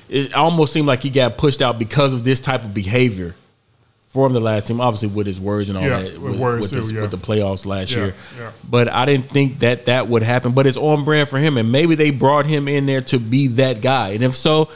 It 0.09 0.35
almost 0.35 0.72
seemed 0.72 0.87
like 0.87 1.03
he 1.03 1.11
got 1.11 1.37
pushed 1.39 1.62
out 1.62 1.79
because 1.79 2.12
of 2.14 2.25
this 2.25 2.41
type 2.41 2.62
of 2.64 2.75
behavior 2.75 3.35
from 4.09 4.33
the 4.33 4.41
last 4.41 4.66
team. 4.68 4.81
Obviously, 4.81 5.09
with 5.09 5.27
his 5.27 5.41
words 5.41 5.68
and 5.68 5.79
all 5.79 5.85
Yeah, 5.85 6.03
that, 6.03 6.20
with 6.20 6.39
words 6.39 6.61
with, 6.62 6.70
too, 6.70 6.77
this- 6.81 6.93
yeah. 6.93 7.01
with 7.03 7.11
the 7.11 7.16
playoffs 7.18 7.66
last 7.66 7.91
Yeah, 7.91 7.99
year. 7.99 8.14
yeah. 8.39 8.51
But 8.68 8.89
I 8.93 9.07
didn't 9.07 9.31
think 9.31 9.61
that 9.61 9.87
that 9.87 10.09
would 10.09 10.22
happen. 10.22 10.53
But 10.53 10.66
it's 10.66 10.77
on 10.77 11.05
brand 11.05 11.29
for 11.29 11.39
him, 11.39 11.57
and 11.57 11.72
maybe 11.72 11.95
they 11.95 12.11
brought 12.11 12.47
him 12.47 12.68
in 12.68 12.87
there 12.87 13.01
to 13.03 13.18
be 13.18 13.49
that 13.49 13.81
guy. 13.81 14.11
And 14.11 14.22
if 14.22 14.35
so, 14.37 14.68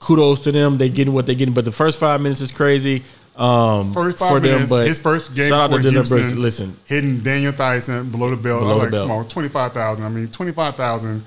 kudos 0.00 0.40
to 0.40 0.52
them. 0.52 0.76
They 0.78 0.88
getting 0.90 1.12
what 1.14 1.26
they're 1.26 1.34
getting. 1.34 1.54
But 1.54 1.64
the 1.64 1.72
first 1.72 1.98
five 1.98 2.20
minutes 2.20 2.40
is 2.40 2.52
crazy. 2.52 3.02
Um, 3.38 3.92
First 3.92 4.18
five 4.18 4.30
for 4.30 4.40
them, 4.40 4.52
minutes, 4.52 4.70
but 4.70 4.86
his 4.86 4.98
first 4.98 5.32
game 5.34 5.50
shout 5.50 5.70
out 5.70 5.76
for 5.76 5.80
Houston, 5.80 6.18
Brooks. 6.18 6.36
Listen, 6.38 6.76
hitting 6.86 7.20
Daniel 7.20 7.52
Tyson 7.52 8.10
below 8.10 8.30
the 8.30 8.36
belt. 8.36 8.60
Below 8.62 8.72
I'm 8.72 8.78
the 8.78 8.82
like, 8.84 8.90
belt. 8.90 9.08
come 9.08 9.16
on, 9.18 9.28
25,000. 9.28 10.04
I 10.04 10.08
mean, 10.08 10.26
25,000. 10.28 11.24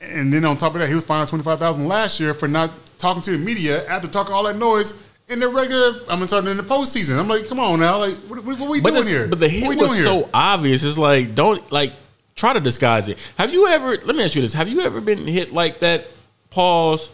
And 0.00 0.32
then 0.32 0.44
on 0.46 0.56
top 0.56 0.74
of 0.74 0.80
that, 0.80 0.88
he 0.88 0.94
was 0.94 1.04
fined 1.04 1.28
25000 1.28 1.86
last 1.86 2.18
year 2.18 2.32
for 2.32 2.48
not 2.48 2.70
talking 2.98 3.20
to 3.22 3.32
the 3.32 3.38
media 3.38 3.86
after 3.88 4.08
talking 4.08 4.34
all 4.34 4.44
that 4.44 4.56
noise 4.56 4.94
in 5.28 5.38
the 5.40 5.48
regular, 5.48 6.00
I'm 6.08 6.26
sorry, 6.28 6.50
in 6.50 6.56
the 6.56 6.62
postseason. 6.62 7.18
I'm 7.18 7.28
like, 7.28 7.46
come 7.48 7.60
on 7.60 7.80
now. 7.80 7.98
Like, 7.98 8.14
what, 8.28 8.42
what, 8.44 8.58
what 8.58 8.70
we 8.70 8.80
But, 8.80 8.92
doing 8.94 9.06
here? 9.06 9.28
but 9.28 9.38
the 9.38 9.48
hit 9.48 9.78
was 9.78 9.94
here? 9.94 10.04
so 10.04 10.28
obvious. 10.32 10.82
It's 10.82 10.98
like 10.98 11.34
don't 11.34 11.70
like 11.72 11.92
try 12.34 12.52
to 12.54 12.60
disguise 12.60 13.08
it. 13.08 13.18
Have 13.36 13.52
you 13.52 13.68
ever? 13.68 13.96
Let 13.98 14.16
me 14.16 14.24
ask 14.24 14.34
you 14.34 14.42
this: 14.42 14.54
Have 14.54 14.68
you 14.68 14.80
ever 14.80 15.00
been 15.00 15.26
hit 15.26 15.52
like 15.52 15.80
that? 15.80 16.06
Pause. 16.50 17.10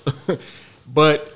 but 0.93 1.33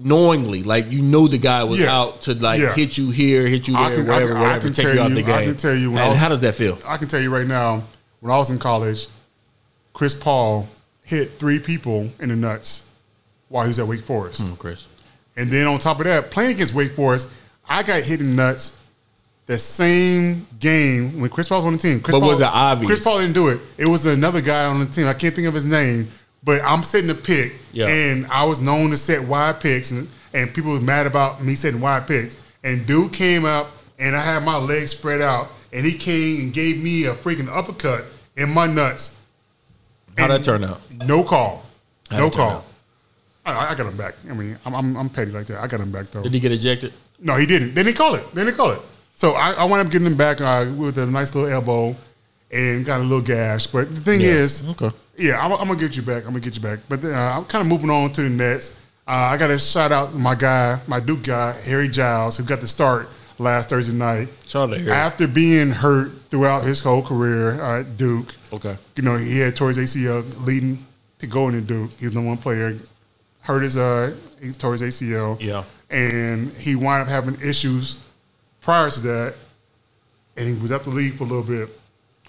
knowingly, 0.00 0.62
like 0.62 0.90
you 0.90 1.02
know 1.02 1.26
the 1.26 1.38
guy 1.38 1.64
was 1.64 1.80
Yeah. 1.80 1.94
out 1.98 2.22
to 2.22 2.34
like 2.34 2.60
Yeah. 2.60 2.72
hit 2.74 2.96
you 2.96 3.10
here, 3.10 3.46
hit 3.48 3.66
you 3.66 3.76
I 3.76 3.88
there, 3.88 3.96
can- 3.98 4.04
I 4.06 4.08
wherever, 4.14 4.28
can- 4.28 4.36
I 4.36 4.40
wherever, 4.42 4.60
can 4.60 4.72
take 4.72 4.86
tell 4.86 4.94
you 4.94 5.00
out 5.00 5.08
you- 5.10 5.14
the 5.16 5.22
game. 5.22 5.34
I 5.34 5.44
can 5.44 5.56
tell 5.56 5.74
you 5.74 5.90
when 5.90 5.98
I 5.98 6.02
And 6.02 6.10
was- 6.12 6.20
how 6.20 6.28
does 6.28 6.40
that 6.40 6.54
feel? 6.54 6.78
I 6.86 6.96
can 6.96 7.08
tell 7.08 7.20
you 7.20 7.30
right 7.34 7.46
now, 7.46 7.82
when 8.20 8.32
I 8.32 8.36
was 8.38 8.50
in 8.50 8.58
college, 8.58 9.08
Chris 9.92 10.14
Paul 10.14 10.68
hit 11.04 11.38
three 11.38 11.58
people 11.58 12.10
in 12.20 12.28
the 12.28 12.36
nuts 12.36 12.84
while 13.48 13.64
he 13.64 13.68
was 13.68 13.78
at 13.78 13.88
Wake 13.88 14.04
Forest. 14.04 14.40
Hmm, 14.40 14.54
Chris. 14.54 14.86
And 15.36 15.50
then 15.50 15.66
on 15.66 15.78
top 15.78 15.98
of 15.98 16.04
that, 16.06 16.30
playing 16.30 16.52
against 16.52 16.74
Wake 16.74 16.94
Forest, 16.94 17.28
I 17.68 17.82
got 17.82 18.02
hit 18.02 18.20
in 18.20 18.28
the 18.36 18.42
nuts 18.42 18.74
the 19.46 19.58
same 19.58 20.46
game 20.60 21.20
when 21.20 21.30
Chris 21.30 21.48
Paul 21.48 21.58
was 21.58 21.64
on 21.64 21.72
the 21.72 21.78
team. 21.78 22.00
Chris 22.00 22.12
But 22.14 22.20
Paul, 22.20 22.28
was 22.28 22.40
it 22.40 22.44
obvious? 22.44 22.90
Chris 22.92 23.02
Paul 23.04 23.18
didn't 23.20 23.34
do 23.34 23.48
it. 23.48 23.60
It 23.78 23.86
was 23.86 24.04
another 24.06 24.40
guy 24.42 24.66
on 24.66 24.78
the 24.78 24.86
team. 24.86 25.06
I 25.06 25.14
can't 25.14 25.34
think 25.34 25.48
of 25.48 25.54
his 25.54 25.64
name, 25.66 26.08
but 26.48 26.62
I'm 26.64 26.82
setting 26.82 27.08
the 27.08 27.14
pick, 27.14 27.52
Yeah. 27.74 27.88
and 27.88 28.26
I 28.28 28.42
was 28.46 28.58
known 28.58 28.88
to 28.92 28.96
set 28.96 29.22
wide 29.22 29.60
picks, 29.60 29.90
and, 29.90 30.08
and 30.32 30.54
people 30.54 30.70
was 30.72 30.80
mad 30.80 31.06
about 31.06 31.44
me 31.44 31.54
setting 31.54 31.78
wide 31.78 32.06
picks. 32.06 32.38
And 32.64 32.86
dude 32.86 33.12
came 33.12 33.44
up, 33.44 33.68
and 33.98 34.16
I 34.16 34.20
had 34.20 34.42
my 34.42 34.56
legs 34.56 34.92
spread 34.92 35.20
out, 35.20 35.48
and 35.74 35.84
he 35.84 35.92
came 35.92 36.40
and 36.44 36.52
gave 36.54 36.82
me 36.82 37.04
a 37.04 37.12
freaking 37.12 37.54
uppercut 37.54 38.06
in 38.38 38.48
my 38.48 38.66
nuts. 38.66 39.20
How'd 40.16 40.30
that 40.30 40.42
turn 40.42 40.64
out? 40.64 40.80
No 41.06 41.22
call. 41.22 41.66
How'd 42.10 42.20
no 42.20 42.30
call. 42.30 42.64
I, 43.44 43.72
I 43.72 43.74
got 43.74 43.86
him 43.86 43.98
back. 43.98 44.14
I 44.30 44.32
mean, 44.32 44.56
I'm, 44.64 44.74
I'm, 44.74 44.96
I'm 44.96 45.10
petty 45.10 45.30
like 45.30 45.48
that. 45.48 45.62
I 45.62 45.66
got 45.66 45.80
him 45.80 45.92
back 45.92 46.06
though. 46.06 46.22
Did 46.22 46.32
he 46.32 46.40
get 46.40 46.50
ejected? 46.52 46.94
No, 47.20 47.36
he 47.36 47.44
didn't. 47.44 47.74
They 47.74 47.82
didn't 47.82 47.98
call 47.98 48.14
it. 48.14 48.24
They 48.34 48.42
didn't 48.42 48.56
call 48.56 48.70
it. 48.70 48.80
So 49.12 49.32
I, 49.32 49.52
I 49.52 49.64
wound 49.64 49.84
up 49.86 49.92
getting 49.92 50.06
him 50.06 50.16
back 50.16 50.40
uh, 50.40 50.64
with 50.78 50.96
a 50.96 51.04
nice 51.04 51.34
little 51.34 51.50
elbow 51.50 51.94
and 52.50 52.84
got 52.84 53.00
a 53.00 53.02
little 53.02 53.20
gash. 53.20 53.66
But 53.66 53.94
the 53.94 54.00
thing 54.00 54.20
Yeah. 54.20 54.28
is, 54.28 54.68
Okay. 54.70 54.90
yeah, 55.16 55.44
I'm, 55.44 55.52
I'm 55.52 55.66
gonna 55.68 55.76
get 55.78 55.96
you 55.96 56.02
back. 56.02 56.18
I'm 56.24 56.30
gonna 56.30 56.40
get 56.40 56.56
you 56.56 56.62
back. 56.62 56.80
But 56.88 57.04
uh, 57.04 57.08
I'm 57.08 57.44
kind 57.44 57.62
of 57.62 57.68
moving 57.68 57.90
on 57.90 58.12
to 58.14 58.22
the 58.22 58.30
Nets. 58.30 58.78
Uh, 59.06 59.10
I 59.32 59.36
got 59.38 59.46
to 59.48 59.58
shout 59.58 59.90
out 59.90 60.14
my 60.14 60.34
guy, 60.34 60.78
my 60.86 61.00
Duke 61.00 61.22
guy, 61.22 61.52
Harry 61.64 61.88
Giles, 61.88 62.36
who 62.36 62.44
got 62.44 62.60
the 62.60 62.68
start 62.68 63.08
last 63.38 63.70
Thursday 63.70 63.96
night. 63.96 64.28
Shout 64.46 64.68
out 64.70 64.78
Harry. 64.78 64.90
After 64.92 65.26
being 65.26 65.70
hurt 65.70 66.12
throughout 66.28 66.62
his 66.62 66.80
whole 66.80 67.00
career 67.02 67.58
at 67.62 67.96
Duke, 67.96 68.34
Okay. 68.52 68.76
you 68.96 69.02
know, 69.02 69.16
he 69.16 69.38
had 69.38 69.56
towards 69.56 69.78
ACL 69.78 70.22
leading 70.44 70.84
to 71.20 71.26
going 71.26 71.52
to 71.52 71.62
Duke. 71.62 71.90
He 71.98 72.04
was 72.04 72.14
the 72.14 72.20
one 72.20 72.36
player. 72.36 72.76
Hurt 73.40 73.62
his 73.62 73.78
uh 73.78 74.14
his 74.40 74.56
ACL. 74.58 75.38
Yeah. 75.40 75.64
And 75.88 76.52
he 76.52 76.76
wound 76.76 77.02
up 77.04 77.08
having 77.08 77.40
issues 77.40 78.04
prior 78.60 78.90
to 78.90 79.00
that. 79.00 79.34
And 80.36 80.46
he 80.46 80.54
was 80.60 80.70
out 80.70 80.82
the 80.84 80.90
league 80.90 81.14
for 81.14 81.24
a 81.24 81.26
little 81.26 81.42
bit. 81.42 81.70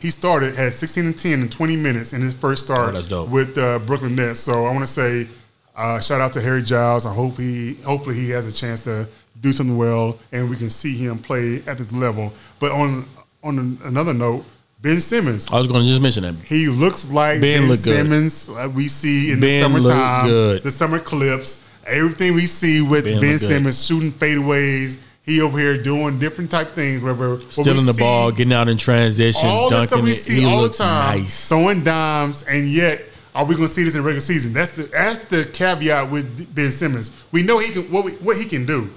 He 0.01 0.09
started, 0.09 0.57
at 0.57 0.71
16 0.73 1.05
and 1.05 1.17
10 1.17 1.41
in 1.41 1.49
20 1.49 1.75
minutes 1.75 2.13
in 2.13 2.21
his 2.21 2.33
first 2.33 2.65
start 2.65 2.95
Oh, 3.11 3.25
with 3.25 3.57
uh, 3.57 3.79
Brooklyn 3.79 4.15
Nets. 4.15 4.39
So 4.39 4.65
I 4.65 4.71
want 4.71 4.81
to 4.81 4.87
say 4.87 5.27
uh, 5.75 5.99
shout 5.99 6.21
out 6.21 6.33
to 6.33 6.41
Harry 6.41 6.61
Giles. 6.61 7.05
I 7.05 7.13
hope 7.13 7.37
he 7.37 7.75
hopefully 7.85 8.15
he 8.15 8.29
has 8.29 8.45
a 8.45 8.51
chance 8.51 8.83
to 8.85 9.07
do 9.41 9.51
something 9.51 9.77
well 9.77 10.17
and 10.31 10.49
we 10.49 10.55
can 10.57 10.69
see 10.69 10.95
him 10.97 11.17
play 11.19 11.61
at 11.67 11.77
this 11.77 11.91
level. 11.91 12.33
But 12.59 12.71
on 12.71 13.05
on 13.43 13.77
another 13.83 14.13
note, 14.13 14.43
Ben 14.81 14.99
Simmons. 14.99 15.51
I 15.51 15.57
was 15.57 15.67
going 15.67 15.81
to 15.83 15.87
just 15.87 16.01
mention 16.01 16.23
that. 16.23 16.35
He 16.45 16.67
looks 16.67 17.09
like 17.11 17.41
Ben 17.41 17.67
Ben. 17.67 17.75
Simmons 17.75 18.49
like 18.49 18.73
we 18.73 18.87
see 18.87 19.31
in 19.31 19.39
Ben 19.39 19.49
the 19.71 19.79
summertime, 19.79 20.27
the 20.63 20.71
summer 20.71 20.99
clips. 20.99 21.65
Everything 21.85 22.35
we 22.35 22.41
see 22.45 22.81
with 22.81 23.03
Ben 23.03 23.19
Ben. 23.19 23.39
Simmons 23.39 23.85
shooting 23.85 24.11
fadeaways, 24.11 24.97
he 25.29 25.41
over 25.41 25.57
here 25.57 25.81
doing 25.81 26.19
different 26.19 26.51
type 26.51 26.69
things. 26.69 27.01
Whatever, 27.01 27.39
Stealing 27.39 27.85
the 27.85 27.95
ball, 27.97 28.31
getting 28.31 28.53
out 28.53 28.67
in 28.67 28.77
transition, 28.77 29.47
all 29.47 29.69
the 29.69 29.81
stuff 29.81 29.89
dunking 29.91 30.05
we 30.05 30.11
it. 30.11 30.15
see 30.15 30.41
He 30.41 30.45
all 30.45 30.63
the 30.63 30.69
time, 30.69 31.21
nice. 31.21 31.47
throwing 31.47 31.83
dimes, 31.83 32.43
and 32.43 32.67
yet 32.67 33.01
are 33.35 33.45
we 33.45 33.55
going 33.55 33.67
to 33.67 33.73
see 33.73 33.83
this 33.83 33.95
in 33.95 34.03
regular 34.03 34.19
season? 34.21 34.53
That's 34.53 34.75
the 34.75 34.83
that's 34.83 35.25
the 35.25 35.49
caveat 35.53 36.11
with 36.11 36.53
Ben 36.55 36.71
Simmons. 36.71 37.25
We 37.31 37.43
know 37.43 37.59
he 37.59 37.71
can 37.71 37.83
what 37.91 38.03
we, 38.05 38.11
what 38.13 38.37
he 38.37 38.45
can 38.45 38.65
do, 38.65 38.89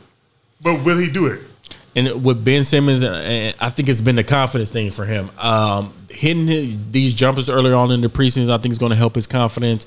but 0.63 0.85
will 0.85 0.99
he 0.99 1.09
do 1.09 1.27
it? 1.27 1.41
And 1.95 2.25
with 2.25 2.43
Ben 2.43 2.65
Simmons, 2.65 3.05
uh, 3.05 3.53
I 3.61 3.69
think 3.69 3.89
it's 3.91 4.01
been 4.01 4.17
the 4.17 4.25
confidence 4.25 4.71
thing 4.71 4.91
for 4.91 5.05
him. 5.05 5.31
Um, 5.39 5.93
hitting 6.11 6.47
his, 6.47 6.77
these 6.91 7.13
jumpers 7.13 7.51
earlier 7.51 7.75
on 7.75 7.91
in 7.91 8.01
the 8.01 8.09
preseason, 8.09 8.51
I 8.51 8.57
think 8.57 8.73
is 8.73 8.79
going 8.79 8.91
to 8.91 8.97
help 8.97 9.15
his 9.15 9.27
confidence. 9.27 9.87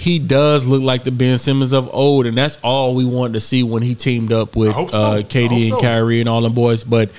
He 0.00 0.18
does 0.18 0.64
look 0.64 0.80
like 0.80 1.04
the 1.04 1.10
Ben 1.10 1.36
Simmons 1.36 1.72
of 1.72 1.86
old, 1.92 2.24
and 2.24 2.34
that's 2.34 2.56
all 2.64 2.94
we 2.94 3.04
wanted 3.04 3.34
to 3.34 3.40
see 3.40 3.62
when 3.62 3.82
he 3.82 3.94
teamed 3.94 4.32
up 4.32 4.56
with 4.56 4.74
so. 4.74 4.82
uh, 4.82 5.18
KD 5.18 5.64
and 5.64 5.74
so. 5.74 5.80
Kyrie 5.82 6.20
and 6.20 6.28
all 6.28 6.40
them 6.40 6.54
boys. 6.54 6.84
But 6.84 7.10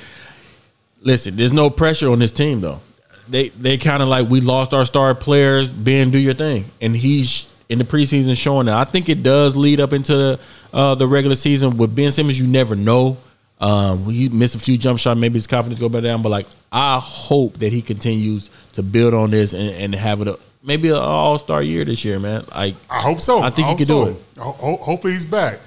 listen, 0.99 1.36
there's 1.36 1.53
no 1.53 1.69
pressure 1.69 2.09
on 2.09 2.17
this 2.17 2.32
team 2.32 2.59
though. 2.59 2.82
They 3.29 3.49
they 3.49 3.77
kind 3.77 4.01
of 4.01 4.09
like 4.09 4.29
we 4.29 4.41
lost 4.41 4.73
our 4.73 4.84
star 4.84 5.13
players. 5.13 5.71
Ben, 5.71 6.09
do 6.09 6.17
your 6.17 6.34
thing, 6.34 6.65
and 6.82 6.95
he's 6.95 7.51
in 7.69 7.77
the 7.77 7.84
preseason 7.84 8.36
showing 8.36 8.65
that. 8.65 8.73
I 8.73 8.84
think 8.84 9.09
it 9.09 9.21
does 9.21 9.55
lead 9.55 9.79
up 9.79 9.93
into 9.93 10.15
the 10.15 10.39
uh, 10.73 10.95
the 10.95 11.07
regular 11.07 11.36
season 11.36 11.77
with 11.77 11.95
Ben 11.95 12.11
Simmons. 12.11 12.39
You 12.39 12.47
never 12.47 12.75
know. 12.75 13.15
Um, 13.59 14.05
he 14.09 14.27
missed 14.27 14.55
a 14.55 14.59
few 14.59 14.75
jump 14.75 14.97
shots. 14.97 15.19
Maybe 15.19 15.36
his 15.36 15.45
confidence 15.45 15.79
go 15.79 15.88
back 15.88 16.01
down. 16.01 16.23
But 16.23 16.29
like, 16.29 16.47
I 16.71 16.99
hope 16.99 17.59
that 17.59 17.71
he 17.71 17.84
continues 17.84 18.49
to 18.73 18.82
build 18.82 19.13
on 19.13 19.29
this 19.29 19.53
and, 19.53 19.69
and 19.69 19.93
have 19.93 20.21
it 20.21 20.29
a, 20.29 20.39
maybe 20.64 20.89
an 20.89 20.95
All 20.95 21.38
Star 21.39 21.62
year 21.64 21.86
this 21.86 22.03
year, 22.05 22.20
man. 22.20 22.43
Like, 22.55 22.76
I 22.89 22.99
hope 23.01 23.22
so. 23.22 23.41
I 23.41 23.49
think 23.49 23.57
he 23.57 23.64
hope 23.64 23.78
can 23.78 23.88
do 23.88 24.07
it. 24.07 24.18
Ho- 24.39 24.51
ho- 24.53 24.78
hopefully 24.78 25.14
he's 25.14 25.26
back. 25.26 25.59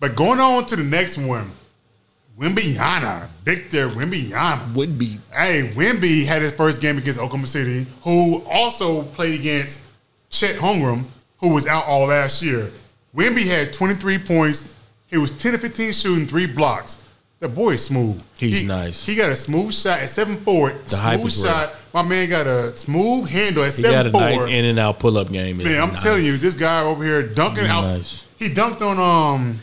But 0.00 0.16
going 0.16 0.40
on 0.40 0.66
to 0.66 0.76
the 0.76 0.84
next 0.84 1.18
one, 1.18 1.50
Wembanyama, 2.38 3.28
Victor 3.44 3.88
Wembanyama. 3.90 4.74
would 4.74 4.98
be 4.98 5.18
Hey, 5.32 5.70
Wemby 5.74 6.26
had 6.26 6.42
his 6.42 6.52
first 6.52 6.80
game 6.80 6.98
against 6.98 7.18
Oklahoma 7.20 7.46
City, 7.46 7.86
who 8.02 8.42
also 8.50 9.02
played 9.02 9.38
against 9.38 9.80
Chet 10.30 10.56
Holmgren, 10.56 11.04
who 11.38 11.54
was 11.54 11.66
out 11.66 11.84
all 11.86 12.06
last 12.06 12.42
year. 12.42 12.70
Wemby 13.16 13.46
had 13.46 13.72
23 13.72 14.18
points. 14.18 14.74
He 15.06 15.16
was 15.18 15.30
10 15.30 15.52
to 15.52 15.58
15 15.58 15.92
shooting, 15.92 16.26
three 16.26 16.46
blocks. 16.48 16.98
The 17.38 17.48
boy 17.48 17.70
is 17.72 17.84
smooth. 17.84 18.20
He's 18.38 18.60
He- 18.60 18.66
nice. 18.66 19.06
He 19.06 19.14
got 19.14 19.30
a 19.30 19.36
smooth 19.36 19.72
shot 19.72 20.00
at 20.00 20.10
7 20.10 20.36
4. 20.38 20.72
The 20.88 20.96
hype 20.96 21.18
Smooth 21.20 21.28
is 21.32 21.44
real. 21.44 21.52
My 21.94 22.02
man 22.02 22.28
got 22.28 22.46
a 22.48 22.74
smooth 22.76 23.30
handle 23.30 23.62
at 23.62 23.74
he 23.74 23.82
got 23.82 24.06
a 24.06 24.10
4. 24.10 24.20
nice 24.20 24.44
in 24.46 24.64
and 24.64 24.78
out 24.80 24.98
pull 24.98 25.16
up 25.16 25.30
game. 25.30 25.58
Man, 25.58 25.80
I'm 25.80 25.90
nice. 25.90 26.02
telling 26.02 26.24
you, 26.24 26.36
this 26.36 26.54
guy 26.54 26.82
over 26.82 27.04
here 27.04 27.22
dunking 27.22 27.66
out. 27.68 27.82
Nice. 27.84 28.26
he 28.36 28.48
dunked 28.48 28.82
on 28.82 28.98
um 28.98 29.60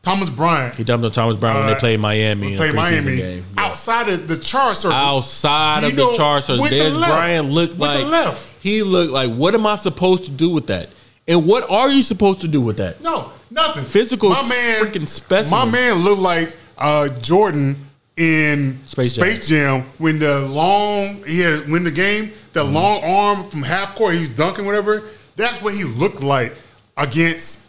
Thomas 0.00 0.30
Bryant. 0.30 0.76
He 0.76 0.84
dumped 0.84 1.04
on 1.04 1.10
Thomas 1.10 1.36
when 1.36 1.50
Uh, 1.56 1.66
they 1.66 1.74
played 1.74 1.98
Miami. 1.98 2.54
a 2.54 2.56
Played 2.58 2.74
Miami 2.76 3.16
game. 3.16 3.44
Yeah. 3.56 3.64
outside 3.64 4.08
of 4.08 4.28
the 4.28 4.36
char 4.36 4.74
circle. 4.74 4.96
outside 4.96 5.82
of 5.82 5.96
the 5.96 6.02
know, 6.04 6.16
Chargers. 6.16 6.60
with 6.60 6.70
the 6.70 6.90
left, 6.90 7.10
Bryant 7.12 7.50
looked 7.50 7.76
like 7.78 8.04
left. 8.06 8.52
he 8.60 8.82
looked 8.84 9.10
like. 9.12 9.32
What 9.32 9.54
am 9.54 9.66
I 9.66 9.74
supposed 9.74 10.26
to 10.26 10.30
do 10.30 10.50
with 10.50 10.68
that? 10.68 10.90
And 11.26 11.44
what 11.44 11.68
are 11.68 11.90
you 11.90 12.02
supposed 12.02 12.42
to 12.42 12.48
do 12.48 12.60
with 12.60 12.76
that? 12.76 13.00
No, 13.02 13.32
nothing. 13.50 13.82
Physical 13.82 14.30
my 14.30 14.46
man, 14.48 14.84
freaking 14.84 15.08
specimen. 15.08 15.58
My 15.66 15.72
man 15.72 15.94
looked 16.04 16.20
like 16.22 16.54
uh, 16.78 17.08
Jordan 17.20 17.83
in 18.16 18.78
Space 18.86 19.14
Jam. 19.14 19.24
Space 19.24 19.48
Jam 19.48 19.80
when 19.98 20.18
the 20.18 20.40
long 20.42 21.24
he 21.26 21.40
had 21.40 21.68
win 21.68 21.84
the 21.84 21.90
game, 21.90 22.30
the 22.52 22.60
Mm-hmm. 22.62 22.74
long 22.74 23.02
arm 23.04 23.50
from 23.50 23.62
half 23.62 23.94
court, 23.96 24.14
he's 24.14 24.28
dunking 24.28 24.64
whatever. 24.66 25.02
That's 25.36 25.60
what 25.60 25.74
he 25.74 25.82
looked 25.84 26.22
like 26.22 26.54
against 26.96 27.66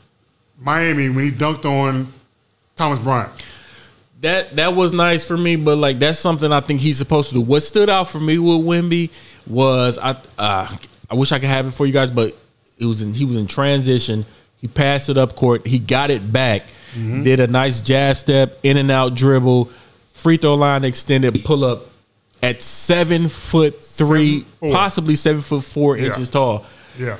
Miami 0.59 1.09
when 1.09 1.23
he 1.25 1.31
dunked 1.31 1.65
on 1.65 2.07
Thomas 2.75 2.99
Bryant. 2.99 3.31
That 4.21 4.55
that 4.55 4.75
was 4.75 4.91
nice 4.93 5.27
for 5.27 5.37
me, 5.37 5.55
but 5.55 5.77
like 5.77 5.99
that's 5.99 6.19
something 6.19 6.51
I 6.51 6.61
think 6.61 6.79
he's 6.79 6.97
supposed 6.97 7.29
to 7.29 7.35
do. 7.35 7.41
What 7.41 7.61
stood 7.61 7.89
out 7.89 8.07
for 8.07 8.19
me 8.19 8.37
with 8.39 8.57
Wemby 8.65 9.11
was 9.47 9.97
I 9.97 10.15
uh, 10.37 10.75
I 11.09 11.15
wish 11.15 11.31
I 11.31 11.39
could 11.39 11.49
have 11.49 11.67
it 11.67 11.71
for 11.71 11.85
you 11.85 11.93
guys, 11.93 12.11
but 12.11 12.35
it 12.77 12.85
was 12.85 13.01
in 13.01 13.13
he 13.13 13.25
was 13.25 13.35
in 13.35 13.47
transition. 13.47 14.25
He 14.61 14.67
passed 14.67 15.09
it 15.09 15.17
up 15.17 15.35
court. 15.35 15.67
He 15.67 15.77
got 15.79 16.11
it 16.11 16.31
back. 16.31 16.63
Mm-hmm. 16.93 17.23
Did 17.23 17.39
a 17.39 17.47
nice 17.47 17.81
jab 17.81 18.15
step, 18.15 18.57
in 18.63 18.77
and 18.77 18.89
out 18.89 19.13
dribble, 19.15 19.69
free 20.25 20.37
throw 20.37 20.55
line 20.55 20.83
extended 20.83 21.43
pull 21.45 21.63
up 21.63 21.83
at 22.41 22.59
seven 22.63 23.29
foot 23.29 23.83
three, 23.83 24.39
Seven, 24.39 24.51
four. 24.59 24.71
possibly 24.73 25.15
seven 25.15 25.39
foot 25.39 25.63
four 25.63 25.95
Yeah. 25.97 26.07
inches 26.07 26.29
tall. 26.29 26.65
Yeah. 26.97 27.17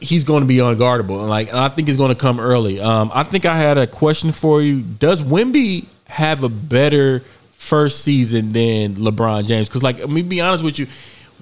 He's 0.00 0.22
going 0.22 0.42
to 0.42 0.46
be 0.46 0.58
unguardable, 0.58 1.18
and 1.20 1.28
like 1.28 1.48
and 1.48 1.58
I 1.58 1.68
think 1.68 1.88
he's 1.88 1.96
going 1.96 2.10
to 2.10 2.14
come 2.14 2.38
early. 2.38 2.80
Um, 2.80 3.10
I 3.12 3.24
think 3.24 3.46
I 3.46 3.56
had 3.56 3.78
a 3.78 3.86
question 3.88 4.30
for 4.30 4.62
you. 4.62 4.80
Does 4.82 5.24
Wemby 5.24 5.86
have 6.04 6.44
a 6.44 6.48
better 6.48 7.24
first 7.56 8.02
season 8.04 8.52
than 8.52 8.94
LeBron 8.94 9.46
James? 9.48 9.68
Because 9.68 9.82
like, 9.82 9.98
let 9.98 10.08
me 10.10 10.22
be 10.22 10.40
honest 10.40 10.62
with 10.62 10.78
you, 10.78 10.86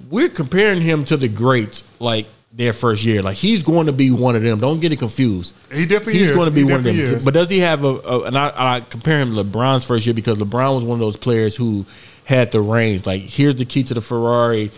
we're 0.08 0.30
comparing 0.30 0.80
him 0.80 1.04
to 1.06 1.18
the 1.18 1.28
greats, 1.28 1.84
like 2.00 2.26
their 2.56 2.72
first 2.72 3.04
year. 3.04 3.20
Like 3.22 3.36
he's 3.36 3.62
going 3.62 3.86
to 3.86 3.92
be 3.92 4.10
one 4.10 4.36
of 4.36 4.42
them. 4.42 4.60
Don't 4.60 4.78
get 4.80 4.92
it 4.92 4.98
confused. 4.98 5.54
He 5.72 5.86
definitely 5.86 6.14
He's 6.14 6.30
is. 6.30 6.36
going 6.36 6.48
to 6.48 6.54
be 6.54 6.60
He 6.60 6.64
one 6.66 6.74
of 6.76 6.84
them. 6.84 6.94
is. 6.96 7.24
But 7.24 7.34
does 7.34 7.50
he 7.50 7.58
have 7.60 7.82
a? 7.84 7.88
a 7.88 8.22
and 8.24 8.38
I, 8.38 8.76
I 8.76 8.80
compare 8.80 9.18
him 9.20 9.34
to 9.34 9.42
LeBron's 9.44 9.84
first 9.84 10.06
year 10.06 10.14
because 10.14 10.38
LeBron 10.38 10.74
was 10.74 10.84
one 10.84 10.94
of 10.96 11.00
those 11.00 11.16
players 11.16 11.56
who 11.56 11.84
had 12.24 12.52
the 12.52 12.60
reins. 12.60 13.06
Like 13.06 13.22
here's 13.22 13.56
the 13.56 13.64
key 13.64 13.82
to 13.84 13.94
the 13.94 14.00
Ferrari, 14.00 14.70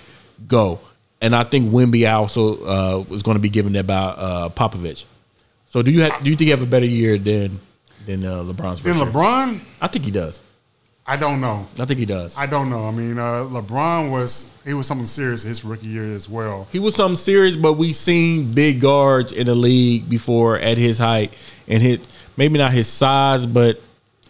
go. 0.49 0.81
And 1.21 1.35
I 1.35 1.45
think 1.45 1.71
Wemby 1.71 2.11
also 2.13 2.65
uh, 2.65 3.05
was 3.09 3.23
going 3.23 3.37
to 3.37 3.41
be 3.43 3.49
given 3.49 3.73
that 3.75 3.87
by 3.87 3.95
uh, 3.95 4.49
Popovich. 4.51 5.05
So 5.69 5.83
do 5.83 5.91
you 5.91 6.03
have, 6.03 6.23
do 6.23 6.31
you 6.31 6.37
think 6.37 6.49
you 6.49 6.55
have 6.57 6.63
a 6.63 6.71
better 6.71 6.87
year 6.87 7.19
than 7.19 7.59
than 8.07 8.25
uh, 8.25 8.43
LeBron's 8.43 8.85
year? 8.85 8.95
LeBron, 8.95 9.61
I 9.81 9.87
think 9.89 10.05
he 10.05 10.11
does. 10.11 10.41
I 11.09 11.17
don't 11.17 11.41
know. 11.41 11.67
I 11.79 11.85
think 11.85 12.01
he 12.01 12.07
does. 12.07 12.37
I 12.37 12.47
don't 12.47 12.69
know. 12.69 12.89
I 12.89 12.91
mean, 12.91 13.17
uh, 13.19 13.45
LeBron 13.45 14.11
was 14.11 14.53
he 14.65 14.75
was 14.75 14.87
something 14.89 15.07
serious 15.07 15.43
his 15.43 15.65
rookie 15.65 15.87
year 15.87 16.13
as 16.13 16.29
well. 16.29 16.67
He 16.73 16.81
was 16.81 16.97
something 16.97 17.17
serious, 17.17 17.55
but 17.55 17.75
we've 17.75 17.95
seen 17.95 18.53
big 18.53 18.81
guards 18.81 19.31
in 19.33 19.47
the 19.47 19.55
league 19.55 20.09
before 20.11 20.59
at 20.59 20.79
his 20.79 20.99
height 20.99 21.33
and 21.69 21.81
hit 21.83 22.09
maybe 22.37 22.59
not 22.59 22.73
his 22.73 22.89
size, 22.89 23.47
but 23.47 23.81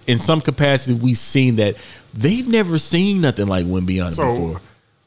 in 0.07 0.18
some 0.18 0.41
capacity 0.43 0.95
we've 0.95 1.16
seen 1.18 1.55
that 1.57 1.77
they've 2.12 2.47
never 2.47 2.77
seen 2.79 3.20
nothing 3.22 3.47
like 3.47 3.64
Wemby 3.66 4.05
on 4.05 4.11
So 4.11 4.31
before. 4.33 4.61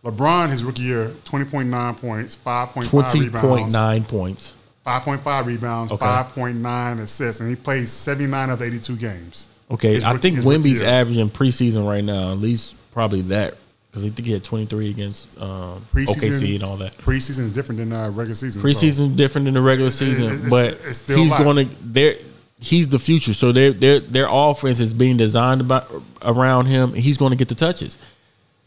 LeBron 0.03 0.49
his 0.49 0.63
rookie 0.63 0.81
year, 0.81 1.11
twenty 1.23 1.45
point 1.45 1.69
nine 1.69 1.93
points, 1.93 2.33
five 2.33 2.69
point 2.69 2.87
five 2.87 3.11
Twenty 3.11 3.25
rebounds, 3.25 3.47
point 3.47 3.71
nine 3.71 4.03
points. 4.05 4.53
five 4.83 5.03
point 5.03 5.21
five 5.21 5.45
rebounds, 5.45 5.91
Okay. 5.91 5.99
five 6.03 6.29
point 6.29 6.57
nine 6.57 6.97
assists, 6.99 7.41
and 7.41 7.49
he 7.49 7.55
played 7.55 7.87
seventy 7.87 8.25
nine 8.25 8.49
of 8.49 8.61
eighty 8.63 8.79
two 8.79 8.95
games. 8.95 9.47
Okay, 9.71 10.01
I 10.03 10.17
think 10.17 10.39
Wemby's 10.39 10.81
averaging 10.81 11.29
preseason 11.29 11.87
right 11.87 12.03
now, 12.03 12.31
at 12.31 12.37
least 12.39 12.75
probably 12.91 13.21
that, 13.23 13.53
because 13.91 14.03
I 14.03 14.09
think 14.09 14.25
he 14.25 14.31
had 14.33 14.43
twenty 14.43 14.65
three 14.65 14.89
against 14.89 15.29
um, 15.39 15.85
OKC 15.93 16.55
and 16.55 16.63
all 16.63 16.77
that. 16.77 16.97
Preseason 16.97 17.39
is 17.39 17.51
different 17.51 17.77
than 17.79 17.93
uh, 17.93 18.09
regular 18.09 18.33
season. 18.35 18.61
so- 18.61 18.67
Preseason 18.67 19.15
different 19.15 19.45
than 19.45 19.53
the 19.53 19.61
regular 19.61 19.91
season, 19.91 20.25
it's- 20.25 20.49
but 20.49 20.79
it's 20.85 21.07
he's 21.07 21.29
going 21.29 21.67
to 21.67 21.75
there. 21.83 22.15
He's 22.61 22.87
the 22.89 22.99
future, 22.99 23.33
so 23.33 23.51
their 23.51 23.71
their 23.71 23.99
their 23.99 24.27
offense 24.29 24.79
is 24.79 24.93
being 24.93 25.15
designed 25.17 25.61
about 25.61 25.89
around 26.23 26.65
him. 26.65 26.89
and 26.93 26.97
He's 26.99 27.17
going 27.17 27.29
to 27.29 27.37
get 27.37 27.47
the 27.47 27.55
touches. 27.55 27.97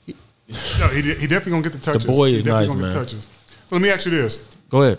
No, 0.06 0.88
he, 0.88 1.02
he 1.02 1.26
definitely 1.26 1.50
gonna 1.52 1.62
get 1.62 1.72
the 1.72 1.78
touches. 1.78 2.04
The 2.04 2.12
boy 2.12 2.30
is 2.30 2.44
nice, 2.44 2.68
gonna 2.68 2.80
get 2.80 2.84
man. 2.86 2.92
touches. 2.92 3.24
So 3.66 3.76
let 3.76 3.82
me 3.82 3.90
ask 3.90 4.04
you 4.06 4.12
this: 4.12 4.54
Go 4.70 4.82
ahead. 4.82 4.98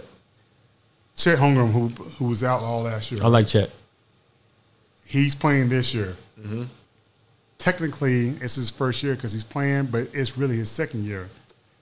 Chet 1.16 1.38
Holmgren, 1.38 1.72
who 1.72 1.88
who 1.90 2.26
was 2.26 2.44
out 2.44 2.62
all 2.62 2.84
last 2.84 3.12
year, 3.12 3.24
I 3.24 3.28
like 3.28 3.48
Chet. 3.48 3.70
He's 5.14 5.36
playing 5.36 5.70
this 5.70 5.94
year. 5.94 6.16
Mm-hmm. 6.40 6.64
Technically, 7.60 8.30
it's 8.42 8.56
his 8.56 8.70
first 8.72 9.04
year 9.04 9.16
because 9.16 9.32
he's 9.32 9.44
playing, 9.44 9.86
but 9.86 10.08
it's 10.14 10.38
really 10.38 10.56
his 10.58 10.70
second 10.70 11.06
year. 11.06 11.30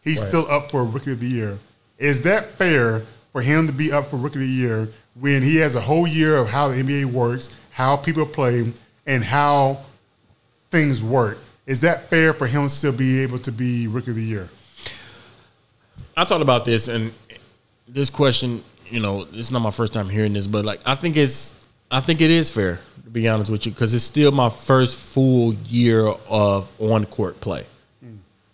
He's 0.03 0.19
Right. 0.19 0.27
still 0.27 0.51
up 0.51 0.69
for 0.69 0.83
Rookie 0.83 1.13
of 1.13 1.19
the 1.19 1.27
Year. 1.27 1.57
Is 1.97 2.21
that 2.23 2.51
fair 2.57 3.03
for 3.31 3.41
him 3.41 3.67
to 3.67 3.73
be 3.73 3.91
up 3.91 4.07
for 4.09 4.17
Rookie 4.17 4.39
of 4.39 4.41
the 4.45 4.51
Year 4.51 4.89
when 5.19 5.41
he 5.41 5.55
has 5.57 5.75
a 5.75 5.79
whole 5.81 6.05
year 6.07 6.35
of 6.37 6.49
how 6.49 6.67
the 6.67 6.75
NBA 6.83 7.05
works, 7.05 7.55
how 7.71 7.95
people 7.95 8.25
play, 8.25 8.71
and 9.07 9.23
how 9.23 9.79
things 10.69 11.01
work? 11.01 11.37
Is 11.65 11.81
that 11.81 12.09
fair 12.09 12.33
for 12.33 12.47
him 12.47 12.63
to 12.63 12.69
still 12.69 12.91
be 12.91 13.21
able 13.21 13.39
to 13.39 13.51
be 13.51 13.87
Rookie 13.87 14.11
of 14.11 14.17
the 14.17 14.23
Year? 14.23 14.49
I 16.17 16.25
thought 16.25 16.41
about 16.41 16.65
this, 16.65 16.87
and 16.89 17.13
this 17.87 18.09
question, 18.09 18.63
you 18.89 18.99
know, 18.99 19.25
it's 19.31 19.51
not 19.51 19.59
my 19.59 19.71
first 19.71 19.93
time 19.93 20.09
hearing 20.09 20.33
this, 20.33 20.47
but 20.47 20.65
like, 20.65 20.81
I 20.85 20.95
think 20.95 21.15
it's, 21.15 21.53
I 21.89 22.01
think 22.01 22.21
it 22.21 22.29
is 22.29 22.51
fair 22.51 22.79
to 23.11 23.19
be 23.19 23.27
honest 23.27 23.51
with 23.51 23.65
you, 23.65 23.71
because 23.73 23.93
it's 23.93 24.03
still 24.05 24.31
my 24.31 24.47
first 24.49 24.97
full 24.97 25.53
year 25.67 26.07
of 26.29 26.71
on 26.79 27.05
court 27.05 27.39
play. 27.41 27.65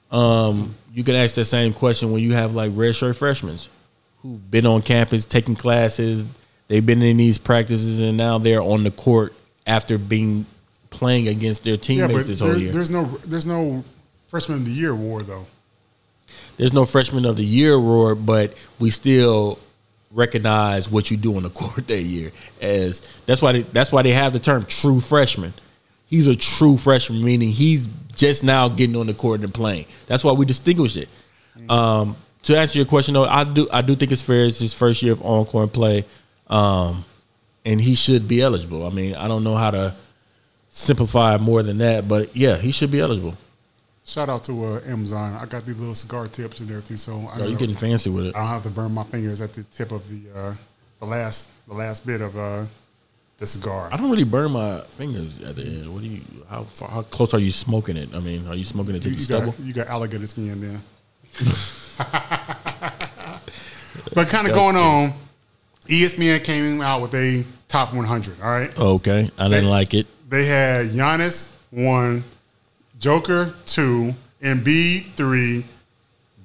Um, 0.09 0.73
you 0.93 1.03
can 1.03 1.15
ask 1.15 1.35
that 1.35 1.45
same 1.45 1.73
question 1.73 2.11
when 2.11 2.23
you 2.23 2.33
have 2.33 2.55
like 2.55 2.71
redshirt 2.71 3.17
freshmen 3.17 3.57
who've 4.21 4.49
been 4.51 4.65
on 4.65 4.81
campus 4.81 5.25
taking 5.25 5.53
classes, 5.55 6.29
they've 6.69 6.85
been 6.85 7.01
in 7.03 7.17
these 7.17 7.37
practices, 7.37 7.99
and 7.99 8.17
now 8.17 8.37
they're 8.37 8.61
on 8.61 8.83
the 8.83 8.91
court 8.91 9.33
after 9.67 9.97
being 9.97 10.45
playing 10.89 11.27
against 11.27 11.65
their 11.65 11.73
Yeah, 11.73 11.79
teammates 11.81 12.13
but 12.13 12.27
this 12.27 12.39
there, 12.39 12.51
whole 12.51 12.57
year. 12.61 12.71
there's 12.71 12.89
no 12.89 13.03
there's 13.27 13.45
no 13.45 13.83
Freshman 14.27 14.59
of 14.59 14.65
the 14.65 14.71
Year 14.71 14.91
award 14.91 15.27
though. 15.27 15.45
there's 16.57 16.73
no 16.73 16.85
freshman 16.85 17.25
of 17.25 17.35
the 17.37 17.43
year 17.45 17.73
award, 17.73 18.25
but 18.25 18.53
we 18.79 18.89
still 18.89 19.59
recognize 20.11 20.89
what 20.89 21.11
you 21.11 21.17
do 21.17 21.35
on 21.35 21.43
the 21.43 21.49
court 21.61 21.87
that 21.87 22.01
year. 22.01 22.31
As 22.61 23.01
that's 23.25 23.41
why 23.41 23.51
they, 23.53 23.61
that's 23.61 23.91
why 23.91 24.01
they 24.01 24.11
have 24.11 24.33
the 24.33 24.39
term 24.39 24.63
true 24.65 24.99
freshman. 24.99 25.53
He's 26.05 26.27
a 26.27 26.35
true 26.35 26.77
freshman, 26.77 27.23
meaning 27.23 27.49
he's 27.49 27.87
just 28.15 28.43
now 28.43 28.69
getting 28.69 28.95
on 28.95 29.07
the 29.07 29.13
court 29.13 29.41
and 29.41 29.53
playing. 29.53 29.85
That's 30.07 30.23
why 30.23 30.31
we 30.31 30.45
distinguish 30.45 30.95
it. 30.95 31.09
Um, 31.69 32.15
to 32.43 32.57
answer 32.57 32.79
your 32.79 32.85
question, 32.85 33.13
though, 33.13 33.25
I 33.25 33.43
do 33.43 33.67
I 33.71 33.81
do 33.81 33.95
think 33.95 34.11
it's 34.11 34.21
fair. 34.21 34.45
It's 34.45 34.59
his 34.59 34.73
first 34.73 35.01
year 35.01 35.13
of 35.13 35.21
on 35.25 35.45
court 35.45 35.73
play, 35.73 36.05
um, 36.47 37.03
and 37.65 37.81
he 37.81 37.95
should 37.95 38.27
be 38.27 38.41
eligible. 38.41 38.85
I 38.85 38.89
mean, 38.89 39.15
I 39.15 39.27
don't 39.27 39.43
know 39.43 39.55
how 39.55 39.71
to 39.71 39.95
simplify 40.69 41.37
more 41.37 41.63
than 41.63 41.79
that, 41.79 42.07
but 42.07 42.35
yeah, 42.35 42.57
he 42.57 42.71
should 42.71 42.91
be 42.91 42.99
eligible. 42.99 43.35
Shout 44.07 44.29
out 44.29 44.43
to 44.45 44.63
uh, 44.63 44.79
Amazon. 44.85 45.33
I 45.33 45.45
got 45.45 45.65
these 45.65 45.77
little 45.77 45.93
cigar 45.93 46.29
tips 46.29 46.61
and 46.61 46.69
everything, 46.71 46.95
so 46.95 47.29
I 47.29 47.41
Are 47.41 47.47
you 47.47 47.57
getting 47.57 47.75
fancy 47.75 48.09
with 48.09 48.27
it? 48.27 48.35
I 48.35 48.39
don't 48.39 48.47
have 48.47 48.63
to 48.63 48.69
burn 48.69 48.93
my 48.93 49.03
fingers 49.03 49.41
at 49.41 49.51
the 49.53 49.63
tip 49.63 49.91
of 49.91 50.01
the 50.09 50.21
uh, 50.33 50.53
the 51.01 51.05
last 51.05 51.49
the 51.67 51.73
last 51.73 52.05
bit 52.05 52.21
of 52.21 52.37
uh, 52.37 52.63
the 53.37 53.45
cigar. 53.45 53.89
I 53.91 53.97
don't 53.97 54.09
really 54.09 54.23
burn 54.23 54.51
my 54.51 54.79
fingers 54.87 55.41
at 55.41 55.57
the 55.57 55.63
end. 55.63 55.93
What 55.93 56.03
do 56.03 56.07
you? 56.07 56.21
How 56.49 56.63
far, 56.63 56.87
how 56.87 57.01
close 57.01 57.33
are 57.33 57.39
you 57.39 57.51
smoking 57.51 57.97
it? 57.97 58.15
I 58.15 58.19
mean, 58.19 58.47
are 58.47 58.55
you 58.55 58.63
smoking 58.63 58.95
it 58.95 59.01
to 59.03 59.09
You, 59.09 59.15
the 59.15 59.19
you 59.19 59.25
stubble? 59.25 59.51
got 59.51 59.59
you 59.59 59.73
got 59.73 59.87
alligator 59.87 60.25
skin 60.25 60.61
then. 60.61 60.81
but 64.13 64.29
kind 64.29 64.47
of 64.47 64.53
going 64.53 64.77
on, 64.77 65.13
ESPN 65.87 66.41
came 66.45 66.79
out 66.81 67.01
with 67.01 67.13
a 67.13 67.45
top 67.67 67.93
100. 67.93 68.41
All 68.41 68.47
right, 68.49 68.79
Okay, 68.79 69.29
I 69.37 69.49
didn't 69.49 69.65
Hey. 69.65 69.69
like 69.69 69.93
it. 69.93 70.07
they 70.29 70.45
had 70.45 70.87
Giannis 70.87 71.55
one, 71.71 72.23
Joker 72.99 73.53
two, 73.65 74.13
Embiid 74.41 75.11
three, 75.13 75.65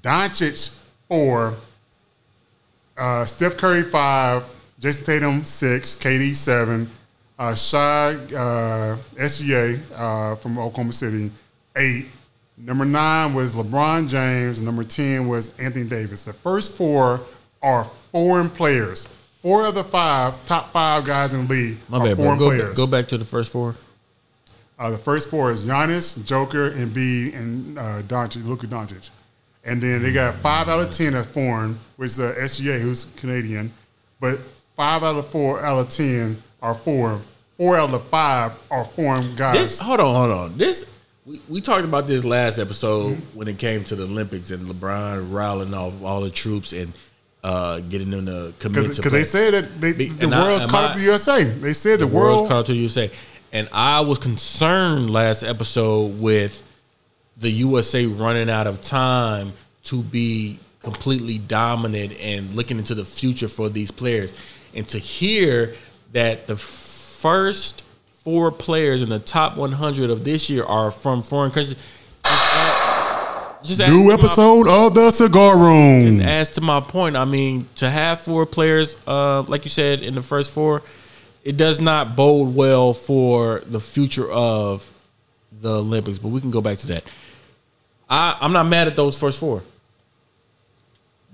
Doncic 0.02 0.78
four, 1.08 1.54
uh, 2.96 3.24
Steph 3.24 3.56
Curry 3.56 3.82
five, 3.82 4.44
Jayson 4.80 5.04
Tatum 5.06 5.44
six, 5.44 5.94
KD 5.94 6.34
seven, 6.34 6.88
uh, 7.38 7.54
Shai 7.54 8.14
uh, 8.14 8.96
SGA 9.16 9.80
uh, 9.96 10.34
from 10.36 10.58
Oklahoma 10.58 10.92
City 10.92 11.30
eight. 11.76 12.06
Number 12.58 12.84
nine 12.84 13.34
was 13.34 13.54
LeBron 13.54 14.08
James. 14.08 14.60
Number 14.60 14.84
ten 14.84 15.26
was 15.26 15.58
Anthony 15.58 15.84
Davis. 15.88 16.24
The 16.26 16.32
first 16.32 16.76
four 16.76 17.20
are 17.62 17.84
foreign 18.12 18.50
players. 18.50 19.08
Four 19.40 19.66
of 19.66 19.74
the 19.74 19.82
five 19.82 20.34
top 20.46 20.70
five 20.70 21.04
guys 21.04 21.34
in 21.34 21.48
the 21.48 21.52
league 21.54 21.78
My 21.88 21.98
are 21.98 22.04
bad, 22.04 22.16
bro. 22.16 22.24
foreign 22.24 22.38
Go, 22.38 22.46
players. 22.48 22.76
go 22.76 22.86
back 22.86 23.08
to 23.08 23.18
the 23.18 23.24
first 23.24 23.50
four. 23.50 23.74
Uh, 24.82 24.90
the 24.90 24.98
first 24.98 25.30
four 25.30 25.52
is 25.52 25.64
Giannis, 25.64 26.24
Joker, 26.26 26.70
Embiid, 26.72 27.36
and 27.36 27.78
uh, 27.78 28.02
Doncic, 28.02 28.44
Luka 28.44 28.66
Doncic. 28.66 29.10
And 29.64 29.80
then 29.80 30.02
they 30.02 30.12
got 30.12 30.34
five 30.36 30.68
out 30.68 30.80
of 30.80 30.90
ten 30.90 31.12
that's 31.12 31.26
foreign, 31.28 31.78
which 31.96 32.08
is 32.08 32.20
uh, 32.20 32.34
SGA, 32.36 32.80
who's 32.80 33.04
Canadian. 33.16 33.72
But 34.18 34.40
five 34.74 35.04
out 35.04 35.14
of 35.14 35.28
four 35.28 35.64
out 35.64 35.78
of 35.78 35.88
ten 35.88 36.42
are 36.60 36.74
foreign. 36.74 37.20
Four 37.56 37.76
out 37.78 37.90
of 37.94 38.02
five 38.08 38.58
are 38.72 38.84
foreign 38.84 39.36
guys. 39.36 39.54
This 39.56 39.78
hold 39.78 40.00
on, 40.00 40.14
hold 40.16 40.30
on. 40.50 40.58
This 40.58 40.90
we, 41.24 41.40
we 41.48 41.60
talked 41.60 41.84
about 41.84 42.08
this 42.08 42.24
last 42.24 42.58
episode 42.58 43.18
when 43.34 43.46
it 43.46 43.58
came 43.58 43.84
to 43.84 43.94
the 43.94 44.02
Olympics 44.02 44.50
and 44.50 44.66
LeBron 44.66 45.32
riling 45.32 45.72
off 45.74 45.94
all 46.02 46.22
the 46.22 46.30
troops 46.30 46.72
and 46.72 46.92
uh, 47.44 47.78
getting 47.80 48.10
them 48.10 48.26
to 48.26 48.52
commit 48.58 48.94
to 48.94 48.96
Because 48.96 49.12
they 49.12 49.22
said 49.22 49.54
that 49.54 49.80
they, 49.80 49.92
the 49.92 50.26
I- 50.34 50.44
world's 50.44 50.64
caught 50.64 50.84
I- 50.84 50.86
up 50.88 50.92
to 50.94 50.98
the 50.98 51.04
USA. 51.04 51.44
They 51.44 51.72
said 51.72 52.00
the, 52.00 52.06
the 52.06 52.12
world's 52.12 52.40
world. 52.40 52.48
caught 52.50 52.58
up 52.60 52.66
to 52.66 52.72
the 52.72 52.78
USA. 52.78 53.10
And 53.52 53.68
I 53.72 54.00
was 54.00 54.18
concerned 54.18 55.10
last 55.10 55.42
episode 55.42 56.20
with 56.20 56.62
the 57.36 57.50
USA 57.50 58.06
running 58.06 58.48
out 58.48 58.66
of 58.66 58.80
time 58.82 59.52
to 59.84 60.02
be 60.02 60.58
completely 60.80 61.38
dominant 61.38 62.12
and 62.18 62.54
looking 62.54 62.78
into 62.78 62.94
the 62.94 63.04
future 63.04 63.48
for 63.48 63.68
these 63.68 63.90
players. 63.90 64.32
And 64.74 64.86
to 64.88 64.98
hear 64.98 65.74
that 66.12 66.46
the 66.46 66.56
first 66.56 67.82
four 68.24 68.50
players 68.50 69.02
in 69.02 69.08
the 69.10 69.18
top 69.18 69.56
100 69.56 70.08
of 70.10 70.24
this 70.24 70.48
year 70.48 70.64
are 70.64 70.90
from 70.90 71.22
foreign 71.22 71.50
countries. 71.50 71.76
Just 72.24 72.54
add, 72.54 73.64
just 73.64 73.80
add 73.82 73.86
to 73.88 73.92
New 73.92 74.08
my- 74.08 74.14
episode 74.14 74.66
of 74.68 74.94
the 74.94 75.10
Cigar 75.10 75.58
Room. 75.58 76.06
just 76.06 76.22
adds 76.22 76.48
to 76.50 76.60
my 76.60 76.80
point. 76.80 77.16
I 77.16 77.24
mean, 77.26 77.68
to 77.76 77.90
have 77.90 78.20
four 78.20 78.46
players, 78.46 78.96
uh, 79.06 79.42
like 79.42 79.64
you 79.64 79.70
said, 79.70 80.00
in 80.00 80.14
the 80.14 80.22
first 80.22 80.52
four, 80.52 80.82
it 81.44 81.56
does 81.56 81.80
not 81.80 82.16
bode 82.16 82.54
well 82.54 82.94
for 82.94 83.62
the 83.66 83.80
future 83.80 84.30
of 84.30 84.92
the 85.60 85.76
Olympics. 85.76 86.18
But 86.18 86.28
we 86.28 86.40
can 86.40 86.50
go 86.50 86.60
back 86.60 86.78
to 86.78 86.86
that. 86.88 87.04
I, 88.08 88.36
I'm 88.40 88.52
not 88.52 88.64
mad 88.66 88.88
at 88.88 88.96
those 88.96 89.18
first 89.18 89.40
four. 89.40 89.62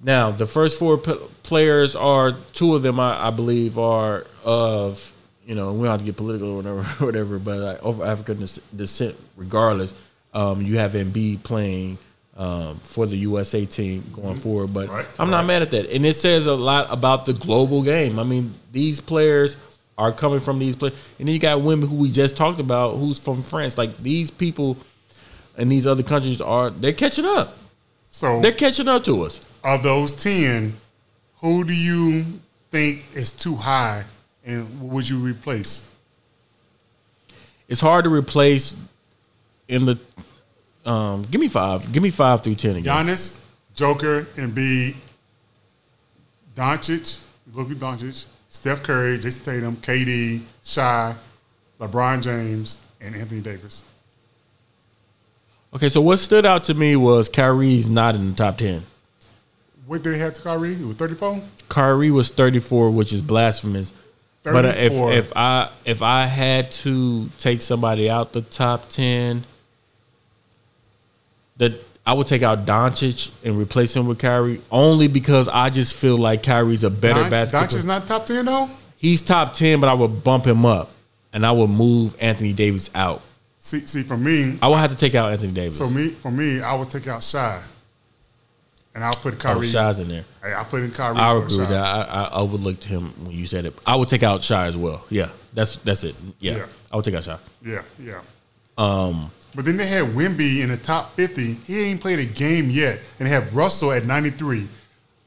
Now, 0.03 0.31
the 0.31 0.47
first 0.47 0.79
four 0.79 0.97
p- 0.97 1.19
players 1.43 1.97
are 1.97 2.33
two 2.53 2.77
of 2.77 2.83
them, 2.83 3.01
I, 3.01 3.29
I 3.29 3.31
believe, 3.31 3.79
are 3.79 4.25
of 4.45 5.13
you 5.45 5.55
know 5.55 5.73
we 5.73 5.85
don't 5.85 5.93
have 5.93 6.01
to 6.01 6.07
get 6.07 6.17
political 6.17 6.51
or 6.51 6.57
whatever, 6.57 6.83
whatever, 7.05 7.39
but 7.39 7.59
like, 7.59 7.79
of 7.83 8.01
African 8.01 8.47
descent. 8.77 9.17
Regardless, 9.37 9.93
um, 10.33 10.63
you 10.63 10.79
have 10.79 10.93
Embiid 10.93 11.43
playing 11.43 11.99
um, 12.37 12.79
for 12.85 13.07
the 13.07 13.17
USA 13.17 13.65
team 13.65 14.05
going 14.13 14.37
forward, 14.37 14.69
but 14.69 14.89
Right, 14.89 15.07
I'm 15.19 15.31
not 15.31 15.47
mad 15.47 15.63
at 15.63 15.73
that, 15.73 15.91
and 15.91 16.07
it 16.07 16.15
says 16.15 16.47
a 16.47 16.55
lot 16.55 16.87
about 16.93 17.25
the 17.25 17.33
global 17.33 17.83
game. 17.83 18.21
I 18.21 18.23
mean, 18.23 18.55
these 18.71 19.01
players 19.01 19.57
are 19.99 20.13
coming 20.13 20.39
from 20.41 20.59
these 20.61 20.77
places. 20.77 20.99
and 21.19 21.27
then 21.29 21.35
you 21.35 21.41
got 21.41 21.61
women 21.61 21.89
who 21.89 21.97
we 21.97 22.11
just 22.11 22.37
talked 22.37 22.61
about, 22.61 22.97
who's 22.97 23.19
from 23.19 23.43
France. 23.43 23.77
Like 23.77 23.97
these 23.99 24.31
people 24.31 24.77
in 25.59 25.69
these 25.69 25.87
other 25.87 26.05
countries 26.05 26.41
are 26.41 26.71
they're 26.71 26.93
catching 26.93 27.27
up. 27.27 27.57
So 28.11 28.41
They're 28.41 28.53
catching 28.53 28.89
up 28.89 29.05
to 29.05 29.23
us. 29.25 29.45
of 29.65 29.83
those 29.83 30.15
ten, 30.15 30.75
who 31.41 31.65
do 31.65 31.75
you 31.75 32.25
think 32.71 33.05
is 33.15 33.33
too 33.33 33.55
high, 33.57 34.05
and 34.47 34.81
what 34.81 34.93
would 34.95 35.09
you 35.09 35.19
replace? 35.19 35.87
It's 37.69 37.81
hard 37.83 38.05
to 38.05 38.11
replace 38.11 38.75
in 39.67 39.85
the. 39.85 39.99
Um, 40.87 41.25
give 41.31 41.41
me 41.41 41.49
five. 41.49 41.93
Give 41.93 42.03
me 42.03 42.11
five 42.11 42.43
through 42.43 42.55
ten 42.55 42.77
again. 42.77 43.07
Giannis, 43.07 43.41
Joker, 43.75 44.23
Embiid, 44.37 44.95
Doncic, 46.55 47.21
Luka 47.53 47.75
Doncic, 47.75 48.27
Steph 48.59 48.83
Curry, 48.83 49.19
Jayson 49.19 49.45
Tatum, 49.45 49.77
KD, 49.77 50.41
Shai, 50.65 51.15
LeBron 51.79 52.21
James, 52.21 52.85
and 53.01 53.15
Anthony 53.15 53.41
Davis. 53.41 53.85
Okay, 55.73 55.89
so 55.89 56.01
what 56.01 56.17
stood 56.17 56.45
out 56.45 56.65
to 56.65 56.75
me 56.75 56.97
was 56.97 57.29
Kyrie's 57.29 57.89
not 57.89 58.17
in 58.17 58.31
the 58.31 58.35
top 58.35 58.59
ten. 58.59 58.83
What 59.87 60.03
did 60.03 60.15
they 60.15 60.19
have 60.19 60.35
to 60.35 60.43
Kyrie? 60.43 60.73
It 60.73 60.85
was 60.85 60.97
34? 60.97 61.41
Kyrie 61.69 62.11
was 62.11 62.31
thirty 62.31 62.59
four, 62.59 62.91
which 62.91 63.13
is 63.13 63.23
blasphemous. 63.23 63.93
But 64.43 64.65
uh, 64.65 64.73
if 64.77 64.93
if 64.93 65.37
I 65.37 65.71
if 65.85 66.03
I 66.03 66.27
had 66.27 66.73
to 66.83 67.29
take 67.39 67.63
somebody 67.63 68.11
out 68.11 68.33
the 68.33 68.43
top 68.43 68.89
ten, 68.89 69.45
that 71.59 71.75
I 72.09 72.15
would 72.15 72.27
take 72.27 72.43
out 72.43 72.65
Doncic 72.65 73.31
and 73.45 73.59
replace 73.59 73.95
him 73.95 74.09
with 74.09 74.19
Kyrie 74.19 74.63
only 74.71 75.09
because 75.09 75.47
I 75.47 75.69
just 75.69 75.95
feel 75.95 76.17
like 76.17 76.43
Kyrie's 76.43 76.83
a 76.83 76.89
better 76.89 77.21
Don, 77.21 77.31
basketball. 77.31 77.67
Doncic's 77.67 77.85
not 77.85 78.07
top 78.07 78.25
10, 78.25 78.47
though? 78.47 78.71
He's 78.97 79.21
top 79.21 79.53
ten, 79.53 79.79
but 79.79 79.91
I 79.91 79.93
would 79.93 80.25
bump 80.25 80.47
him 80.47 80.65
up, 80.65 80.91
and 81.35 81.45
I 81.45 81.53
would 81.53 81.69
move 81.69 82.17
Anthony 82.19 82.55
Davis 82.55 82.89
out. 82.95 83.21
See, 83.59 83.81
see, 83.81 84.03
for 84.05 84.17
me, 84.17 84.59
I 84.63 84.69
would 84.69 84.79
have 84.79 84.91
to 84.91 84.97
take 84.97 85.15
out 85.15 85.33
Anthony 85.33 85.53
Davis. 85.53 85.77
so 85.77 85.91
me, 85.91 86.09
for 86.09 86.31
me, 86.31 86.63
I 86.63 86.75
would 86.75 86.91
take 86.91 87.07
out 87.07 87.23
Shai. 87.23 87.63
And 88.95 89.05
I'll 89.05 89.13
put 89.13 89.35
oh, 89.35 89.37
Kyrie. 89.37 89.69
Shai's 89.69 89.99
in 89.99 90.09
there. 90.09 90.25
Hey, 90.43 90.55
I'll 90.55 90.65
put 90.65 90.83
in 90.83 90.91
Kyrie. 90.91 91.19
I 91.19 91.37
agree 91.37 91.59
with 91.59 91.69
that. 91.69 91.85
I, 91.85 92.23
I 92.25 92.33
overlooked 92.33 92.85
him 92.85 93.13
when 93.25 93.37
you 93.37 93.47
said 93.47 93.67
it. 93.67 93.75
I 93.87 93.95
would 93.95 94.09
take 94.09 94.23
out 94.23 94.43
Shai 94.43 94.67
as 94.67 94.79
well. 94.79 95.05
Yeah, 95.11 95.29
that's 95.53 95.77
that's 95.77 96.05
it. 96.05 96.17
Yeah, 96.41 96.57
Yeah. 96.57 96.67
I 96.91 96.97
would 96.97 97.05
take 97.05 97.15
out 97.15 97.25
Shai. 97.25 97.39
Yeah, 97.63 97.83
yeah. 98.01 98.21
Um, 98.79 99.31
but 99.55 99.65
then 99.65 99.77
they 99.77 99.87
had 99.87 100.05
Wemby 100.09 100.61
in 100.63 100.69
the 100.69 100.77
top 100.77 101.15
50. 101.17 101.55
He 101.67 101.85
ain't 101.85 102.01
played 102.01 102.19
a 102.19 102.25
game 102.27 102.71
yet. 102.71 103.01
And 103.19 103.29
they 103.29 103.33
have 103.33 103.55
Russell 103.55 103.93
at 103.93 104.05
93. 104.05 104.69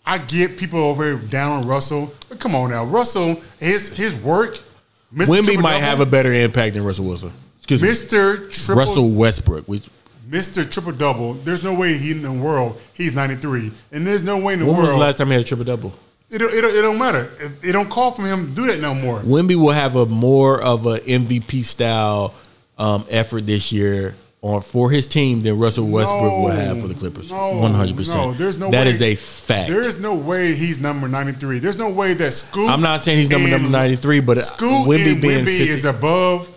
I 0.05 0.17
get 0.17 0.57
people 0.57 0.80
over 0.80 1.03
here 1.03 1.15
down 1.17 1.61
on 1.61 1.67
Russell, 1.67 2.13
but 2.30 2.39
come 2.39 2.55
on 2.55 2.72
now. 2.72 2.84
Russell, 2.84 3.39
his 3.59 3.95
his 3.95 4.15
work, 4.15 4.59
Mr. 5.13 5.28
Wemby 5.28 5.43
Triple 5.45 5.61
might 5.63 5.80
have 5.80 5.99
a 5.99 6.05
better 6.05 6.34
impact 6.34 6.74
than 6.74 6.84
Russell 6.84 7.05
Wilson. 7.05 7.32
Excuse 7.57 7.82
me, 7.82 7.88
Mr. 7.88 8.51
Triple 8.51 8.76
Russell 8.80 9.09
Westbrook. 9.11 9.67
Which 9.67 9.89
Mr. 10.30 10.69
Triple 10.69 10.93
Double. 10.93 11.34
There's 11.36 11.63
no 11.63 11.74
way 11.76 11.97
he 11.97 12.11
in 12.11 12.22
the 12.24 12.32
world 12.32 12.82
he's 12.93 13.13
93. 13.13 13.72
And 13.91 14.07
there's 14.07 14.24
no 14.24 14.38
way 14.39 14.53
in 14.53 14.59
the 14.59 14.65
when 14.65 14.78
was 14.78 14.89
the 14.89 14.97
last 14.97 15.17
time 15.17 15.28
he 15.28 15.34
had 15.34 15.41
a 15.41 15.43
triple 15.45 15.65
double? 15.65 15.93
it, 16.32 16.38
don't- 16.39 16.53
it, 16.53 16.63
it 16.63 16.82
don't 16.82 16.97
matter. 16.97 17.30
It, 17.39 17.51
it 17.69 17.72
don't 17.74 17.89
call 17.89 18.11
for 18.11 18.24
him 18.24 18.47
to 18.47 18.51
do 18.53 18.67
that 18.67 18.80
no 18.82 18.95
more. 18.95 19.19
Wemby 19.19 19.55
will 19.55 19.74
have 19.74 19.95
a 19.97 20.05
more 20.05 20.59
of 20.61 20.86
a 20.88 20.99
MVP 21.01 21.63
style 21.65 22.34
um, 22.78 23.05
effort 23.09 23.45
this 23.45 23.72
year 23.72 24.15
on 24.41 24.59
for 24.61 24.89
his 24.89 25.05
team 25.05 25.41
than 25.43 25.59
Russell 25.59 25.88
Westbrook 25.88 26.22
will 26.43 26.47
have 26.49 26.82
for 26.82 26.88
the 26.88 26.95
Clippers. 26.95 27.32
One 27.32 27.74
hundred 27.76 27.95
percent. 27.97 28.17
no, 28.19 28.34
there's 28.34 28.57
no 28.57 28.72
That 28.72 28.86
way. 28.86 28.91
is 28.91 29.01
a 29.01 29.13
fact. 29.15 29.69
There 29.69 29.88
is 29.88 29.99
no 29.99 30.15
way 30.15 30.47
he's 30.47 30.80
number 30.82 31.07
93. 31.07 31.59
There's 31.59 31.78
no 31.78 31.89
way 31.91 32.15
that 32.15 32.32
Scoop. 32.32 32.69
I'm 32.69 32.82
not 32.82 33.01
saying 33.01 33.19
he's 33.19 33.30
number 33.30 33.49
number 33.49 33.69
93, 33.69 34.19
but 34.22 34.39
Scoot 34.39 34.88
Wemby 34.88 35.22
Wemby 35.22 35.45
50 35.45 35.51
is 35.51 35.86
above 35.86 36.49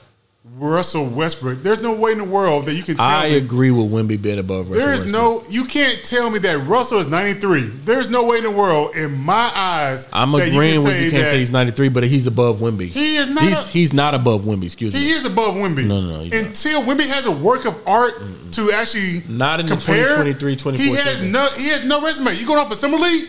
Russell 0.57 1.07
Westbrook. 1.07 1.63
There's 1.63 1.83
no 1.83 1.95
way 1.95 2.13
in 2.13 2.19
the 2.19 2.25
world 2.25 2.67
that 2.67 2.75
you 2.75 2.83
can 2.85 2.97
tell 2.97 3.05
I 3.07 3.31
me. 3.31 3.37
agree 3.39 3.71
with 3.73 3.91
Wemby 3.91 4.21
being 4.23 4.39
above 4.39 4.69
Russell 4.69 4.85
There 4.85 4.95
is 4.95 5.03
Westbrook. 5.03 5.43
no, 5.43 5.51
you 5.51 5.65
can't 5.65 6.01
tell 6.05 6.31
me 6.31 6.39
that 6.41 6.65
Russell 6.67 6.99
is 6.99 7.09
93. 7.09 7.63
There's 7.85 8.09
no 8.09 8.25
way 8.25 8.39
in 8.39 8.45
the 8.45 8.51
world, 8.53 8.95
in 8.95 9.15
my 9.19 9.51
eyes, 9.55 10.09
I'm 10.13 10.33
agreeing 10.35 10.75
you 10.75 10.83
with 10.85 11.03
you. 11.05 11.11
Can't 11.11 11.27
say 11.27 11.39
he's 11.39 11.51
93, 11.51 11.89
but 11.89 12.05
he's 12.05 12.27
above 12.29 12.59
Wemby. 12.61 12.87
He 12.87 13.17
is 13.17 13.29
not 13.29 13.43
He's, 13.43 13.59
a- 13.59 13.69
he's 13.71 13.93
not 13.93 14.15
above 14.15 14.43
Wemby. 14.43 14.65
Excuse 14.65 14.95
he 14.95 15.01
me. 15.01 15.07
He 15.07 15.13
is 15.13 15.25
above 15.25 15.55
Wemby. 15.55 15.87
No, 15.89 16.01
no, 16.01 16.19
no, 16.19 16.21
he's 16.23 16.33
not. 16.33 16.47
Until 16.47 16.83
Wemby 16.83 17.09
has 17.09 17.27
a 17.27 17.33
work 17.33 17.65
of 17.65 17.77
art 17.87 18.13
to 18.53 18.71
actually 18.73 19.23
Not 19.29 19.59
in 19.59 19.67
the 19.67 19.73
compare, 19.73 20.23
2023, 20.23 20.57
24 20.57 20.87
He 20.87 20.93
has 20.95 21.21
no, 21.21 21.49
he 21.57 21.69
has 21.71 21.85
no 21.85 22.01
resume. 22.01 22.33
You 22.37 22.47
going 22.47 22.61
off 22.61 22.71
a 22.71 22.77
summer 22.77 22.99
league? 22.99 23.25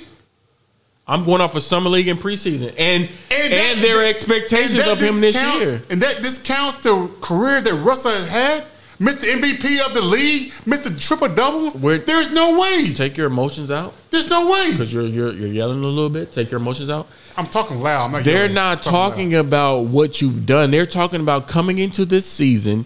I'm 1.07 1.23
going 1.23 1.39
off 1.41 1.55
of 1.55 1.61
summer 1.63 1.89
league 1.89 2.07
and 2.07 2.19
preseason, 2.19 2.73
and 2.79 3.03
and, 3.03 3.09
that- 3.53 3.77
there 3.81 3.97
are 3.97 4.01
that- 4.01 4.07
expectations 4.09 4.81
and 4.81 4.89
of 4.91 4.99
him 4.99 5.19
this 5.21 5.33
discounts- 5.33 5.65
year. 5.65 5.81
And 5.89 6.01
that 6.01 6.21
discounts 6.23 6.77
the 6.77 7.09
career 7.21 7.61
that 7.61 7.73
Russell 7.83 8.11
has 8.11 8.29
had. 8.29 8.63
Mr. 8.97 9.25
MVP 9.25 9.85
of 9.85 9.93
the 9.93 10.01
league, 10.01 10.51
Mr. 10.65 10.97
Triple 10.97 11.27
Double. 11.27 11.69
There's 11.71 12.31
no 12.33 12.57
way. 12.57 12.93
Take 12.93 13.17
your 13.17 13.27
emotions 13.27 13.69
out 13.69 13.93
There's 14.09 14.29
no 14.29 14.49
way. 14.49 14.71
because 14.71 14.93
you're, 14.93 15.03
you're 15.05 15.33
you're 15.33 15.49
yelling 15.49 15.83
a 15.83 15.87
little 15.87 16.09
bit. 16.09 16.31
Take 16.31 16.49
your 16.49 16.61
emotions 16.61 16.89
out. 16.89 17.05
I'm 17.35 17.45
talking 17.45 17.81
loud. 17.81 18.05
I'm 18.05 18.11
not 18.13 18.23
They're 18.23 18.35
yelling. 18.43 18.53
not 18.53 18.77
I'm 18.87 18.93
talking 18.93 19.31
loud. 19.31 19.39
about 19.45 19.79
what 19.87 20.21
you've 20.21 20.45
done. 20.45 20.71
They're 20.71 20.85
talking 20.85 21.19
about 21.19 21.45
coming 21.49 21.77
into 21.77 22.05
this 22.05 22.25
season. 22.25 22.85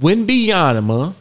when 0.00 0.26
Wimbyama, 0.26 1.14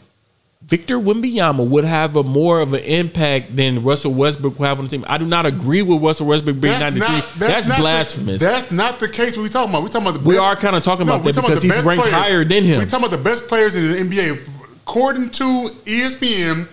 Victor 0.61 0.97
Wimbyama 0.97 1.65
would 1.67 1.85
have 1.85 2.15
a 2.15 2.23
more 2.23 2.59
of 2.59 2.73
an 2.73 2.83
impact 2.83 3.55
than 3.55 3.83
Russell 3.83 4.13
Westbrook 4.13 4.57
will 4.59 4.65
have 4.65 4.79
on 4.79 4.85
the 4.85 4.91
team. 4.91 5.05
I 5.07 5.17
do 5.17 5.25
not 5.25 5.45
agree 5.45 5.81
with 5.83 6.01
Russell 6.01 6.27
Westbrook 6.27 6.59
being 6.59 6.77
93. 6.79 7.21
That's, 7.37 7.67
not 7.67 7.79
blasphemous. 7.79 8.41
The, 8.41 8.47
that's 8.47 8.71
not 8.71 8.99
the 8.99 9.07
case. 9.07 9.37
We 9.37 9.49
talking 9.49 9.69
about. 9.69 9.83
We 9.83 9.89
talking 9.89 10.07
about 10.07 10.19
the. 10.21 10.27
We 10.27 10.35
best, 10.35 10.47
are 10.47 10.55
kinda 10.55 10.81
talking 10.81 11.07
about 11.07 11.23
that 11.23 11.35
talking 11.35 11.51
because 11.51 11.63
the 11.63 11.73
he's 11.73 11.85
ranked 11.85 12.07
higher 12.07 12.43
than 12.43 12.63
him. 12.63 12.79
We 12.79 12.85
talking 12.85 13.05
about 13.05 13.17
the 13.17 13.23
best 13.23 13.47
players 13.47 13.75
in 13.75 14.09
the 14.09 14.15
NBA. 14.15 14.49
According 14.81 15.29
to 15.31 15.43
ESPN, 15.85 16.67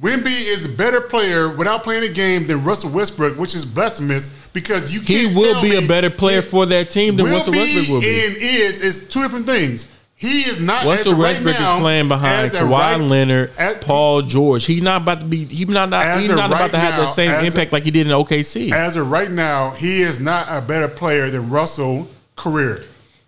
Wemby 0.00 0.26
is 0.26 0.66
a 0.66 0.76
better 0.76 1.00
player 1.00 1.54
without 1.54 1.82
playing 1.82 2.08
a 2.08 2.12
game 2.12 2.46
than 2.46 2.62
Russell 2.62 2.90
Westbrook, 2.92 3.36
which 3.38 3.54
is 3.54 3.64
blasphemous 3.64 4.48
because 4.48 4.94
you 4.94 5.00
he 5.00 5.26
can't 5.26 5.36
will 5.36 5.54
tell 5.54 5.62
be 5.62 5.76
a 5.76 5.86
better 5.88 6.10
player 6.10 6.40
for 6.40 6.66
that 6.66 6.88
team 6.88 7.16
than 7.16 7.26
Russell 7.26 7.52
Westbrook 7.52 7.88
will 7.88 8.00
be. 8.00 8.26
and 8.26 8.36
is 8.36 8.82
is 8.82 9.08
two 9.08 9.22
different 9.22 9.46
things. 9.46 9.90
He 10.24 10.40
is 10.42 10.58
not. 10.58 10.86
Russell 10.86 11.12
right 11.12 11.20
Westbrook 11.20 11.58
now, 11.58 11.74
is 11.76 11.80
playing 11.80 12.08
behind 12.08 12.50
Kawhi 12.50 12.70
right- 12.70 13.00
Leonard, 13.00 13.50
as- 13.58 13.76
Paul 13.78 14.22
George. 14.22 14.64
He's 14.64 14.80
not 14.80 15.02
about 15.02 15.20
to 15.20 15.26
be. 15.26 15.44
He's 15.44 15.68
not. 15.68 15.90
not 15.90 16.18
he's 16.18 16.30
not 16.30 16.46
about 16.46 16.60
right 16.60 16.70
to 16.70 16.78
have 16.78 16.94
now, 16.94 17.00
the 17.00 17.06
same 17.06 17.30
impact 17.30 17.68
of- 17.68 17.72
like 17.74 17.84
he 17.84 17.90
did 17.90 18.06
in 18.06 18.12
OKC. 18.12 18.72
As 18.72 18.96
of 18.96 19.10
right 19.10 19.30
now, 19.30 19.70
he 19.72 20.00
is 20.00 20.20
not 20.20 20.46
a 20.48 20.62
better 20.62 20.88
player 20.88 21.28
than 21.28 21.50
Russell 21.50 22.08
career. 22.36 22.82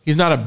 he's 0.04 0.16
not 0.16 0.32
a. 0.32 0.40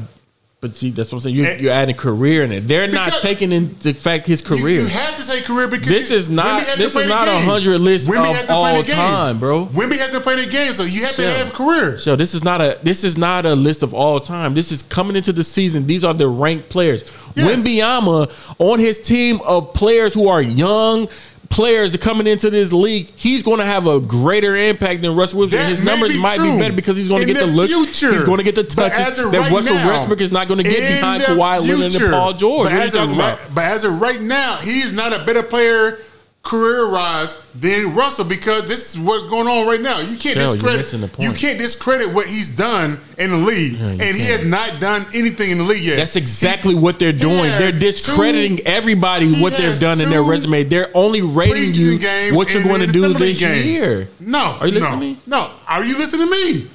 But 0.60 0.74
see, 0.74 0.90
that's 0.90 1.10
what 1.10 1.16
I'm 1.18 1.20
saying. 1.22 1.36
You're, 1.36 1.46
And- 1.46 1.60
you're 1.62 1.72
adding 1.72 1.94
career 1.94 2.42
in 2.44 2.52
it. 2.52 2.68
They're 2.68 2.86
not 2.86 3.10
taking 3.22 3.50
in 3.50 3.74
the 3.80 3.94
fact 3.94 4.26
his 4.26 4.42
career. 4.42 4.82
You, 4.82 4.86
have 4.88 5.16
to 5.16 5.22
say 5.22 5.40
career 5.40 5.68
because 5.68 5.86
This 5.88 6.10
you- 6.10 6.16
is 6.18 6.28
not- 6.28 6.60
this 6.76 6.94
is 6.94 7.08
not 7.08 7.28
a 7.28 7.32
100 7.32 7.78
list 7.80 8.06
Wemby 8.06 8.44
of 8.44 8.50
all 8.50 8.82
time, 8.82 9.38
bro. 9.38 9.64
Wemby 9.72 9.96
hasn't 9.98 10.22
played 10.22 10.46
a 10.46 10.50
game, 10.50 10.74
so 10.74 10.82
you 10.82 11.02
have 11.06 11.14
to 11.16 11.22
have 11.22 11.48
a 11.48 11.50
career. 11.50 11.96
So 11.96 12.14
this 12.14 12.34
is 12.34 12.44
not 12.44 12.60
a 12.60 12.78
this 12.82 13.04
is 13.04 13.16
not 13.16 13.46
a 13.46 13.54
list 13.54 13.82
of 13.82 13.94
all 13.94 14.20
time. 14.20 14.52
This 14.52 14.70
is 14.70 14.82
coming 14.82 15.16
into 15.16 15.32
the 15.32 15.44
season. 15.44 15.86
These 15.86 16.04
are 16.04 16.12
the 16.12 16.28
ranked 16.28 16.68
players. 16.68 17.04
Yes. 17.36 17.64
Wembyama 17.64 18.30
on 18.58 18.80
his 18.80 18.98
team 18.98 19.40
of 19.46 19.72
players 19.72 20.12
who 20.12 20.28
are 20.28 20.42
young 20.42 21.08
players 21.50 21.96
coming 21.96 22.26
into 22.26 22.48
this 22.48 22.72
league, 22.72 23.10
he's 23.16 23.42
going 23.42 23.58
to 23.58 23.66
have 23.66 23.86
a 23.86 24.00
greater 24.00 24.56
impact 24.56 25.02
than 25.02 25.14
Russell 25.14 25.40
Wilson. 25.40 25.58
And 25.58 25.68
his 25.68 25.82
numbers 25.82 26.14
be 26.14 26.22
might 26.22 26.36
true 26.36 26.52
be 26.52 26.58
better 26.58 26.74
because 26.74 26.96
he's 26.96 27.08
going 27.08 27.20
to 27.20 27.26
get 27.26 27.38
the, 27.40 27.46
the 27.46 27.52
looks. 27.52 27.72
future. 27.72 28.14
He's 28.14 28.24
going 28.24 28.38
to 28.38 28.44
get 28.44 28.54
the 28.54 28.64
touches 28.64 29.16
that 29.30 29.38
right 29.38 29.52
Russell 29.52 29.74
now, 29.74 29.88
Westbrook 29.88 30.20
is 30.20 30.32
not 30.32 30.48
going 30.48 30.58
to 30.58 30.64
get 30.64 30.96
behind 30.96 31.22
Kawhi 31.22 31.60
Leonard 31.60 31.94
and 31.94 32.10
Paul 32.12 32.32
George. 32.32 32.70
But 32.70 32.72
What 32.72 32.72
are 32.72 32.76
you 32.76 32.82
as, 32.82 32.94
of 32.94 33.18
right, 33.18 33.38
but 33.54 33.64
as 33.64 33.84
of 33.84 34.00
right 34.00 34.20
now, 34.20 34.56
he's 34.56 34.92
not 34.92 35.12
a 35.12 35.24
better 35.26 35.42
player 35.42 35.98
career 36.42 36.90
wise 36.90 37.36
than 37.54 37.94
Russell 37.94 38.24
because 38.24 38.66
this 38.66 38.94
is 38.94 39.00
what's 39.00 39.28
going 39.28 39.46
on 39.46 39.66
right 39.66 39.80
now. 39.80 40.00
You 40.00 40.16
can't 40.16 40.38
Shell, 40.38 40.54
discredit 40.54 41.18
you 41.18 41.32
can't 41.32 41.58
discredit 41.58 42.14
what 42.14 42.26
he's 42.26 42.56
done 42.56 42.98
in 43.18 43.30
the 43.30 43.36
league, 43.36 43.74
you 43.74 43.84
and 43.86 44.00
he 44.16 44.24
has 44.26 44.40
can't. 44.40 44.80
done 44.80 45.04
anything 45.14 45.50
in 45.50 45.58
the 45.58 45.64
league 45.64 45.82
yet. 45.84 45.96
That's 45.96 46.16
exactly 46.16 46.74
what 46.74 46.98
they're 46.98 47.12
doing. 47.12 47.44
They're 47.50 47.72
discrediting 47.78 48.56
two- 48.56 48.62
everybody 48.66 49.40
what 49.40 49.52
they've 49.52 49.78
done 49.78 50.00
in 50.00 50.08
their 50.08 50.22
resume. 50.22 50.62
They're 50.64 50.90
only 50.94 51.20
rating 51.22 51.74
you 51.74 51.98
games 51.98 52.34
what 52.36 52.52
you're 52.54 52.64
going 52.64 52.80
to 52.80 52.86
do 52.86 53.12
this 53.12 53.38
games. 53.38 53.80
year. 53.80 54.08
No, 54.18 54.56
Are 54.60 54.66
you 54.66 54.72
listening 54.74 54.90
no, 54.90 55.00
to 55.00 55.06
me? 55.06 55.18
No, 55.26 55.50
are 55.68 55.84
you 55.84 55.98
listening 55.98 56.26
to 56.26 56.30
me? 56.30 56.70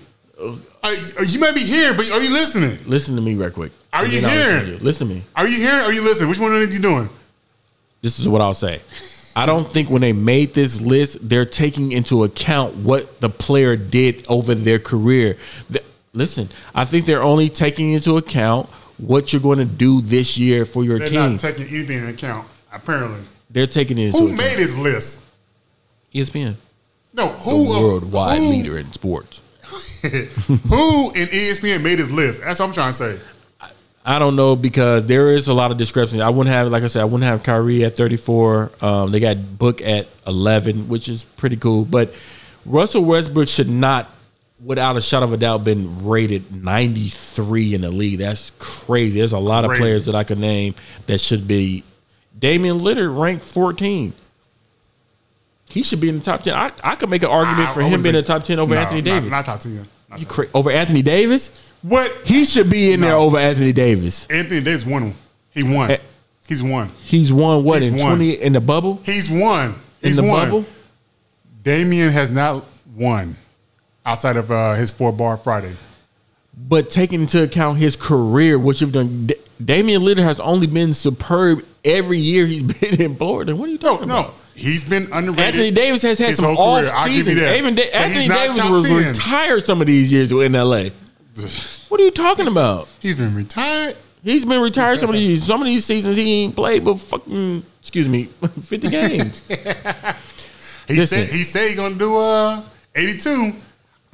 Are- 0.83 0.89
uh, 1.19 1.23
you 1.25 1.39
may 1.39 1.51
be 1.51 1.61
here, 1.61 1.95
but 1.95 2.07
are 2.11 2.21
you 2.21 2.29
listening? 2.31 2.77
Listen 2.85 3.15
to 3.15 3.21
me 3.21 3.33
right 3.33 3.51
quick. 3.51 3.71
Are 3.91 4.05
you 4.05 4.19
I'll 4.19 4.35
listen 4.35 4.65
to 4.65 4.71
you. 4.71 4.77
Listen 4.77 5.07
to 5.07 5.13
me. 5.15 5.23
Are 5.35 5.47
you 5.47 5.57
hearing? 5.57 5.81
Are 5.81 5.91
you 5.93 6.03
listening? 6.03 6.29
Which 6.29 6.37
one 6.39 6.51
are 6.51 6.63
you 6.63 6.77
doing? 6.79 7.09
This 8.03 8.19
is 8.19 8.27
what 8.29 8.41
I'll 8.41 8.53
say. 8.53 8.81
I 9.35 9.45
don't 9.45 9.71
think 9.71 9.89
when 9.89 10.01
they 10.01 10.13
made 10.13 10.53
this 10.53 10.79
list, 10.81 11.17
they're 11.27 11.45
taking 11.45 11.91
into 11.91 12.23
account 12.23 12.75
what 12.77 13.19
the 13.19 13.29
player 13.29 13.75
did 13.75 14.25
over 14.29 14.55
their 14.55 14.79
career. 14.79 15.37
The- 15.69 15.83
listen, 16.13 16.49
I 16.73 16.85
think 16.85 17.05
they're 17.05 17.21
only 17.23 17.49
taking 17.49 17.91
into 17.93 18.17
account 18.17 18.69
what 18.97 19.33
you're 19.33 19.41
going 19.41 19.57
to 19.59 19.65
do 19.65 19.99
this 20.01 20.37
year 20.37 20.63
for 20.65 20.83
your 20.85 20.99
They're 20.99 21.09
team. 21.09 21.31
not 21.33 21.39
taking 21.41 21.65
anything 21.67 21.97
into 21.97 22.09
account. 22.11 22.47
Apparently, 22.71 23.19
they're 23.49 23.67
taking 23.67 23.97
it 23.97 24.05
into 24.07 24.17
who 24.17 24.25
account. 24.27 24.37
made 24.37 24.57
this 24.57 24.77
list? 24.77 25.21
ESPN, 26.13 26.55
No, 27.13 27.25
the 27.27 27.33
who 27.39 27.63
of- 27.75 27.81
worldwide 27.83 28.37
who, 28.37 28.47
leader 28.49 28.77
in 28.77 28.89
sports. 28.93 29.41
who 30.01 31.11
in 31.11 31.27
ESPN 31.27 31.83
made 31.83 31.99
this 31.99 32.09
list? 32.11 32.39
That's 32.41 32.59
what 32.59 32.67
I'm 32.67 32.73
trying 32.73 32.91
to 32.91 32.97
say. 32.97 33.19
I 34.07 34.19
don't 34.19 34.36
know 34.36 34.56
because 34.56 35.06
there 35.06 35.32
is 35.32 35.48
a 35.48 35.53
lot 35.53 35.72
of 35.72 35.77
discrepancy. 35.77 36.22
I 36.22 36.30
wouldn't 36.30 36.53
have, 36.53 36.68
like 36.72 36.84
I 36.84 36.88
said, 36.88 37.02
I 37.02 37.06
wouldn't 37.06 37.23
have 37.23 37.41
Kyrie 37.41 37.84
at 37.86 37.98
34. 37.98 38.72
Um, 38.82 39.11
they 39.11 39.19
got 39.19 39.57
Book 39.57 39.82
at 39.82 40.07
11, 40.27 40.88
which 40.88 41.10
is 41.10 41.26
pretty 41.26 41.57
cool. 41.57 41.86
But 41.86 42.14
Russell 42.68 43.03
Westbrook 43.03 43.48
should 43.48 43.68
not, 43.69 44.07
without 44.64 44.95
a 44.95 45.02
shot 45.02 45.23
of 45.23 45.34
a 45.34 45.38
doubt, 45.38 45.64
been 45.64 46.06
rated 46.06 46.64
93 46.64 47.73
in 47.73 47.82
the 47.82 47.90
league. 47.90 48.19
That's 48.19 48.52
crazy. 48.60 49.18
There's 49.19 49.34
a 49.34 49.40
lot 49.40 49.65
Crazy. 49.65 49.73
of 49.73 49.82
players 49.82 50.06
that 50.06 50.14
I 50.15 50.23
could 50.23 50.38
name 50.40 50.76
that 51.07 51.19
should 51.19 51.48
be. 51.48 51.84
Damian 52.38 52.77
Lillard 52.80 53.18
ranked 53.19 53.44
14. 53.45 54.14
He 55.69 55.82
should 55.84 55.99
be 55.99 56.10
in 56.10 56.19
the 56.19 56.23
top 56.23 56.44
10. 56.44 56.53
I, 56.53 56.69
I 56.84 56.95
could 56.95 57.10
make 57.10 57.23
an 57.23 57.30
argument 57.30 57.69
I- 57.69 57.73
for 57.73 57.82
I 57.82 57.86
him 57.88 58.03
being 58.03 58.14
in 58.14 58.22
the 58.22 58.27
top 58.27 58.44
10 58.44 58.60
over 58.60 58.76
No, 58.76 58.82
Anthony 58.82 59.02
Davis. 59.02 59.32
Not, 59.32 59.45
top 59.45 59.60
ten. 59.61 59.88
Not 60.10 60.19
you 60.19 60.26
cra- 60.27 60.45
over 60.53 60.69
Anthony 60.69 61.02
Davis? 61.02 61.72
10. 61.85 61.89
What? 61.89 62.11
He 62.25 62.45
should 62.45 62.69
be 62.69 62.91
in 62.91 63.01
there 63.01 63.15
over 63.15 63.37
Anthony 63.37 63.73
Davis. 63.73 64.25
Anthony 64.27 64.61
Davis 64.61 64.85
won. 64.85 65.13
He 65.51 65.63
won. 65.63 65.91
Eh. 65.91 65.97
He's 66.47 66.61
won. 66.61 66.89
He's 67.03 67.33
won 67.33 67.63
what 67.63 67.81
He's 67.81 67.91
in 67.91 67.97
won. 67.97 68.07
twenty 68.17 68.33
in 68.41 68.53
the 68.53 68.61
bubble? 68.61 69.01
He's 69.03 69.29
won. 69.31 69.75
He's 70.01 70.17
in 70.17 70.25
the 70.25 70.31
won. 70.31 70.45
bubble? 70.45 70.65
Damian 71.63 72.11
has 72.11 72.29
not 72.29 72.63
won 72.95 73.35
outside 74.05 74.35
of 74.37 74.51
uh, 74.51 74.73
his 74.75 74.91
four 74.91 75.11
bar 75.11 75.37
Friday. 75.37 75.73
But 76.57 76.89
taking 76.89 77.21
into 77.21 77.41
account 77.43 77.79
his 77.79 77.95
career, 77.95 78.57
what 78.59 78.79
you've 78.79 78.91
done, 78.93 79.25
D- 79.27 79.35
Damian 79.63 80.01
Lillard 80.03 80.23
has 80.23 80.39
only 80.39 80.67
been 80.67 80.93
superb 80.93 81.65
every 81.83 82.19
year 82.19 82.45
he's 82.45 82.63
been 82.79 83.01
in 83.01 83.15
Florida. 83.15 83.55
What 83.55 83.67
are 83.67 83.71
you 83.71 83.77
talking 83.77 84.07
no. 84.07 84.19
about? 84.19 84.27
No, 84.29 84.33
he's 84.55 84.83
been 84.87 85.07
underrated. 85.11 85.39
Anthony 85.39 85.71
Davis 85.71 86.01
has 86.03 86.19
had 86.19 86.35
some 86.35 86.45
off 86.57 86.81
career. 86.81 86.91
I'll 86.93 87.07
give 87.07 87.15
you 87.17 87.23
seasons. 87.23 87.41
Even 87.57 87.75
Da- 87.75 87.91
Anthony 87.91 88.27
Davis 88.27 88.69
was 88.69 88.87
10. 88.87 89.07
retired 89.13 89.63
some 89.65 89.81
of 89.81 89.87
these 89.87 90.11
years 90.11 90.31
in 90.31 90.51
LA. 90.53 90.89
What 91.89 91.99
are 91.99 92.03
you 92.03 92.11
talking 92.11 92.47
about? 92.47 92.87
He's 92.99 93.15
been 93.17 93.35
retired. 93.35 93.95
He's 94.23 94.43
been 94.45 94.61
retired 94.61 94.99
some 94.99 95.09
of 95.09 95.15
these 95.15 95.43
some 95.43 95.61
of 95.61 95.67
these 95.67 95.85
seasons 95.85 96.17
he 96.17 96.43
ain't 96.43 96.55
played 96.55 96.83
but 96.83 96.95
fucking 96.99 97.63
excuse 97.79 98.09
me, 98.09 98.23
fifty 98.61 98.87
games. 98.89 99.41
He 100.87 100.93
Listen. 100.97 101.17
said 101.19 101.29
he 101.29 101.41
said 101.43 101.67
he's 101.69 101.75
gonna 101.77 101.95
do 101.95 102.15
uh 102.15 102.61
82. 102.95 103.53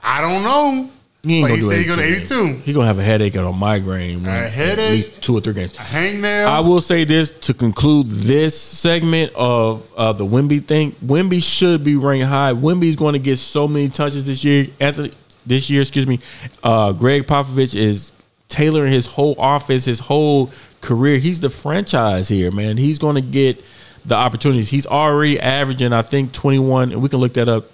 I 0.01 0.21
don't 0.21 0.41
know. 0.43 0.89
He 1.23 1.35
ain't 1.37 1.43
But 1.43 1.47
gonna 1.49 1.55
he 1.55 1.61
do 1.61 1.69
said 1.69 1.77
he's 1.77 1.87
gonna 1.87 2.01
82. 2.01 2.33
82. 2.47 2.53
He 2.63 2.73
gonna 2.73 2.87
have 2.87 2.97
a 2.97 3.03
headache 3.03 3.35
or 3.35 3.43
a 3.43 3.51
migraine. 3.51 4.25
A 4.25 4.29
At 4.29 4.49
headache? 4.51 4.91
least 4.91 5.21
two 5.21 5.37
or 5.37 5.41
three 5.41 5.53
games. 5.53 5.73
Hangnail. 5.73 6.45
I 6.47 6.61
will 6.61 6.79
say 6.81 7.03
this 7.03 7.29
to 7.41 7.53
conclude 7.53 8.07
this 8.07 8.59
segment 8.59 9.33
of 9.35 9.87
uh, 9.97 10.13
the 10.13 10.25
Wemby 10.25 10.65
thing. 10.65 10.93
Wemby 11.05 11.43
should 11.43 11.83
be 11.83 11.95
ranked 11.97 12.25
high. 12.27 12.53
Wemby's 12.53 12.95
going 12.95 13.13
to 13.13 13.19
get 13.19 13.37
so 13.37 13.67
many 13.67 13.89
touches 13.89 14.23
this 14.25 14.43
year. 14.43 14.67
Anthony, 14.79 15.11
this 15.45 15.69
year, 15.69 15.81
excuse 15.81 16.07
me. 16.07 16.19
Uh, 16.63 16.91
Gregg 16.91 17.27
Popovich 17.27 17.75
is 17.75 18.11
tailoring 18.49 18.91
his 18.91 19.05
whole 19.05 19.35
office, 19.39 19.85
his 19.85 19.99
whole 19.99 20.51
career. 20.81 21.17
He's 21.17 21.39
the 21.39 21.49
franchise 21.49 22.27
here, 22.27 22.51
man. 22.51 22.77
He's 22.77 22.99
going 22.99 23.15
to 23.15 23.21
get 23.21 23.63
the 24.05 24.15
opportunities. 24.15 24.69
He's 24.69 24.85
already 24.85 25.39
averaging, 25.39 25.93
I 25.93 26.01
think, 26.01 26.33
21, 26.33 26.91
and 26.91 27.01
we 27.01 27.09
can 27.09 27.19
look 27.19 27.33
that 27.35 27.49
up 27.49 27.65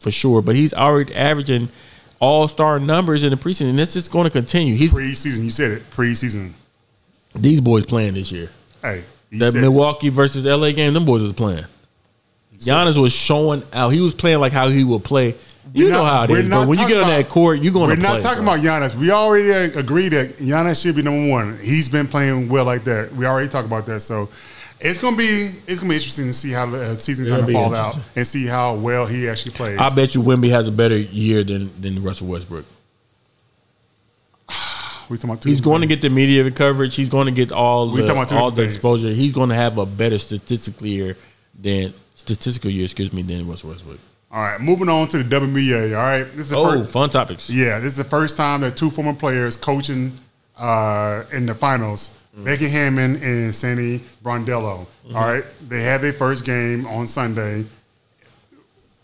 for 0.00 0.10
sure. 0.10 0.42
But 0.42 0.56
he's 0.56 0.74
already 0.74 1.14
averaging 1.14 1.68
all 2.20 2.48
star 2.48 2.78
numbers 2.78 3.22
in 3.22 3.30
the 3.30 3.36
preseason, 3.36 3.70
and 3.70 3.78
that's 3.78 3.94
just 3.94 4.10
going 4.10 4.24
to 4.24 4.30
continue. 4.30 4.74
He's 4.74 4.92
preseason. 4.92 5.44
You 5.44 5.50
said 5.50 5.70
it. 5.72 5.90
Preseason. 5.90 6.52
these 7.34 7.60
boys 7.60 7.86
playing 7.86 8.14
this 8.14 8.32
year. 8.32 8.50
Hey. 8.82 9.04
That 9.32 9.54
Milwaukee 9.54 10.08
versus 10.08 10.44
LA 10.44 10.70
game, 10.70 10.94
them 10.94 11.04
boys 11.04 11.20
was 11.20 11.32
playing. 11.32 11.64
Giannis 12.56 12.96
was 12.96 13.12
showing 13.12 13.62
out. 13.72 13.90
He 13.90 14.00
was 14.00 14.14
playing 14.14 14.40
like 14.40 14.52
how 14.52 14.68
he 14.68 14.84
would 14.84 15.04
play. 15.04 15.34
You 15.74 15.86
We're 15.86 15.90
know 15.92 16.04
not- 16.04 16.12
how 16.12 16.22
it 16.22 16.24
is. 16.24 16.30
we're 16.30 16.38
is, 16.42 16.48
bro. 16.48 16.58
not 16.60 16.68
When 16.68 16.78
you 16.78 16.88
get 16.88 16.94
talking 16.94 17.10
on 17.12 17.18
that 17.22 17.28
court, 17.28 17.60
you're 17.60 17.72
going 17.72 17.90
to 17.90 17.96
play. 17.96 18.02
We're 18.02 18.08
to 18.08 18.08
not 18.14 18.20
play. 18.20 18.22
talking 18.30 18.44
bro. 18.44 18.54
about 18.54 18.64
Giannis. 18.92 18.94
We 18.94 19.10
already 19.10 19.50
uh, 19.52 19.78
agreed 19.80 20.10
that 20.10 20.36
Giannis 20.38 20.82
should 20.82 20.96
be 20.96 21.02
number 21.02 21.30
one. 21.30 21.58
He's 21.62 21.88
been 21.88 22.06
playing 22.06 22.48
well 22.48 22.64
like 22.64 22.84
that. 22.84 23.12
We 23.12 23.26
already 23.26 23.48
talked 23.48 23.66
about 23.66 23.84
that. 23.86 24.00
So 24.00 24.28
it's 24.80 24.98
gonna 25.00 25.16
be 25.16 25.50
it's 25.66 25.80
gonna 25.80 25.88
be 25.90 25.96
interesting 25.96 26.26
to 26.26 26.32
see 26.34 26.52
how 26.52 26.66
the 26.66 26.82
uh, 26.82 26.94
season's 26.94 27.28
It'll 27.28 27.40
gonna 27.40 27.52
fall 27.52 27.74
out 27.74 27.98
and 28.14 28.26
see 28.26 28.46
how 28.46 28.74
well 28.74 29.06
he 29.06 29.28
actually 29.28 29.52
plays. 29.52 29.78
I 29.78 29.94
bet 29.94 30.14
you 30.14 30.22
Wemby 30.22 30.50
has 30.50 30.68
a 30.68 30.72
better 30.72 30.96
year 30.96 31.42
than 31.44 31.70
than 31.80 32.02
Russell 32.02 32.28
Westbrook. 32.28 32.64
we 35.08 35.16
talking 35.16 35.30
about 35.30 35.42
two 35.42 35.48
He's 35.48 35.60
going 35.60 35.80
to 35.80 35.86
get 35.86 36.00
the 36.02 36.10
media 36.10 36.48
coverage. 36.50 36.94
He's 36.94 37.08
going 37.08 37.26
to 37.26 37.32
get 37.32 37.52
all 37.52 37.90
We 37.90 38.02
the, 38.02 38.12
about 38.12 38.32
all 38.32 38.50
the 38.50 38.62
things. 38.62 38.76
exposure. 38.76 39.08
He's 39.08 39.32
going 39.32 39.48
to 39.48 39.54
have 39.54 39.78
a 39.78 39.86
better 39.86 40.18
statistical 40.18 40.86
year 40.86 41.16
than 41.60 41.92
statistical 42.14 42.70
year, 42.70 42.84
excuse 42.84 43.12
me, 43.12 43.22
than 43.22 43.48
Russell 43.48 43.70
Westbrook. 43.70 43.98
All 44.30 44.42
right, 44.42 44.60
moving 44.60 44.88
on 44.88 45.08
to 45.08 45.22
the 45.22 45.24
WNBA. 45.24 45.96
All 45.96 46.02
right, 46.02 46.24
this 46.34 46.46
is 46.46 46.50
the 46.50 46.58
Oh, 46.58 46.78
first. 46.80 46.92
fun 46.92 47.10
topics. 47.10 47.48
Yeah, 47.48 47.78
this 47.78 47.92
is 47.92 47.96
the 47.96 48.04
first 48.04 48.36
time 48.36 48.60
that 48.62 48.76
two 48.76 48.90
former 48.90 49.14
players 49.14 49.56
coaching 49.56 50.12
uh, 50.58 51.22
in 51.32 51.46
the 51.46 51.54
finals. 51.54 52.16
Mm. 52.36 52.44
Becky 52.44 52.68
Hammon 52.68 53.16
and 53.22 53.54
Sandy 53.54 54.00
Brondello. 54.24 54.86
Mm-hmm. 55.06 55.16
All 55.16 55.28
right, 55.28 55.44
they 55.68 55.82
had 55.82 56.02
their 56.02 56.12
first 56.12 56.44
game 56.44 56.86
on 56.86 57.06
Sunday. 57.06 57.64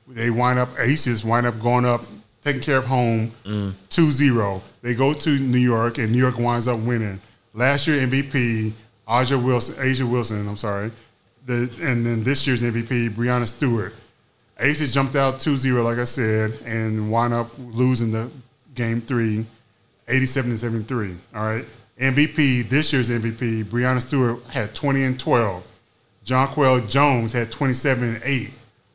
They 0.09 0.31
wind 0.31 0.59
up 0.59 0.69
Aces 0.79 1.25
wind 1.25 1.47
up 1.47 1.59
going 1.61 1.87
up, 1.87 2.03
taking 2.43 2.61
care 2.61 2.77
of 2.79 2.85
home 2.85 3.31
mm. 3.45 3.73
2-0. 3.89 4.61
They 4.83 4.95
go 4.95 5.15
to 5.15 5.31
New 5.39 5.59
York 5.59 5.99
and 5.99 6.11
New 6.13 6.19
York 6.19 6.39
winds 6.39 6.69
up 6.69 6.81
winning. 6.81 7.21
Last 7.55 7.87
year 7.87 8.05
MVP 8.07 8.73
A'ja 9.09 9.43
Wilson, 9.43 9.77
Asia 9.79 10.07
Wilson. 10.07 10.47
I'm 10.49 10.57
sorry. 10.57 10.91
The, 11.47 11.71
and 11.81 12.05
then 12.05 12.23
this 12.23 12.47
year's 12.47 12.63
MVP 12.63 13.11
Breanna 13.11 13.47
Stewart. 13.47 13.95
Aces 14.61 14.93
jumped 14.93 15.17
out 15.17 15.35
2-0, 15.35 15.83
like 15.83 15.99
I 15.99 16.05
said, 16.05 16.53
and 16.65 17.11
wound 17.11 17.35
up 17.35 17.51
losing 17.59 18.11
the 18.11 18.31
game 18.75 19.01
three, 19.01 19.47
87 20.09 20.51
to 20.53 20.59
73. 20.59 21.17
All 21.35 21.43
right. 21.43 21.65
MVP, 21.99 22.69
this 22.69 22.93
year's 22.93 23.11
MVP, 23.11 23.65
Breanna 23.65 24.01
Stewart 24.01 24.43
had 24.51 24.75
20 24.75 25.05
and 25.05 25.21
12. 25.21 25.65
Jonquel 26.25 26.89
Jones 26.89 27.33
had 27.33 27.51
27 27.51 28.15
and 28.15 28.23
8. 28.25 28.51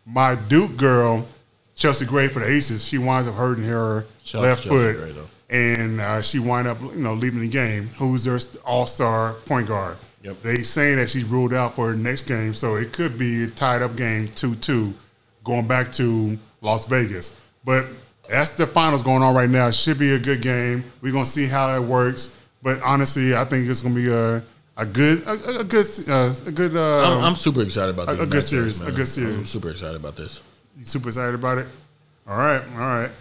My 0.05 0.35
Duke 0.35 0.77
girl, 0.77 1.27
Chelsea 1.75 2.05
Gray 2.05 2.27
for 2.27 2.39
the 2.39 2.47
Aces, 2.47 2.87
she 2.87 2.97
winds 2.97 3.27
up 3.27 3.35
hurting 3.35 3.65
her 3.65 4.05
to 4.25 4.39
left 4.39 4.63
Chelsea 4.63 4.93
foot. 4.93 5.13
Gray, 5.13 5.23
and 5.49 6.01
uh, 6.01 6.21
she 6.21 6.39
wind 6.39 6.67
up, 6.67 6.81
you 6.81 6.95
know, 6.95 7.13
leaving 7.13 7.39
the 7.39 7.47
game. 7.47 7.89
Who's 7.97 8.23
their 8.23 8.39
all-star 8.65 9.33
point 9.45 9.67
guard? 9.67 9.97
Yep. 10.23 10.41
They 10.41 10.55
saying 10.55 10.97
that 10.97 11.09
she's 11.09 11.23
ruled 11.23 11.53
out 11.53 11.75
for 11.75 11.91
the 11.91 11.97
next 11.97 12.23
game, 12.23 12.53
so 12.53 12.75
it 12.75 12.91
could 12.91 13.17
be 13.17 13.43
a 13.43 13.47
tied 13.47 13.81
up 13.81 13.95
game, 13.95 14.27
two-two, 14.27 14.93
going 15.47 15.67
back 15.67 15.91
to 15.93 16.37
Las 16.61 16.85
Vegas. 16.85 17.39
But 17.65 17.85
that's 18.29 18.51
the 18.51 18.67
finals 18.67 19.01
going 19.01 19.23
on 19.23 19.33
right 19.33 19.49
now. 19.49 19.67
It 19.67 19.75
should 19.75 19.97
be 19.97 20.13
a 20.13 20.19
good 20.19 20.41
game. 20.41 20.83
We're 21.01 21.13
gonna 21.13 21.25
see 21.25 21.47
how 21.47 21.73
it 21.75 21.81
works. 21.81 22.37
But 22.61 22.81
honestly, 22.81 23.35
I 23.35 23.45
think 23.45 23.67
it's 23.67 23.81
gonna 23.81 23.95
be 23.95 24.09
a 24.11 24.43
a 24.79 24.85
good 24.85 25.25
a, 25.25 25.59
a 25.61 25.63
good 25.63 25.85
uh, 26.07 26.33
a 26.45 26.51
good. 26.51 26.75
Uh, 26.75 27.17
I'm, 27.17 27.23
I'm 27.23 27.35
super 27.35 27.61
excited 27.61 27.95
about 27.97 28.09
a- 28.09 28.11
this. 28.13 28.21
a 28.21 28.25
good 28.25 28.33
match, 28.35 28.43
series, 28.43 28.81
a 28.81 28.91
good 28.91 29.07
series. 29.07 29.37
I'm 29.37 29.45
super 29.45 29.71
excited 29.71 29.95
about 29.95 30.15
this. 30.15 30.41
You 30.77 30.85
super 30.85 31.07
excited 31.09 31.33
about 31.33 31.57
it? 31.57 31.67
All 32.27 32.37
right, 32.37 32.61
all 32.73 32.79
right. 32.79 33.11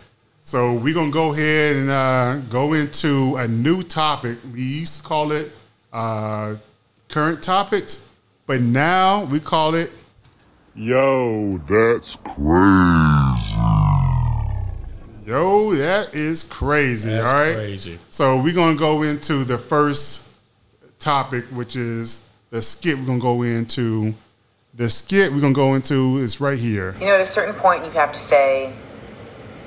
So 0.43 0.75
we're 0.75 0.95
gonna 0.95 1.11
go 1.11 1.33
ahead 1.33 1.77
and 1.77 1.91
uh, 1.91 2.39
go 2.51 2.73
into 2.75 3.37
a 3.37 3.49
new 3.49 3.83
topic. 3.83 4.39
We 4.53 4.61
used 4.63 5.03
to 5.03 5.09
call 5.09 5.33
it 5.33 5.51
uh, 5.93 6.57
current 7.09 7.43
topics, 7.43 8.07
but 8.47 8.61
now 8.61 9.25
we 9.25 9.41
call 9.41 9.75
it 9.75 9.97
Yo, 10.79 11.57
that's 11.67 12.17
crazy. 12.17 12.37
Yo, 15.25 15.73
that 15.73 16.11
is 16.13 16.43
crazy. 16.43 17.09
That's 17.09 17.29
all 17.31 17.35
right. 17.35 17.55
crazy. 17.55 17.99
So 18.11 18.43
we're 18.43 18.55
gonna 18.55 18.77
go 18.77 19.01
into 19.01 19.45
the 19.45 19.57
first 19.57 20.29
topic, 20.99 21.47
which 21.47 21.77
is 21.77 22.29
the 22.51 22.61
skit. 22.61 22.99
We're 22.99 23.07
gonna 23.07 23.21
go 23.21 23.41
into 23.41 24.15
the 24.75 24.91
skit. 24.91 25.33
We're 25.33 25.41
gonna 25.41 25.55
go 25.55 25.73
into 25.73 26.19
is 26.19 26.43
right 26.43 26.59
here. 26.59 26.95
You 27.01 27.07
know, 27.07 27.15
at 27.15 27.23
a 27.23 27.25
certain 27.25 27.55
point, 27.55 27.87
you 27.87 27.91
have 27.93 28.13
to 28.13 28.21
say, 28.21 28.75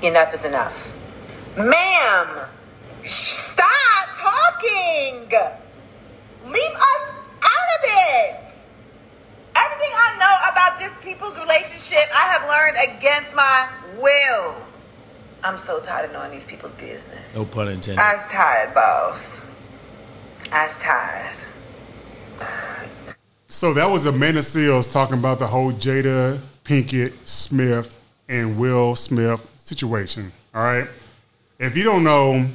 enough 0.02 0.32
is 0.32 0.44
enough. 0.44 0.92
Ma'am, 1.56 2.46
stop 3.02 4.08
talking. 4.14 5.28
Leave 6.44 6.74
us 6.76 7.10
out 7.42 7.68
of 7.78 7.82
it. 7.82 8.59
Everything 9.64 9.92
I 9.94 10.16
know 10.18 10.52
about 10.52 10.78
this 10.78 10.92
people's 11.02 11.38
relationship, 11.38 12.08
I 12.14 12.26
have 12.32 12.48
learned 12.48 12.96
against 12.96 13.36
my 13.36 13.68
will. 14.00 14.56
I'm 15.42 15.56
so 15.56 15.80
tired 15.80 16.06
of 16.06 16.12
knowing 16.12 16.30
these 16.30 16.44
people's 16.44 16.72
business. 16.74 17.36
No 17.36 17.44
pun 17.44 17.68
intended. 17.68 18.00
I's 18.00 18.26
tired, 18.26 18.74
boss. 18.74 19.46
I's 20.52 20.78
tired. 20.78 21.36
So 23.48 23.74
that 23.74 23.90
was 23.90 24.06
Amanda 24.06 24.40
Seales 24.40 24.92
talking 24.92 25.18
about 25.18 25.38
the 25.38 25.46
whole 25.46 25.72
Jada 25.72 26.38
Pinkett 26.64 27.12
Smith 27.26 28.00
and 28.28 28.58
Will 28.58 28.94
Smith 28.96 29.50
situation. 29.58 30.32
All 30.54 30.62
right. 30.62 30.86
If 31.58 31.76
you 31.76 31.84
don't 31.84 32.04
know, 32.04 32.46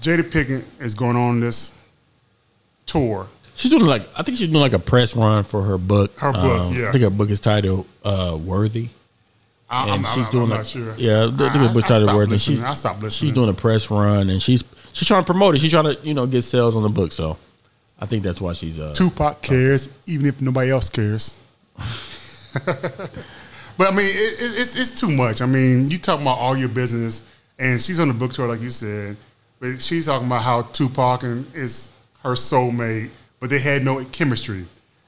Jada 0.00 0.22
Pinkett 0.22 0.64
is 0.80 0.94
going 0.94 1.16
on 1.16 1.40
this 1.40 1.76
tour. 2.86 3.28
She's 3.60 3.70
doing 3.70 3.84
like 3.84 4.08
I 4.16 4.22
think 4.22 4.38
she's 4.38 4.48
doing 4.48 4.62
like 4.62 4.72
a 4.72 4.78
press 4.78 5.14
run 5.14 5.44
for 5.44 5.62
her 5.62 5.76
book. 5.76 6.10
Um, 6.22 6.34
Her 6.34 6.40
book, 6.40 6.74
yeah. 6.74 6.88
I 6.88 6.92
think 6.92 7.04
her 7.04 7.10
book 7.10 7.28
is 7.28 7.40
titled 7.40 7.84
uh, 8.02 8.38
"Worthy," 8.42 8.88
I, 9.68 9.82
and 9.82 10.06
I'm, 10.06 10.14
she's 10.14 10.24
I'm, 10.28 10.32
doing 10.32 10.44
I'm 10.44 10.48
like 10.48 10.58
not 10.60 10.66
sure. 10.66 10.94
yeah, 10.96 11.26
I 11.26 11.36
think 11.36 11.52
her 11.52 11.74
book 11.74 11.84
titled 11.84 12.14
"Worthy." 12.14 12.38
She's 12.38 12.64
I 12.64 12.72
stopped 12.72 13.02
listening. 13.02 13.28
She's 13.28 13.34
doing 13.34 13.50
a 13.50 13.52
press 13.52 13.90
run, 13.90 14.30
and 14.30 14.40
she's 14.40 14.64
she's 14.94 15.06
trying 15.06 15.24
to 15.24 15.26
promote 15.26 15.56
it. 15.56 15.58
She's 15.58 15.72
trying 15.72 15.94
to 15.94 15.98
you 16.02 16.14
know 16.14 16.26
get 16.26 16.40
sales 16.40 16.74
on 16.74 16.82
the 16.82 16.88
book. 16.88 17.12
So 17.12 17.36
I 17.98 18.06
think 18.06 18.22
that's 18.22 18.40
why 18.40 18.54
she's 18.54 18.78
uh, 18.78 18.94
Tupac 18.94 19.42
cares, 19.42 19.90
even 20.06 20.24
if 20.24 20.40
nobody 20.40 20.70
else 20.70 20.88
cares. 20.88 21.38
but 21.76 22.78
I 23.78 23.90
mean, 23.90 24.06
it, 24.06 24.40
it, 24.40 24.52
it's 24.58 24.80
it's 24.80 24.98
too 24.98 25.10
much. 25.10 25.42
I 25.42 25.46
mean, 25.46 25.90
you 25.90 25.98
talking 25.98 26.22
about 26.22 26.38
all 26.38 26.56
your 26.56 26.70
business, 26.70 27.30
and 27.58 27.78
she's 27.78 28.00
on 28.00 28.08
the 28.08 28.14
book 28.14 28.32
tour, 28.32 28.48
like 28.48 28.62
you 28.62 28.70
said, 28.70 29.18
but 29.60 29.82
she's 29.82 30.06
talking 30.06 30.26
about 30.26 30.40
how 30.40 30.62
Tupac 30.62 31.24
and 31.24 31.44
is 31.54 31.92
her 32.22 32.32
soulmate, 32.32 33.10
but 33.40 33.50
they 33.50 33.58
had 33.58 33.84
no 33.84 34.04
chemistry. 34.06 34.64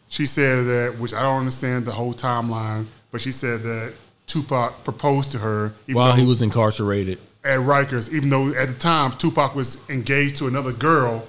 She 0.08 0.26
said 0.26 0.64
that, 0.66 0.98
which 0.98 1.14
I 1.14 1.22
don't 1.22 1.38
understand 1.40 1.84
the 1.84 1.92
whole 1.92 2.12
timeline, 2.12 2.86
but 3.10 3.20
she 3.20 3.32
said 3.32 3.62
that 3.62 3.92
Tupac 4.26 4.84
proposed 4.84 5.30
to 5.32 5.38
her 5.38 5.72
even 5.86 5.94
while 5.96 6.12
he 6.14 6.24
was 6.24 6.42
incarcerated. 6.42 7.18
at 7.44 7.58
Rikers, 7.60 8.12
even 8.12 8.28
though 8.28 8.48
at 8.54 8.68
the 8.68 8.74
time 8.74 9.12
Tupac 9.12 9.54
was 9.54 9.88
engaged 9.90 10.36
to 10.36 10.46
another 10.48 10.72
girl 10.72 11.24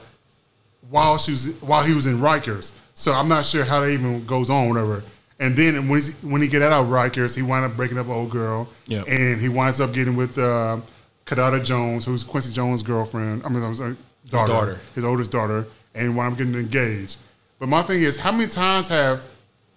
while 0.90 1.18
she 1.18 1.32
was 1.32 1.56
while 1.62 1.84
he 1.84 1.94
was 1.94 2.06
in 2.06 2.20
Rikers. 2.20 2.72
So 2.94 3.12
I'm 3.14 3.28
not 3.28 3.46
sure 3.46 3.64
how 3.66 3.80
that 3.82 3.90
even 3.90 4.26
goes 4.26 4.50
on, 4.50 4.70
whatever. 4.70 5.04
And 5.40 5.56
then 5.56 5.90
when 5.90 6.02
when 6.22 6.42
he 6.42 6.48
get 6.48 6.62
out 6.62 6.72
of 6.74 6.88
Rikers, 6.90 7.36
he 7.36 7.42
wound 7.42 7.66
up 7.66 7.76
breaking 7.76 7.98
up 7.98 8.06
an 8.06 8.12
old 8.12 8.30
girl, 8.30 8.70
Yep. 8.88 9.08
and 9.08 9.42
he 9.42 9.50
winds 9.50 9.82
up 9.82 9.92
getting 9.94 10.16
with 10.16 10.38
uh, 10.38 10.80
Kidada 11.26 11.64
Jones, 11.64 12.06
who's 12.06 12.24
Quincy 12.24 12.54
Jones' 12.54 12.84
girlfriend. 12.84 13.44
I 13.46 13.50
mean, 13.50 13.64
I'm 13.64 13.76
sorry, 13.76 13.96
daughter, 14.30 14.54
daughter. 14.54 14.80
his 14.94 15.04
oldest 15.04 15.32
daughter, 15.32 15.66
and 15.96 16.16
he 16.16 16.26
I'm 16.26 16.36
getting 16.36 16.56
engaged. 16.56 17.18
But 17.60 17.70
my 17.70 17.82
thing 17.82 18.02
is, 18.02 18.20
how 18.20 18.32
many 18.32 18.48
times 18.48 18.88
have 18.88 19.26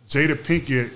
Jada 0.09 0.35
Pinkett 0.35 0.91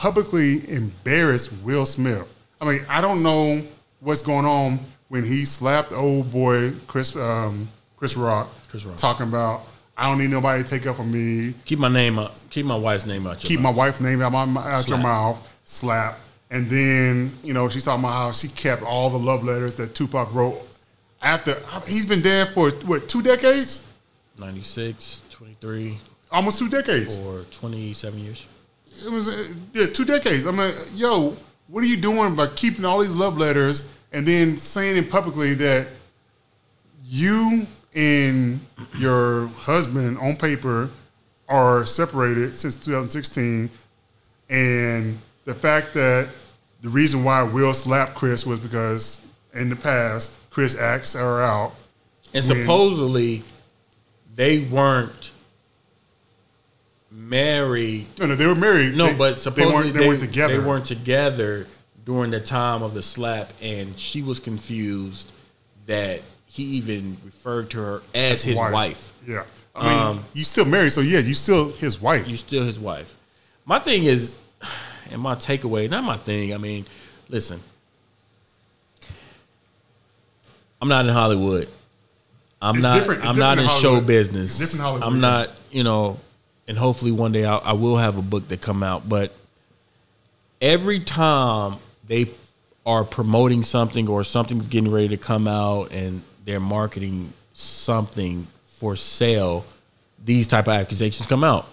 publicly 0.00 0.68
embarrassed 0.70 1.52
Will 1.62 1.84
Smith. 1.84 2.32
I 2.60 2.64
mean, 2.64 2.80
I 2.88 3.02
don't 3.02 3.22
know 3.22 3.62
what's 4.00 4.22
going 4.22 4.46
on 4.46 4.80
when 5.08 5.24
he 5.24 5.44
slapped 5.44 5.92
old 5.92 6.30
boy 6.32 6.72
Chris 6.86 7.14
um, 7.16 7.68
Chris 7.96 8.16
Rock, 8.16 8.48
Chris 8.68 8.86
Rock. 8.86 8.96
talking 8.96 9.28
about 9.28 9.62
I 9.98 10.08
don't 10.08 10.18
need 10.18 10.30
nobody 10.30 10.62
to 10.62 10.68
take 10.68 10.86
up 10.86 10.96
for 10.96 11.04
me. 11.04 11.52
Keep 11.66 11.80
my 11.80 11.88
name 11.88 12.18
up. 12.18 12.34
Keep 12.48 12.64
my 12.64 12.76
wife's 12.76 13.04
name 13.04 13.26
out. 13.26 13.42
Your 13.42 13.50
Keep 13.50 13.60
my 13.60 13.70
wife's 13.70 14.00
name 14.00 14.22
out, 14.22 14.30
my, 14.30 14.72
out 14.72 14.88
your 14.88 14.98
mouth. 14.98 15.46
Slap. 15.66 16.18
And 16.50 16.68
then 16.70 17.32
you 17.44 17.52
know 17.52 17.68
she's 17.68 17.84
talking 17.84 18.02
about 18.02 18.14
how 18.14 18.32
she 18.32 18.48
kept 18.48 18.82
all 18.82 19.10
the 19.10 19.18
love 19.18 19.44
letters 19.44 19.74
that 19.76 19.94
Tupac 19.94 20.32
wrote 20.32 20.56
after 21.20 21.56
he's 21.86 22.06
been 22.06 22.22
dead 22.22 22.48
for 22.54 22.70
what 22.86 23.06
two 23.06 23.20
decades, 23.20 23.86
96, 24.40 25.22
23, 25.30 25.98
almost 26.32 26.58
two 26.58 26.68
decades. 26.68 27.20
or 27.20 27.42
27 27.50 28.18
years. 28.18 28.46
it 29.06 29.12
was 29.12 29.28
uh, 29.28 29.54
yeah, 29.72 29.86
two 29.86 30.04
decades. 30.04 30.46
I'm 30.46 30.56
like, 30.56 30.74
yo, 30.94 31.36
what 31.68 31.84
are 31.84 31.86
you 31.86 31.96
doing 31.98 32.34
by 32.34 32.46
keeping 32.48 32.84
all 32.84 33.00
these 33.00 33.10
love 33.12 33.36
letters 33.36 33.92
and 34.12 34.26
then 34.26 34.56
saying 34.56 34.96
it 34.96 35.10
publicly 35.10 35.54
that 35.54 35.86
you 37.04 37.66
and 37.94 38.60
your 38.98 39.48
husband 39.48 40.18
on 40.18 40.36
paper 40.36 40.90
are 41.48 41.84
separated 41.84 42.54
since 42.54 42.76
2016, 42.76 43.68
and 44.48 45.18
the 45.44 45.54
fact 45.54 45.92
that 45.94 46.28
the 46.80 46.88
reason 46.88 47.24
why 47.24 47.42
Will 47.42 47.74
slapped 47.74 48.14
Chris 48.14 48.46
was 48.46 48.58
because 48.58 49.26
in 49.54 49.68
the 49.68 49.76
past 49.76 50.36
Chris 50.50 50.76
asked 50.76 51.14
her 51.16 51.42
out. 51.42 51.72
And 52.32 52.44
supposedly, 52.44 53.42
they 54.34 54.60
weren't 54.60 55.32
married. 57.10 58.06
No, 58.18 58.26
no, 58.26 58.36
they 58.36 58.46
were 58.46 58.54
married. 58.54 58.94
No, 58.94 59.06
They- 59.08 59.14
but 59.16 59.34
they 59.34 59.40
supposedly 59.40 59.74
weren't, 59.74 59.94
they, 59.94 60.08
weren't 60.08 60.20
together. 60.20 60.60
They 60.60 60.66
weren't 60.66 60.84
together 60.86 61.66
during 62.04 62.30
the 62.30 62.40
time 62.40 62.82
of 62.82 62.94
the 62.94 63.02
slap, 63.02 63.52
and 63.60 63.98
she 63.98 64.22
was 64.22 64.40
confused 64.40 65.30
that 65.86 66.20
he 66.46 66.62
even 66.64 67.16
referred 67.24 67.70
to 67.70 67.78
her 67.78 68.02
as 68.14 68.42
his 68.42 68.56
wife. 68.56 69.12
Yeah. 69.26 69.44
I 69.74 69.88
mean, 69.88 70.02
Um, 70.02 70.24
you 70.34 70.42
still 70.44 70.64
married, 70.64 70.92
so 70.92 71.00
yeah, 71.00 71.18
you 71.20 71.34
still 71.34 71.70
his 71.72 72.00
wife. 72.00 72.26
You 72.26 72.36
still 72.36 72.64
his 72.64 72.78
wife. 72.80 73.14
My 73.64 73.78
thing 73.78 74.04
is, 74.04 74.36
and 75.10 75.20
my 75.20 75.34
takeaway, 75.36 75.88
not 75.88 76.02
my 76.04 76.16
thing. 76.16 76.52
I 76.52 76.56
mean, 76.56 76.86
listen, 77.28 77.60
I'm 80.82 80.88
not 80.88 81.06
in 81.06 81.12
Hollywood. 81.12 81.68
I'm 82.62 82.76
It's 82.76 82.82
not. 82.82 83.24
I'm 83.24 83.38
not 83.38 83.58
in 83.58 83.64
in 83.64 83.70
show 83.80 84.00
business. 84.00 84.60
It's 84.60 84.72
different 84.72 84.82
Hollywood, 84.82 85.06
I'm 85.06 85.20
not. 85.20 85.50
You 85.70 85.84
know, 85.84 86.18
and 86.68 86.76
hopefully 86.76 87.12
one 87.12 87.32
day 87.32 87.44
I, 87.44 87.56
I 87.56 87.72
will 87.72 87.96
have 87.96 88.18
a 88.18 88.22
book 88.22 88.48
that 88.48 88.60
come 88.60 88.82
out. 88.82 89.08
But 89.08 89.32
every 90.60 91.00
time 91.00 91.78
they 92.06 92.26
are 92.84 93.04
promoting 93.04 93.62
something 93.62 94.08
or 94.08 94.24
something's 94.24 94.68
getting 94.68 94.90
ready 94.90 95.08
to 95.08 95.16
come 95.16 95.46
out 95.46 95.92
and 95.92 96.22
they're 96.44 96.60
marketing 96.60 97.32
something 97.52 98.46
for 98.78 98.96
sale, 98.96 99.64
these 100.24 100.46
type 100.46 100.66
of 100.66 100.74
accusations 100.74 101.26
come 101.26 101.44
out. 101.44 101.66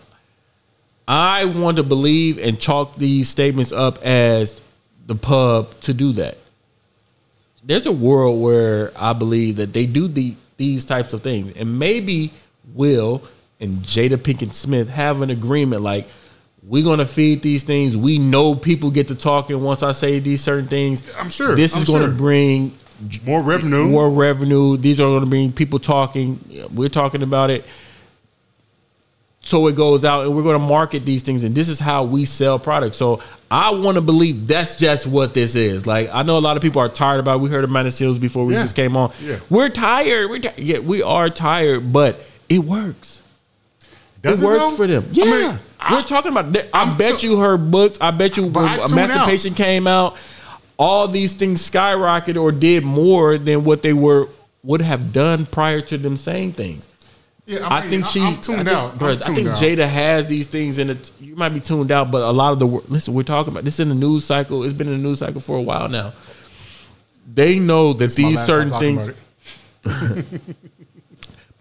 I 1.07 1.45
want 1.45 1.77
to 1.77 1.83
believe 1.83 2.37
and 2.37 2.59
chalk 2.59 2.97
these 2.97 3.29
statements 3.29 3.71
up 3.71 4.03
as 4.03 4.61
the 5.05 5.15
pub 5.15 5.79
to 5.81 5.93
do 5.93 6.11
that. 6.13 6.37
There's 7.63 7.85
a 7.85 7.91
world 7.91 8.41
where 8.41 8.91
I 8.95 9.13
believe 9.13 9.57
that 9.57 9.73
they 9.73 9.85
do 9.85 10.07
the 10.07 10.35
these 10.57 10.85
types 10.85 11.13
of 11.13 11.21
things, 11.21 11.55
and 11.55 11.79
maybe 11.79 12.31
Will 12.73 13.23
and 13.59 13.79
Jada 13.79 14.17
Pinkett 14.17 14.53
Smith 14.53 14.89
have 14.89 15.21
an 15.21 15.29
agreement 15.29 15.81
like 15.81 16.07
we're 16.63 16.83
gonna 16.83 17.05
feed 17.05 17.41
these 17.41 17.63
things. 17.63 17.95
We 17.95 18.17
know 18.19 18.53
people 18.55 18.91
get 18.91 19.07
to 19.07 19.15
talking 19.15 19.61
once 19.61 19.83
I 19.83 19.91
say 19.93 20.19
these 20.19 20.41
certain 20.41 20.67
things. 20.67 21.01
I'm 21.17 21.29
sure. 21.29 21.55
this 21.55 21.75
I'm 21.75 21.83
is 21.83 21.87
sure. 21.87 22.07
to 22.07 22.11
bring 22.11 22.73
More 23.25 23.41
revenue. 23.41 23.85
more 23.85 24.09
revenue. 24.09 24.75
These 24.77 24.99
are 24.99 25.03
going 25.03 25.21
to 25.21 25.27
bring 25.29 25.51
people 25.53 25.77
talking. 25.79 26.39
We're 26.73 26.89
talking 26.89 27.21
about 27.23 27.51
it. 27.51 27.63
So 29.39 29.67
it 29.67 29.75
goes 29.75 30.03
out, 30.03 30.25
and 30.25 30.35
we're 30.35 30.43
going 30.43 30.59
to 30.59 30.67
market 30.67 31.05
these 31.05 31.23
things, 31.23 31.43
and 31.43 31.55
this 31.55 31.69
is 31.69 31.79
how 31.79 32.03
we 32.03 32.25
sell 32.25 32.59
products. 32.59 32.97
So 32.97 33.21
I 33.49 33.71
want 33.71 33.95
to 33.95 34.01
believe 34.01 34.47
that's 34.47 34.75
just 34.75 35.07
what 35.07 35.33
this 35.33 35.55
is. 35.55 35.85
Like 35.87 36.09
I 36.13 36.23
know 36.23 36.37
a 36.37 36.39
lot 36.39 36.57
of 36.57 36.63
people 36.63 36.81
are 36.81 36.89
tired 36.89 37.19
about. 37.19 37.37
It. 37.37 37.41
We 37.41 37.49
heard 37.49 37.63
of 37.63 37.69
Seales 37.69 38.19
before 38.19 38.45
we 38.45 38.53
Yeah. 38.53 38.63
just 38.63 38.75
came 38.75 38.97
on. 38.97 39.11
Yeah. 39.23 39.37
We're 39.49 39.69
tired. 39.69 40.29
We're 40.29 40.39
ti- 40.39 40.61
yeah, 40.61 40.79
we 40.79 41.01
are 41.01 41.29
tired, 41.29 41.93
but 41.93 42.19
it 42.49 42.59
works. 42.59 43.21
Does 44.21 44.41
it 44.41 44.45
works 44.45 44.59
though? 44.59 44.71
for 44.75 44.87
them. 44.87 45.05
I 45.05 45.09
Yeah, 45.13 45.23
mean, 45.25 45.59
I- 45.79 45.93
we're 45.93 46.03
talking 46.03 46.31
about. 46.31 46.55
I 46.57 46.65
I'm 46.73 46.97
bet 46.97 47.19
so- 47.21 47.27
you 47.27 47.37
her 47.39 47.55
books. 47.57 47.97
I 48.01 48.11
bet 48.11 48.35
you 48.35 48.47
when 48.47 48.65
I 48.65 48.75
tune 48.75 48.81
out. 48.83 48.91
Emancipation 48.91 49.53
came 49.53 49.87
out, 49.87 50.15
all 50.77 51.07
these 51.07 51.33
things 51.33 51.61
skyrocketed 51.69 52.41
or 52.41 52.51
did 52.51 52.83
more 52.83 53.37
than 53.37 53.63
what 53.63 53.81
they 53.81 53.93
were 53.93 54.27
would 54.63 54.81
have 54.81 55.13
done 55.13 55.45
prior 55.45 55.79
to 55.81 55.97
them 55.97 56.17
saying 56.17 56.51
things. 56.53 56.87
Yeah, 57.47 57.65
I, 57.65 57.79
mean, 57.81 57.89
think 57.89 58.05
she. 58.05 58.21
I'm 58.21 58.41
tuned 58.41 58.59
I 58.59 58.63
think, 58.65 58.77
out. 58.77 58.99
bro, 58.99 59.11
I'm 59.11 59.17
I 59.17 59.33
think 59.33 59.47
out. 59.47 59.57
Jada 59.57 59.87
has 59.87 60.25
these 60.25 60.47
things 60.47 60.79
in 60.79 60.89
it. 60.89 61.11
You 61.19 61.35
might 61.37 61.49
be 61.49 61.61
tuned 61.61 61.91
out, 61.91 62.11
but 62.11 62.21
a 62.21 62.31
lot 62.31 62.51
of 62.51 62.59
the 62.59 62.67
listen, 62.67 63.13
we're 63.13 63.23
talking 63.23 63.53
about 63.53 63.63
this 63.63 63.79
in 63.79 63.87
the 63.87 63.95
news 63.95 64.25
cycle. 64.25 64.63
It's 64.63 64.73
been 64.73 64.87
in 64.87 65.01
the 65.01 65.07
news 65.07 65.19
cycle 65.19 65.39
for 65.39 65.57
a 65.57 65.61
while 65.61 65.87
now. 65.87 66.11
They 67.33 67.57
know 67.57 67.93
that 67.93 68.05
It's 68.05 68.15
these 68.15 68.45
certain 68.45 68.69
things. 68.69 69.21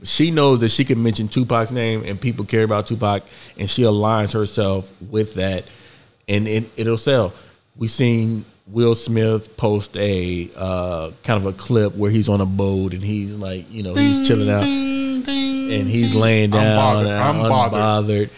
She 0.02 0.30
knows 0.30 0.60
that 0.60 0.68
she 0.68 0.84
can 0.84 1.02
mention 1.02 1.26
Tupac's 1.26 1.72
name 1.72 2.04
and 2.04 2.20
people 2.20 2.44
care 2.44 2.62
about 2.62 2.86
Tupac, 2.86 3.24
and 3.58 3.68
she 3.68 3.82
aligns 3.82 4.32
herself 4.32 4.90
with 5.10 5.34
that, 5.34 5.64
and 6.28 6.46
it, 6.46 6.64
it'll 6.76 6.98
sell. 6.98 7.32
We've 7.76 7.90
seen 7.90 8.44
Will 8.68 8.96
Smith 8.96 9.56
post 9.56 9.96
a 9.96 10.50
uh, 10.56 11.12
kind 11.22 11.44
of 11.44 11.46
a 11.46 11.56
clip 11.56 11.94
where 11.94 12.10
he's 12.10 12.28
on 12.28 12.40
a 12.40 12.46
boat 12.46 12.94
and 12.94 13.02
he's 13.02 13.34
like, 13.34 13.70
you 13.70 13.84
know, 13.84 13.94
he's 13.94 14.26
chilling 14.26 14.50
out 14.50 14.62
and 14.62 15.88
he's 15.88 16.14
laying 16.14 16.50
down, 16.50 16.76
I'm 17.12 17.48
bothered. 17.48 17.70
I'm 17.70 17.70
bothered. 17.70 18.30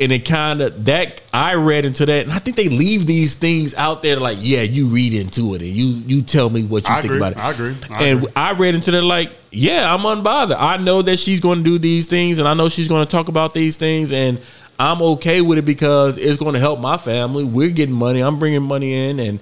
And 0.00 0.10
it 0.10 0.24
kind 0.24 0.60
of 0.60 0.86
that 0.86 1.20
I 1.32 1.54
read 1.54 1.84
into 1.84 2.04
that, 2.06 2.24
and 2.24 2.32
I 2.32 2.38
think 2.38 2.56
they 2.56 2.68
leave 2.68 3.06
these 3.06 3.36
things 3.36 3.74
out 3.74 4.02
there 4.02 4.16
like, 4.16 4.38
yeah, 4.40 4.62
you 4.62 4.86
read 4.86 5.14
into 5.14 5.54
it 5.54 5.62
and 5.62 5.70
you 5.70 5.86
you 5.86 6.22
tell 6.22 6.50
me 6.50 6.64
what 6.64 6.88
you 6.88 6.92
I 6.94 7.00
think 7.00 7.12
agree. 7.12 7.18
about 7.18 7.32
it. 7.32 7.38
I 7.38 7.50
agree. 7.52 7.76
I 7.90 8.04
and 8.04 8.18
agree. 8.18 8.32
I 8.34 8.52
read 8.52 8.74
into 8.74 8.90
that 8.90 9.02
like, 9.02 9.30
yeah, 9.52 9.94
I'm 9.94 10.00
unbothered. 10.00 10.56
I 10.58 10.78
know 10.78 11.02
that 11.02 11.18
she's 11.18 11.38
going 11.38 11.58
to 11.58 11.64
do 11.64 11.78
these 11.78 12.08
things, 12.08 12.40
and 12.40 12.48
I 12.48 12.54
know 12.54 12.68
she's 12.68 12.88
going 12.88 13.06
to 13.06 13.10
talk 13.10 13.28
about 13.28 13.52
these 13.52 13.76
things, 13.76 14.10
and 14.10 14.40
I'm 14.80 15.00
okay 15.00 15.42
with 15.42 15.58
it 15.58 15.64
because 15.64 16.16
it's 16.16 16.38
going 16.38 16.54
to 16.54 16.60
help 16.60 16.80
my 16.80 16.96
family. 16.96 17.44
We're 17.44 17.70
getting 17.70 17.94
money. 17.94 18.20
I'm 18.20 18.40
bringing 18.40 18.62
money 18.62 19.10
in, 19.10 19.20
and 19.20 19.38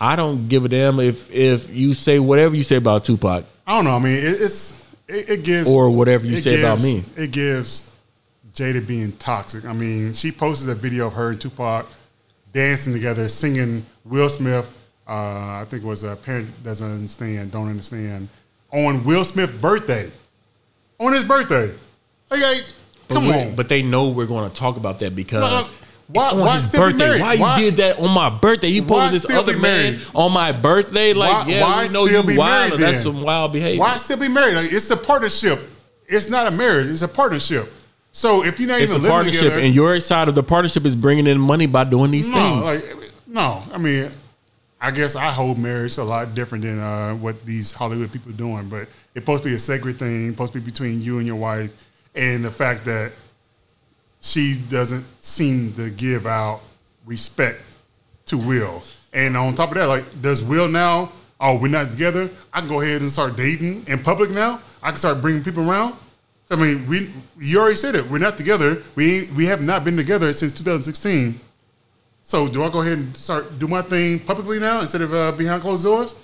I 0.00 0.16
don't 0.16 0.48
give 0.48 0.64
a 0.64 0.68
damn 0.68 1.00
if 1.00 1.30
if 1.30 1.70
you 1.74 1.94
say 1.94 2.18
whatever 2.18 2.56
you 2.56 2.62
say 2.62 2.76
about 2.76 3.04
Tupac. 3.04 3.44
I 3.66 3.76
don't 3.76 3.84
know. 3.84 3.96
I 3.96 3.98
mean, 3.98 4.16
it, 4.16 4.40
it's 4.40 4.94
it, 5.08 5.28
it 5.28 5.44
gives 5.44 5.68
Or 5.70 5.90
whatever 5.90 6.26
you 6.26 6.36
say 6.40 6.60
about 6.60 6.82
me. 6.82 7.04
It 7.16 7.30
gives 7.32 7.90
Jada 8.52 8.86
being 8.86 9.12
toxic. 9.12 9.64
I 9.64 9.72
mean, 9.72 10.12
she 10.12 10.30
posted 10.30 10.68
a 10.70 10.74
video 10.74 11.08
of 11.08 11.14
her 11.14 11.30
and 11.30 11.40
Tupac 11.40 11.86
dancing 12.52 12.92
together, 12.92 13.28
singing 13.28 13.84
Will 14.04 14.28
Smith. 14.28 14.72
Uh, 15.06 15.60
I 15.60 15.66
think 15.68 15.82
it 15.82 15.86
was 15.86 16.04
a 16.04 16.16
parent 16.16 16.48
doesn't 16.62 16.90
understand, 16.90 17.50
don't 17.50 17.68
understand. 17.68 18.28
On 18.72 19.02
Will 19.04 19.24
Smith's 19.24 19.52
birthday, 19.52 20.10
on 21.00 21.12
his 21.12 21.24
birthday. 21.24 21.72
Like, 22.30 22.42
like, 22.42 22.64
come 23.08 23.26
but 23.26 23.46
on. 23.46 23.54
But 23.56 23.68
they 23.68 23.82
know 23.82 24.10
we're 24.10 24.26
going 24.26 24.50
to 24.50 24.54
talk 24.54 24.76
about 24.76 24.98
that 24.98 25.16
because 25.16 25.70
why- 26.08 26.30
on 26.30 26.40
why 26.40 26.54
his 26.56 26.66
birthday. 26.66 27.20
Why 27.20 27.32
you 27.34 27.40
Why- 27.40 27.60
did 27.60 27.76
that 27.76 27.98
on 27.98 28.10
my 28.10 28.30
birthday? 28.30 28.68
You 28.68 28.82
posted 28.82 29.22
this 29.22 29.30
other 29.36 29.58
man 29.58 29.98
on 30.14 30.32
my 30.32 30.52
birthday. 30.52 31.12
Like, 31.12 31.46
Why- 31.46 31.52
yeah, 31.52 31.62
why 31.62 31.86
we 31.86 31.92
know 31.92 32.06
you 32.06 32.22
be 32.22 32.36
wild. 32.36 32.70
married 32.70 32.80
That's 32.82 33.02
some 33.02 33.22
wild 33.22 33.52
behavior. 33.52 33.80
Why 33.80 33.96
still 33.96 34.16
be 34.16 34.28
married? 34.28 34.54
Like, 34.54 34.72
it's 34.72 34.90
a 34.90 34.96
partnership. 34.96 35.60
It's 36.06 36.28
not 36.28 36.46
a 36.46 36.50
marriage. 36.50 36.88
It's 36.88 37.02
a 37.02 37.08
partnership. 37.08 37.72
So 38.12 38.42
if 38.44 38.58
you're 38.58 38.68
not 38.68 38.80
It's 38.80 38.90
a 38.90 38.94
even 38.94 39.02
living 39.02 39.12
partnership, 39.14 39.42
together, 39.42 39.60
and 39.60 39.74
your 39.74 40.00
side 40.00 40.28
of 40.28 40.34
the 40.34 40.42
partnership 40.42 40.86
is 40.86 40.96
bringing 40.96 41.26
in 41.26 41.38
money 41.38 41.66
by 41.66 41.84
doing 41.84 42.10
these 42.10 42.26
no, 42.26 42.34
things. 42.34 42.64
like 42.64 43.10
no. 43.26 43.62
I 43.72 43.76
mean, 43.78 44.10
I 44.80 44.90
guess 44.90 45.14
I 45.14 45.30
hold 45.30 45.58
marriage 45.58 45.98
a 45.98 46.04
lot 46.04 46.34
different 46.34 46.64
than 46.64 46.80
uh, 46.80 47.12
what 47.14 47.44
these 47.44 47.70
Hollywood 47.72 48.10
people 48.10 48.30
are 48.32 48.36
doing. 48.36 48.68
But 48.70 48.82
it's 49.14 49.24
supposed 49.24 49.42
to 49.42 49.48
be 49.50 49.54
a 49.54 49.58
sacred 49.58 49.98
thing. 49.98 50.30
Supposed 50.30 50.54
to 50.54 50.60
be 50.60 50.64
between 50.64 51.02
you 51.02 51.18
and 51.18 51.26
your 51.26 51.36
wife, 51.36 51.70
and 52.14 52.42
the 52.42 52.50
fact 52.50 52.84
that 52.86 53.12
she 54.20 54.58
doesn't 54.68 55.04
seem 55.20 55.72
to 55.74 55.90
give 55.90 56.26
out 56.26 56.60
respect 57.06 57.60
to 58.26 58.38
Will. 58.38 58.82
And 59.12 59.36
on 59.36 59.54
top 59.54 59.70
of 59.70 59.76
that, 59.76 59.86
like, 59.86 60.04
does 60.20 60.42
Will 60.42 60.68
now? 60.68 61.12
Oh, 61.40 61.58
we're 61.58 61.68
not 61.68 61.90
together. 61.90 62.28
I 62.52 62.60
can 62.60 62.68
go 62.68 62.80
ahead 62.80 63.00
and 63.00 63.10
start 63.10 63.36
dating 63.36 63.86
in 63.86 64.02
public 64.02 64.30
now. 64.30 64.60
I 64.82 64.88
can 64.88 64.96
start 64.96 65.20
bringing 65.20 65.42
people 65.42 65.68
around. 65.68 65.94
I 66.50 66.56
mean, 66.56 66.86
we 66.88 67.10
you 67.38 67.60
already 67.60 67.76
said 67.76 67.94
it. 67.94 68.08
We're 68.08 68.18
not 68.18 68.36
together. 68.36 68.82
We 68.96 69.28
we 69.36 69.46
have 69.46 69.60
not 69.60 69.84
been 69.84 69.96
together 69.96 70.32
since 70.32 70.52
2016. 70.52 71.38
So 72.22 72.48
do 72.48 72.64
I 72.64 72.70
go 72.70 72.80
ahead 72.80 72.98
and 72.98 73.16
start 73.16 73.58
do 73.58 73.68
my 73.68 73.82
thing 73.82 74.18
publicly 74.18 74.58
now 74.58 74.80
instead 74.80 75.02
of 75.02 75.12
uh, 75.14 75.32
behind 75.32 75.62
closed 75.62 75.84
doors? 75.84 76.14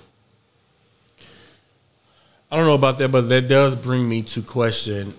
I 2.51 2.57
don't 2.57 2.65
know 2.65 2.75
about 2.75 2.97
that, 2.97 3.09
but 3.09 3.29
that 3.29 3.47
does 3.47 3.75
bring 3.75 4.07
me 4.07 4.21
to 4.23 4.41
question 4.41 5.13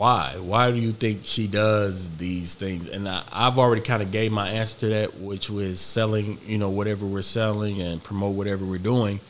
why. 0.00 0.34
Why 0.40 0.70
do 0.70 0.78
you 0.78 0.92
think 0.92 1.26
she 1.26 1.46
does 1.46 2.08
these 2.16 2.54
things? 2.54 2.86
And 2.86 3.06
I, 3.06 3.22
I've 3.30 3.58
already 3.58 3.82
kind 3.82 4.02
of 4.02 4.10
gave 4.10 4.32
my 4.32 4.48
answer 4.48 4.78
to 4.80 4.86
that, 4.86 5.18
which 5.20 5.50
was 5.50 5.78
selling, 5.78 6.38
you 6.46 6.56
know, 6.56 6.70
whatever 6.70 7.04
we're 7.04 7.20
selling 7.20 7.82
and 7.82 8.02
promote 8.02 8.34
whatever 8.34 8.64
we're 8.64 8.78
doing. 8.78 9.20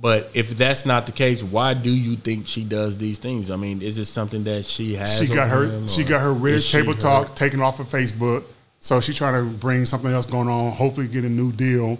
But 0.00 0.30
if 0.32 0.56
that's 0.56 0.86
not 0.86 1.04
the 1.04 1.12
case, 1.12 1.42
why 1.42 1.74
do 1.74 1.90
you 1.90 2.16
think 2.16 2.46
she 2.46 2.64
does 2.64 2.96
these 2.96 3.18
things? 3.18 3.50
I 3.50 3.56
mean, 3.56 3.82
is 3.82 3.98
it 3.98 4.06
something 4.06 4.42
that 4.44 4.64
she 4.64 4.94
has? 4.94 5.18
She 5.18 5.26
got 5.26 5.50
her 5.50 5.86
she 5.86 6.02
got 6.02 6.22
her 6.22 6.32
red 6.32 6.62
table 6.62 6.94
hurt? 6.94 7.00
talk 7.00 7.34
taken 7.36 7.60
off 7.60 7.78
of 7.78 7.86
Facebook. 7.88 8.44
So 8.78 9.02
she's 9.02 9.16
trying 9.18 9.34
to 9.34 9.50
bring 9.58 9.84
something 9.84 10.10
else 10.10 10.24
going 10.24 10.48
on. 10.48 10.72
Hopefully, 10.72 11.08
get 11.08 11.24
a 11.24 11.28
new 11.28 11.52
deal. 11.52 11.98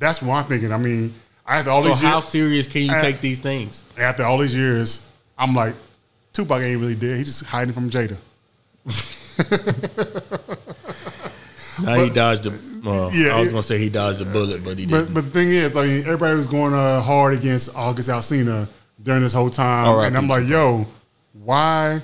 That's 0.00 0.20
what 0.20 0.34
I'm 0.34 0.46
thinking. 0.46 0.72
I 0.72 0.78
mean, 0.78 1.14
after 1.46 1.70
all 1.70 1.84
So 1.84 1.90
these 1.90 2.00
how 2.00 2.14
years, 2.14 2.24
serious 2.24 2.66
can 2.66 2.82
you 2.82 2.92
I- 2.92 3.00
take 3.00 3.20
these 3.20 3.38
things? 3.38 3.84
after 3.96 4.24
all 4.24 4.38
these 4.38 4.52
years, 4.52 5.08
I'm 5.38 5.54
like, 5.54 5.76
Tupac 6.36 6.60
ain't 6.62 6.80
really 6.80 6.94
dead. 6.94 7.16
He's 7.16 7.26
just 7.26 7.44
hiding 7.46 7.74
from 7.74 7.88
Jada. 7.90 8.16
Now 11.82 11.94
he 11.96 12.08
dodged 12.08 12.44
the. 12.44 12.52
Well, 12.82 13.10
Yeah, 13.12 13.36
I 13.36 13.38
was 13.40 13.48
it- 13.48 13.50
gonna 13.50 13.62
say 13.62 13.78
he 13.78 13.90
dodged 13.90 14.20
a 14.22 14.24
bullet, 14.24 14.64
but 14.64 14.78
he 14.78 14.86
But 14.86 14.98
didn't. 15.00 15.14
but 15.14 15.24
the 15.24 15.30
thing 15.30 15.50
is, 15.50 15.74
like 15.74 15.88
everybody 15.90 16.34
was 16.34 16.46
going 16.46 16.72
uh, 16.72 17.00
hard 17.02 17.34
against 17.34 17.76
August 17.76 18.08
Alsina 18.08 18.66
during 19.02 19.20
this 19.22 19.34
whole 19.34 19.50
time, 19.50 19.86
R.I.P. 19.88 20.06
and 20.06 20.16
I'm 20.16 20.26
like, 20.26 20.46
yo, 20.46 20.86
why? 21.34 22.00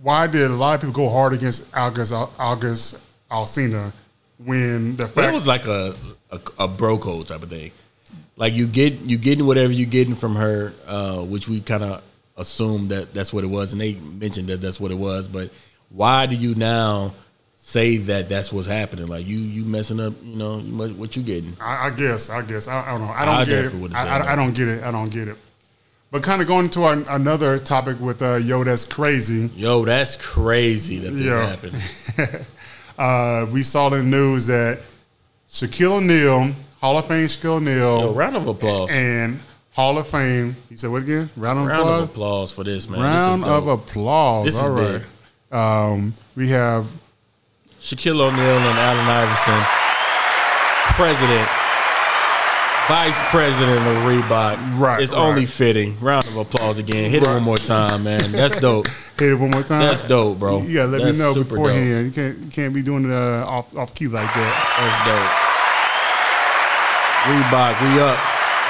Why 0.00 0.26
did 0.26 0.50
a 0.50 0.54
lot 0.54 0.76
of 0.76 0.80
people 0.80 0.94
go 1.04 1.10
hard 1.10 1.34
against 1.34 1.66
August 1.76 2.14
August 2.38 2.98
Alsina 3.30 3.92
when 4.38 4.96
the 4.96 5.04
But 5.04 5.10
fact 5.12 5.28
it 5.28 5.34
was 5.34 5.46
like 5.46 5.66
a, 5.66 5.94
a 6.30 6.40
a 6.60 6.68
bro 6.68 6.96
code 6.96 7.26
type 7.26 7.42
of 7.42 7.50
thing. 7.50 7.72
Like 8.36 8.54
you 8.54 8.66
get 8.66 8.94
you 9.00 9.18
getting 9.18 9.46
whatever 9.46 9.72
you 9.72 9.84
getting 9.84 10.14
from 10.14 10.34
her, 10.36 10.72
uh, 10.86 11.18
which 11.18 11.46
we 11.46 11.60
kind 11.60 11.82
of 11.82 12.02
assumed 12.36 12.90
that 12.90 13.14
that's 13.14 13.32
what 13.32 13.44
it 13.44 13.48
was, 13.48 13.72
and 13.72 13.80
they 13.80 13.94
mentioned 13.94 14.48
that 14.48 14.60
that's 14.60 14.78
what 14.80 14.90
it 14.90 14.98
was. 14.98 15.28
But 15.28 15.50
why 15.90 16.26
do 16.26 16.34
you 16.36 16.54
now 16.54 17.12
say 17.56 17.96
that 17.96 18.28
that's 18.28 18.52
what's 18.52 18.68
happening? 18.68 19.06
Like 19.06 19.26
you 19.26 19.38
you 19.38 19.64
messing 19.64 20.00
up, 20.00 20.14
you 20.22 20.36
know, 20.36 20.58
you, 20.58 20.94
what 20.94 21.16
you 21.16 21.22
getting? 21.22 21.56
I, 21.60 21.86
I 21.86 21.90
guess 21.90 22.30
I 22.30 22.42
guess 22.42 22.68
I, 22.68 22.86
I 22.86 22.92
don't 22.92 23.00
know 23.00 23.12
I 23.12 23.24
don't 23.24 23.34
I 23.34 23.44
get 23.44 23.64
it 23.64 23.94
I, 23.94 24.18
I. 24.18 24.32
I 24.32 24.36
don't 24.36 24.54
get 24.54 24.68
it 24.68 24.84
I 24.84 24.90
don't 24.90 25.10
get 25.10 25.28
it. 25.28 25.36
But 26.12 26.22
kind 26.22 26.40
of 26.40 26.46
going 26.46 26.68
to 26.70 26.84
our, 26.84 26.96
another 27.10 27.58
topic 27.58 28.00
with 28.00 28.22
uh, 28.22 28.36
yo, 28.36 28.62
that's 28.62 28.84
crazy. 28.84 29.50
Yo, 29.56 29.84
that's 29.84 30.16
crazy 30.16 30.98
that 31.00 31.10
this 31.10 32.16
happened. 32.16 32.46
Uh, 32.98 33.46
we 33.52 33.62
saw 33.62 33.88
in 33.88 33.92
the 33.92 34.02
news 34.02 34.46
that 34.46 34.80
Shaquille 35.50 35.98
O'Neal, 35.98 36.52
Hall 36.80 36.96
of 36.96 37.06
Fame 37.06 37.26
Shaquille 37.26 37.56
O'Neal, 37.56 38.00
Yo, 38.00 38.14
round 38.14 38.36
of 38.36 38.46
applause. 38.46 38.90
and 38.90 39.38
Hall 39.76 39.98
of 39.98 40.06
Fame. 40.06 40.56
He 40.70 40.76
said, 40.76 40.90
"What 40.90 41.02
again? 41.02 41.28
Round 41.36 41.58
of 41.60 41.66
round 41.66 41.80
applause. 41.82 42.02
of 42.04 42.10
applause 42.10 42.50
for 42.52 42.64
this 42.64 42.88
man. 42.88 42.98
Round 43.02 43.42
this 43.42 43.48
is 43.50 43.54
of 43.54 43.68
applause. 43.68 44.44
This 44.46 44.54
is 44.56 44.62
All 44.62 44.70
right. 44.70 45.02
Um, 45.52 46.14
we 46.34 46.48
have 46.48 46.86
Shaquille 47.78 48.18
O'Neal 48.18 48.40
and 48.40 48.78
Allen 48.78 49.04
Iverson, 49.06 49.62
president, 50.96 51.46
vice 52.88 53.20
president 53.28 53.86
of 53.86 53.96
Reebok. 54.08 54.80
Right, 54.80 55.02
It's 55.02 55.12
right. 55.12 55.20
only 55.20 55.44
fitting. 55.44 56.00
Round 56.00 56.24
of 56.24 56.36
applause 56.38 56.78
again. 56.78 57.10
Hit 57.10 57.22
it 57.24 57.28
one 57.28 57.42
more 57.42 57.58
time, 57.58 58.04
man. 58.04 58.32
That's 58.32 58.58
dope. 58.58 58.86
hit 59.18 59.32
it 59.32 59.38
one 59.38 59.50
more 59.50 59.62
time. 59.62 59.82
That's 59.82 60.02
dope, 60.02 60.38
bro. 60.38 60.62
You 60.62 60.72
gotta 60.74 60.88
let 60.88 61.02
That's 61.02 61.18
me 61.18 61.22
know 61.22 61.34
beforehand. 61.34 62.06
You 62.06 62.12
can't 62.12 62.38
you 62.38 62.50
can't 62.50 62.72
be 62.72 62.82
doing 62.82 63.04
it 63.04 63.12
uh, 63.12 63.44
off 63.46 63.76
off 63.76 63.94
key 63.94 64.08
like 64.08 64.24
that. 64.34 64.52
That's 64.80 64.98
dope. 65.04 65.32
Reebok, 67.28 67.76
we 67.82 68.00
up. 68.00 68.18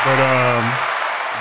But 0.04 0.18
um, 0.22 0.85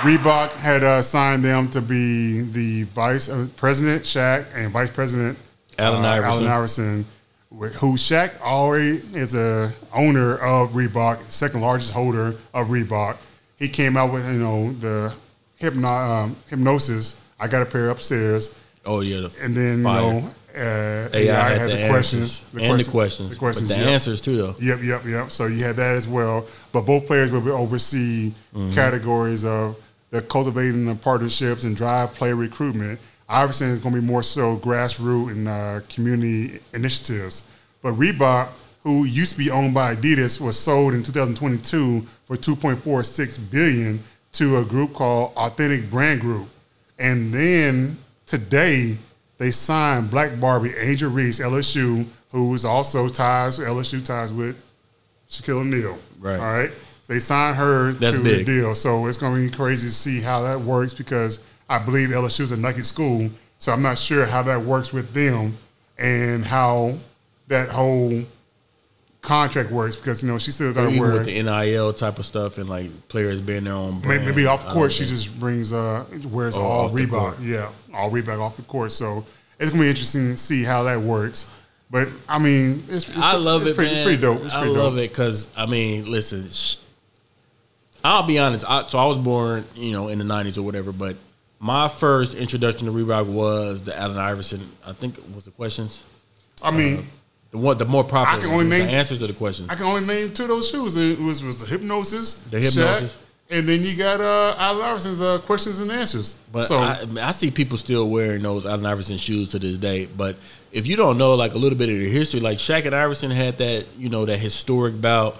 Reebok 0.02 0.52
had 0.52 0.84
uh, 0.84 1.00
signed 1.02 1.44
them 1.44 1.68
to 1.70 1.80
be 1.80 2.42
the 2.42 2.82
vice 2.94 3.28
uh, 3.28 3.48
president, 3.56 4.02
Shaq, 4.02 4.44
and 4.54 4.70
vice 4.70 4.90
president 4.90 5.38
Allen 5.78 6.04
uh, 6.04 6.08
Iverson. 6.08 6.32
Allen 6.32 6.46
Iverson, 6.52 7.06
who 7.50 7.94
Shaq 7.96 8.38
already 8.40 8.96
is 9.14 9.34
a 9.34 9.72
owner 9.94 10.36
of 10.38 10.70
Reebok, 10.72 11.30
second 11.30 11.62
largest 11.62 11.92
holder 11.92 12.34
of 12.52 12.66
Reebok. 12.68 13.16
He 13.58 13.68
came 13.68 13.96
out 13.96 14.12
with 14.12 14.26
you 14.26 14.38
know 14.38 14.72
the 14.74 15.14
hypno, 15.56 15.88
um, 15.88 16.36
hypnosis. 16.50 17.20
I 17.40 17.48
got 17.48 17.62
a 17.62 17.66
pair 17.66 17.88
upstairs, 17.90 18.54
Oh 18.84 19.00
yeah, 19.00 19.20
the 19.20 19.38
and 19.42 19.54
then 19.56 19.82
fire. 19.82 20.02
you 20.02 20.20
know 20.20 20.30
uh, 20.56 21.10
AI, 21.12 21.18
AI, 21.18 21.48
had, 21.58 21.70
the, 21.70 21.88
questions, 21.88 22.44
answers 22.54 22.62
and 22.62 22.80
the 22.80 22.90
questions, 22.90 23.30
the 23.30 23.36
questions, 23.36 23.68
but 23.68 23.74
the 23.76 23.80
yep. 23.80 23.90
answers 23.90 24.20
too 24.22 24.36
though. 24.38 24.54
Yep, 24.58 24.82
yep, 24.82 25.04
yep. 25.04 25.30
So 25.30 25.46
you 25.46 25.62
had 25.62 25.76
that 25.76 25.96
as 25.96 26.08
well. 26.08 26.46
But 26.72 26.82
both 26.82 27.06
players 27.06 27.30
will 27.30 27.46
oversee 27.52 28.32
Mm-hmm. 28.54 28.70
categories 28.70 29.44
of 29.44 29.76
cultivating 30.20 30.86
the 30.86 30.94
partnerships 30.94 31.64
and 31.64 31.76
drive 31.76 32.14
player 32.14 32.36
recruitment. 32.36 33.00
Iverson 33.28 33.70
is 33.70 33.78
going 33.78 33.94
to 33.94 34.00
be 34.00 34.06
more 34.06 34.22
so 34.22 34.56
grassroots 34.56 35.32
and 35.32 35.48
uh, 35.48 35.80
community 35.88 36.60
initiatives. 36.72 37.42
But 37.82 37.94
Reebok, 37.94 38.48
who 38.82 39.04
used 39.04 39.32
to 39.32 39.38
be 39.38 39.50
owned 39.50 39.74
by 39.74 39.96
Adidas, 39.96 40.40
was 40.40 40.58
sold 40.58 40.94
in 40.94 41.02
2022 41.02 42.02
for 42.24 42.36
2.46 42.36 43.50
billion 43.50 44.00
to 44.32 44.58
a 44.58 44.64
group 44.64 44.94
called 44.94 45.32
Authentic 45.36 45.90
Brand 45.90 46.20
Group. 46.20 46.48
And 46.98 47.32
then 47.32 47.98
today 48.26 48.98
they 49.38 49.50
signed 49.50 50.10
Black 50.10 50.38
Barbie, 50.38 50.74
Angel 50.76 51.10
Reese, 51.10 51.40
LSU, 51.40 52.06
who 52.30 52.54
is 52.54 52.64
also 52.64 53.08
ties 53.08 53.58
LSU 53.58 54.04
ties 54.04 54.32
with 54.32 54.62
Shaquille 55.28 55.60
O'Neal. 55.60 55.98
Right. 56.20 56.38
All 56.38 56.58
right. 56.58 56.70
They 57.08 57.18
signed 57.20 57.56
her 57.56 57.92
That's 57.92 58.16
to 58.16 58.22
the 58.22 58.36
big. 58.38 58.46
deal. 58.46 58.74
So 58.74 59.06
it's 59.06 59.16
going 59.18 59.34
to 59.34 59.50
be 59.50 59.54
crazy 59.56 59.88
to 59.88 59.94
see 59.94 60.20
how 60.20 60.42
that 60.42 60.60
works 60.60 60.92
because 60.92 61.38
I 61.68 61.78
believe 61.78 62.08
LSU 62.08 62.40
is 62.40 62.52
a 62.52 62.56
Nike 62.56 62.82
school. 62.82 63.30
So 63.58 63.72
I'm 63.72 63.82
not 63.82 63.96
sure 63.98 64.26
how 64.26 64.42
that 64.42 64.60
works 64.60 64.92
with 64.92 65.12
them 65.14 65.56
and 65.98 66.44
how 66.44 66.94
that 67.48 67.68
whole 67.68 68.22
contract 69.22 69.70
works 69.70 69.96
because, 69.96 70.22
you 70.22 70.28
know, 70.28 70.38
she 70.38 70.50
still 70.52 70.72
got 70.72 70.90
to 70.90 70.98
wear. 71.00 71.12
with 71.14 71.24
the 71.26 71.42
NIL 71.42 71.92
type 71.92 72.18
of 72.18 72.26
stuff 72.26 72.58
and 72.58 72.68
like 72.68 72.90
players 73.08 73.40
being 73.40 73.64
their 73.64 73.72
own 73.74 74.00
brand. 74.00 74.24
Maybe 74.26 74.46
off 74.46 74.64
the 74.66 74.70
court, 74.72 74.92
she 74.92 75.04
just 75.04 75.38
brings 75.40 75.72
uh 75.72 76.04
wears 76.30 76.56
Oh, 76.56 76.62
all 76.62 76.90
Reebok. 76.90 77.36
Yeah, 77.40 77.70
all 77.94 78.10
Reebok 78.10 78.40
off 78.40 78.56
the 78.56 78.62
court. 78.62 78.92
So 78.92 79.24
it's 79.58 79.70
gonna 79.70 79.82
be 79.82 79.88
interesting 79.88 80.30
to 80.32 80.36
see 80.36 80.62
how 80.62 80.82
that 80.84 81.00
works. 81.00 81.50
But 81.90 82.08
I 82.28 82.38
mean, 82.38 82.84
it's, 82.88 83.08
it's 83.08 83.16
I 83.16 83.34
love 83.36 83.62
it's 83.62 83.70
it, 83.72 83.76
pretty, 83.76 83.94
man. 83.94 84.04
Pretty 84.04 84.20
dope. 84.22 84.44
It's 84.44 84.54
I 84.54 84.60
pretty 84.62 84.76
love 84.76 84.94
dope. 84.94 85.04
it 85.04 85.10
because 85.10 85.50
I 85.56 85.66
mean, 85.66 86.10
listen. 86.10 86.48
Sh- 86.50 86.76
I'll 88.04 88.22
be 88.22 88.38
honest. 88.38 88.64
I, 88.68 88.84
so 88.84 88.98
I 88.98 89.06
was 89.06 89.18
born, 89.18 89.64
you 89.74 89.92
know, 89.92 90.08
in 90.08 90.18
the 90.18 90.24
'90s 90.24 90.58
or 90.58 90.62
whatever. 90.62 90.92
But 90.92 91.16
my 91.58 91.88
first 91.88 92.34
introduction 92.34 92.86
to 92.86 92.92
Reebok 92.92 93.26
was 93.26 93.82
the 93.82 93.98
Allen 93.98 94.18
Iverson. 94.18 94.68
I 94.86 94.92
think 94.92 95.16
was 95.34 95.44
the 95.46 95.50
questions. 95.52 96.04
I 96.62 96.70
mean, 96.70 97.06
The 97.50 97.58
one, 97.58 97.78
the 97.78 97.84
more 97.84 98.04
popular. 98.04 98.38
I 98.38 98.40
can 98.42 98.50
only 98.52 98.66
name- 98.68 98.86
the 98.86 98.92
answers 98.92 99.18
to 99.20 99.26
the 99.26 99.32
questions. 99.32 99.68
I 99.70 99.74
can 99.74 99.84
only 99.86 100.04
name 100.04 100.32
two 100.32 100.42
of 100.44 100.48
those 100.48 100.70
shoes. 100.70 100.96
It 100.96 101.18
was 101.18 101.42
was 101.44 101.56
the 101.56 101.66
hypnosis, 101.66 102.34
The 102.50 102.58
Hypnosis. 102.60 103.12
Shaq, 103.14 103.16
and 103.48 103.68
then 103.68 103.82
you 103.82 103.94
got 103.96 104.20
uh 104.20 104.54
Allen 104.58 104.82
Iverson's 104.84 105.20
uh, 105.20 105.38
questions 105.38 105.78
and 105.78 105.90
answers. 105.92 106.36
But 106.52 106.62
so 106.62 106.78
I, 106.78 107.06
I 107.22 107.30
see 107.32 107.50
people 107.50 107.78
still 107.78 108.08
wearing 108.08 108.42
those 108.42 108.66
Allen 108.66 108.84
Iverson 108.86 109.16
shoes 109.18 109.50
to 109.50 109.58
this 109.58 109.78
day. 109.78 110.06
But 110.06 110.36
if 110.72 110.86
you 110.86 110.96
don't 110.96 111.16
know 111.18 111.34
like 111.34 111.54
a 111.54 111.58
little 111.58 111.78
bit 111.78 111.88
of 111.88 111.96
the 111.98 112.10
history, 112.10 112.40
like 112.40 112.58
Shaq 112.58 112.84
and 112.86 112.94
Iverson 112.94 113.30
had 113.30 113.58
that, 113.58 113.84
you 113.98 114.08
know, 114.08 114.24
that 114.26 114.38
historic 114.38 115.00
bout 115.00 115.36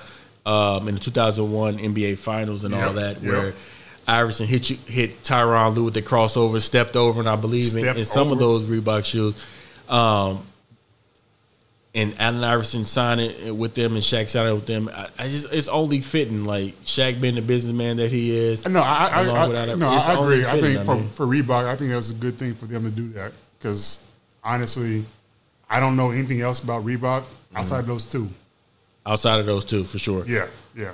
um, 0.47 0.89
in 0.89 0.95
the 0.95 1.01
2001 1.01 1.79
NBA 1.79 2.17
Finals 2.17 2.65
and 2.65 2.75
all 2.75 2.95
that, 2.95 3.21
yep. 3.21 3.33
where 3.33 3.55
Iverson 4.07 4.47
hit 4.47 4.71
you, 4.71 4.77
hit 4.87 5.23
Tyronn 5.23 5.75
Lue 5.75 5.85
with 5.85 5.95
the 5.95 6.03
crossover, 6.03 6.61
stepped 6.61 6.95
over, 6.95 7.21
and 7.21 7.29
I 7.29 7.37
believe 7.37 7.75
in, 7.77 7.85
in 7.99 8.05
some 8.05 8.31
of 8.31 8.39
those 8.39 8.71
Reebok 8.71 9.05
shoes. 9.05 9.35
Um, 9.89 10.47
and 11.97 12.15
Allen 12.19 12.45
Iverson 12.45 12.85
signed 12.85 13.21
it 13.21 13.57
with 13.57 13.75
them, 13.75 13.95
and 13.95 14.03
Shaq 14.03 14.29
signed 14.29 14.51
it 14.51 14.53
with 14.53 14.67
them. 14.67 14.91
I, 14.93 15.09
I 15.19 15.29
just, 15.29 15.51
it's 15.53 15.67
only 15.67 16.03
fitting. 16.03 16.45
Like 16.45 16.75
Shaq 16.85 17.21
being 17.21 17.35
the 17.35 17.43
businessman 17.43 17.97
that 17.97 18.11
he 18.11 18.37
is. 18.37 18.69
no, 18.69 18.81
I 18.81 19.09
I, 19.09 19.21
I, 19.23 19.75
no, 19.75 19.89
I 19.89 20.13
agree. 20.13 20.45
I 20.45 20.61
think 20.61 20.85
for, 20.85 20.95
mean. 20.95 21.09
for 21.09 21.27
Reebok, 21.27 21.65
I 21.65 21.75
think 21.75 21.91
that 21.91 21.97
was 21.97 22.11
a 22.11 22.15
good 22.15 22.39
thing 22.39 22.55
for 22.55 22.67
them 22.67 22.85
to 22.85 22.91
do 22.91 23.09
that 23.11 23.33
because 23.59 24.07
honestly, 24.45 25.07
I 25.69 25.81
don't 25.81 25.97
know 25.97 26.11
anything 26.11 26.43
else 26.43 26.63
about 26.63 26.85
Reebok 26.85 27.25
outside 27.55 27.81
of 27.81 27.87
those 27.87 28.05
two. 28.05 28.29
Outside 29.07 29.41
of 29.41 29.47
those 29.47 29.65
two, 29.65 29.85
for 29.85 29.99
sure. 29.99 30.27
Yeah, 30.27 30.47
yeah. 30.77 30.93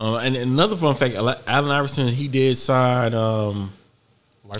Uh, 0.00 0.16
and 0.16 0.36
another 0.36 0.76
fun 0.76 0.94
fact: 0.94 1.14
Al- 1.16 1.40
Allen 1.46 1.70
Iverson 1.70 2.08
he 2.08 2.28
did 2.28 2.56
sign 2.56 3.14
um, 3.14 3.72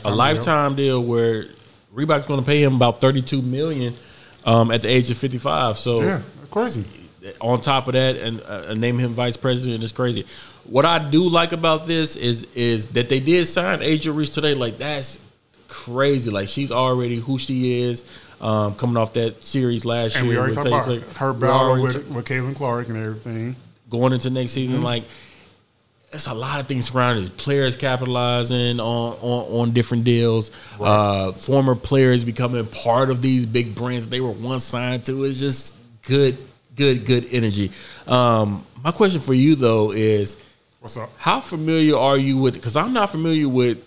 a 0.05 0.11
Lifetime 0.13 0.75
deal. 0.75 1.01
deal 1.01 1.09
where 1.09 1.47
Reebok's 1.95 2.27
going 2.27 2.41
to 2.41 2.47
pay 2.47 2.63
him 2.63 2.75
about 2.75 3.01
thirty 3.01 3.23
two 3.23 3.41
million 3.41 3.95
um, 4.45 4.71
at 4.71 4.83
the 4.83 4.89
age 4.89 5.11
of 5.11 5.17
fifty 5.17 5.39
five. 5.39 5.79
So 5.79 6.03
Yeah, 6.03 6.23
crazy. 6.51 6.85
on 7.41 7.61
top 7.61 7.87
of 7.87 7.93
that, 7.93 8.17
and 8.17 8.41
uh, 8.43 8.75
name 8.75 8.99
him 8.99 9.13
vice 9.13 9.37
president 9.37 9.85
is 9.85 9.93
crazy. 9.93 10.27
What 10.65 10.85
I 10.85 10.99
do 10.99 11.29
like 11.29 11.53
about 11.53 11.87
this 11.87 12.17
is 12.17 12.43
is 12.55 12.89
that 12.89 13.09
they 13.09 13.21
did 13.21 13.47
sign 13.47 13.81
Angel 13.81 14.13
Reese 14.15 14.31
today. 14.31 14.55
Like 14.55 14.79
that's 14.79 15.19
crazy. 15.69 16.31
Like 16.31 16.49
she's 16.49 16.73
already 16.73 17.17
who 17.21 17.39
she 17.39 17.83
is. 17.83 18.05
Um, 18.41 18.75
coming 18.77 18.97
off 18.97 19.13
that 19.15 19.43
series 19.43 19.85
last 19.85 20.17
And 20.17 20.27
year, 20.27 20.35
we 20.35 20.39
already 20.39 20.57
with 20.57 20.71
talked 20.73 20.89
about 20.89 21.17
her 21.17 21.33
battle 21.33 21.83
with, 21.83 22.09
with 22.09 22.25
Caitlin 22.27 22.55
Clark 22.55 22.89
and 22.89 22.97
everything. 22.97 23.57
going 23.91 24.13
into 24.13 24.31
next 24.31 24.53
season, 24.53 24.77
Mm-hmm. 24.77 24.85
like 24.85 25.05
it's 26.13 26.27
a 26.27 26.33
lot 26.35 26.59
of 26.61 26.67
things 26.67 26.89
surrounding 26.91 27.23
this. 27.25 27.33
Players 27.35 27.77
capitalizing 27.77 28.81
on 28.81 29.13
on, 29.21 29.61
on 29.61 29.73
different 29.73 30.05
deals. 30.05 30.51
Uh, 30.81 31.33
former 31.33 31.75
players 31.75 32.25
becoming 32.25 32.65
part 32.67 33.11
of 33.11 33.21
these 33.21 33.45
big 33.45 33.75
brands 33.75 34.07
they 34.07 34.21
were 34.21 34.31
once 34.31 34.65
signed 34.65 35.05
to. 35.07 35.25
It's 35.25 35.39
just 35.39 35.75
good, 36.03 36.39
good, 36.77 37.05
good 37.05 37.27
energy. 37.31 37.73
Um, 38.07 38.65
my 38.83 38.91
question 38.93 39.21
for 39.21 39.35
you 39.35 39.55
though 39.57 39.91
is, 39.91 40.37
What's 40.81 40.97
up? 40.97 41.11
how 41.19 41.41
familiar 41.41 41.97
are 41.99 42.17
you 42.17 42.39
with? 42.39 42.55
Because 42.55 42.77
I'm 42.77 42.93
not 42.93 43.11
familiar 43.11 43.49
with 43.49 43.85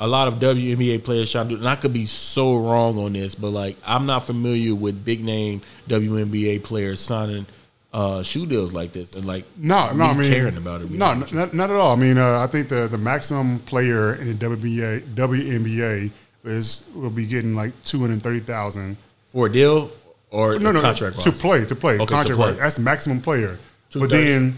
a 0.00 0.06
lot 0.06 0.28
of 0.28 0.34
WNBA 0.34 1.02
players 1.04 1.30
trying 1.32 1.48
to 1.48 1.54
do, 1.54 1.60
and 1.60 1.68
I 1.68 1.76
could 1.76 1.92
be 1.92 2.04
so 2.06 2.56
wrong 2.56 2.98
on 2.98 3.12
this, 3.14 3.34
but 3.34 3.50
like 3.50 3.76
I'm 3.86 4.06
not 4.06 4.26
familiar 4.26 4.74
with 4.74 5.04
big 5.04 5.24
name 5.24 5.60
WNBA 5.88 6.62
players 6.64 7.00
signing 7.00 7.46
uh, 7.92 8.22
shoe 8.22 8.44
deals 8.46 8.72
like 8.74 8.92
this, 8.92 9.14
and 9.14 9.24
like 9.24 9.44
No, 9.56 9.90
no, 9.94 10.04
I 10.04 10.14
mean 10.14 10.30
caring 10.30 10.56
about 10.58 10.82
it. 10.82 10.90
No, 10.90 11.14
not, 11.14 11.54
not 11.54 11.70
at 11.70 11.76
all. 11.76 11.92
I 11.92 11.96
mean, 11.96 12.18
uh, 12.18 12.40
I 12.40 12.46
think 12.46 12.68
the 12.68 12.88
the 12.88 12.98
maximum 12.98 13.58
player 13.60 14.14
in 14.16 14.26
the 14.38 14.46
WNBA 14.46 15.00
WNBA 15.14 16.10
is 16.44 16.88
will 16.94 17.10
be 17.10 17.26
getting 17.26 17.54
like 17.54 17.72
two 17.84 18.00
hundred 18.00 18.22
thirty 18.22 18.40
thousand. 18.40 18.96
for 19.32 19.46
a 19.46 19.52
deal 19.52 19.90
or 20.30 20.58
No, 20.58 20.72
no, 20.72 20.80
contract 20.80 21.20
to 21.20 21.30
wise? 21.30 21.40
play 21.40 21.64
to 21.64 21.74
play 21.74 21.94
Okay, 21.94 22.04
to 22.04 22.12
contract 22.12 22.38
play. 22.40 22.52
That's 22.54 22.74
the 22.76 22.82
maximum 22.82 23.20
player. 23.22 23.58
But 23.94 24.10
then 24.10 24.54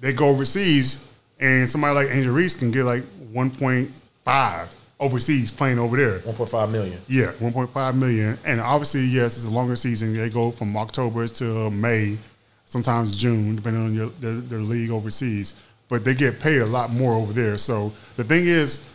they 0.00 0.12
go 0.12 0.28
overseas, 0.28 1.04
and 1.40 1.68
somebody 1.68 1.94
like 1.94 2.14
Angel 2.14 2.32
Reese 2.32 2.54
can 2.54 2.70
get 2.70 2.84
like 2.84 3.02
one 3.32 3.50
point 3.50 3.90
five 4.28 4.68
overseas 5.00 5.50
playing 5.50 5.78
over 5.78 5.96
there. 5.96 6.18
1.5 6.20 6.70
million. 6.70 7.00
Yeah, 7.08 7.32
1.5 7.40 7.94
million. 7.94 8.38
And 8.44 8.60
obviously, 8.60 9.04
yes, 9.04 9.36
it's 9.36 9.46
a 9.46 9.50
longer 9.50 9.74
season. 9.74 10.12
They 10.12 10.28
go 10.28 10.50
from 10.50 10.76
October 10.76 11.26
to 11.28 11.70
May, 11.70 12.18
sometimes 12.66 13.18
June, 13.18 13.56
depending 13.56 13.84
on 13.84 13.94
your, 13.94 14.08
their, 14.20 14.34
their 14.34 14.58
league 14.58 14.90
overseas. 14.90 15.54
But 15.88 16.04
they 16.04 16.14
get 16.14 16.40
paid 16.40 16.60
a 16.60 16.66
lot 16.66 16.90
more 16.92 17.14
over 17.14 17.32
there. 17.32 17.56
So 17.56 17.92
the 18.16 18.24
thing 18.24 18.46
is, 18.46 18.86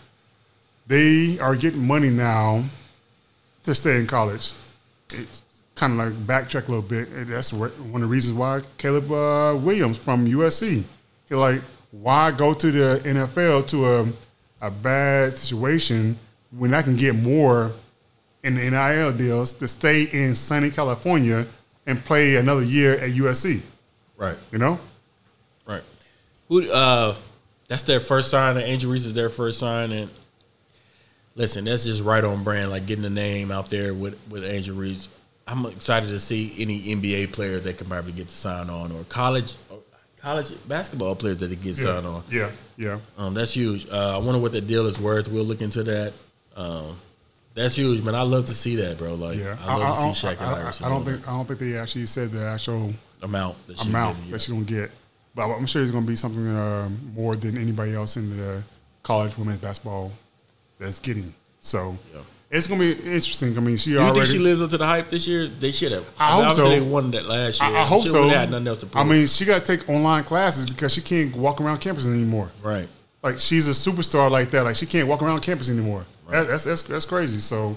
they 0.85 1.39
are 1.41 1.55
getting 1.55 1.83
money 1.87 2.11
now 2.11 2.63
to 3.63 3.73
stay 3.73 3.99
in 3.99 4.05
college. 4.05 4.53
It's 5.13 5.41
kind 5.73 5.93
of 5.93 5.99
like 5.99 6.13
backtrack 6.27 6.67
a 6.67 6.71
little 6.71 6.87
bit. 6.87 7.07
And 7.09 7.27
that's 7.27 7.51
one 7.51 7.71
of 7.71 8.01
the 8.01 8.05
reasons 8.05 8.35
why 8.35 8.61
Caleb 8.77 9.11
uh, 9.11 9.57
Williams 9.57 9.97
from 9.97 10.27
USC. 10.27 10.83
He 11.27 11.35
like, 11.35 11.61
why 11.89 12.31
go 12.31 12.53
to 12.53 12.71
the 12.71 13.01
NFL 13.03 13.67
to 13.69 13.85
a, 13.85 14.05
a 14.63 14.71
bad 14.71 15.37
situation 15.37 16.17
when 16.57 16.73
I 16.73 16.81
can 16.81 16.95
get 16.95 17.15
more 17.15 17.71
in 18.43 18.55
the 18.55 18.69
NIL 18.71 19.11
deals 19.11 19.53
to 19.53 19.67
stay 19.67 20.03
in 20.11 20.33
sunny 20.35 20.69
California 20.71 21.45
and 21.85 22.03
play 22.03 22.37
another 22.37 22.63
year 22.63 22.95
at 22.95 23.11
USC? 23.11 23.61
Right, 24.17 24.37
You 24.51 24.59
know? 24.59 24.79
right. 25.67 25.81
Who? 26.47 26.71
Uh, 26.71 27.15
that's 27.67 27.83
their 27.83 27.99
first 27.99 28.29
sign. 28.29 28.57
And 28.57 28.65
Angel 28.65 28.91
Reese 28.91 29.05
is 29.05 29.13
their 29.13 29.29
first 29.29 29.59
sign, 29.59 29.91
and 29.91 30.09
listen, 31.35 31.65
that's 31.65 31.83
just 31.85 32.03
right 32.03 32.23
on 32.23 32.43
brand. 32.43 32.71
Like 32.71 32.85
getting 32.85 33.03
the 33.03 33.09
name 33.09 33.51
out 33.51 33.69
there 33.69 33.93
with 33.93 34.17
with 34.29 34.43
Angel 34.45 34.75
Reese. 34.75 35.09
I'm 35.45 35.65
excited 35.65 36.07
to 36.07 36.19
see 36.19 36.53
any 36.57 36.95
NBA 36.95 37.33
players 37.33 37.63
that 37.63 37.77
can 37.77 37.87
probably 37.87 38.13
get 38.13 38.29
to 38.29 38.35
sign 38.35 38.69
on, 38.69 38.91
or 38.93 39.03
college, 39.05 39.55
college 40.23 40.53
basketball 40.67 41.15
players 41.15 41.37
that 41.39 41.47
they 41.47 41.55
get 41.57 41.75
signed 41.75 42.07
on. 42.07 42.23
Yeah, 42.31 42.49
yeah. 42.77 42.97
Um, 43.17 43.33
that's 43.33 43.53
huge. 43.53 43.87
Uh, 43.89 44.15
I 44.15 44.17
wonder 44.17 44.39
what 44.39 44.53
that 44.53 44.65
deal 44.67 44.87
is 44.87 44.99
worth. 44.99 45.27
We'll 45.27 45.43
look 45.43 45.61
into 45.61 45.83
that. 45.83 46.13
Um, 46.55 46.95
that's 47.53 47.75
huge, 47.75 48.01
man. 48.03 48.15
I 48.15 48.21
love 48.21 48.45
to 48.45 48.53
see 48.53 48.77
that, 48.77 48.97
bro. 48.97 49.15
Like, 49.15 49.37
Yeah, 49.37 49.57
I 49.61 49.75
love 49.75 49.97
to 49.97 50.01
don't- 50.03 50.15
see 50.15 50.27
Shaq 50.27 50.31
and 50.39 50.41
I- 50.49 50.53
I- 50.57 50.61
Iverson. 50.61 50.85
I 50.85 50.89
don't 50.89 50.97
on 50.99 51.05
think 51.05 51.27
I 51.27 51.31
don't 51.31 51.45
think 51.47 51.59
they 51.59 51.75
actually 51.77 52.05
said 52.07 52.31
the 52.31 52.45
actual 52.45 52.93
amount 53.21 53.67
that 53.67 53.81
amount 53.85 54.17
did, 54.17 54.25
yeah. 54.25 54.31
that 54.31 54.39
she's 54.41 54.53
gonna 54.53 54.63
get, 54.63 54.91
but 55.35 55.47
I'm 55.49 55.65
sure 55.67 55.81
it's 55.83 55.91
gonna 55.91 56.05
be 56.07 56.15
something 56.15 56.47
uh, 56.47 56.89
more 57.13 57.35
than 57.35 57.57
anybody 57.57 57.93
else 57.93 58.15
in 58.17 58.35
the 58.37 58.63
college 59.03 59.37
women's 59.37 59.59
basketball 59.59 60.11
that's 60.79 60.99
getting. 61.01 61.33
So 61.59 61.97
Yeah. 62.13 62.21
It's 62.53 62.67
gonna 62.67 62.79
be 62.79 62.91
interesting. 62.93 63.57
I 63.57 63.61
mean, 63.61 63.77
she 63.77 63.89
Do 63.89 63.95
you 63.95 63.99
already. 64.01 64.19
think 64.21 64.31
she 64.31 64.37
lives 64.39 64.61
up 64.61 64.69
to 64.69 64.77
the 64.77 64.85
hype 64.85 65.09
this 65.09 65.27
year? 65.27 65.47
They 65.47 65.71
should 65.71 65.91
have. 65.91 66.05
I 66.19 66.31
hope 66.43 66.53
so. 66.53 66.69
They 66.69 66.79
won 66.81 67.11
that 67.11 67.25
last 67.25 67.59
year. 67.61 67.69
I, 67.69 67.81
I 67.81 67.85
hope 67.85 68.03
She 68.03 68.09
so. 68.09 68.29
Had 68.29 68.51
nothing 68.51 68.67
else 68.67 68.79
to 68.79 68.85
prove. 68.85 69.05
I 69.05 69.09
mean, 69.09 69.27
she 69.27 69.43
got 69.45 69.63
to 69.65 69.77
take 69.77 69.89
online 69.89 70.23
classes 70.23 70.69
because 70.69 70.93
she 70.93 71.01
can't 71.01 71.35
walk 71.35 71.59
around 71.59 71.79
campus 71.79 72.07
anymore. 72.07 72.49
right. 72.61 72.87
Like 73.23 73.39
she's 73.39 73.67
a 73.67 73.71
superstar 73.71 74.29
like 74.29 74.49
that. 74.51 74.63
Like 74.63 74.75
she 74.75 74.85
can't 74.85 75.07
walk 75.07 75.21
around 75.23 75.41
campus 75.41 75.69
anymore. 75.69 76.05
That, 76.29 76.47
that's, 76.47 76.65
that's 76.65 76.81
that's 76.81 77.05
crazy. 77.05 77.37
So 77.37 77.75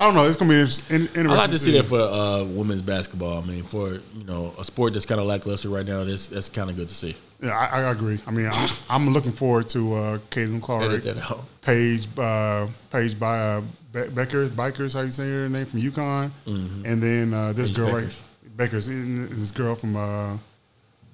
I 0.00 0.06
don't 0.06 0.14
know. 0.16 0.24
It's 0.26 0.36
gonna 0.36 0.50
be 0.50 0.58
interesting. 0.58 1.08
I 1.16 1.34
like 1.34 1.50
to 1.50 1.58
see 1.58 1.72
that 1.78 1.84
for 1.84 2.00
uh, 2.00 2.42
women's 2.42 2.82
basketball. 2.82 3.38
I 3.40 3.46
mean, 3.46 3.62
for 3.62 3.92
you 3.94 4.24
know 4.24 4.52
a 4.58 4.64
sport 4.64 4.92
that's 4.94 5.06
kind 5.06 5.20
of 5.20 5.28
lackluster 5.28 5.68
right 5.68 5.86
now, 5.86 6.02
that's 6.02 6.26
that's 6.26 6.48
kind 6.48 6.68
of 6.68 6.74
good 6.74 6.88
to 6.88 6.94
see. 6.96 7.14
Yeah, 7.40 7.56
I, 7.56 7.80
I 7.82 7.90
agree. 7.92 8.18
I 8.26 8.32
mean, 8.32 8.48
I'm, 8.52 8.68
I'm 8.90 9.08
looking 9.10 9.30
forward 9.32 9.68
to 9.70 9.94
uh, 9.94 10.18
Caitlin 10.30 10.60
Clark, 10.60 10.82
Edit 10.84 11.02
that 11.04 11.30
out. 11.30 11.44
Paige, 11.60 12.08
uh, 12.18 12.66
Paige 12.90 13.18
by 13.18 13.38
uh, 13.38 13.62
Be- 13.92 14.08
Becker, 14.08 14.48
Bikers, 14.48 14.94
how 14.94 15.02
you 15.02 15.10
say 15.10 15.30
her 15.30 15.48
name 15.48 15.66
from 15.66 15.80
UConn, 15.80 16.30
and 16.46 17.02
then 17.02 17.34
uh, 17.34 17.52
this 17.52 17.70
girl 17.70 17.88
Bueckers. 17.90 18.20
right, 18.58 18.70
Bueckers, 18.70 18.88
and 18.88 19.28
this 19.30 19.50
girl 19.52 19.74
from 19.74 19.96
uh, 19.96 20.36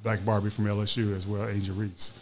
Black 0.02 0.24
Barbie 0.24 0.50
from 0.50 0.66
LSU 0.66 1.14
as 1.16 1.26
well, 1.26 1.48
Angel 1.48 1.74
Reese. 1.74 2.18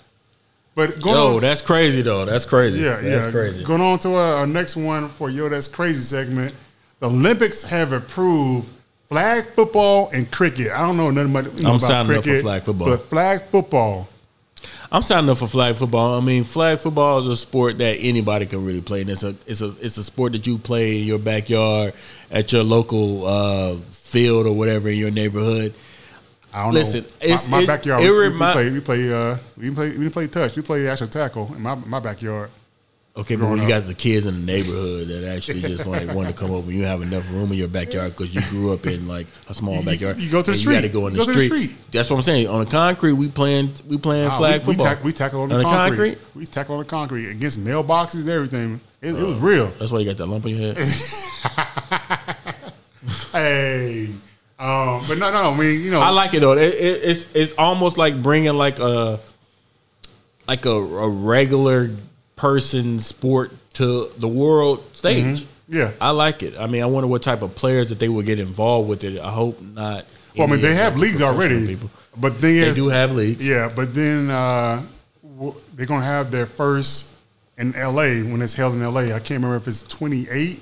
But 0.74 1.00
going 1.00 1.16
Yo, 1.16 1.36
on, 1.36 1.40
that's 1.40 1.62
crazy 1.62 2.02
though. 2.02 2.24
That's 2.26 2.44
crazy. 2.44 2.80
yeah, 2.80 2.96
that's 3.00 3.26
yeah. 3.26 3.30
crazy. 3.30 3.64
Going 3.64 3.80
on 3.80 3.98
to 4.00 4.14
our, 4.14 4.34
our 4.38 4.46
next 4.46 4.76
one 4.76 5.08
for 5.08 5.30
yo, 5.30 5.48
that's 5.48 5.68
crazy 5.68 6.02
segment. 6.02 6.54
The 7.00 7.08
Olympics 7.08 7.62
have 7.64 7.92
approved 7.92 8.70
flag 9.08 9.46
football 9.54 10.10
and 10.12 10.30
cricket. 10.30 10.72
I 10.72 10.86
don't 10.86 10.96
know 10.96 11.10
nothing 11.10 11.32
know, 11.32 11.70
I'm 11.70 11.76
about 11.76 11.80
signing 11.80 12.10
up 12.10 12.16
for 12.16 12.22
cricket, 12.22 12.42
flag 12.42 12.62
football. 12.62 12.88
but 12.88 13.08
flag 13.08 13.42
football. 13.42 14.08
I'm 14.90 15.02
signing 15.02 15.28
up 15.30 15.38
for 15.38 15.46
flag 15.46 15.76
football. 15.76 16.16
I 16.16 16.20
mean, 16.20 16.44
flag 16.44 16.78
football 16.78 17.18
is 17.18 17.26
a 17.26 17.36
sport 17.36 17.78
that 17.78 17.96
anybody 17.98 18.46
can 18.46 18.64
really 18.64 18.80
play. 18.80 19.00
And 19.02 19.10
it's 19.10 19.22
a 19.24 19.34
it's 19.46 19.60
a 19.60 19.74
it's 19.80 19.96
a 19.96 20.04
sport 20.04 20.32
that 20.32 20.46
you 20.46 20.58
play 20.58 21.00
in 21.00 21.06
your 21.06 21.18
backyard 21.18 21.94
at 22.30 22.52
your 22.52 22.62
local 22.62 23.26
uh, 23.26 23.76
field 23.90 24.46
or 24.46 24.52
whatever 24.54 24.88
in 24.88 24.98
your 24.98 25.10
neighborhood. 25.10 25.74
I 26.54 26.64
don't 26.64 26.74
know. 26.74 26.80
Listen, 26.80 27.02
know. 27.02 27.08
it's- 27.20 27.48
my, 27.48 27.60
my 27.60 27.66
backyard. 27.66 28.02
it 28.02 28.10
we, 28.10 28.16
we 28.16 28.22
remi- 28.28 28.38
play. 28.38 28.70
We 28.70 28.80
play. 28.80 29.12
Uh, 29.12 29.36
we 29.58 29.70
play. 29.70 29.96
We 29.98 30.08
play 30.08 30.26
touch. 30.28 30.56
We 30.56 30.62
play 30.62 30.88
actual 30.88 31.08
tackle 31.08 31.52
in 31.54 31.62
my 31.62 31.74
my 31.74 32.00
backyard. 32.00 32.50
Okay, 33.16 33.34
but 33.36 33.48
when 33.48 33.62
you 33.62 33.66
got 33.66 33.86
the 33.86 33.94
kids 33.94 34.26
in 34.26 34.34
the 34.34 34.52
neighborhood 34.52 35.09
that 35.09 35.24
actually 35.24 35.62
just 35.62 35.86
want, 35.86 36.12
want 36.12 36.28
to 36.28 36.34
come 36.34 36.51
over, 36.51 36.70
you 36.70 36.82
have 36.84 37.01
enough 37.01 37.30
room 37.30 37.51
in 37.51 37.56
your 37.56 37.68
backyard 37.68 38.10
because 38.12 38.34
you 38.34 38.43
grew 38.51 38.74
up 38.74 38.86
in 38.86 39.09
like 39.09 39.26
a 39.48 39.55
small 39.55 39.82
backyard. 39.82 40.18
you 40.18 40.30
go 40.30 40.43
to 40.43 40.51
the 40.51 40.56
street. 40.56 40.74
You 40.74 40.80
got 40.82 40.86
to 40.86 40.93
go 40.93 41.06
in 41.06 41.14
the, 41.14 41.18
go 41.20 41.24
to 41.24 41.32
the 41.32 41.44
street. 41.47 41.62
street. 41.62 41.76
That's 41.93 42.10
what 42.10 42.16
I'm 42.16 42.22
saying. 42.22 42.48
On 42.48 42.62
the 42.62 42.70
concrete, 42.70 43.14
we 43.14 43.28
playing 43.28 43.70
we 43.88 43.97
playing 43.97 44.30
flag 44.32 44.60
we, 44.60 44.66
we, 44.68 44.74
football. 44.74 44.86
tack, 44.86 45.05
we 45.05 45.12
tackle 45.12 45.40
on 45.40 45.48
the, 45.48 45.55
On 45.55 45.62
the 45.62 45.64
concrete. 45.64 46.16
concrete? 46.16 46.36
We 46.36 46.44
tackle 46.47 46.74
on 46.74 46.82
the 46.82 46.88
concrete 46.88 47.30
against 47.30 47.59
mailboxes 47.59 48.20
and 48.20 48.28
everything. 48.28 48.80
It, 49.01 49.14
it 49.14 49.22
was 49.22 49.36
real. 49.36 49.68
That's 49.78 49.90
why 49.90 50.01
you 50.01 50.05
got 50.05 50.18
that 50.18 50.26
lump 50.26 50.44
on 50.44 50.51
your 50.51 50.74
head. 50.74 50.86
Hey, 53.32 54.06
um, 54.59 55.02
but 55.06 55.18
no, 55.18 55.30
no. 55.30 55.52
I 55.52 55.56
mean, 55.56 55.82
you 55.82 55.90
know, 55.90 56.01
I 56.01 56.09
like 56.10 56.32
it 56.34 56.40
though. 56.40 56.52
It, 56.52 56.74
it, 56.74 57.02
it's 57.05 57.26
it's 57.34 57.52
almost 57.59 57.98
like 57.98 58.22
bringing 58.22 58.55
like 58.55 58.78
a 58.78 59.20
like 60.48 60.64
a, 60.64 60.70
a 60.70 61.09
regular 61.09 61.90
person 62.36 62.98
sport 62.98 63.50
to 63.74 64.10
the 64.18 64.28
world 64.28 64.84
stage. 64.96 65.40
Mm-hmm. 65.42 65.74
Yeah. 65.76 65.90
I 66.00 66.10
like 66.10 66.42
it. 66.42 66.56
I 66.56 66.66
mean, 66.66 66.82
I 66.82 66.86
wonder 66.86 67.08
what 67.08 67.22
type 67.22 67.42
of 67.42 67.54
players 67.56 67.88
that 67.88 67.98
they 67.98 68.08
will 68.08 68.22
get 68.22 68.38
involved 68.38 68.88
with 68.88 69.02
it. 69.04 69.18
I 69.18 69.30
hope 69.32 69.60
not. 69.60 70.04
well, 70.36 70.46
I 70.46 70.50
mean, 70.52 70.60
they 70.60 70.74
have 70.74 70.96
leagues 70.96 71.20
already. 71.22 71.66
People. 71.66 71.90
But 72.16 72.34
the 72.34 72.40
thing 72.40 72.56
is, 72.56 72.76
They 72.76 72.82
do 72.82 72.88
have 72.88 73.12
leagues. 73.14 73.44
yeah. 73.44 73.68
But 73.74 73.94
then 73.94 74.30
uh, 74.30 74.82
they're 75.74 75.86
gonna 75.86 76.04
have 76.04 76.30
their 76.30 76.46
first 76.46 77.08
in 77.58 77.74
L.A. 77.74 78.22
when 78.22 78.40
it's 78.42 78.54
held 78.54 78.74
in 78.74 78.82
L.A. 78.82 79.06
I 79.12 79.18
can't 79.18 79.30
remember 79.42 79.56
if 79.56 79.66
it's 79.66 79.82
28. 79.82 80.60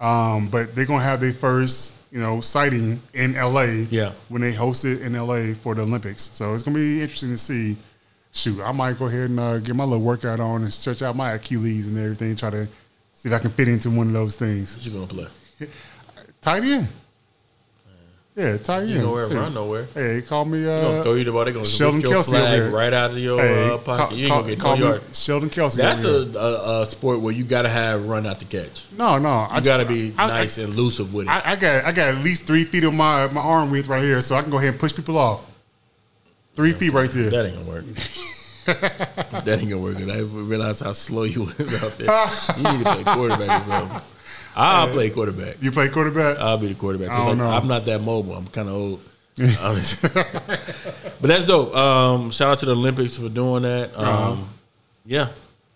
Um, 0.00 0.48
but 0.48 0.74
they're 0.74 0.84
gonna 0.86 1.02
have 1.04 1.20
their 1.20 1.32
first, 1.32 1.94
you 2.10 2.18
know, 2.18 2.40
sighting 2.40 3.00
in 3.14 3.36
L.A. 3.36 3.86
Yeah. 3.90 4.12
when 4.28 4.42
they 4.42 4.52
host 4.52 4.84
it 4.84 5.02
in 5.02 5.14
L.A. 5.14 5.54
for 5.54 5.74
the 5.74 5.82
Olympics. 5.82 6.30
So 6.32 6.54
it's 6.54 6.62
gonna 6.62 6.74
be 6.76 7.00
interesting 7.02 7.30
to 7.30 7.38
see. 7.38 7.76
Shoot, 8.36 8.60
I 8.60 8.72
might 8.72 8.98
go 8.98 9.06
ahead 9.06 9.30
and 9.30 9.38
uh, 9.40 9.58
get 9.60 9.76
my 9.76 9.84
little 9.84 10.04
workout 10.04 10.40
on 10.40 10.62
and 10.62 10.72
stretch 10.72 11.02
out 11.02 11.14
my 11.14 11.32
Achilles 11.32 11.86
and 11.86 11.96
everything. 11.96 12.34
Try 12.34 12.50
to 12.50 12.66
see 13.14 13.28
if 13.28 13.32
I 13.34 13.38
can 13.38 13.50
fit 13.50 13.68
into 13.68 13.90
one 13.90 14.08
of 14.08 14.12
those 14.12 14.36
things. 14.36 14.76
What 14.76 14.84
you 14.86 14.92
gonna 14.92 15.06
play? 15.06 15.26
Tight 16.40 16.64
end. 16.64 16.88
Yeah, 18.36 18.56
tight 18.56 18.80
end. 18.80 18.90
You 18.90 18.98
nowhere 18.98 19.28
too. 19.28 19.36
run 19.36 19.54
nowhere. 19.54 19.86
Hey, 19.94 20.20
call 20.26 20.44
me. 20.44 20.58
They 20.58 20.64
gonna 20.66 20.98
Uh, 20.98 21.02
throw 21.04 21.14
you 21.14 21.22
the 21.22 21.30
ball. 21.30 21.44
They 21.44 21.52
gonna 21.52 21.64
Sheldon 21.64 22.00
your 22.00 22.10
Kelce 22.14 22.30
flag 22.30 22.72
right 22.72 22.92
out 22.92 23.12
of 23.12 23.18
your 23.18 23.40
hey, 23.40 23.70
uh, 23.70 23.78
pocket. 23.78 24.08
call, 24.08 24.12
you 24.16 24.22
ain't 24.24 24.28
call- 24.32 24.40
gonna 24.42 24.50
get 24.56 24.60
call 24.60 24.76
yard. 24.78 25.02
Sheldon 25.12 25.50
Kelce. 25.50 25.76
That's 25.76 26.02
a, 26.02 26.36
a, 26.36 26.82
a 26.82 26.86
sport 26.86 27.20
where 27.20 27.32
you 27.32 27.44
gotta 27.44 27.68
have 27.68 28.08
run 28.08 28.26
out 28.26 28.40
the 28.40 28.44
catch. 28.46 28.86
no, 28.98 29.18
no. 29.18 29.28
I 29.28 29.58
You 29.58 29.62
gotta 29.64 29.84
be 29.84 30.12
I- 30.18 30.26
nice 30.26 30.58
and 30.58 30.72
elusive 30.74 31.14
with 31.14 31.28
it. 31.28 31.30
I, 31.30 31.52
I 31.52 31.56
got 31.56 31.84
I 31.84 31.92
got 31.92 32.08
at 32.16 32.24
least 32.24 32.42
three 32.42 32.64
feet 32.64 32.82
of 32.82 32.92
my 32.92 33.28
my 33.28 33.40
arm 33.40 33.70
width 33.70 33.86
right 33.86 34.02
here, 34.02 34.20
so 34.20 34.34
I 34.34 34.42
can 34.42 34.50
go 34.50 34.58
ahead 34.58 34.70
and 34.70 34.80
push 34.80 34.92
people 34.96 35.16
off. 35.16 35.46
Three 36.54 36.72
feet 36.72 36.92
right 36.92 37.10
there. 37.10 37.30
That 37.30 37.46
ain't 37.46 37.56
gonna 37.56 37.68
work. 37.68 37.84
that 39.44 39.58
ain't 39.60 39.68
gonna 39.70 39.78
work. 39.82 39.96
I 39.98 40.18
realize 40.20 40.80
how 40.80 40.92
slow 40.92 41.24
you 41.24 41.44
was 41.58 41.82
out 41.84 41.98
there. 41.98 42.26
You 42.56 42.78
need 42.78 42.84
to 42.86 42.92
play 42.94 43.14
quarterback 43.14 43.60
or 43.60 43.64
something. 43.64 44.00
I'll 44.56 44.88
play 44.88 45.10
quarterback. 45.10 45.56
You 45.60 45.72
play 45.72 45.88
quarterback? 45.88 46.38
I'll 46.38 46.56
be 46.58 46.68
the 46.68 46.74
quarterback. 46.74 47.10
I 47.10 47.26
don't 47.26 47.40
I- 47.40 47.44
know. 47.44 47.50
I'm 47.50 47.66
not 47.66 47.84
that 47.86 48.00
mobile. 48.00 48.34
I'm 48.34 48.46
kind 48.46 48.68
of 48.68 48.74
old. 48.74 49.00
But 51.20 51.28
that's 51.28 51.44
dope. 51.44 51.74
Um, 51.74 52.30
shout 52.30 52.50
out 52.52 52.58
to 52.60 52.66
the 52.66 52.72
Olympics 52.72 53.16
for 53.16 53.28
doing 53.28 53.62
that. 53.62 53.90
Um, 53.98 54.06
Uh-huh. 54.06 54.36
Yeah, 55.06 55.28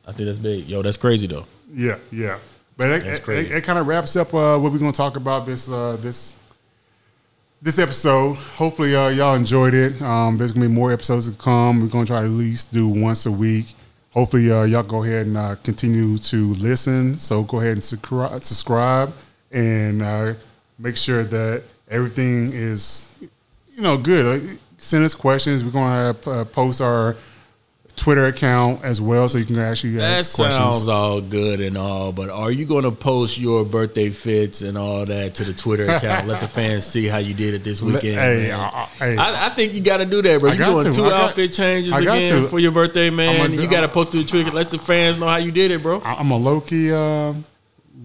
I 0.06 0.12
think 0.12 0.26
that's 0.26 0.38
big. 0.38 0.66
Yo, 0.68 0.80
that's 0.82 0.96
crazy 0.96 1.26
though. 1.26 1.44
yeah, 1.72 1.98
yeah. 2.10 2.38
But 2.76 2.90
it, 2.90 3.04
That's 3.04 3.18
it, 3.18 3.22
crazy. 3.24 3.50
it, 3.52 3.56
it 3.56 3.64
kind 3.64 3.78
of 3.78 3.86
wraps 3.88 4.14
up 4.14 4.32
uh, 4.32 4.56
what 4.58 4.70
we're 4.72 4.78
going 4.78 4.92
to 4.92 4.96
talk 4.96 5.16
about 5.16 5.44
this 5.44 5.68
uh, 5.68 5.96
this 6.00 6.37
this 7.60 7.78
episode. 7.78 8.34
Hopefully, 8.34 8.94
uh, 8.94 9.08
y'all 9.08 9.34
enjoyed 9.34 9.74
it. 9.74 10.00
Um, 10.00 10.36
there's 10.36 10.52
to 10.64 10.68
be 10.68 10.74
more 10.74 10.92
episodes 10.92 11.30
to 11.30 11.36
come. 11.36 11.80
We're 11.80 11.88
to 12.04 12.12
try 12.12 12.20
to 12.20 12.26
at 12.26 12.32
least 12.32 12.72
do 12.72 12.88
once 12.88 13.26
a 13.26 13.32
week. 13.32 13.74
Hopefully, 14.10 14.50
uh, 14.50 14.62
y'all 14.62 14.82
go 14.82 15.02
ahead 15.02 15.26
and 15.26 15.36
uh, 15.36 15.56
continue 15.62 16.16
to 16.18 16.54
listen. 16.54 17.16
So 17.16 17.42
go 17.42 17.58
ahead 17.58 17.72
and 17.72 17.80
subscri- 17.80 18.42
subscribe 18.42 19.12
and 19.50 20.02
uh, 20.02 20.34
make 20.78 20.96
sure 20.96 21.24
that 21.24 21.64
everything 21.90 22.52
is, 22.52 23.10
you 23.20 23.82
know, 23.82 23.96
good. 23.96 24.58
Send 24.76 25.04
us 25.04 25.14
questions. 25.14 25.64
We're 25.64 25.72
to 26.14 26.30
uh, 26.30 26.44
post 26.44 26.80
our 26.80 27.16
Twitter 27.98 28.26
account 28.26 28.82
as 28.84 29.00
well, 29.00 29.28
so 29.28 29.36
you 29.38 29.44
can 29.44 29.58
actually 29.58 29.92
That 29.96 30.20
ask 30.20 30.36
questions. 30.36 30.56
sounds 30.56 30.88
all 30.88 31.20
good 31.20 31.60
and 31.60 31.76
all, 31.76 32.12
but 32.12 32.30
are 32.30 32.50
you 32.50 32.64
going 32.64 32.84
to 32.84 32.90
post 32.90 33.38
your 33.38 33.64
birthday 33.64 34.08
fits 34.08 34.62
and 34.62 34.78
all 34.78 35.04
that 35.04 35.34
to 35.34 35.44
the 35.44 35.52
Twitter 35.52 35.84
account? 35.90 36.26
Let 36.28 36.40
the 36.40 36.48
fans 36.48 36.86
see 36.86 37.06
how 37.06 37.18
you 37.18 37.34
did 37.34 37.54
it 37.54 37.64
this 37.64 37.82
weekend. 37.82 38.14
hey. 38.14 38.50
I- 38.52 38.68
I- 38.68 38.84
hey. 38.98 39.16
I, 39.16 39.46
I 39.46 39.48
think 39.50 39.74
you 39.74 39.80
got 39.80 39.98
to 39.98 40.06
do 40.06 40.22
that, 40.22 40.40
bro. 40.40 40.52
You 40.52 40.58
doing 40.64 40.84
to. 40.86 40.92
two 40.92 41.02
got- 41.10 41.20
outfit 41.30 41.52
changes 41.52 41.94
again 41.94 42.42
to. 42.42 42.48
for 42.48 42.58
your 42.58 42.72
birthday, 42.72 43.10
man. 43.10 43.52
You 43.52 43.68
got 43.68 43.82
to 43.82 43.88
post 43.88 44.12
to 44.12 44.18
the 44.18 44.24
Twitter. 44.24 44.50
Let 44.50 44.68
the 44.70 44.78
fans 44.78 45.18
know 45.18 45.26
how 45.26 45.36
you 45.36 45.50
did 45.52 45.70
it, 45.70 45.82
bro. 45.82 46.00
I'm 46.04 46.30
a 46.30 46.36
low 46.38 46.60
key 46.60 46.92
uh, 46.92 47.34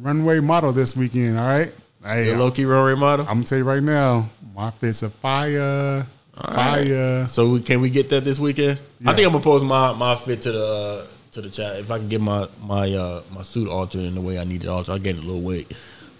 runway 0.02 0.40
model 0.40 0.72
this 0.72 0.95
weekend. 0.95 1.38
All 1.40 1.45
right, 1.48 1.72
hey, 2.03 2.28
Your 2.28 2.38
low 2.38 2.52
key 2.52 2.65
runway 2.65 2.95
model. 2.99 3.26
I'm 3.28 3.36
gonna 3.38 3.44
tell 3.45 3.57
you 3.60 3.64
right 3.64 3.84
now, 3.84 4.28
my 4.56 4.72
fits 4.72 5.03
are 5.03 5.10
fire, 5.10 6.06
fire. 6.36 7.28
So 7.28 7.50
we, 7.50 7.62
can 7.62 7.82
we 7.82 7.90
get 7.90 8.10
that 8.10 8.24
this 8.24 8.40
weekend? 8.40 8.80
I 9.06 9.14
think 9.14 9.26
I'm 9.26 9.34
gonna 9.34 9.44
post 9.44 9.66
my, 9.66 9.94
my 9.94 10.16
fit 10.16 10.42
to 10.44 10.52
the 10.52 10.66
uh, 10.66 11.06
to 11.32 11.42
the 11.42 11.50
chat. 11.50 11.78
If 11.78 11.92
I 11.92 11.98
can 11.98 12.10
get 12.10 12.22
my 12.22 12.48
my 12.64 12.92
uh, 12.94 13.22
my 13.34 13.42
suit 13.44 13.68
altered 13.70 14.02
in 14.02 14.16
the 14.16 14.22
way 14.22 14.40
I 14.40 14.44
need 14.44 14.64
it 14.64 14.68
altered, 14.70 14.94
I 14.94 14.98
get 14.98 15.16
it 15.18 15.24
a 15.24 15.26
little 15.28 15.42
weight. 15.42 15.72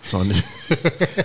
So 0.04 0.20
I 0.20 0.24
need, 0.24 0.44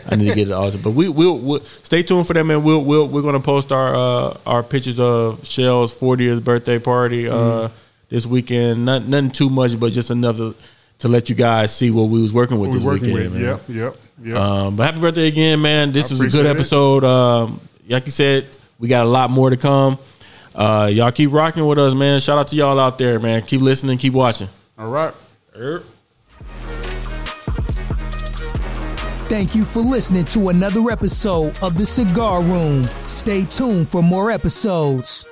I 0.12 0.16
need 0.16 0.28
to 0.28 0.34
get 0.34 0.48
it 0.48 0.52
altered. 0.52 0.82
But 0.82 0.90
we 0.92 1.08
will 1.08 1.38
we'll, 1.38 1.60
stay 1.82 2.02
tuned 2.02 2.26
for 2.26 2.34
that, 2.34 2.44
man. 2.44 2.62
We'll, 2.62 2.82
we'll 2.84 3.08
we're 3.08 3.22
gonna 3.22 3.40
post 3.40 3.72
our 3.72 3.94
uh, 3.94 4.36
our 4.46 4.62
pictures 4.62 5.00
of 5.00 5.44
Shell's 5.46 5.98
40th 5.98 6.44
birthday 6.44 6.78
party 6.78 7.28
uh, 7.28 7.34
Mm-hmm. 7.34 7.74
this 8.08 8.26
weekend. 8.26 8.84
Not 8.84 9.06
nothing 9.06 9.30
too 9.32 9.50
much, 9.50 9.78
but 9.78 9.92
just 9.92 10.10
enough 10.10 10.36
to 10.36 10.54
to 11.00 11.08
let 11.08 11.28
you 11.28 11.34
guys 11.34 11.74
see 11.74 11.90
what 11.90 12.04
we 12.04 12.20
was 12.22 12.32
working 12.32 12.58
with 12.58 12.70
We're 12.70 12.74
this 12.76 12.84
working 12.84 13.12
weekend. 13.14 13.34
with. 13.34 13.42
man. 13.42 13.76
Yep, 13.76 13.94
yep, 13.94 13.96
yep. 14.22 14.36
Um, 14.36 14.76
but 14.76 14.84
happy 14.84 15.00
birthday 15.00 15.28
again, 15.28 15.60
man. 15.60 15.92
This 15.92 16.10
I 16.10 16.14
is 16.14 16.20
a 16.20 16.28
good 16.28 16.46
episode. 16.46 17.04
Um, 17.04 17.60
like 17.88 18.04
you 18.04 18.10
said, 18.12 18.46
we 18.78 18.88
got 18.88 19.04
a 19.04 19.08
lot 19.08 19.30
more 19.30 19.50
to 19.50 19.56
come. 19.56 19.98
Uh, 20.54 20.90
y'all 20.92 21.12
keep 21.12 21.32
rocking 21.32 21.66
with 21.66 21.78
us, 21.78 21.94
man. 21.94 22.20
Shout 22.20 22.38
out 22.38 22.48
to 22.48 22.56
y'all 22.56 22.78
out 22.78 22.98
there, 22.98 23.18
man. 23.20 23.42
Keep 23.42 23.60
listening, 23.60 23.98
keep 23.98 24.12
watching. 24.12 24.48
All 24.78 24.90
right. 24.90 25.14
Er. 25.56 25.82
Thank 29.28 29.54
you 29.54 29.64
for 29.64 29.80
listening 29.80 30.24
to 30.24 30.48
another 30.48 30.90
episode 30.90 31.58
of 31.62 31.76
The 31.76 31.84
Cigar 31.84 32.42
Room. 32.42 32.84
Stay 33.06 33.44
tuned 33.44 33.90
for 33.90 34.02
more 34.02 34.30
episodes. 34.30 35.28